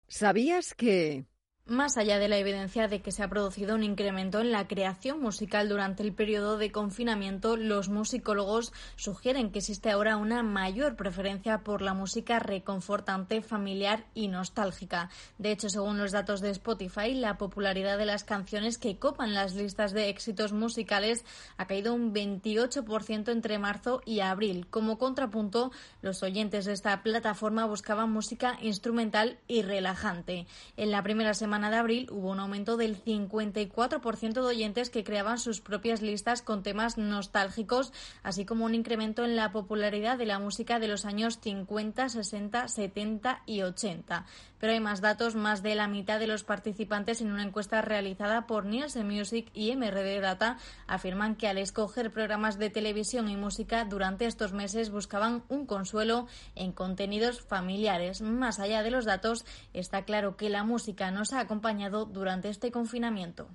¿Sabías 0.06 0.74
que... 0.74 1.24
Más 1.66 1.96
allá 1.98 2.18
de 2.18 2.26
la 2.26 2.38
evidencia 2.38 2.88
de 2.88 3.00
que 3.00 3.12
se 3.12 3.22
ha 3.22 3.28
producido 3.28 3.76
un 3.76 3.84
incremento 3.84 4.40
en 4.40 4.50
la 4.50 4.66
creación 4.66 5.20
musical 5.20 5.68
durante 5.68 6.02
el 6.02 6.12
periodo 6.12 6.58
de 6.58 6.72
confinamiento, 6.72 7.56
los 7.56 7.88
musicólogos 7.88 8.72
sugieren 8.96 9.52
que 9.52 9.60
existe 9.60 9.90
ahora 9.90 10.16
una 10.16 10.42
mayor 10.42 10.96
preferencia 10.96 11.58
por 11.58 11.80
la 11.80 11.94
música 11.94 12.40
reconfortante, 12.40 13.40
familiar 13.40 14.04
y 14.14 14.26
nostálgica. 14.26 15.10
De 15.38 15.52
hecho, 15.52 15.68
según 15.68 15.98
los 15.98 16.10
datos 16.10 16.40
de 16.40 16.50
Spotify, 16.50 17.14
la 17.14 17.38
popularidad 17.38 17.98
de 17.98 18.06
las 18.06 18.24
canciones 18.24 18.76
que 18.76 18.98
copan 18.98 19.34
las 19.34 19.54
listas 19.54 19.92
de 19.92 20.08
éxitos 20.08 20.52
musicales 20.52 21.24
ha 21.56 21.66
caído 21.66 21.94
un 21.94 22.12
28% 22.12 23.30
entre 23.30 23.60
marzo 23.60 24.00
y 24.04 24.20
abril. 24.20 24.66
Como 24.70 24.98
contrapunto, 24.98 25.70
los 26.02 26.24
oyentes 26.24 26.64
de 26.64 26.72
esta 26.72 27.00
plataforma 27.04 27.66
buscaban 27.66 28.10
música 28.10 28.58
instrumental 28.60 29.38
y 29.46 29.62
relajante. 29.62 30.48
En 30.76 30.90
la 30.90 31.04
primera 31.04 31.32
semana 31.32 31.49
de 31.50 31.76
abril 31.76 32.06
hubo 32.12 32.30
un 32.30 32.38
aumento 32.38 32.76
del 32.76 33.02
54% 33.02 34.32
de 34.32 34.40
oyentes 34.40 34.88
que 34.88 35.02
creaban 35.02 35.38
sus 35.38 35.60
propias 35.60 36.00
listas 36.00 36.42
con 36.42 36.62
temas 36.62 36.96
nostálgicos, 36.96 37.92
así 38.22 38.44
como 38.44 38.64
un 38.64 38.74
incremento 38.76 39.24
en 39.24 39.34
la 39.34 39.50
popularidad 39.50 40.16
de 40.16 40.26
la 40.26 40.38
música 40.38 40.78
de 40.78 40.86
los 40.86 41.04
años 41.04 41.40
50, 41.40 42.08
60, 42.08 42.68
70 42.68 43.42
y 43.46 43.62
80. 43.62 44.26
Pero 44.60 44.74
hay 44.74 44.80
más 44.80 45.00
datos, 45.00 45.34
más 45.34 45.62
de 45.62 45.74
la 45.74 45.88
mitad 45.88 46.20
de 46.20 46.26
los 46.26 46.44
participantes 46.44 47.22
en 47.22 47.32
una 47.32 47.42
encuesta 47.42 47.80
realizada 47.80 48.46
por 48.46 48.66
Nielsen 48.66 49.08
Music 49.08 49.50
y 49.54 49.74
MRD 49.74 50.20
Data 50.20 50.58
afirman 50.86 51.34
que 51.34 51.48
al 51.48 51.56
escoger 51.56 52.12
programas 52.12 52.58
de 52.58 52.68
televisión 52.68 53.30
y 53.30 53.36
música 53.36 53.86
durante 53.86 54.26
estos 54.26 54.52
meses 54.52 54.90
buscaban 54.90 55.42
un 55.48 55.64
consuelo 55.64 56.26
en 56.54 56.72
contenidos 56.72 57.40
familiares. 57.40 58.20
Más 58.20 58.60
allá 58.60 58.82
de 58.82 58.90
los 58.90 59.06
datos, 59.06 59.46
está 59.72 60.04
claro 60.04 60.36
que 60.36 60.50
la 60.50 60.62
música 60.62 61.10
nos 61.10 61.32
ha 61.32 61.39
acompañado 61.40 62.04
durante 62.04 62.48
este 62.48 62.70
confinamiento. 62.70 63.48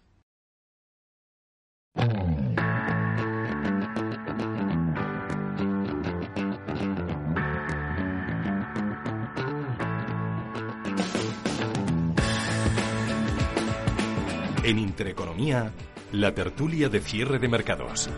En 14.64 14.80
Intereconomía, 14.80 15.72
la 16.12 16.34
tertulia 16.34 16.90
de 16.90 17.00
cierre 17.00 17.38
de 17.38 17.48
mercados. 17.48 18.10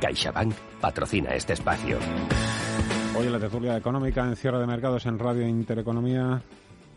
CaixaBank 0.00 0.54
patrocina 0.80 1.34
este 1.34 1.54
espacio. 1.54 1.98
Hoy 3.18 3.26
en 3.26 3.32
la 3.32 3.40
tertulia 3.40 3.76
económica 3.76 4.24
en 4.24 4.36
cierre 4.36 4.60
de 4.60 4.66
mercados 4.68 5.06
en 5.06 5.18
Radio 5.18 5.48
Intereconomía 5.48 6.40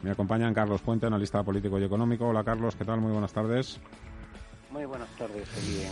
me 0.04 0.12
acompañan 0.12 0.54
Carlos 0.54 0.82
Puente, 0.82 1.06
analista 1.06 1.44
político 1.44 1.80
y 1.80 1.84
económico. 1.84 2.28
Hola 2.28 2.44
Carlos, 2.44 2.76
¿qué 2.76 2.86
tal? 2.86 3.02
Muy 3.02 3.12
buenas 3.12 3.34
tardes. 3.34 3.80
Muy 4.72 4.86
buenas 4.86 5.10
tardes, 5.18 5.48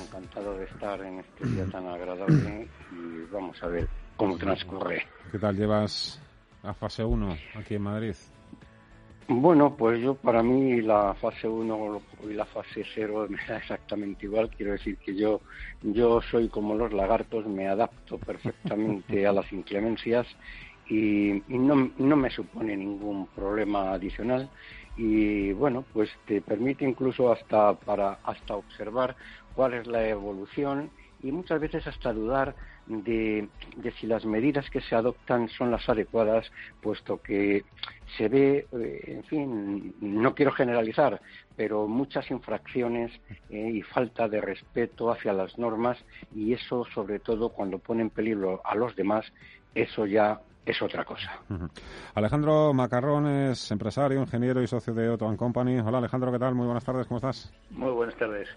encantado 0.08 0.58
de 0.58 0.64
estar 0.64 1.02
en 1.02 1.20
este 1.20 1.46
día 1.48 1.66
tan 1.66 1.86
agradable 1.86 2.68
y 2.94 3.32
vamos 3.32 3.62
a 3.62 3.68
ver 3.68 3.90
cómo 4.16 4.38
transcurre. 4.38 5.06
¿Qué 5.32 5.38
tal 5.38 5.58
llevas 5.58 6.22
la 6.64 6.74
fase 6.74 7.04
1 7.04 7.38
aquí 7.56 7.76
en 7.76 7.82
Madrid? 7.82 8.16
Bueno, 9.32 9.76
pues 9.76 10.02
yo 10.02 10.16
para 10.16 10.42
mí 10.42 10.82
la 10.82 11.14
fase 11.14 11.48
1 11.48 12.02
y 12.30 12.34
la 12.34 12.46
fase 12.46 12.84
0 12.96 13.28
me 13.30 13.38
da 13.48 13.58
exactamente 13.58 14.26
igual. 14.26 14.50
Quiero 14.50 14.72
decir 14.72 14.98
que 14.98 15.14
yo, 15.14 15.42
yo 15.84 16.20
soy 16.22 16.48
como 16.50 16.74
los 16.74 16.92
lagartos, 16.94 17.46
me 17.46 17.68
adapto 17.68 18.18
perfectamente 18.18 19.28
a 19.28 19.34
las 19.34 19.52
inclemencias 19.52 20.26
y, 20.90 21.44
no, 21.48 21.92
no 21.98 22.16
me 22.16 22.30
supone 22.30 22.76
ningún 22.76 23.28
problema 23.28 23.94
adicional. 23.94 24.50
Y 24.98 25.54
bueno 25.54 25.86
pues 25.94 26.10
te 26.26 26.42
permite 26.42 26.84
incluso 26.84 27.32
hasta 27.32 27.74
para 27.74 28.20
hasta 28.24 28.56
observar 28.56 29.16
cuál 29.56 29.76
es 29.76 29.88
la 29.88 30.06
evolución 30.08 30.90
y 31.22 31.32
muchas 31.32 31.60
veces 31.60 31.86
hasta 31.88 32.12
dudar 32.12 32.56
de, 32.90 33.48
si 34.00 34.08
las 34.08 34.26
medidas 34.26 34.70
que 34.70 34.82
se 34.82 34.96
adoptan 34.96 35.48
son 35.50 35.70
las 35.70 35.88
adecuadas, 35.88 36.52
puesto 36.82 37.22
que 37.22 37.64
se 38.18 38.28
ve, 38.28 38.68
eh, 38.72 39.02
en 39.06 39.24
fin, 39.26 39.96
no 40.02 40.34
quiero 40.34 40.52
generalizar, 40.52 41.22
pero 41.56 41.88
muchas 41.88 42.30
infracciones 42.32 43.12
eh, 43.50 43.72
y 43.74 43.82
falta 43.84 44.28
de 44.28 44.42
respeto 44.42 45.12
hacia 45.12 45.34
las 45.34 45.58
normas 45.60 45.98
y 46.36 46.54
eso, 46.54 46.86
sobre 46.96 47.20
todo, 47.20 47.50
cuando 47.50 47.78
pone 47.78 48.02
en 48.02 48.10
peligro 48.10 48.62
a 48.66 48.76
los 48.76 48.96
demás, 48.96 49.32
eso 49.76 50.08
ya 50.08 50.42
es 50.66 50.82
otra 50.82 51.04
cosa. 51.04 51.40
Alejandro 52.14 52.74
Macarrón 52.74 53.28
es 53.28 53.72
empresario, 53.72 54.20
ingeniero 54.20 54.62
y 54.62 54.68
socio 54.68 54.94
de 54.94 55.10
Otto 55.10 55.36
Company. 55.38 55.80
Hola 55.80 55.98
Alejandro, 55.98 56.32
¿qué 56.32 56.40
tal? 56.40 56.56
Muy 56.56 56.66
buenas 56.66 56.84
tardes, 56.84 57.08
¿cómo 57.08 57.18
estás? 57.18 57.52
Muy 57.72 57.92
buenas 57.92 58.16
tardes. 58.16 58.48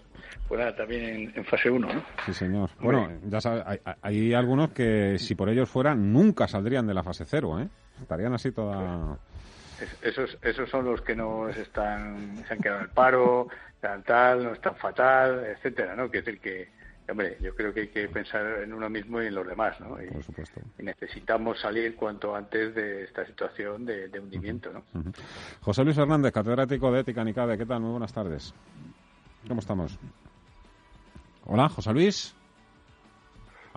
Pues 0.47 0.59
nada, 0.59 0.75
también 0.75 1.31
en, 1.35 1.45
fase 1.45 1.69
1, 1.69 1.93
¿no? 1.93 2.03
Sí, 2.25 2.33
señor. 2.33 2.69
Bueno, 2.79 3.09
ya 3.25 3.41
sabes, 3.41 3.63
hay, 4.01 4.33
algunos 4.33 4.71
que 4.71 5.17
si 5.17 5.35
por 5.35 5.49
ellos 5.49 5.69
fueran 5.69 6.13
nunca 6.13 6.47
saldrían 6.47 6.85
de 6.85 6.93
la 6.93 7.03
fase 7.03 7.25
0, 7.25 7.61
¿eh? 7.61 7.69
Estarían 8.01 8.33
así 8.33 8.51
toda... 8.51 9.17
esos, 10.01 10.37
esos 10.41 10.69
son 10.69 10.85
los 10.85 11.01
que 11.01 11.15
nos 11.15 11.55
están, 11.57 12.43
se 12.47 12.53
han 12.53 12.59
quedado 12.59 12.79
en 12.79 12.85
el 12.85 12.91
paro, 12.91 13.47
tal, 13.79 14.03
tal, 14.03 14.43
no 14.43 14.53
están 14.53 14.75
fatal, 14.75 15.45
etcétera, 15.45 15.95
¿no? 15.95 16.09
Que 16.11 16.19
es 16.19 16.27
el 16.27 16.39
que 16.39 16.82
Hombre, 17.09 17.37
yo 17.41 17.53
creo 17.53 17.73
que 17.73 17.81
hay 17.81 17.87
que 17.89 18.07
pensar 18.07 18.63
en 18.63 18.73
uno 18.73 18.89
mismo 18.89 19.21
y 19.21 19.27
en 19.27 19.35
los 19.35 19.45
demás, 19.45 19.79
¿no? 19.81 20.01
Y, 20.01 20.07
Por 20.07 20.23
supuesto. 20.23 20.61
Y 20.79 20.83
necesitamos 20.83 21.59
salir 21.59 21.95
cuanto 21.95 22.33
antes 22.33 22.73
de 22.73 23.03
esta 23.03 23.25
situación 23.25 23.85
de, 23.85 24.09
hundimiento, 24.19 24.71
¿no? 24.71 24.83
José 25.61 25.83
Luis 25.83 25.97
Hernández, 25.97 26.31
catedrático 26.31 26.91
de 26.91 27.01
Ética 27.01 27.23
NICADE. 27.23 27.57
¿Qué 27.57 27.65
tal? 27.65 27.81
Muy 27.81 27.91
buenas 27.91 28.13
tardes. 28.13 28.53
¿Cómo 29.47 29.59
estamos? 29.59 29.99
Hola, 31.45 31.67
José 31.67 31.91
Luis. 31.93 32.35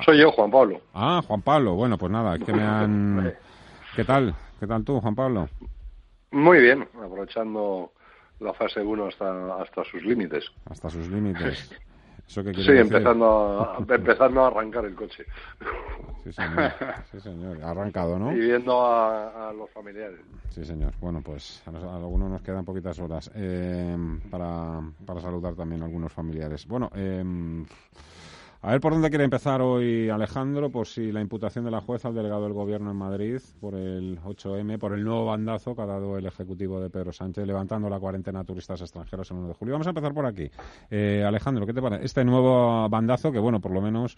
Soy 0.04 0.20
yo, 0.20 0.30
Juan 0.30 0.50
Pablo. 0.50 0.80
Ah, 0.94 1.20
Juan 1.26 1.42
Pablo. 1.42 1.74
Bueno, 1.74 1.98
pues 1.98 2.12
nada, 2.12 2.38
que 2.38 2.52
me 2.52 2.62
han... 2.62 3.34
¿Qué 3.96 4.04
tal? 4.04 4.36
¿Qué 4.60 4.66
tal 4.66 4.84
tú, 4.84 5.00
Juan 5.00 5.14
Pablo? 5.14 5.48
Muy 6.30 6.60
bien, 6.60 6.82
aprovechando 6.82 7.92
la 8.40 8.52
fase 8.52 8.80
1 8.80 9.06
hasta, 9.06 9.56
hasta 9.56 9.84
sus 9.84 10.02
límites. 10.04 10.44
Hasta 10.70 10.90
sus 10.90 11.08
límites. 11.08 11.74
sí, 12.26 12.40
empezando 12.40 13.60
a, 13.60 13.78
empezando 13.88 14.42
a 14.42 14.46
arrancar 14.48 14.84
el 14.84 14.94
coche. 14.94 15.24
Sí 16.24 16.32
señor. 16.32 16.72
sí, 17.10 17.20
señor. 17.20 17.62
Arrancado, 17.62 18.18
¿no? 18.18 18.32
Y 18.32 18.40
viendo 18.40 18.84
a, 18.84 19.52
los 19.56 19.70
familiares. 19.70 20.20
Sí, 20.50 20.64
señor. 20.64 20.92
Bueno, 21.00 21.22
pues 21.24 21.62
a, 21.66 21.96
algunos 21.96 22.30
nos 22.30 22.42
quedan 22.42 22.64
poquitas 22.64 22.98
horas 22.98 23.30
eh, 23.34 23.96
para, 24.30 24.80
para 25.04 25.20
saludar 25.20 25.54
también 25.54 25.82
a 25.82 25.84
algunos 25.86 26.12
familiares. 26.12 26.66
Bueno, 26.66 26.90
eh, 26.94 27.24
a 28.62 28.70
ver 28.70 28.80
por 28.80 28.92
dónde 28.92 29.10
quiere 29.10 29.24
empezar 29.24 29.60
hoy 29.60 30.08
Alejandro, 30.08 30.70
por 30.70 30.86
si 30.86 31.12
la 31.12 31.20
imputación 31.20 31.64
de 31.64 31.70
la 31.70 31.80
jueza 31.80 32.08
al 32.08 32.14
delegado 32.14 32.44
del 32.44 32.52
Gobierno 32.52 32.90
en 32.90 32.96
Madrid 32.96 33.40
por 33.60 33.74
el 33.74 34.18
8M, 34.20 34.78
por 34.78 34.92
el 34.94 35.04
nuevo 35.04 35.26
bandazo 35.26 35.76
que 35.76 35.82
ha 35.82 35.86
dado 35.86 36.16
el 36.16 36.26
Ejecutivo 36.26 36.80
de 36.80 36.90
Pedro 36.90 37.12
Sánchez 37.12 37.46
levantando 37.46 37.88
la 37.90 38.00
cuarentena 38.00 38.40
a 38.40 38.44
turistas 38.44 38.80
extranjeros 38.80 39.30
el 39.30 39.36
1 39.36 39.48
de 39.48 39.54
julio. 39.54 39.72
Vamos 39.72 39.86
a 39.86 39.90
empezar 39.90 40.14
por 40.14 40.26
aquí. 40.26 40.50
Eh, 40.90 41.22
Alejandro, 41.24 41.66
¿qué 41.66 41.74
te 41.74 41.82
parece? 41.82 42.04
Este 42.04 42.24
nuevo 42.24 42.88
bandazo 42.88 43.30
que, 43.30 43.38
bueno, 43.38 43.60
por 43.60 43.72
lo 43.72 43.80
menos, 43.80 44.16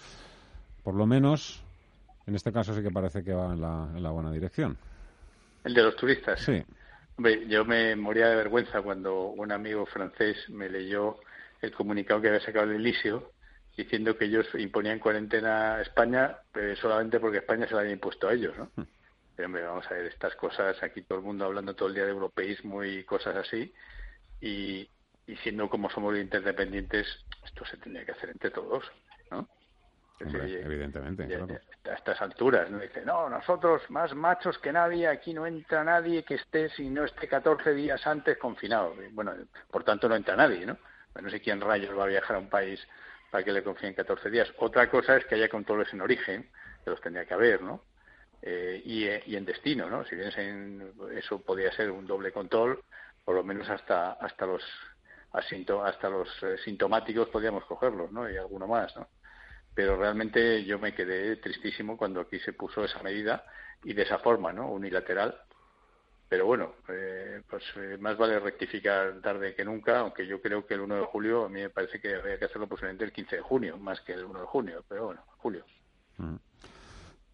por 0.83 0.95
lo 0.95 1.07
menos, 1.07 1.63
en 2.27 2.35
este 2.35 2.53
caso 2.53 2.75
sí 2.75 2.83
que 2.83 2.91
parece 2.91 3.25
que 3.25 3.35
va 3.35 3.53
en 3.53 3.61
la, 3.61 3.89
en 3.95 4.03
la 4.03 4.11
buena 4.11 4.31
dirección. 4.31 4.79
El 5.65 5.75
de 5.75 5.83
los 5.83 5.97
turistas. 5.97 6.41
Sí. 6.41 6.63
yo 7.49 7.65
me 7.65 7.97
moría 7.97 8.29
de 8.29 8.37
vergüenza 8.37 8.81
cuando 8.83 9.27
un 9.27 9.51
amigo 9.51 9.85
francés 9.85 10.37
me 10.49 10.69
leyó 10.69 11.17
el 11.61 11.73
comunicado 11.73 12.21
que 12.21 12.29
había 12.29 12.41
sacado 12.41 12.67
el 12.67 12.77
Elíseo 12.77 13.33
diciendo 13.79 14.19
que 14.19 14.25
ellos 14.25 14.47
imponían 14.55 14.99
cuarentena 14.99 15.77
a 15.77 15.83
España 15.83 16.39
pero 16.53 16.75
solamente 16.75 17.21
porque 17.21 17.39
España 17.39 17.69
se 17.69 17.75
la 17.75 17.81
había 17.81 17.93
impuesto 17.93 18.29
a 18.29 18.35
ellos, 18.35 18.59
¿no? 18.59 18.71
Hmm. 18.75 18.87
Pero 19.37 19.69
vamos 19.69 19.87
a 19.89 19.95
ver, 19.95 20.07
estas 20.07 20.35
cosas, 20.35 20.83
aquí 20.83 21.03
todo 21.03 21.21
el 21.21 21.25
mundo 21.25 21.45
hablando 21.45 21.77
todo 21.77 21.89
el 21.89 21.95
día 21.95 22.05
de 22.05 22.11
europeísmo 22.11 22.83
y 22.83 23.05
cosas 23.05 23.37
así, 23.37 23.73
y, 24.41 24.91
siendo 25.45 25.71
como 25.71 25.89
somos 25.91 26.19
interdependientes, 26.19 27.07
esto 27.45 27.65
se 27.67 27.77
tendría 27.77 28.05
que 28.05 28.13
hacer 28.13 28.31
entre 28.31 28.51
todos, 28.51 28.85
¿no? 29.31 29.49
evidentemente. 30.19 31.39
A 31.89 31.95
estas 31.95 32.21
alturas, 32.21 32.69
¿no? 32.69 32.81
Dice, 32.81 33.05
no, 33.05 33.31
nosotros 33.31 33.89
más 33.91 34.13
machos 34.13 34.59
que 34.59 34.73
nadie, 34.73 35.07
aquí 35.07 35.33
no 35.33 35.47
entra 35.47 35.85
nadie 35.85 36.25
que 36.25 36.35
esté, 36.35 36.69
si 36.71 36.91
no 36.91 37.05
esté 37.05 37.29
14 37.29 37.75
días 37.75 38.05
antes 38.09 38.37
confinado. 38.39 38.97
Bueno, 39.13 39.35
por 39.71 39.85
tanto 39.85 40.09
no 40.09 40.17
entra 40.17 40.35
nadie, 40.35 40.67
¿no? 40.67 40.77
No 41.23 41.31
sé 41.31 41.41
quién 41.41 41.61
rayos 41.61 41.97
va 41.97 42.05
a 42.05 42.09
viajar 42.09 42.35
a 42.35 42.41
un 42.41 42.49
país 42.49 42.85
para 43.31 43.45
que 43.45 43.53
le 43.53 43.63
confíen 43.63 43.95
14 43.95 44.31
días. 44.31 44.53
Otra 44.59 44.91
cosa 44.91 45.17
es 45.17 45.25
que 45.27 45.35
haya 45.35 45.49
controles 45.49 45.93
en 45.93 46.01
origen, 46.01 46.49
que 46.85 46.91
los 46.91 47.01
tendría 47.01 47.27
que 47.27 47.35
haber, 47.35 47.63
¿no? 47.63 47.83
Eh, 48.41 48.81
y, 48.85 49.35
en 49.35 49.45
destino, 49.45 49.91
¿no? 49.91 50.05
Si 50.05 50.15
bien 50.15 50.93
eso 51.13 51.41
podría 51.41 51.73
ser 51.73 51.91
un 51.91 52.07
doble 52.07 52.31
control, 52.31 52.83
por 53.25 53.35
lo 53.35 53.43
menos 53.43 53.69
hasta 53.69 54.13
hasta 54.13 54.47
los 54.47 54.63
hasta 55.33 56.09
los 56.09 56.29
eh, 56.43 56.57
sintomáticos 56.65 57.29
podríamos 57.29 57.65
cogerlos, 57.65 58.11
¿no? 58.13 58.31
Y 58.31 58.37
alguno 58.37 58.67
más, 58.67 58.97
¿no? 58.97 59.09
Pero 59.75 59.97
realmente 59.97 60.65
yo 60.65 60.79
me 60.79 60.95
quedé 60.95 61.37
tristísimo 61.37 61.97
cuando 61.97 62.21
aquí 62.21 62.39
se 62.41 62.53
puso 62.53 62.85
esa 62.85 63.03
medida 63.03 63.45
y 63.85 63.93
de 63.93 64.03
esa 64.03 64.19
forma, 64.19 64.53
¿no? 64.53 64.71
Unilateral, 64.71 65.37
pero 66.29 66.45
bueno, 66.45 66.75
eh, 66.89 67.41
pues 67.49 67.65
eh, 67.77 67.97
más 67.99 68.19
vale 68.19 68.39
rectificar 68.39 69.21
tarde 69.23 69.55
que 69.55 69.65
nunca, 69.65 70.01
aunque 70.01 70.27
yo 70.27 70.43
creo 70.43 70.67
que 70.67 70.75
el 70.75 70.81
1 70.81 70.97
de 70.97 71.07
julio, 71.07 71.47
a 71.47 71.49
mí 71.49 71.61
me 71.63 71.71
parece 71.71 72.01
que 72.01 72.15
habría 72.15 72.39
que 72.39 72.45
hacerlo 72.45 72.67
posiblemente 72.67 73.05
el 73.05 73.13
15 73.13 73.37
de 73.37 73.43
junio, 73.43 73.79
más 73.79 74.01
que 74.03 74.13
el 74.13 74.25
1 74.25 74.41
de 74.41 74.47
junio, 74.47 74.85
pero 74.87 75.07
bueno, 75.07 75.23
julio. 75.39 75.65
Mm. 76.19 76.37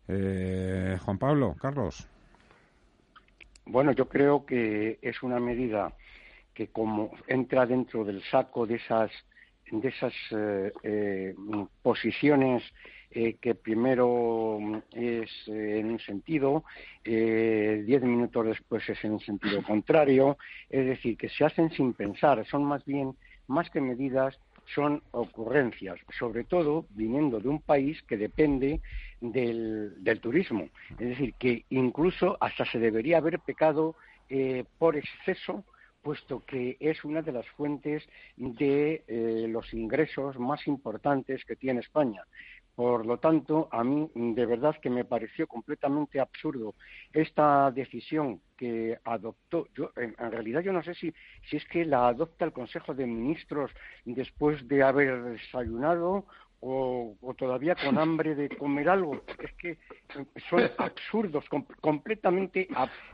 Eh, 0.09 0.99
Juan 1.05 1.19
Pablo, 1.19 1.57
Carlos. 1.61 2.07
Bueno, 3.67 3.93
yo 3.93 4.09
creo 4.09 4.47
que 4.47 4.99
es 5.03 5.23
una 5.23 5.41
medida 5.41 5.93
que 6.53 6.69
como 6.69 7.11
entra 7.27 7.67
dentro 7.67 8.05
del 8.05 8.23
saco 8.25 8.67
de 8.67 8.77
esas 8.77 9.11
de 9.73 9.89
esas 9.89 10.13
posiciones 11.83 12.63
eh, 13.17 13.37
que 13.41 13.55
primero 13.55 14.59
mm, 14.61 14.77
es 14.91 15.31
eh, 15.47 15.79
en 15.79 15.93
un 15.93 16.01
sentido, 16.01 16.65
eh, 17.05 17.85
diez 17.87 18.03
minutos 18.03 18.45
después 18.45 18.89
es 18.89 19.05
en 19.05 19.13
un 19.13 19.21
sentido 19.21 19.63
contrario, 19.67 20.37
es 20.69 20.85
decir, 20.85 21.17
que 21.17 21.29
se 21.29 21.45
hacen 21.45 21.71
sin 21.71 21.93
pensar, 21.93 22.45
son 22.47 22.65
más 22.65 22.85
bien, 22.85 23.15
más 23.47 23.71
que 23.71 23.81
medidas, 23.81 24.37
son 24.75 25.01
ocurrencias, 25.13 26.01
sobre 26.19 26.43
todo 26.43 26.87
viniendo 26.91 27.39
de 27.39 27.49
un 27.49 27.61
país 27.61 28.03
que 28.03 28.17
depende 28.17 28.81
del, 29.21 29.95
del 30.03 30.19
turismo. 30.19 30.69
Es 30.99 31.11
decir, 31.11 31.35
que 31.35 31.67
incluso 31.71 32.37
hasta 32.41 32.65
se 32.65 32.81
debería 32.81 33.19
haber 33.19 33.39
pecado 33.39 33.95
por 34.79 34.97
exceso 34.97 35.65
puesto 36.03 36.45
que 36.45 36.77
es 36.81 37.05
una 37.05 37.23
de 37.23 37.33
las 37.33 37.47
fuentes 37.51 38.03
de 38.37 39.47
los 39.49 39.73
ingresos 39.75 40.39
más 40.39 40.67
importantes 40.67 41.45
que 41.45 41.57
tiene 41.57 41.81
España. 41.81 42.25
Por 42.75 43.07
lo 43.07 43.19
tanto, 43.19 43.69
a 43.71 43.85
mí 43.85 44.11
de 44.15 44.47
verdad 44.47 44.77
que 44.83 44.91
me 44.91 45.05
pareció 45.05 45.47
completamente 45.47 46.19
absurdo 46.19 46.75
esta 47.13 47.71
decisión 47.71 48.41
que 48.57 48.99
adoptó. 49.05 49.69
Yo, 49.75 49.93
en, 49.97 50.15
realidad, 50.17 50.61
yo 50.61 50.73
no 50.73 50.83
sé 50.83 50.95
si, 50.95 51.15
si 51.49 51.57
es 51.57 51.65
que 51.67 51.85
la 51.85 52.09
adopta 52.09 52.45
el 52.45 52.53
Consejo 52.53 52.93
de 52.93 53.07
Ministros 53.07 53.71
después 54.05 54.67
de 54.67 54.83
haber 54.83 55.23
desayunado 55.23 56.27
o, 56.67 57.35
todavía 57.37 57.75
con 57.75 57.99
hambre 57.99 58.35
de 58.35 58.49
comer 58.49 58.89
algo. 58.89 59.23
Es 59.39 59.53
que 59.55 59.79
son 60.49 60.63
absurdos, 60.79 61.45
completamente 61.81 62.69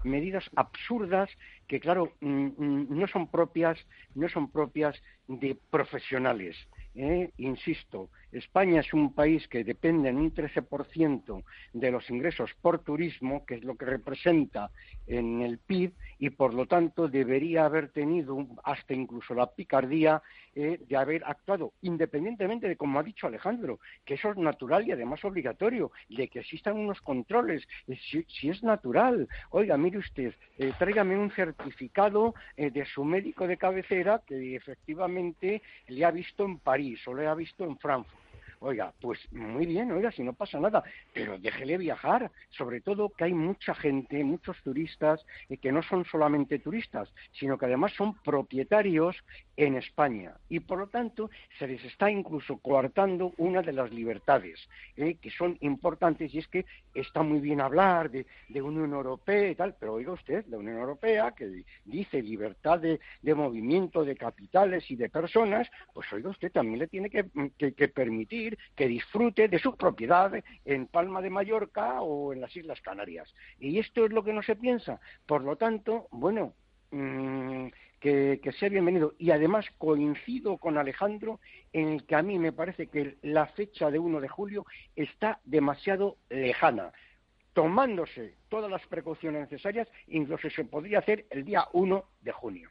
medidas 0.04 0.48
absurdas 0.54 1.28
que, 1.66 1.80
claro, 1.80 2.12
mm, 2.20 2.46
mm, 2.56 2.98
no 2.98 3.06
son 3.08 3.28
propias, 3.28 3.78
no 4.14 4.28
son 4.28 4.50
propias 4.50 4.96
de 5.26 5.58
profesionales. 5.70 6.56
¿eh? 6.94 7.32
Insisto, 7.38 8.10
España 8.32 8.80
es 8.80 8.92
un 8.94 9.12
país 9.12 9.48
que 9.48 9.64
depende 9.64 10.08
en 10.08 10.16
un 10.16 10.32
13% 10.32 11.42
de 11.72 11.90
los 11.90 12.08
ingresos 12.10 12.50
por 12.60 12.78
turismo, 12.80 13.44
que 13.44 13.56
es 13.56 13.64
lo 13.64 13.76
que 13.76 13.86
representa 13.86 14.70
en 15.06 15.40
el 15.40 15.58
PIB, 15.58 15.92
y 16.18 16.30
por 16.30 16.54
lo 16.54 16.66
tanto 16.66 17.08
debería 17.08 17.64
haber 17.64 17.88
tenido 17.88 18.46
hasta 18.62 18.94
incluso 18.94 19.34
la 19.34 19.50
picardía 19.50 20.22
eh, 20.54 20.80
de 20.86 20.96
haber 20.96 21.24
actuado, 21.24 21.72
independientemente 21.82 22.68
de, 22.68 22.76
como 22.76 23.00
ha 23.00 23.02
dicho 23.02 23.26
Alejandro, 23.26 23.80
que 24.04 24.14
eso 24.14 24.30
es 24.30 24.36
natural 24.36 24.86
y 24.86 24.92
además 24.92 25.24
obligatorio, 25.24 25.90
de 26.08 26.28
que 26.28 26.40
existan 26.40 26.76
unos 26.76 27.00
controles. 27.00 27.66
Eh, 27.88 27.98
si, 28.28 28.48
es 28.48 28.62
natural, 28.62 29.28
oiga, 29.50 29.76
mire 29.76 29.98
usted, 29.98 30.34
tráigame 30.78 31.16
un 31.18 31.30
certificado 31.30 32.34
de 32.56 32.84
su 32.84 33.04
médico 33.04 33.46
de 33.46 33.56
cabecera 33.56 34.22
que 34.26 34.56
efectivamente 34.56 35.62
le 35.88 36.04
ha 36.04 36.10
visto 36.10 36.44
en 36.44 36.58
París 36.58 37.00
o 37.06 37.14
le 37.14 37.26
ha 37.26 37.34
visto 37.34 37.64
en 37.64 37.78
Frankfurt 37.78 38.19
Oiga, 38.62 38.92
pues 39.00 39.18
muy 39.32 39.64
bien, 39.64 39.90
oiga, 39.90 40.12
si 40.12 40.22
no 40.22 40.34
pasa 40.34 40.60
nada, 40.60 40.84
pero 41.14 41.38
déjele 41.38 41.78
viajar. 41.78 42.30
Sobre 42.50 42.82
todo 42.82 43.08
que 43.08 43.24
hay 43.24 43.32
mucha 43.32 43.74
gente, 43.74 44.22
muchos 44.22 44.54
turistas, 44.62 45.24
y 45.48 45.56
que 45.56 45.72
no 45.72 45.82
son 45.82 46.04
solamente 46.04 46.58
turistas, 46.58 47.08
sino 47.32 47.56
que 47.56 47.64
además 47.64 47.94
son 47.96 48.12
propietarios 48.22 49.16
en 49.56 49.76
España. 49.76 50.34
Y 50.50 50.60
por 50.60 50.78
lo 50.78 50.88
tanto, 50.88 51.30
se 51.58 51.66
les 51.66 51.82
está 51.86 52.10
incluso 52.10 52.58
coartando 52.58 53.32
una 53.38 53.62
de 53.62 53.72
las 53.72 53.90
libertades, 53.92 54.60
¿eh? 54.94 55.14
que 55.14 55.30
son 55.30 55.56
importantes, 55.62 56.34
y 56.34 56.38
es 56.40 56.48
que 56.48 56.66
está 56.92 57.22
muy 57.22 57.40
bien 57.40 57.62
hablar 57.62 58.10
de, 58.10 58.26
Unión 58.60 58.92
Europea 58.92 59.48
y 59.48 59.54
tal, 59.54 59.74
pero 59.80 59.94
oiga 59.94 60.12
usted, 60.12 60.44
la 60.48 60.58
Unión 60.58 60.76
Europea, 60.76 61.32
que 61.32 61.64
dice 61.86 62.20
libertad 62.22 62.78
de, 62.78 63.00
movimiento 63.34 64.04
de 64.04 64.16
capitales 64.16 64.90
y 64.90 64.96
de 64.96 65.08
personas, 65.08 65.66
pues 65.94 66.12
oiga 66.12 66.28
usted 66.28 66.52
también 66.52 66.80
le 66.80 66.88
tiene 66.88 67.08
que 67.08 67.88
permitir 67.88 68.49
que 68.74 68.88
disfrute 68.88 69.48
de 69.48 69.58
su 69.58 69.76
propiedad 69.76 70.32
en 70.64 70.86
Palma 70.86 71.20
de 71.20 71.30
Mallorca 71.30 72.00
o 72.00 72.32
en 72.32 72.40
las 72.40 72.54
Islas 72.56 72.80
Canarias. 72.80 73.32
Y 73.58 73.78
esto 73.78 74.04
es 74.04 74.12
lo 74.12 74.24
que 74.24 74.32
no 74.32 74.42
se 74.42 74.56
piensa. 74.56 75.00
Por 75.26 75.42
lo 75.42 75.56
tanto, 75.56 76.08
bueno, 76.10 76.54
mm, 76.90 77.68
que, 78.00 78.40
sea 78.58 78.68
bienvenido. 78.68 79.14
Y 79.18 79.30
además 79.30 79.66
coincido 79.78 80.56
con 80.56 80.78
Alejandro 80.78 81.40
en 81.72 81.88
el 81.88 82.04
que 82.04 82.16
a 82.16 82.22
mí 82.22 82.38
me 82.38 82.52
parece 82.52 82.88
que 82.88 83.16
la 83.22 83.46
fecha 83.46 83.90
de 83.90 83.98
1 83.98 84.20
de 84.20 84.28
julio 84.28 84.66
está 84.96 85.40
demasiado 85.44 86.16
lejana. 86.30 86.92
Tomándose 87.52 88.34
todas 88.48 88.70
las 88.70 88.86
precauciones 88.86 89.42
necesarias, 89.42 89.88
incluso 90.06 90.48
se 90.50 90.64
podría 90.64 91.00
hacer 91.00 91.26
el 91.30 91.44
día 91.44 91.66
1 91.72 92.04
de 92.22 92.32
junio. 92.32 92.70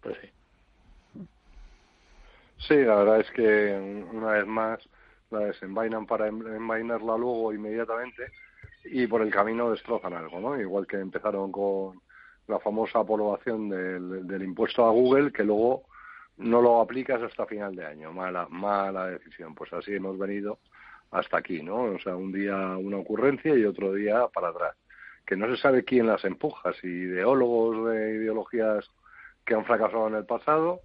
Pues 0.00 0.16
sí. 0.20 0.28
Sí, 2.68 2.76
la 2.76 2.96
verdad 2.96 3.20
es 3.20 3.30
que 3.32 4.06
una 4.12 4.32
vez 4.32 4.46
más 4.46 4.78
la 5.30 5.40
desenvainan 5.40 6.06
para 6.06 6.28
envainarla 6.28 7.16
luego 7.16 7.52
inmediatamente 7.52 8.30
y 8.84 9.06
por 9.06 9.22
el 9.22 9.30
camino 9.30 9.70
destrozan 9.70 10.14
algo, 10.14 10.38
¿no? 10.38 10.60
Igual 10.60 10.86
que 10.86 10.98
empezaron 10.98 11.50
con 11.50 12.00
la 12.46 12.60
famosa 12.60 13.00
aprobación 13.00 13.68
del, 13.68 14.26
del 14.26 14.42
impuesto 14.42 14.84
a 14.84 14.90
Google, 14.90 15.32
que 15.32 15.44
luego 15.44 15.84
no 16.36 16.60
lo 16.60 16.80
aplicas 16.80 17.20
hasta 17.22 17.46
final 17.46 17.74
de 17.74 17.86
año. 17.86 18.12
Mala, 18.12 18.46
mala 18.48 19.08
decisión. 19.08 19.54
Pues 19.54 19.72
así 19.72 19.94
hemos 19.94 20.18
venido 20.18 20.58
hasta 21.10 21.38
aquí, 21.38 21.62
¿no? 21.62 21.82
O 21.82 21.98
sea, 21.98 22.16
un 22.16 22.32
día 22.32 22.56
una 22.76 22.98
ocurrencia 22.98 23.54
y 23.54 23.64
otro 23.64 23.92
día 23.92 24.28
para 24.28 24.48
atrás. 24.48 24.76
Que 25.26 25.36
no 25.36 25.48
se 25.48 25.60
sabe 25.60 25.84
quién 25.84 26.06
las 26.06 26.24
empuja, 26.24 26.72
si 26.74 26.86
ideólogos 26.86 27.90
de 27.90 28.16
ideologías 28.16 28.88
que 29.44 29.54
han 29.54 29.64
fracasado 29.64 30.08
en 30.08 30.14
el 30.16 30.26
pasado 30.26 30.80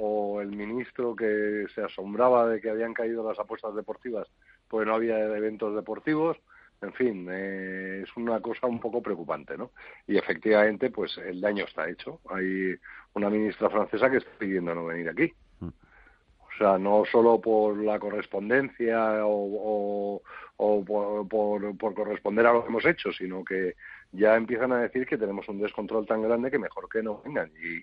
o 0.00 0.40
el 0.40 0.48
ministro 0.48 1.16
que 1.16 1.66
se 1.74 1.82
asombraba 1.82 2.48
de 2.48 2.60
que 2.60 2.70
habían 2.70 2.94
caído 2.94 3.28
las 3.28 3.38
apuestas 3.38 3.74
deportivas 3.74 4.28
porque 4.68 4.86
no 4.86 4.94
había 4.94 5.18
eventos 5.18 5.74
deportivos. 5.74 6.36
En 6.80 6.92
fin, 6.92 7.26
eh, 7.28 8.04
es 8.04 8.16
una 8.16 8.40
cosa 8.40 8.68
un 8.68 8.78
poco 8.78 9.02
preocupante, 9.02 9.58
¿no? 9.58 9.72
Y 10.06 10.16
efectivamente, 10.16 10.90
pues 10.90 11.18
el 11.18 11.40
daño 11.40 11.64
está 11.64 11.88
hecho. 11.88 12.20
Hay 12.30 12.76
una 13.14 13.28
ministra 13.28 13.68
francesa 13.68 14.08
que 14.08 14.18
está 14.18 14.30
pidiendo 14.38 14.72
no 14.72 14.86
venir 14.86 15.08
aquí. 15.08 15.32
Mm. 15.58 15.66
O 15.66 16.56
sea, 16.56 16.78
no 16.78 17.02
solo 17.10 17.40
por 17.40 17.76
la 17.78 17.98
correspondencia 17.98 19.22
o, 19.24 20.22
por, 20.56 21.28
por, 21.28 21.94
corresponder 21.94 22.46
a 22.46 22.52
lo 22.52 22.62
que 22.62 22.68
hemos 22.68 22.84
hecho, 22.84 23.10
sino 23.12 23.44
que 23.44 23.74
ya 24.12 24.36
empiezan 24.36 24.70
a 24.70 24.82
decir 24.82 25.04
que 25.04 25.18
tenemos 25.18 25.48
un 25.48 25.60
descontrol 25.60 26.06
tan 26.06 26.22
grande 26.22 26.50
que 26.50 26.60
mejor 26.60 26.88
que 26.88 27.02
no 27.02 27.20
vengan. 27.24 27.50
Y, 27.60 27.82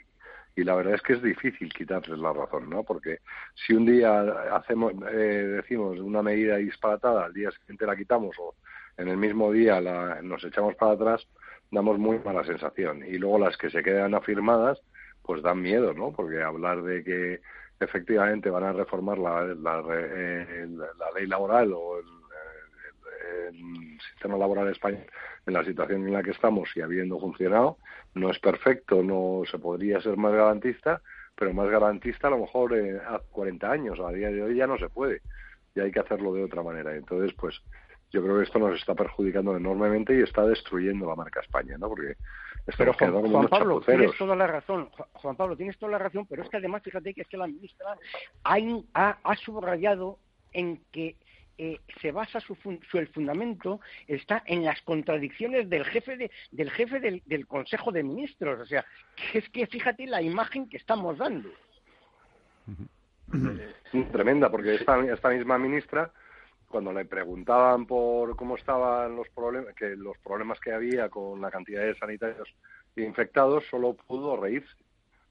y 0.55 0.63
la 0.63 0.75
verdad 0.75 0.95
es 0.95 1.01
que 1.01 1.13
es 1.13 1.21
difícil 1.21 1.73
quitarles 1.73 2.17
la 2.19 2.31
razón, 2.31 2.69
¿no? 2.69 2.83
Porque 2.83 3.19
si 3.53 3.73
un 3.73 3.85
día 3.85 4.21
hacemos, 4.53 4.93
eh, 5.11 5.59
decimos 5.61 5.99
una 5.99 6.21
medida 6.21 6.55
disparatada, 6.55 7.25
al 7.25 7.33
día 7.33 7.51
siguiente 7.51 7.85
la 7.85 7.95
quitamos 7.95 8.35
o 8.39 8.55
en 8.97 9.09
el 9.09 9.17
mismo 9.17 9.51
día 9.51 9.81
la, 9.81 10.21
nos 10.21 10.43
echamos 10.45 10.75
para 10.75 10.93
atrás, 10.93 11.27
damos 11.71 11.99
muy 11.99 12.19
mala 12.19 12.45
sensación. 12.45 13.03
Y 13.05 13.17
luego 13.17 13.39
las 13.39 13.57
que 13.57 13.69
se 13.69 13.83
quedan 13.83 14.15
afirmadas, 14.15 14.81
pues 15.23 15.41
dan 15.41 15.61
miedo, 15.61 15.93
¿no? 15.93 16.13
Porque 16.13 16.41
hablar 16.41 16.81
de 16.83 17.03
que 17.03 17.41
efectivamente 17.79 18.49
van 18.49 18.63
a 18.63 18.71
reformar 18.71 19.17
la, 19.17 19.43
la, 19.43 19.83
eh, 19.91 20.67
la 20.69 21.11
ley 21.19 21.27
laboral 21.27 21.73
o 21.73 21.99
el 21.99 22.05
el 23.47 23.99
sistema 24.09 24.37
laboral 24.37 24.69
español 24.69 25.05
en 25.45 25.53
la 25.53 25.63
situación 25.63 26.05
en 26.05 26.13
la 26.13 26.23
que 26.23 26.31
estamos 26.31 26.69
y 26.75 26.81
habiendo 26.81 27.19
funcionado. 27.19 27.77
No 28.13 28.31
es 28.31 28.39
perfecto, 28.39 29.03
no 29.03 29.43
se 29.49 29.59
podría 29.59 30.01
ser 30.01 30.17
más 30.17 30.33
garantista, 30.33 31.01
pero 31.35 31.53
más 31.53 31.69
garantista 31.69 32.27
a 32.27 32.31
lo 32.31 32.39
mejor 32.39 32.75
eh, 32.75 32.97
a 32.97 33.19
40 33.19 33.71
años, 33.71 33.99
a 33.99 34.11
día 34.11 34.29
de 34.29 34.41
hoy 34.41 34.55
ya 34.55 34.67
no 34.67 34.77
se 34.77 34.89
puede 34.89 35.21
y 35.75 35.81
hay 35.81 35.91
que 35.91 35.99
hacerlo 35.99 36.33
de 36.33 36.43
otra 36.43 36.63
manera. 36.63 36.95
Entonces, 36.95 37.33
pues 37.37 37.61
yo 38.11 38.23
creo 38.23 38.37
que 38.37 38.43
esto 38.43 38.59
nos 38.59 38.79
está 38.79 38.95
perjudicando 38.95 39.55
enormemente 39.55 40.17
y 40.17 40.21
está 40.21 40.45
destruyendo 40.45 41.07
la 41.07 41.15
marca 41.15 41.41
España, 41.41 41.77
¿no? 41.77 41.89
Porque 41.89 42.15
pero 42.77 42.93
Juan, 42.93 43.47
Pablo, 43.47 43.79
tienes 43.81 44.17
toda 44.17 44.35
la 44.35 44.47
razón, 44.47 44.89
Juan 45.13 45.35
Pablo, 45.35 45.55
tienes 45.55 45.77
toda 45.77 45.91
la 45.91 45.97
razón, 45.99 46.25
pero 46.27 46.41
es 46.41 46.49
que 46.49 46.57
además, 46.57 46.81
fíjate 46.81 47.13
que 47.13 47.21
es 47.21 47.27
que 47.27 47.37
la 47.37 47.45
ministra 47.45 47.95
ha, 48.43 49.17
ha 49.23 49.35
subrayado 49.35 50.17
en 50.51 50.81
que 50.91 51.15
eh, 51.57 51.79
se 52.01 52.11
basa 52.11 52.39
su, 52.39 52.57
el 52.93 53.07
fundamento 53.07 53.79
está 54.07 54.43
en 54.45 54.65
las 54.65 54.81
contradicciones 54.81 55.69
del 55.69 55.85
jefe 55.85 56.17
de, 56.17 56.31
del 56.51 56.69
jefe 56.71 56.99
del, 56.99 57.47
Consejo 57.47 57.91
de 57.91 58.03
Ministros. 58.03 58.59
O 58.59 58.65
sea, 58.65 58.85
que 59.15 59.39
es 59.39 59.49
que 59.49 59.67
fíjate 59.67 60.05
la 60.05 60.21
imagen 60.21 60.67
que 60.67 60.77
estamos 60.77 61.17
dando. 61.17 61.49
Tremenda, 64.11 64.49
porque 64.49 64.75
esta, 64.75 64.99
esta 65.05 65.29
misma 65.29 65.57
ministra, 65.57 66.11
cuando 66.67 66.91
le 66.91 67.05
preguntaban 67.05 67.85
por 67.85 68.35
cómo 68.35 68.55
estaban 68.55 69.15
los 69.15 69.29
problemas, 69.29 69.73
que 69.75 69.95
los 69.95 70.17
problemas 70.19 70.59
que 70.59 70.73
había 70.73 71.09
con 71.09 71.39
la 71.41 71.51
cantidad 71.51 71.81
de 71.81 71.95
sanitarios 71.95 72.53
infectados, 72.97 73.63
solo 73.69 73.93
pudo 73.93 74.37
reírse 74.37 74.75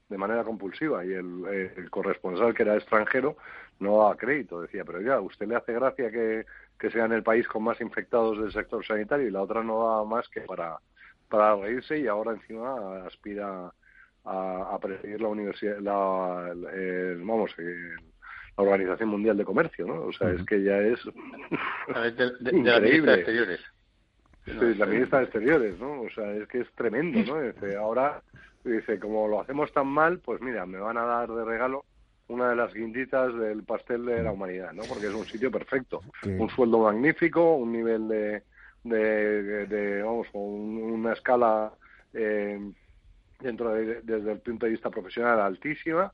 de 0.09 0.17
manera 0.17 0.43
compulsiva 0.43 1.05
y 1.05 1.13
el, 1.13 1.89
corresponsal 1.89 2.53
que 2.53 2.63
era 2.63 2.75
extranjero 2.75 3.37
no 3.79 3.97
daba 3.97 4.15
crédito, 4.15 4.61
decía, 4.61 4.83
pero 4.85 5.01
ya, 5.01 5.19
¿usted 5.19 5.47
le 5.47 5.55
hace 5.55 5.73
gracia 5.73 6.11
que, 6.11 6.45
que 6.79 6.89
sea 6.91 7.05
en 7.05 7.13
el 7.13 7.23
país 7.23 7.47
con 7.47 7.63
más 7.63 7.79
infectados 7.81 8.39
del 8.39 8.51
sector 8.51 8.85
sanitario 8.85 9.27
y 9.27 9.31
la 9.31 9.41
otra 9.41 9.63
no 9.63 9.87
da 9.87 10.03
más 10.03 10.27
que 10.29 10.41
para, 10.41 10.77
para 11.29 11.55
reírse 11.55 11.99
y 11.99 12.07
ahora 12.07 12.31
encima 12.31 13.05
aspira 13.05 13.71
a, 14.23 14.69
a 14.73 14.79
presidir 14.79 15.21
la 15.21 15.27
universidad, 15.27 15.79
la, 15.79 16.53
vamos, 17.23 17.53
la 17.57 18.63
Organización 18.63 19.09
Mundial 19.09 19.37
de 19.37 19.45
Comercio, 19.45 19.85
¿no? 19.85 20.01
O 20.03 20.13
sea, 20.13 20.31
es 20.31 20.43
que 20.45 20.63
ya 20.63 20.77
es 20.77 20.99
la 21.87 22.79
ministra 22.79 22.79
de 22.79 23.17
Exteriores. 23.17 23.59
Sí, 24.45 24.75
la 24.75 24.85
ministra 24.85 25.19
de 25.19 25.25
Exteriores, 25.25 25.79
¿no? 25.79 26.01
O 26.01 26.09
sea, 26.09 26.31
es 26.31 26.47
que 26.47 26.61
es 26.61 26.71
tremendo, 26.75 27.19
¿no? 27.23 27.79
ahora 27.79 28.21
dice, 28.63 28.99
como 28.99 29.27
lo 29.27 29.41
hacemos 29.41 29.71
tan 29.73 29.87
mal, 29.87 30.19
pues 30.19 30.41
mira, 30.41 30.65
me 30.65 30.79
van 30.79 30.97
a 30.97 31.05
dar 31.05 31.29
de 31.29 31.45
regalo 31.45 31.85
una 32.27 32.49
de 32.49 32.55
las 32.55 32.73
guinditas 32.73 33.33
del 33.37 33.63
pastel 33.63 34.05
de 34.05 34.23
la 34.23 34.31
humanidad, 34.31 34.73
¿no? 34.73 34.83
Porque 34.83 35.07
es 35.07 35.13
un 35.13 35.25
sitio 35.25 35.51
perfecto, 35.51 36.01
un 36.23 36.49
sueldo 36.49 36.79
magnífico, 36.79 37.55
un 37.55 37.71
nivel 37.71 38.07
de, 38.07 38.43
de, 38.83 40.01
vamos, 40.03 40.27
una 40.33 41.13
escala 41.13 41.71
eh, 42.13 42.59
dentro 43.39 43.73
de, 43.73 44.01
desde 44.01 44.31
el 44.31 44.39
punto 44.39 44.65
de 44.65 44.71
vista 44.71 44.89
profesional 44.89 45.39
altísima 45.39 46.11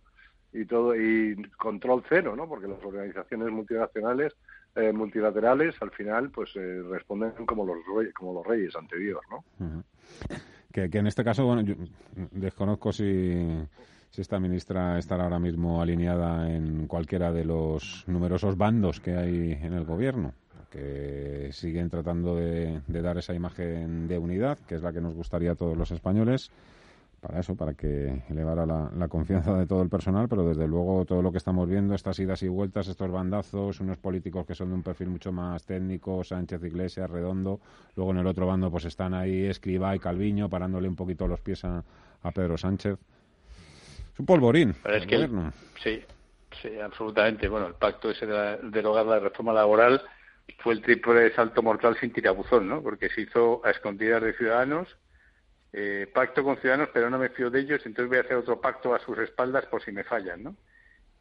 y 0.53 0.65
todo 0.65 0.95
y 0.95 1.41
control 1.57 2.03
cero, 2.09 2.35
¿no? 2.35 2.47
Porque 2.47 2.67
las 2.67 2.83
organizaciones 2.83 3.49
multinacionales 3.49 4.33
eh, 4.75 4.91
multilaterales 4.93 5.75
al 5.81 5.91
final 5.91 6.29
pues 6.29 6.49
eh, 6.55 6.81
responden 6.89 7.45
como 7.45 7.65
los 7.65 7.77
reyes, 7.93 8.13
como 8.13 8.33
los 8.33 8.45
reyes 8.45 8.75
ante 8.75 8.97
Dios, 8.97 9.21
¿no? 9.29 9.43
que, 10.71 10.89
en 10.91 11.07
este 11.07 11.23
caso, 11.23 11.45
bueno, 11.45 11.61
yo 11.61 11.75
desconozco 12.31 12.93
si, 12.93 13.67
si 14.11 14.21
esta 14.21 14.39
ministra 14.39 14.99
estará 14.99 15.23
ahora 15.23 15.39
mismo 15.39 15.81
alineada 15.81 16.51
en 16.51 16.87
cualquiera 16.87 17.31
de 17.31 17.45
los 17.45 18.03
numerosos 18.07 18.57
bandos 18.57 18.99
que 18.99 19.15
hay 19.15 19.53
en 19.53 19.73
el 19.73 19.85
gobierno, 19.85 20.33
que 20.69 21.49
siguen 21.53 21.89
tratando 21.89 22.35
de, 22.35 22.81
dar 22.87 23.17
esa 23.17 23.33
imagen 23.33 24.07
de 24.07 24.17
unidad, 24.17 24.57
que 24.67 24.75
es 24.75 24.81
la 24.81 24.91
que 24.91 25.01
nos 25.01 25.15
gustaría 25.15 25.51
a 25.51 25.55
todos 25.55 25.77
los 25.77 25.91
españoles 25.91 26.51
para 27.21 27.39
eso, 27.39 27.55
para 27.55 27.75
que 27.75 28.23
elevara 28.29 28.65
la, 28.65 29.07
confianza 29.07 29.55
de 29.55 29.67
todo 29.67 29.83
el 29.83 29.89
personal, 29.89 30.27
pero 30.27 30.43
desde 30.43 30.67
luego 30.67 31.05
todo 31.05 31.21
lo 31.21 31.31
que 31.31 31.37
estamos 31.37 31.69
viendo, 31.69 31.93
estas 31.93 32.17
idas 32.17 32.41
y 32.41 32.47
vueltas, 32.47 32.87
estos 32.87 33.11
bandazos, 33.11 33.79
unos 33.79 33.97
políticos 33.97 34.45
que 34.45 34.55
son 34.55 34.69
de 34.69 34.75
un 34.75 34.81
perfil 34.81 35.09
mucho 35.09 35.31
más 35.31 35.63
técnico, 35.63 36.23
Sánchez 36.23 36.63
Iglesias, 36.63 37.09
Redondo, 37.09 37.59
luego 37.95 38.11
en 38.11 38.17
el 38.17 38.27
otro 38.27 38.47
bando 38.47 38.71
pues 38.71 38.85
están 38.85 39.13
ahí 39.13 39.45
Escriba 39.45 39.95
y 39.95 39.99
Calviño 39.99 40.49
parándole 40.49 40.89
un 40.89 40.95
poquito 40.95 41.27
los 41.27 41.39
pies 41.39 41.63
a, 41.63 41.83
Pedro 42.33 42.57
Sánchez. 42.57 42.97
Un 44.21 44.25
polvorín. 44.25 44.75
es 44.85 45.05
que 45.07 45.29
sí, 45.83 46.03
sí, 46.61 46.79
absolutamente. 46.79 47.47
Bueno, 47.47 47.67
el 47.67 47.73
pacto 47.73 48.11
ese 48.11 48.25
de 48.25 48.57
derogar 48.63 49.05
la 49.05 49.19
reforma 49.19 49.51
laboral 49.51 50.01
fue 50.59 50.73
el 50.73 50.81
triple 50.81 51.33
salto 51.33 51.63
mortal 51.63 51.97
sin 51.99 52.13
tirabuzón, 52.13 52.67
¿no? 52.67 52.83
Porque 52.83 53.09
se 53.09 53.21
hizo 53.21 53.65
a 53.65 53.71
escondidas 53.71 54.21
de 54.21 54.33
ciudadanos 54.33 54.87
eh, 55.73 56.09
pacto 56.13 56.43
con 56.43 56.57
ciudadanos, 56.57 56.89
pero 56.93 57.09
no 57.09 57.17
me 57.17 57.29
fío 57.29 57.49
de 57.49 57.61
ellos, 57.61 57.81
entonces 57.85 58.09
voy 58.09 58.17
a 58.17 58.21
hacer 58.21 58.35
otro 58.35 58.59
pacto 58.59 58.93
a 58.93 58.99
sus 58.99 59.17
espaldas 59.19 59.65
por 59.67 59.81
si 59.81 59.91
me 59.91 60.03
fallan, 60.03 60.43
¿no? 60.43 60.55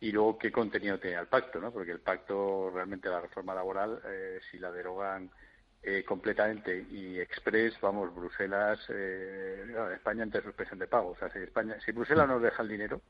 y 0.01 0.13
luego 0.13 0.39
qué 0.39 0.51
contenido 0.51 0.99
tenía 0.99 1.21
el 1.21 1.27
pacto, 1.27 1.61
¿no? 1.61 1.71
Porque 1.71 1.93
el 1.93 2.01
pacto, 2.01 2.71
realmente 2.75 3.09
la 3.09 3.21
reforma 3.21 3.55
laboral, 3.55 4.01
eh, 4.07 4.41
si 4.51 4.59
la 4.59 4.73
derogan 4.73 5.31
eh, 5.83 6.05
completamente 6.05 6.87
y 6.91 7.19
express, 7.19 7.81
vamos, 7.81 8.15
Bruselas, 8.15 8.79
eh, 8.91 9.65
España 9.95 10.23
entre 10.23 10.43
suspensión 10.43 10.79
de 10.79 10.87
pago. 10.87 11.11
O 11.11 11.17
sea, 11.17 11.31
si, 11.31 11.39
España, 11.39 11.77
si 11.85 11.93
Bruselas 11.93 12.29
nos 12.29 12.43
deja 12.43 12.63
el 12.63 12.69
dinero, 12.69 13.01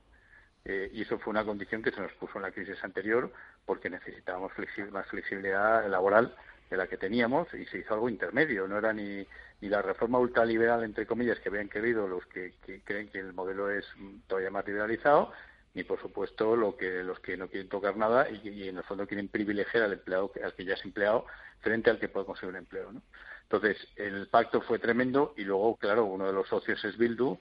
eh, 0.65 0.91
y 0.93 1.03
eso 1.03 1.19
fue 1.19 1.33
una 1.33 1.45
condición 1.45 1.83
que 1.83 1.91
se 1.91 2.01
nos 2.01 2.13
puso 2.13 2.37
en 2.37 2.43
la 2.43 2.53
crisis 2.53 2.83
anterior 2.85 3.33
porque 3.65 3.91
necesitábamos 3.91 4.53
más 4.93 5.07
flexibilidad 5.09 5.89
laboral 5.89 6.35
de 6.69 6.77
la 6.77 6.87
que 6.87 6.97
teníamos 6.97 7.53
y 7.55 7.65
se 7.67 7.79
hizo 7.79 7.95
algo 7.95 8.09
intermedio. 8.09 8.69
No 8.69 8.79
era 8.79 8.93
ni, 8.93 9.27
ni 9.61 9.69
la 9.69 9.83
reforma 9.83 10.19
ultraliberal, 10.19 10.85
entre 10.85 11.07
comillas, 11.07 11.41
que 11.41 11.49
habían 11.49 11.69
querido 11.69 12.07
los 12.07 12.25
que, 12.27 12.55
que 12.65 12.83
creen 12.83 13.09
que 13.09 13.19
el 13.19 13.33
modelo 13.33 13.71
es 13.71 13.87
todavía 14.29 14.51
más 14.51 14.67
liberalizado, 14.67 15.33
ni 15.75 15.85
por 15.85 16.01
supuesto 16.01 16.57
lo 16.57 16.77
que 16.77 17.03
los 17.03 17.21
que 17.21 17.37
no 17.37 17.49
quieren 17.49 17.69
tocar 17.69 17.97
nada 17.97 18.29
y, 18.29 18.69
en 18.69 18.79
el 18.79 18.83
fondo 18.85 19.07
quieren 19.07 19.29
privilegiar 19.29 19.85
al 19.85 19.93
empleado 19.93 20.33
al 20.43 20.55
que 20.55 20.65
ya 20.65 20.75
es 20.75 20.85
empleado 20.85 21.27
frente 21.61 21.91
al 21.91 21.99
que 21.99 22.09
puede 22.09 22.27
conseguir 22.27 22.51
un 22.51 22.57
empleo 22.57 22.93
¿no? 22.93 23.03
entonces 23.43 23.77
el 23.97 24.29
pacto 24.29 24.61
fue 24.63 24.79
tremendo 24.79 25.35
y 25.37 25.45
luego 25.45 25.77
claro 25.77 26.07
uno 26.07 26.27
de 26.27 26.33
los 26.33 26.49
socios 26.49 26.85
es 26.85 26.97
Bildu 26.97 27.39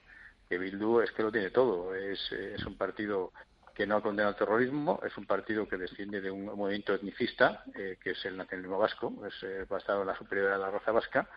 que 0.48 0.58
Bildu 0.58 1.00
es 1.00 1.10
que 1.12 1.22
lo 1.22 1.32
tiene 1.32 1.50
todo 1.50 1.94
es, 1.94 2.20
es 2.32 2.64
un 2.64 2.76
partido 2.76 3.32
que 3.74 3.86
no 3.86 3.96
ha 3.96 4.02
condenado 4.02 4.30
el 4.30 4.38
terrorismo 4.38 5.00
es 5.04 5.16
un 5.16 5.26
partido 5.26 5.68
que 5.68 5.76
desciende 5.76 6.20
de 6.20 6.30
un 6.30 6.44
movimiento 6.44 6.94
etnicista 6.94 7.64
eh, 7.74 7.98
que 8.00 8.10
es 8.10 8.24
el 8.26 8.36
nacionalismo 8.36 8.78
vasco 8.78 9.12
es 9.26 9.34
eh, 9.42 9.66
basado 9.68 10.02
en 10.02 10.08
la 10.08 10.16
superioridad 10.16 10.54
de 10.54 10.60
la 10.60 10.70
raza 10.70 10.92
vasca 10.92 11.28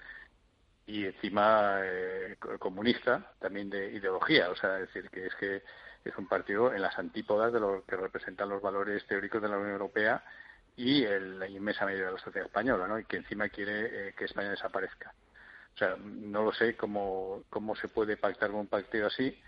y 0.85 1.05
encima 1.05 1.79
eh, 1.81 2.35
comunista 2.59 3.33
también 3.39 3.69
de 3.69 3.93
ideología 3.93 4.49
o 4.51 4.55
sea 4.55 4.73
decir 4.73 5.09
que 5.09 5.25
es 5.25 5.35
que 5.35 5.63
es 6.05 6.17
un 6.17 6.27
partido 6.27 6.73
en 6.73 6.81
las 6.81 6.97
antípodas 6.97 7.53
de 7.53 7.59
lo 7.59 7.83
que 7.85 7.95
representan 7.95 8.49
los 8.49 8.61
valores 8.61 9.05
teóricos 9.07 9.41
de 9.41 9.49
la 9.49 9.57
Unión 9.57 9.73
Europea 9.73 10.23
y 10.75 11.05
la 11.05 11.47
inmensa 11.47 11.85
mayoría 11.85 12.07
de 12.07 12.13
la 12.13 12.19
sociedad 12.19 12.47
española, 12.47 12.87
¿no? 12.87 12.99
Y 12.99 13.05
que 13.05 13.17
encima 13.17 13.49
quiere 13.49 14.09
eh, 14.09 14.13
que 14.17 14.25
España 14.25 14.49
desaparezca. 14.49 15.13
O 15.73 15.77
sea, 15.77 15.95
no 15.97 16.43
lo 16.43 16.53
sé 16.53 16.75
cómo, 16.75 17.43
cómo 17.49 17.75
se 17.75 17.87
puede 17.87 18.17
pactar 18.17 18.51
con 18.51 18.61
un 18.61 18.67
partido 18.67 19.07
así 19.07 19.39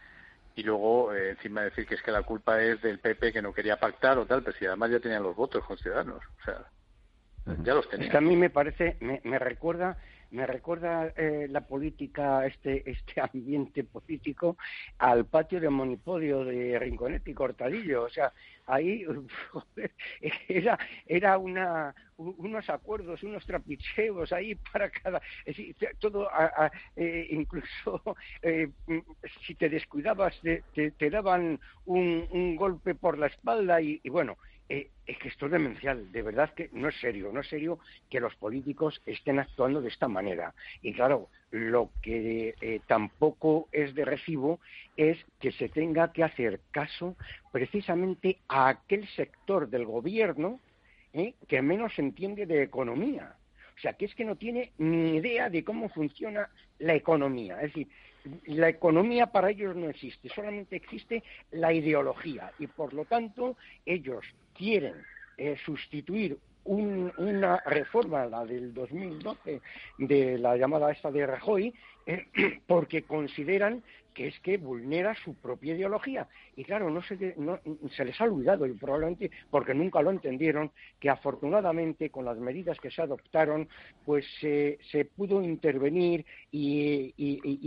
y 0.55 0.63
luego 0.63 1.13
eh, 1.13 1.31
encima 1.31 1.63
decir 1.63 1.85
que 1.85 1.95
es 1.95 2.01
que 2.01 2.11
la 2.11 2.23
culpa 2.23 2.61
es 2.61 2.81
del 2.81 2.99
PP 2.99 3.33
que 3.33 3.41
no 3.41 3.53
quería 3.53 3.77
pactar 3.77 4.17
o 4.17 4.25
tal, 4.25 4.41
pero 4.41 4.57
si 4.57 4.65
además 4.65 4.91
ya 4.91 4.99
tenían 4.99 5.23
los 5.23 5.35
votos 5.35 5.63
con 5.65 5.77
Ciudadanos. 5.77 6.23
O 6.41 6.43
sea, 6.45 6.65
ya 7.63 7.73
los 7.73 7.89
tenían. 7.89 8.07
Es 8.07 8.11
que 8.11 8.17
a 8.17 8.21
mí 8.21 8.35
me 8.35 8.49
parece, 8.49 8.97
me, 9.01 9.21
me 9.23 9.37
recuerda 9.37 9.97
me 10.35 10.45
recuerda 10.45 11.13
eh, 11.15 11.47
la 11.49 11.61
política, 11.61 12.45
este, 12.45 12.89
este 12.89 13.21
ambiente 13.33 13.83
político, 13.83 14.57
al 14.97 15.25
patio 15.25 15.59
de 15.59 15.69
Monipodio 15.69 16.43
de 16.43 16.77
Rinconete 16.77 17.31
y 17.31 17.33
Cortadillo. 17.33 18.03
O 18.03 18.09
sea, 18.09 18.33
ahí 18.67 19.05
era, 20.47 20.77
era 21.05 21.37
una, 21.37 21.95
unos 22.17 22.69
acuerdos, 22.69 23.23
unos 23.23 23.45
trapicheos 23.45 24.31
ahí 24.33 24.55
para 24.55 24.89
cada. 24.89 25.21
todo, 25.99 26.29
eh, 26.95 27.27
incluso 27.31 28.01
eh, 28.41 28.69
si 29.45 29.55
te 29.55 29.69
descuidabas, 29.69 30.39
te, 30.41 30.91
te, 30.91 31.09
daban 31.09 31.59
un, 31.85 32.27
un, 32.31 32.55
golpe 32.55 32.93
por 32.93 33.17
la 33.17 33.27
espalda 33.27 33.81
y 33.81 33.99
bueno 34.09 34.37
eh, 34.67 34.89
es 35.05 35.17
que 35.19 35.27
esto 35.27 35.45
es 35.45 35.51
demencial, 35.51 36.11
de 36.11 36.21
verdad 36.23 36.53
que 36.53 36.69
no 36.73 36.89
es 36.89 36.95
serio, 36.99 37.31
no 37.31 37.41
es 37.41 37.47
serio 37.47 37.79
que 38.09 38.19
los 38.19 38.35
políticos 38.35 39.01
estén 39.05 39.37
actuando 39.39 39.81
de 39.81 39.89
esta 39.89 40.07
manera. 40.07 40.55
Y 40.81 40.93
claro, 40.93 41.29
lo 41.51 41.91
que 42.01 42.55
eh, 42.59 42.81
tampoco 42.87 43.67
es 43.71 43.93
de 43.93 44.05
recibo 44.05 44.59
es 44.97 45.17
que 45.39 45.51
se 45.51 45.69
tenga 45.69 46.11
que 46.11 46.23
hacer 46.23 46.61
caso 46.71 47.15
precisamente 47.51 48.39
a 48.47 48.69
aquel 48.69 49.07
sector 49.09 49.69
del 49.69 49.85
gobierno 49.85 50.59
eh, 51.13 51.35
que 51.47 51.61
menos 51.61 51.97
entiende 51.99 52.47
de 52.47 52.63
economía. 52.63 53.35
O 53.77 53.79
sea, 53.81 53.93
que 53.93 54.05
es 54.05 54.15
que 54.15 54.25
no 54.25 54.35
tiene 54.35 54.71
ni 54.79 55.17
idea 55.17 55.49
de 55.49 55.63
cómo 55.63 55.89
funciona 55.89 56.49
la 56.79 56.95
economía. 56.95 57.55
Es 57.57 57.73
decir, 57.73 57.87
la 58.45 58.69
economía 58.69 59.27
para 59.27 59.51
ellos 59.51 59.75
no 59.75 59.89
existe, 59.89 60.29
solamente 60.29 60.75
existe 60.75 61.23
la 61.51 61.73
ideología 61.73 62.51
y 62.59 62.67
por 62.67 62.93
lo 62.93 63.05
tanto 63.05 63.55
ellos 63.85 64.25
quieren 64.53 64.95
eh, 65.37 65.55
sustituir 65.65 66.37
una 66.65 67.57
reforma, 67.57 68.25
la 68.25 68.43
del 68.43 68.73
2012, 68.73 69.61
de 69.99 70.37
la 70.39 70.57
llamada 70.57 70.91
esta 70.91 71.11
de 71.11 71.27
Rajoy, 71.27 71.73
eh, 72.07 72.25
porque 72.67 73.03
consideran 73.03 73.83
que 74.15 74.27
es 74.27 74.39
que 74.39 74.57
vulnera 74.57 75.13
su 75.23 75.35
propia 75.35 75.75
ideología. 75.75 76.27
Y 76.55 76.63
claro, 76.63 76.89
no 76.89 77.03
se, 77.03 77.17
les 77.17 78.21
ha 78.21 78.23
olvidado, 78.23 78.65
y 78.65 78.73
probablemente 78.73 79.29
porque 79.51 79.75
nunca 79.75 80.01
lo 80.01 80.09
entendieron, 80.09 80.71
que 80.99 81.09
afortunadamente 81.09 82.09
con 82.09 82.25
las 82.25 82.37
medidas 82.37 82.79
que 82.79 82.89
se 82.89 83.01
adoptaron, 83.01 83.67
pues 84.05 84.25
se 84.39 85.05
pudo 85.15 85.43
intervenir 85.43 86.25
y, 86.51 87.13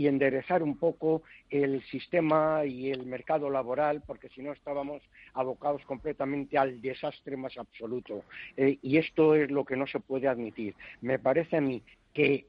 enderezar 0.07 0.63
un 0.63 0.77
poco 0.77 1.21
el 1.51 1.83
sistema 1.83 2.65
y 2.65 2.89
el 2.89 3.05
mercado 3.05 3.49
laboral, 3.49 4.01
porque 4.05 4.29
si 4.29 4.41
no 4.41 4.51
estábamos 4.51 5.03
abocados 5.35 5.85
completamente 5.85 6.57
al 6.57 6.81
desastre 6.81 7.37
más 7.37 7.55
absoluto. 7.57 8.23
Eh, 8.57 8.79
y 8.81 8.97
esto 8.97 9.35
es 9.35 9.51
lo 9.51 9.63
que 9.63 9.77
no 9.77 9.85
se 9.85 9.99
puede 9.99 10.27
admitir. 10.27 10.73
Me 11.01 11.19
parece 11.19 11.57
a 11.57 11.61
mí 11.61 11.83
que 12.11 12.47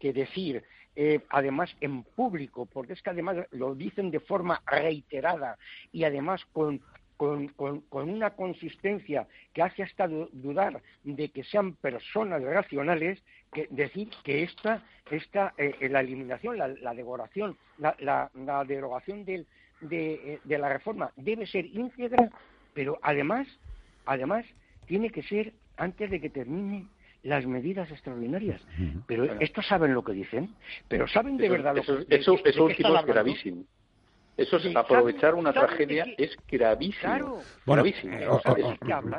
decir 0.00 0.64
eh, 0.96 1.20
además 1.30 1.74
en 1.80 2.02
público, 2.02 2.66
porque 2.66 2.92
es 2.92 3.02
que 3.02 3.10
además 3.10 3.36
lo 3.50 3.74
dicen 3.74 4.10
de 4.10 4.20
forma 4.20 4.62
reiterada 4.66 5.58
y 5.92 6.04
además 6.04 6.44
con, 6.52 6.80
con, 7.16 7.48
con, 7.48 8.08
una 8.08 8.30
consistencia 8.30 9.26
que 9.52 9.62
hace 9.62 9.82
hasta 9.82 10.06
dudar 10.08 10.82
de 11.02 11.28
que 11.30 11.44
sean 11.44 11.74
personas 11.74 12.42
racionales, 12.42 13.22
que 13.52 13.66
decir 13.70 14.10
que 14.24 14.42
esta, 14.42 14.82
esta 15.10 15.54
eh, 15.56 15.88
la 15.88 16.00
eliminación, 16.00 16.58
la, 16.58 16.68
la 16.68 16.94
derogación, 16.94 17.56
la, 17.78 17.96
la, 18.34 18.64
derogación 18.64 19.24
del, 19.24 19.46
de, 19.80 20.14
eh, 20.14 20.40
de, 20.44 20.58
la 20.58 20.68
reforma 20.68 21.12
debe 21.16 21.46
ser 21.46 21.66
íntegra, 21.66 22.30
pero 22.72 22.98
además, 23.02 23.46
además 24.06 24.44
tiene 24.86 25.10
que 25.10 25.22
ser 25.22 25.52
antes 25.76 26.10
de 26.10 26.20
que 26.20 26.30
termine 26.30 26.86
las 27.24 27.46
medidas 27.46 27.90
extraordinarias. 27.90 28.60
Pero 29.06 29.24
estos 29.40 29.66
saben 29.66 29.94
lo 29.94 30.04
que 30.04 30.12
dicen, 30.12 30.50
pero 30.88 31.08
saben 31.08 31.36
de 31.36 31.48
verdad 31.48 31.74
lo 31.74 31.82
que 31.82 32.16
Eso, 32.16 32.36
eso 32.44 32.64
último 32.64 32.96
es 32.96 33.06
gravísimo. 33.06 33.64
Eso 34.36 34.56
es 34.56 34.74
aprovechar 34.74 35.34
una 35.34 35.52
tragedia 35.52 36.06
es 36.18 36.36
gravísimo. 36.48 37.38
gravísimo. 37.66 38.14
Eh, 38.14 38.28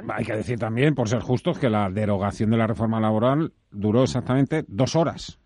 hay 0.09 0.25
que 0.25 0.35
decir 0.35 0.59
también, 0.59 0.93
por 0.93 1.07
ser 1.07 1.21
justos, 1.21 1.57
que 1.57 1.69
la 1.69 1.89
derogación 1.89 2.49
de 2.49 2.57
la 2.57 2.67
reforma 2.67 2.99
laboral 2.99 3.53
duró 3.71 4.03
exactamente 4.03 4.65
dos 4.67 4.95
horas. 4.95 5.39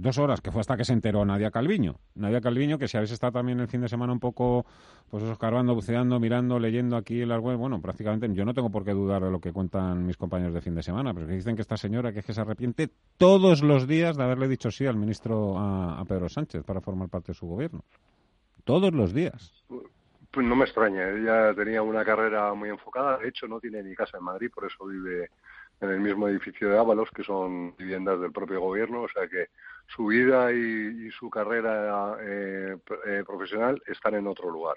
Dos 0.00 0.16
horas, 0.18 0.40
que 0.40 0.52
fue 0.52 0.60
hasta 0.60 0.76
que 0.76 0.84
se 0.84 0.92
enteró 0.92 1.24
Nadia 1.24 1.50
Calviño. 1.50 1.96
Nadia 2.14 2.40
Calviño, 2.40 2.78
que 2.78 2.86
si 2.86 2.96
habéis 2.96 3.10
estado 3.10 3.32
también 3.32 3.58
el 3.58 3.66
fin 3.66 3.80
de 3.80 3.88
semana 3.88 4.12
un 4.12 4.20
poco, 4.20 4.64
pues 5.10 5.24
escarbando, 5.24 5.74
buceando, 5.74 6.20
mirando, 6.20 6.60
leyendo 6.60 6.96
aquí 6.96 7.20
en 7.20 7.30
la 7.30 7.40
web, 7.40 7.56
bueno, 7.56 7.82
prácticamente 7.82 8.32
yo 8.32 8.44
no 8.44 8.54
tengo 8.54 8.70
por 8.70 8.84
qué 8.84 8.92
dudar 8.92 9.24
de 9.24 9.32
lo 9.32 9.40
que 9.40 9.52
cuentan 9.52 10.06
mis 10.06 10.16
compañeros 10.16 10.54
de 10.54 10.60
fin 10.60 10.76
de 10.76 10.84
semana, 10.84 11.12
pero 11.12 11.26
que 11.26 11.32
dicen 11.32 11.56
que 11.56 11.62
esta 11.62 11.76
señora 11.76 12.12
que 12.12 12.20
es 12.20 12.24
que 12.24 12.32
se 12.32 12.40
arrepiente 12.40 12.88
todos 13.16 13.64
los 13.64 13.88
días 13.88 14.16
de 14.16 14.22
haberle 14.22 14.46
dicho 14.46 14.70
sí 14.70 14.86
al 14.86 14.96
ministro, 14.96 15.58
a, 15.58 16.04
Pedro 16.04 16.28
Sánchez, 16.28 16.62
para 16.62 16.80
formar 16.80 17.08
parte 17.08 17.32
de 17.32 17.34
su 17.34 17.48
gobierno. 17.48 17.82
Todos 18.62 18.92
los 18.92 19.12
días. 19.12 19.64
Pues 20.30 20.46
no 20.46 20.54
me 20.54 20.64
extraña, 20.64 21.08
ella 21.10 21.52
tenía 21.54 21.82
una 21.82 22.04
carrera 22.04 22.54
muy 22.54 22.68
enfocada, 22.68 23.18
de 23.18 23.30
hecho 23.30 23.48
no 23.48 23.58
tiene 23.58 23.82
ni 23.82 23.96
casa 23.96 24.18
en 24.18 24.24
Madrid, 24.24 24.48
por 24.54 24.64
eso 24.64 24.86
vive 24.86 25.28
en 25.80 25.90
el 25.90 26.00
mismo 26.00 26.28
edificio 26.28 26.68
de 26.68 26.78
Ábalos, 26.78 27.10
que 27.10 27.24
son 27.24 27.74
viviendas 27.76 28.20
del 28.20 28.30
propio 28.30 28.60
gobierno, 28.60 29.02
o 29.02 29.08
sea 29.08 29.26
que 29.26 29.46
su 29.88 30.06
vida 30.06 30.52
y, 30.52 31.10
su 31.10 31.30
carrera 31.30 32.16
eh, 32.20 32.76
eh, 33.06 33.24
profesional 33.26 33.82
están 33.86 34.14
en 34.14 34.26
otro 34.26 34.50
lugar. 34.50 34.76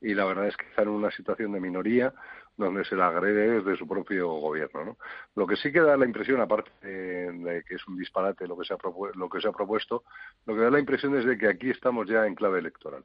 Y 0.00 0.14
la 0.14 0.24
verdad 0.24 0.48
es 0.48 0.56
que 0.56 0.66
están 0.66 0.88
en 0.88 0.94
una 0.94 1.10
situación 1.10 1.52
de 1.52 1.60
minoría 1.60 2.12
donde 2.56 2.84
se 2.84 2.96
la 2.96 3.08
agrede 3.08 3.60
desde 3.60 3.76
su 3.76 3.86
propio 3.86 4.28
gobierno. 4.28 4.84
¿no? 4.84 4.96
Lo 5.34 5.46
que 5.46 5.56
sí 5.56 5.70
que 5.72 5.80
da 5.80 5.96
la 5.96 6.06
impresión, 6.06 6.40
aparte 6.40 6.70
de, 6.86 7.64
que 7.64 7.74
es 7.74 7.86
un 7.86 7.98
disparate 7.98 8.46
lo 8.46 8.56
que, 8.56 8.64
se 8.64 8.74
ha 8.74 8.78
lo 9.14 9.28
que 9.28 9.40
se 9.40 9.48
ha 9.48 9.52
propuesto, 9.52 10.04
lo 10.46 10.54
que 10.54 10.62
da 10.62 10.70
la 10.70 10.80
impresión 10.80 11.16
es 11.16 11.24
de 11.24 11.36
que 11.36 11.48
aquí 11.48 11.70
estamos 11.70 12.08
ya 12.08 12.26
en 12.26 12.34
clave 12.34 12.58
electoral 12.58 13.04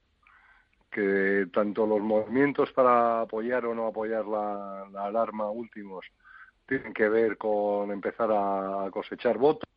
que 0.90 1.48
tanto 1.54 1.88
los 1.88 2.02
movimientos 2.02 2.70
para 2.74 3.22
apoyar 3.22 3.66
o 3.66 3.74
no 3.74 3.88
apoyar 3.88 4.26
la 4.26 4.84
alarma 4.98 5.50
últimos 5.50 6.06
tienen 6.68 6.94
que 6.94 7.10
ver 7.10 7.38
con 7.38 7.92
empezar 7.92 8.30
a 8.32 8.90
cosechar 8.92 9.38
votos, 9.38 9.71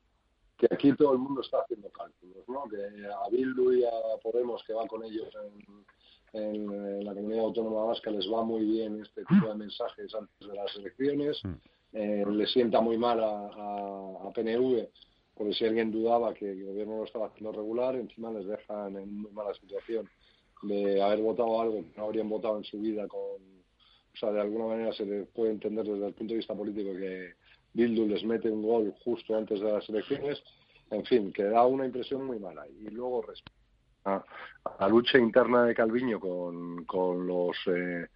que 0.56 0.66
aquí 0.70 0.94
todo 0.94 1.12
el 1.12 1.18
mundo 1.18 1.40
está 1.40 1.58
haciendo 1.58 1.90
cálculos, 1.90 2.48
¿no? 2.48 2.64
Que 2.64 3.06
a 3.06 3.28
Bildu 3.30 3.72
y 3.72 3.84
a 3.84 3.90
Podemos, 4.22 4.62
que 4.64 4.72
van 4.72 4.86
con 4.86 5.04
ellos 5.04 5.28
en, 6.32 7.04
la 7.04 7.14
comunidad 7.14 7.44
autónoma 7.44 7.84
vasca, 7.84 8.10
les 8.10 8.26
va 8.26 8.42
muy 8.42 8.64
bien 8.64 9.00
este 9.00 9.24
tipo 9.24 9.46
de 9.46 9.54
mensajes 9.54 10.12
antes 10.16 10.48
de 10.48 10.54
las 10.54 10.74
elecciones, 10.74 11.40
mm. 11.44 11.52
eh, 11.92 12.24
les 12.28 12.52
sienta 12.52 12.80
muy 12.80 12.98
mal 12.98 13.22
a, 13.22 14.30
PNV, 14.34 14.88
porque 15.34 15.54
si 15.54 15.64
alguien 15.64 15.92
dudaba 15.92 16.34
que 16.34 16.50
el 16.50 16.64
gobierno 16.64 16.96
lo 16.98 17.04
estaba 17.04 17.28
haciendo 17.28 17.52
regular, 17.52 17.94
encima 17.94 18.32
les 18.32 18.46
dejan 18.46 18.96
en 18.96 19.16
muy 19.16 19.30
mala 19.30 19.54
situación 19.54 20.08
de 20.62 21.00
haber 21.00 21.20
votado 21.20 21.60
algo 21.60 21.82
que 21.82 21.92
no 21.96 22.04
habrían 22.04 22.28
votado 22.28 22.56
en 22.56 22.64
su 22.64 22.80
vida 22.80 23.06
con 23.06 23.20
O 23.20 24.16
sea, 24.18 24.32
de 24.32 24.40
alguna 24.40 24.66
manera 24.66 24.92
se 24.92 25.06
le 25.06 25.24
puede 25.26 25.52
entender 25.52 25.84
desde 25.86 26.06
el 26.06 26.14
punto 26.14 26.32
de 26.32 26.38
vista 26.38 26.54
político 26.54 26.96
que 26.96 27.34
Bildu 27.74 28.06
les 28.06 28.24
mete 28.24 28.50
un 28.50 28.62
gol 28.62 28.94
justo 29.04 29.36
antes 29.36 29.60
de 29.60 29.72
las 29.72 29.88
elecciones. 29.88 30.42
En 30.90 31.04
fin, 31.04 31.32
que 31.32 31.44
da 31.44 31.66
una 31.66 31.86
impresión 31.86 32.24
muy 32.24 32.38
mala. 32.38 32.66
Y 32.68 32.88
luego 32.90 33.22
respecto 33.22 33.58
a, 34.04 34.24
la 34.80 34.88
lucha 34.88 35.18
interna 35.18 35.64
de 35.64 35.74
Calviño 35.74 36.20
con, 36.20 36.84
con 36.84 37.26
los 37.26 37.56
eh, 37.66 38.06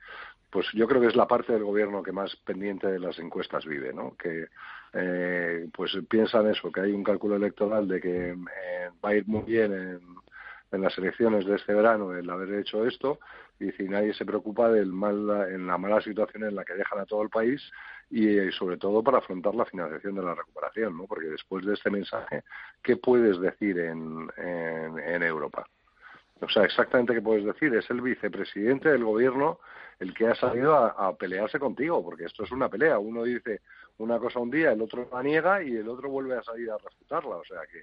pues 0.50 0.66
yo 0.72 0.86
creo 0.86 1.00
que 1.00 1.08
es 1.08 1.16
la 1.16 1.26
parte 1.26 1.52
del 1.52 1.64
gobierno 1.64 2.02
que 2.02 2.12
más 2.12 2.34
pendiente 2.36 2.86
de 2.86 2.98
las 2.98 3.18
encuestas 3.18 3.66
vive, 3.66 3.92
¿no? 3.92 4.16
Que 4.16 4.46
eh, 4.94 5.68
pues 5.74 5.96
piensan 6.08 6.48
eso, 6.48 6.72
que 6.72 6.80
hay 6.80 6.92
un 6.92 7.04
cálculo 7.04 7.36
electoral 7.36 7.86
de 7.86 8.00
que 8.00 8.30
eh, 8.30 8.90
va 9.04 9.10
a 9.10 9.14
ir 9.14 9.26
muy 9.26 9.42
bien 9.42 9.72
en, 9.72 10.00
en, 10.72 10.82
las 10.82 10.96
elecciones 10.96 11.44
de 11.44 11.56
este 11.56 11.74
verano 11.74 12.14
el 12.14 12.28
haber 12.30 12.54
hecho 12.54 12.86
esto 12.86 13.18
y 13.60 13.70
si 13.72 13.84
nadie 13.84 14.14
se 14.14 14.24
preocupa 14.24 14.70
del 14.70 14.90
mal, 14.92 15.50
en 15.50 15.66
la 15.66 15.76
mala 15.76 16.00
situación 16.00 16.44
en 16.44 16.54
la 16.54 16.64
que 16.64 16.74
dejan 16.74 17.00
a 17.00 17.06
todo 17.06 17.22
el 17.22 17.28
país 17.28 17.60
y, 18.10 18.40
y 18.40 18.52
sobre 18.52 18.76
todo 18.76 19.02
para 19.02 19.18
afrontar 19.18 19.54
la 19.54 19.64
financiación 19.64 20.14
de 20.14 20.22
la 20.22 20.34
recuperación, 20.34 20.96
¿no? 20.96 21.06
Porque 21.06 21.28
después 21.28 21.64
de 21.64 21.74
este 21.74 21.90
mensaje, 21.90 22.42
¿qué 22.82 22.96
puedes 22.96 23.40
decir 23.40 23.78
en, 23.78 24.28
en, 24.36 24.98
en 24.98 25.22
Europa? 25.22 25.66
O 26.40 26.48
sea, 26.48 26.64
exactamente 26.64 27.14
qué 27.14 27.22
puedes 27.22 27.44
decir. 27.44 27.74
Es 27.74 27.88
el 27.90 28.00
vicepresidente 28.00 28.90
del 28.90 29.04
gobierno 29.04 29.58
el 29.98 30.14
que 30.14 30.28
ha 30.28 30.34
salido 30.36 30.76
a, 30.76 31.16
pelearse 31.16 31.58
contigo, 31.58 32.02
porque 32.04 32.24
esto 32.24 32.44
es 32.44 32.52
una 32.52 32.68
pelea. 32.68 32.98
Uno 32.98 33.24
dice 33.24 33.60
una 33.98 34.18
cosa 34.18 34.38
un 34.38 34.50
día, 34.50 34.72
el 34.72 34.80
otro 34.80 35.08
la 35.12 35.22
niega 35.22 35.62
y 35.62 35.74
el 35.74 35.88
otro 35.88 36.08
vuelve 36.08 36.36
a 36.36 36.42
salir 36.42 36.70
a 36.70 36.78
refutarla. 36.78 37.36
O 37.36 37.44
sea 37.44 37.60
que 37.70 37.82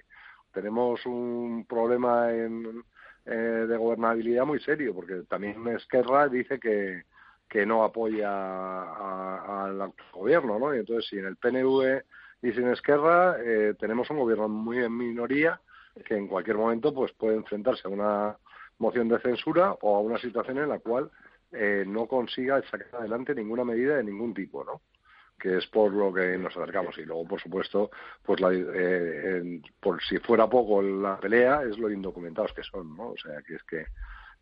tenemos 0.52 1.04
un 1.04 1.66
problema 1.68 2.32
en, 2.32 2.82
eh, 3.26 3.66
de 3.68 3.76
gobernabilidad 3.76 4.46
muy 4.46 4.60
serio, 4.60 4.94
porque 4.94 5.24
también 5.28 5.66
Esquerra 5.68 6.28
dice 6.28 6.58
que, 6.58 7.02
que 7.48 7.64
no 7.64 7.84
apoya 7.84 9.64
al 9.64 9.92
gobierno, 10.12 10.58
¿no? 10.58 10.74
Y 10.74 10.78
entonces, 10.78 11.08
si 11.08 11.18
en 11.18 11.26
el 11.26 11.36
PNV 11.36 12.02
y 12.42 12.52
sin 12.52 12.68
Esquerra 12.68 13.36
eh, 13.42 13.74
tenemos 13.78 14.10
un 14.10 14.18
gobierno 14.18 14.48
muy 14.48 14.78
en 14.78 14.96
minoría 14.96 15.60
que 16.04 16.16
en 16.16 16.28
cualquier 16.28 16.56
momento 16.56 16.92
pues 16.92 17.12
puede 17.12 17.36
enfrentarse 17.36 17.88
a 17.88 17.90
una 17.90 18.36
moción 18.78 19.08
de 19.08 19.18
censura 19.20 19.72
o 19.80 19.96
a 19.96 20.00
una 20.00 20.18
situación 20.18 20.58
en 20.58 20.68
la 20.68 20.78
cual 20.78 21.10
eh, 21.52 21.84
no 21.86 22.06
consiga 22.06 22.60
sacar 22.70 22.88
adelante 23.00 23.34
ninguna 23.34 23.64
medida 23.64 23.96
de 23.96 24.04
ningún 24.04 24.34
tipo, 24.34 24.62
¿no? 24.64 24.82
que 25.38 25.58
es 25.58 25.66
por 25.66 25.92
lo 25.92 26.12
que 26.12 26.38
nos 26.38 26.56
acercamos 26.56 26.96
y 26.98 27.04
luego 27.04 27.26
por 27.26 27.40
supuesto 27.40 27.90
pues 28.22 28.40
la, 28.40 28.50
eh, 28.52 29.60
por 29.80 30.02
si 30.02 30.18
fuera 30.18 30.48
poco 30.48 30.80
la 30.80 31.18
pelea 31.18 31.62
es 31.62 31.78
lo 31.78 31.90
indocumentados 31.90 32.52
que 32.54 32.62
son 32.62 32.96
no 32.96 33.08
o 33.10 33.16
sea 33.18 33.42
que 33.42 33.56
es 33.56 33.62
que 33.64 33.86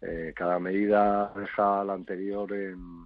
eh, 0.02 0.32
cada 0.34 0.58
medida 0.58 1.32
deja 1.36 1.80
a 1.80 1.84
la 1.84 1.94
anterior 1.94 2.52
en, 2.52 3.04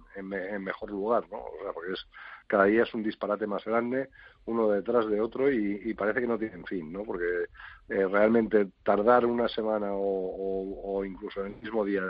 mejor 0.63 0.91
lugar 0.91 1.23
no 1.31 1.37
o 1.37 1.63
sea 1.63 1.71
porque 1.73 1.93
es 1.93 2.05
cada 2.47 2.65
día 2.65 2.83
es 2.83 2.93
un 2.93 3.03
disparate 3.03 3.47
más 3.47 3.63
grande 3.63 4.09
uno 4.45 4.69
detrás 4.69 5.07
de 5.07 5.21
otro 5.21 5.51
y, 5.51 5.93
parece 5.93 6.21
que 6.21 6.27
no 6.27 6.37
tienen 6.37 6.65
fin 6.65 6.91
no 6.91 7.03
porque 7.03 7.45
eh, 7.89 8.07
realmente 8.07 8.67
tardar 8.83 9.25
una 9.25 9.47
semana 9.47 9.91
o, 9.91 10.97
o 10.97 11.05
incluso 11.05 11.45
el 11.45 11.55
mismo 11.55 11.85
día 11.85 12.03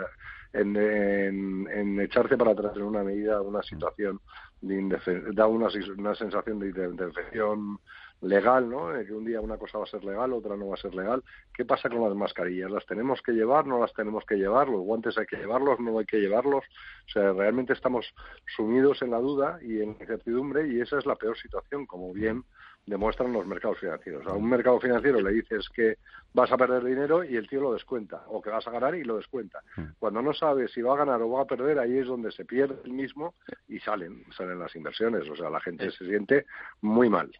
en, 0.53 1.67
en, 1.67 1.99
echarse 1.99 2.37
para 2.37 2.51
atrás 2.51 2.73
en 2.75 2.83
una 2.83 3.03
medida, 3.03 3.41
una 3.41 3.61
situación 3.61 4.19
de 4.61 4.99
da 5.33 5.47
una, 5.47 5.67
una 5.97 6.15
sensación 6.15 6.59
de 6.59 6.67
indefensión 6.69 7.79
legal, 8.21 8.69
¿no? 8.69 8.91
Que 9.05 9.13
un 9.13 9.25
día 9.25 9.39
una 9.39 9.57
cosa 9.57 9.77
va 9.77 9.85
a 9.85 9.87
ser 9.87 10.03
legal, 10.03 10.33
otra 10.33 10.55
no 10.55 10.67
va 10.67 10.75
a 10.75 10.81
ser 10.81 10.93
legal. 10.93 11.23
¿Qué 11.53 11.65
pasa 11.65 11.89
con 11.89 12.01
las 12.01 12.15
mascarillas? 12.15 12.69
¿Las 12.69 12.85
tenemos 12.85 13.21
que 13.21 13.31
llevar? 13.31 13.65
¿No 13.65 13.79
las 13.79 13.93
tenemos 13.93 14.25
que 14.25 14.35
llevar? 14.35 14.67
¿Los 14.67 14.81
guantes 14.81 15.17
hay 15.17 15.25
que 15.25 15.37
llevarlos? 15.37 15.79
¿No 15.79 15.99
hay 15.99 16.05
que 16.05 16.19
llevarlos? 16.19 16.63
O 17.07 17.11
sea, 17.11 17.31
realmente 17.33 17.73
estamos 17.73 18.13
sumidos 18.55 19.01
en 19.01 19.11
la 19.11 19.19
duda 19.19 19.59
y 19.61 19.81
en 19.81 19.93
la 19.93 20.01
incertidumbre 20.01 20.67
y 20.67 20.81
esa 20.81 20.97
es 20.97 21.05
la 21.05 21.15
peor 21.15 21.37
situación, 21.37 21.85
como 21.85 22.13
bien 22.13 22.43
demuestran 22.85 23.31
los 23.31 23.45
mercados 23.45 23.79
financieros. 23.79 24.25
A 24.25 24.33
un 24.33 24.49
mercado 24.49 24.79
financiero 24.79 25.21
le 25.21 25.31
dices 25.31 25.69
que 25.69 25.97
vas 26.33 26.51
a 26.51 26.57
perder 26.57 26.83
dinero 26.83 27.23
y 27.23 27.35
el 27.35 27.47
tío 27.47 27.61
lo 27.61 27.73
descuenta, 27.73 28.23
o 28.27 28.41
que 28.41 28.49
vas 28.49 28.67
a 28.67 28.71
ganar 28.71 28.95
y 28.95 29.03
lo 29.03 29.17
descuenta. 29.17 29.61
Mm. 29.77 29.83
Cuando 29.99 30.21
no 30.21 30.33
sabes 30.33 30.71
si 30.71 30.81
va 30.81 30.93
a 30.93 30.97
ganar 30.97 31.21
o 31.21 31.29
va 31.29 31.43
a 31.43 31.45
perder, 31.45 31.79
ahí 31.79 31.97
es 31.97 32.07
donde 32.07 32.31
se 32.31 32.45
pierde 32.45 32.79
el 32.83 32.91
mismo 32.91 33.35
y 33.67 33.79
salen, 33.79 34.23
salen 34.35 34.59
las 34.59 34.75
inversiones. 34.75 35.29
O 35.29 35.35
sea, 35.35 35.49
la 35.49 35.59
gente 35.61 35.91
se 35.91 36.05
siente 36.05 36.45
muy 36.81 37.09
mal. 37.09 37.31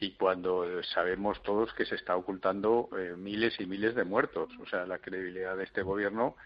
Y 0.00 0.12
cuando 0.12 0.82
sabemos 0.82 1.42
todos 1.42 1.72
que 1.74 1.86
se 1.86 1.94
está 1.94 2.16
ocultando 2.16 2.88
eh, 2.98 3.14
miles 3.16 3.58
y 3.60 3.66
miles 3.66 3.94
de 3.94 4.04
muertos, 4.04 4.50
o 4.60 4.66
sea, 4.66 4.86
la 4.86 4.98
credibilidad 4.98 5.56
de 5.56 5.64
este 5.64 5.82
gobierno, 5.82 6.36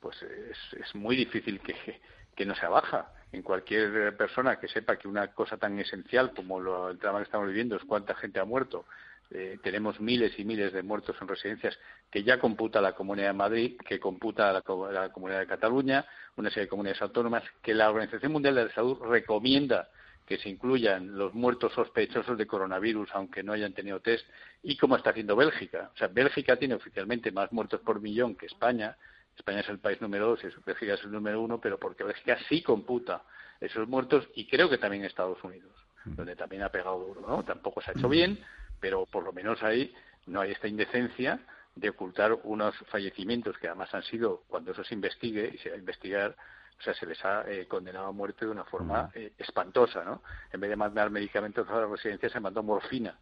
pues 0.00 0.20
es, 0.22 0.58
es 0.80 0.94
muy 0.94 1.16
difícil 1.16 1.60
que, 1.60 2.00
no 2.44 2.54
se 2.54 2.66
baja 2.68 3.10
en 3.32 3.42
cualquier 3.42 4.16
persona 4.16 4.60
que 4.60 4.68
sepa 4.68 4.96
que 4.96 5.08
una 5.08 5.32
cosa 5.32 5.56
tan 5.56 5.76
esencial 5.80 6.32
como 6.32 6.60
lo, 6.60 6.88
el 6.88 6.98
drama 6.98 7.18
que 7.18 7.24
estamos 7.24 7.48
viviendo 7.48 7.74
es 7.74 7.82
cuánta 7.84 8.14
gente 8.14 8.38
ha 8.38 8.44
muerto. 8.44 8.84
Eh, 9.30 9.58
tenemos 9.62 10.00
miles 10.00 10.38
y 10.38 10.44
miles 10.44 10.72
de 10.72 10.82
muertos 10.82 11.16
en 11.20 11.28
residencias 11.28 11.78
que 12.10 12.22
ya 12.22 12.38
computa 12.38 12.80
la 12.80 12.94
Comunidad 12.94 13.28
de 13.28 13.32
Madrid, 13.34 13.76
que 13.86 13.98
computa 13.98 14.52
la, 14.52 14.62
la 14.92 15.10
Comunidad 15.10 15.40
de 15.40 15.46
Cataluña, 15.46 16.06
una 16.36 16.48
serie 16.48 16.64
de 16.64 16.68
comunidades 16.68 17.02
autónomas, 17.02 17.42
que 17.60 17.74
la 17.74 17.90
Organización 17.90 18.32
Mundial 18.32 18.54
de 18.54 18.64
la 18.66 18.72
Salud 18.72 18.98
recomienda 19.02 19.88
que 20.28 20.36
se 20.36 20.50
incluyan 20.50 21.16
los 21.16 21.32
muertos 21.32 21.72
sospechosos 21.72 22.36
de 22.36 22.46
coronavirus, 22.46 23.08
aunque 23.14 23.42
no 23.42 23.54
hayan 23.54 23.72
tenido 23.72 24.00
test, 24.00 24.26
y 24.62 24.76
como 24.76 24.94
está 24.94 25.08
haciendo 25.08 25.34
Bélgica. 25.34 25.90
O 25.94 25.96
sea, 25.96 26.08
Bélgica 26.08 26.56
tiene 26.56 26.74
oficialmente 26.74 27.32
más 27.32 27.50
muertos 27.50 27.80
por 27.80 28.02
millón 28.02 28.36
que 28.36 28.44
España, 28.44 28.94
España 29.34 29.60
es 29.60 29.68
el 29.70 29.78
país 29.78 30.02
número 30.02 30.26
dos 30.26 30.44
y 30.44 30.48
Bélgica 30.66 30.94
es 30.94 31.04
el 31.04 31.12
número 31.12 31.40
uno, 31.40 31.58
pero 31.58 31.78
porque 31.78 32.04
Bélgica 32.04 32.36
sí 32.46 32.62
computa 32.62 33.22
esos 33.58 33.88
muertos 33.88 34.28
y 34.34 34.46
creo 34.46 34.68
que 34.68 34.76
también 34.76 35.06
Estados 35.06 35.42
Unidos, 35.42 35.72
donde 36.04 36.36
también 36.36 36.62
ha 36.62 36.68
pegado 36.68 36.98
duro, 36.98 37.22
¿no? 37.26 37.42
Tampoco 37.42 37.80
se 37.80 37.90
ha 37.90 37.94
hecho 37.94 38.10
bien, 38.10 38.38
pero 38.80 39.06
por 39.06 39.24
lo 39.24 39.32
menos 39.32 39.62
ahí 39.62 39.94
no 40.26 40.42
hay 40.42 40.50
esta 40.50 40.68
indecencia 40.68 41.40
de 41.74 41.88
ocultar 41.88 42.38
unos 42.42 42.74
fallecimientos 42.90 43.56
que 43.56 43.68
además 43.68 43.94
han 43.94 44.02
sido, 44.02 44.42
cuando 44.48 44.72
eso 44.72 44.84
se 44.84 44.92
investigue 44.92 45.52
y 45.54 45.58
se 45.58 45.70
va 45.70 45.76
a 45.76 45.78
investigar, 45.78 46.36
o 46.78 46.82
sea, 46.82 46.94
se 46.94 47.06
les 47.06 47.22
ha 47.24 47.42
eh, 47.50 47.66
condenado 47.66 48.06
a 48.06 48.12
muerte 48.12 48.44
de 48.44 48.52
una 48.52 48.64
forma 48.64 49.10
eh, 49.14 49.32
espantosa, 49.36 50.04
¿no? 50.04 50.22
En 50.52 50.60
vez 50.60 50.70
de 50.70 50.76
mandar 50.76 51.10
medicamentos 51.10 51.68
a 51.68 51.80
la 51.80 51.86
residencia, 51.86 52.28
se 52.28 52.40
mandó 52.40 52.62
morfina 52.62 53.16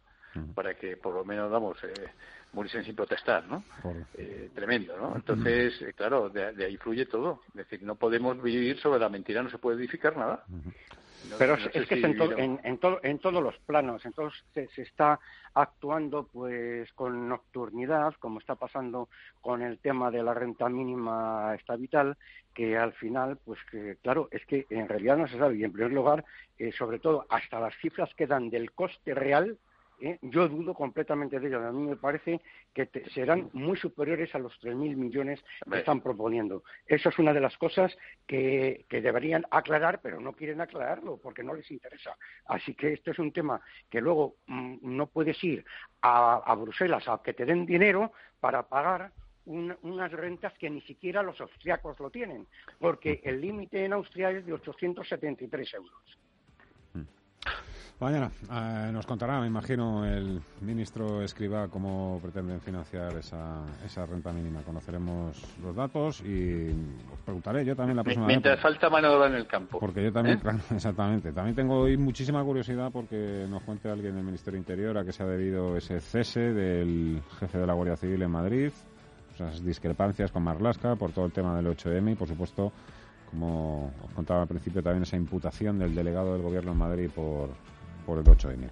para 0.53 0.75
que 0.75 0.97
por 0.97 1.13
lo 1.13 1.25
menos, 1.25 1.49
vamos, 1.49 1.77
eh, 1.83 2.09
muriesen 2.53 2.83
sin 2.83 2.95
protestar, 2.95 3.45
¿no? 3.47 3.63
Eh, 4.15 4.51
tremendo, 4.53 4.97
¿no? 4.97 5.15
Entonces, 5.15 5.81
eh, 5.81 5.93
claro, 5.93 6.29
de, 6.29 6.65
ahí 6.65 6.77
fluye 6.77 7.05
todo. 7.05 7.41
Es 7.49 7.55
decir, 7.55 7.83
no 7.83 7.95
podemos 7.95 8.41
vivir 8.41 8.79
sobre 8.79 8.99
la 8.99 9.09
mentira, 9.09 9.43
no 9.43 9.49
se 9.49 9.57
puede 9.57 9.77
edificar 9.77 10.15
nada. 10.15 10.43
Pero 11.37 11.55
es, 11.55 11.67
que 11.69 11.95
es 11.95 12.03
en, 12.03 12.19
en, 12.37 12.59
en, 12.63 13.19
todos 13.19 13.43
los 13.43 13.57
planos, 13.59 14.05
entonces 14.05 14.43
se, 14.53 14.67
se, 14.69 14.83
está 14.83 15.19
actuando 15.53 16.27
pues 16.31 16.91
con 16.93 17.27
nocturnidad, 17.27 18.13
como 18.19 18.39
está 18.39 18.55
pasando 18.55 19.09
con 19.41 19.61
el 19.61 19.79
tema 19.79 20.09
de 20.09 20.23
la 20.23 20.33
renta 20.33 20.69
mínima 20.69 21.53
está 21.55 21.75
vital, 21.75 22.17
que 22.53 22.77
al 22.77 22.93
final, 22.93 23.37
pues 23.43 23.59
que 23.69 23.97
claro, 24.01 24.29
es 24.31 24.45
que 24.45 24.65
en 24.69 24.87
realidad 24.87 25.17
no 25.17 25.27
se 25.27 25.37
sabe, 25.37 25.57
y 25.57 25.63
en 25.63 25.73
primer 25.73 25.91
lugar, 25.91 26.23
eh, 26.57 26.71
sobre 26.71 26.99
todo, 26.99 27.25
hasta 27.29 27.59
las 27.59 27.75
cifras 27.77 28.13
que 28.15 28.27
dan 28.27 28.49
del 28.49 28.71
coste 28.71 29.13
real 29.13 29.57
¿eh? 29.99 30.17
yo 30.21 30.47
dudo 30.47 30.73
completamente 30.73 31.39
de 31.39 31.47
ello. 31.47 31.65
A 31.65 31.71
mí 31.71 31.87
me 31.87 31.95
parece 31.95 32.41
que 32.73 32.89
serán 33.13 33.49
muy 33.53 33.77
superiores 33.77 34.33
a 34.35 34.39
los 34.39 34.53
3.000 34.61 34.95
millones 34.95 35.43
que 35.69 35.79
están 35.79 36.01
proponiendo. 36.01 36.63
Eso 36.85 37.09
es 37.09 37.19
una 37.19 37.33
de 37.33 37.41
las 37.41 37.57
cosas 37.57 37.95
que, 38.25 38.85
deberían 38.89 39.45
aclarar, 39.51 40.01
pero 40.01 40.19
no 40.19 40.33
quieren 40.33 40.61
aclararlo 40.61 41.17
porque 41.17 41.43
no 41.43 41.53
les 41.53 41.69
interesa. 41.71 42.17
Así 42.45 42.73
que 42.73 42.93
esto 42.93 43.11
es 43.11 43.19
un 43.19 43.31
tema 43.31 43.61
que 43.89 44.01
luego 44.01 44.35
mm, 44.47 44.77
no 44.81 45.07
puedes 45.07 45.41
ir 45.43 45.65
a, 46.01 46.55
Bruselas 46.55 47.07
a 47.07 47.21
que 47.23 47.33
te 47.33 47.45
den 47.45 47.65
dinero 47.65 48.11
para 48.39 48.67
pagar 48.67 49.11
unas 49.45 50.11
rentas 50.11 50.53
que 50.57 50.69
ni 50.69 50.81
siquiera 50.81 51.23
los 51.23 51.39
austriacos 51.39 51.97
lo 52.01 52.09
tienen, 52.09 52.47
porque 52.79 53.21
el 53.23 53.39
límite 53.39 53.85
en 53.85 53.93
Austria 53.93 54.31
es 54.31 54.45
de 54.45 54.51
873 54.51 55.73
euros. 55.75 56.17
Mañana 57.99 58.29
eh, 58.51 58.91
nos 58.93 59.07
contará, 59.07 59.41
me 59.41 59.47
imagino, 59.47 60.05
el 60.05 60.39
ministro 60.61 61.23
Escriba 61.23 61.67
cómo 61.67 62.19
pretenden 62.21 62.61
financiar 62.61 63.17
esa, 63.17 63.63
esa 63.83 64.05
renta 64.05 64.31
mínima. 64.31 64.61
Conoceremos 64.61 65.35
los 65.63 65.75
datos 65.75 66.21
y 66.21 66.69
os 67.11 67.19
preguntaré 67.25 67.65
yo 67.65 67.75
también 67.75 67.97
la 67.97 68.03
próxima 68.03 68.27
Mientras 68.27 68.61
falta 68.61 68.87
mano 68.91 69.09
de 69.09 69.15
obra 69.15 69.27
en 69.29 69.33
el 69.33 69.47
campo. 69.47 69.79
Porque 69.79 70.03
yo 70.03 70.13
también, 70.13 70.37
¿Eh? 70.37 70.57
exactamente. 70.75 71.33
También 71.33 71.55
tengo 71.55 71.79
hoy 71.79 71.97
muchísima 71.97 72.43
curiosidad 72.43 72.91
porque 72.91 73.47
nos 73.49 73.63
cuente 73.63 73.89
alguien 73.89 74.13
del 74.13 74.23
Ministerio 74.23 74.59
Interior 74.59 74.95
a 74.99 75.03
qué 75.03 75.11
se 75.11 75.23
ha 75.23 75.27
debido 75.27 75.75
ese 75.75 75.99
cese 75.99 76.53
del 76.53 77.23
jefe 77.39 77.57
de 77.57 77.65
la 77.65 77.73
Guardia 77.73 77.95
Civil 77.95 78.21
en 78.21 78.29
Madrid, 78.29 78.71
esas 79.33 79.65
discrepancias 79.65 80.31
con 80.31 80.43
Marlasca 80.43 80.95
por 80.95 81.13
todo 81.13 81.25
el 81.25 81.31
tema 81.31 81.55
del 81.55 81.65
8M 81.65 82.11
y, 82.11 82.15
por 82.15 82.27
supuesto, 82.27 82.71
como 83.31 83.91
os 84.05 84.11
contaba 84.13 84.43
al 84.43 84.47
principio, 84.47 84.83
también 84.83 85.01
esa 85.01 85.17
imputación 85.17 85.79
del 85.79 85.95
delegado 85.95 86.33
del 86.33 86.43
Gobierno 86.43 86.73
en 86.73 86.77
Madrid 86.77 87.09
por 87.09 87.49
por 88.07 88.17
el 88.17 88.23
8M. 88.23 88.69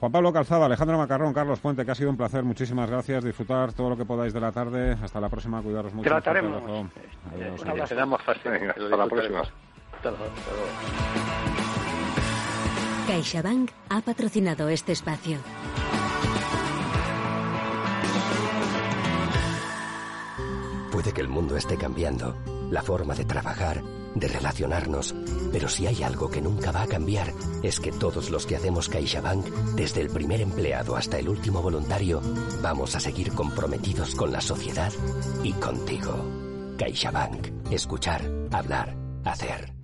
Juan 0.00 0.12
Pablo 0.12 0.32
Calzada, 0.32 0.66
Alejandro 0.66 0.98
Macarrón, 0.98 1.32
Carlos 1.32 1.60
Puente, 1.60 1.84
que 1.84 1.90
ha 1.90 1.94
sido 1.94 2.10
un 2.10 2.16
placer. 2.16 2.42
Muchísimas 2.42 2.90
gracias. 2.90 3.22
Disfrutar 3.22 3.72
todo 3.72 3.90
lo 3.90 3.96
que 3.96 4.04
podáis 4.04 4.32
de 4.32 4.40
la 4.40 4.50
tarde. 4.50 4.96
Hasta 5.02 5.20
la 5.20 5.28
próxima. 5.28 5.62
Cuidaros 5.62 5.94
mucho. 5.94 6.08
Trataremos. 6.08 6.62
Adiós. 6.62 6.86
Adiós. 7.32 7.62
Adiós. 7.62 7.92
Adiós. 7.92 7.92
Hasta 7.92 8.96
la 8.96 9.06
próxima. 9.06 9.40
Hasta 9.40 10.10
luego. 10.10 10.24
CaixaBank 13.06 13.70
ha 13.88 14.00
patrocinado 14.00 14.68
este 14.68 14.92
espacio. 14.92 15.38
Puede 20.90 21.12
que 21.12 21.20
el 21.20 21.28
mundo 21.28 21.56
esté 21.56 21.76
cambiando, 21.76 22.34
la 22.70 22.82
forma 22.82 23.14
de 23.14 23.24
trabajar, 23.24 23.82
de 24.18 24.28
relacionarnos, 24.28 25.14
pero 25.52 25.68
si 25.68 25.86
hay 25.86 26.02
algo 26.02 26.30
que 26.30 26.40
nunca 26.40 26.72
va 26.72 26.82
a 26.82 26.86
cambiar 26.86 27.32
es 27.62 27.80
que 27.80 27.92
todos 27.92 28.30
los 28.30 28.46
que 28.46 28.56
hacemos 28.56 28.88
CaixaBank, 28.88 29.46
desde 29.74 30.00
el 30.00 30.08
primer 30.10 30.40
empleado 30.40 30.96
hasta 30.96 31.18
el 31.18 31.28
último 31.28 31.62
voluntario, 31.62 32.20
vamos 32.62 32.96
a 32.96 33.00
seguir 33.00 33.32
comprometidos 33.32 34.14
con 34.14 34.32
la 34.32 34.40
sociedad 34.40 34.92
y 35.42 35.52
contigo. 35.52 36.14
CaixaBank. 36.78 37.70
Escuchar, 37.70 38.22
hablar, 38.52 38.96
hacer. 39.24 39.75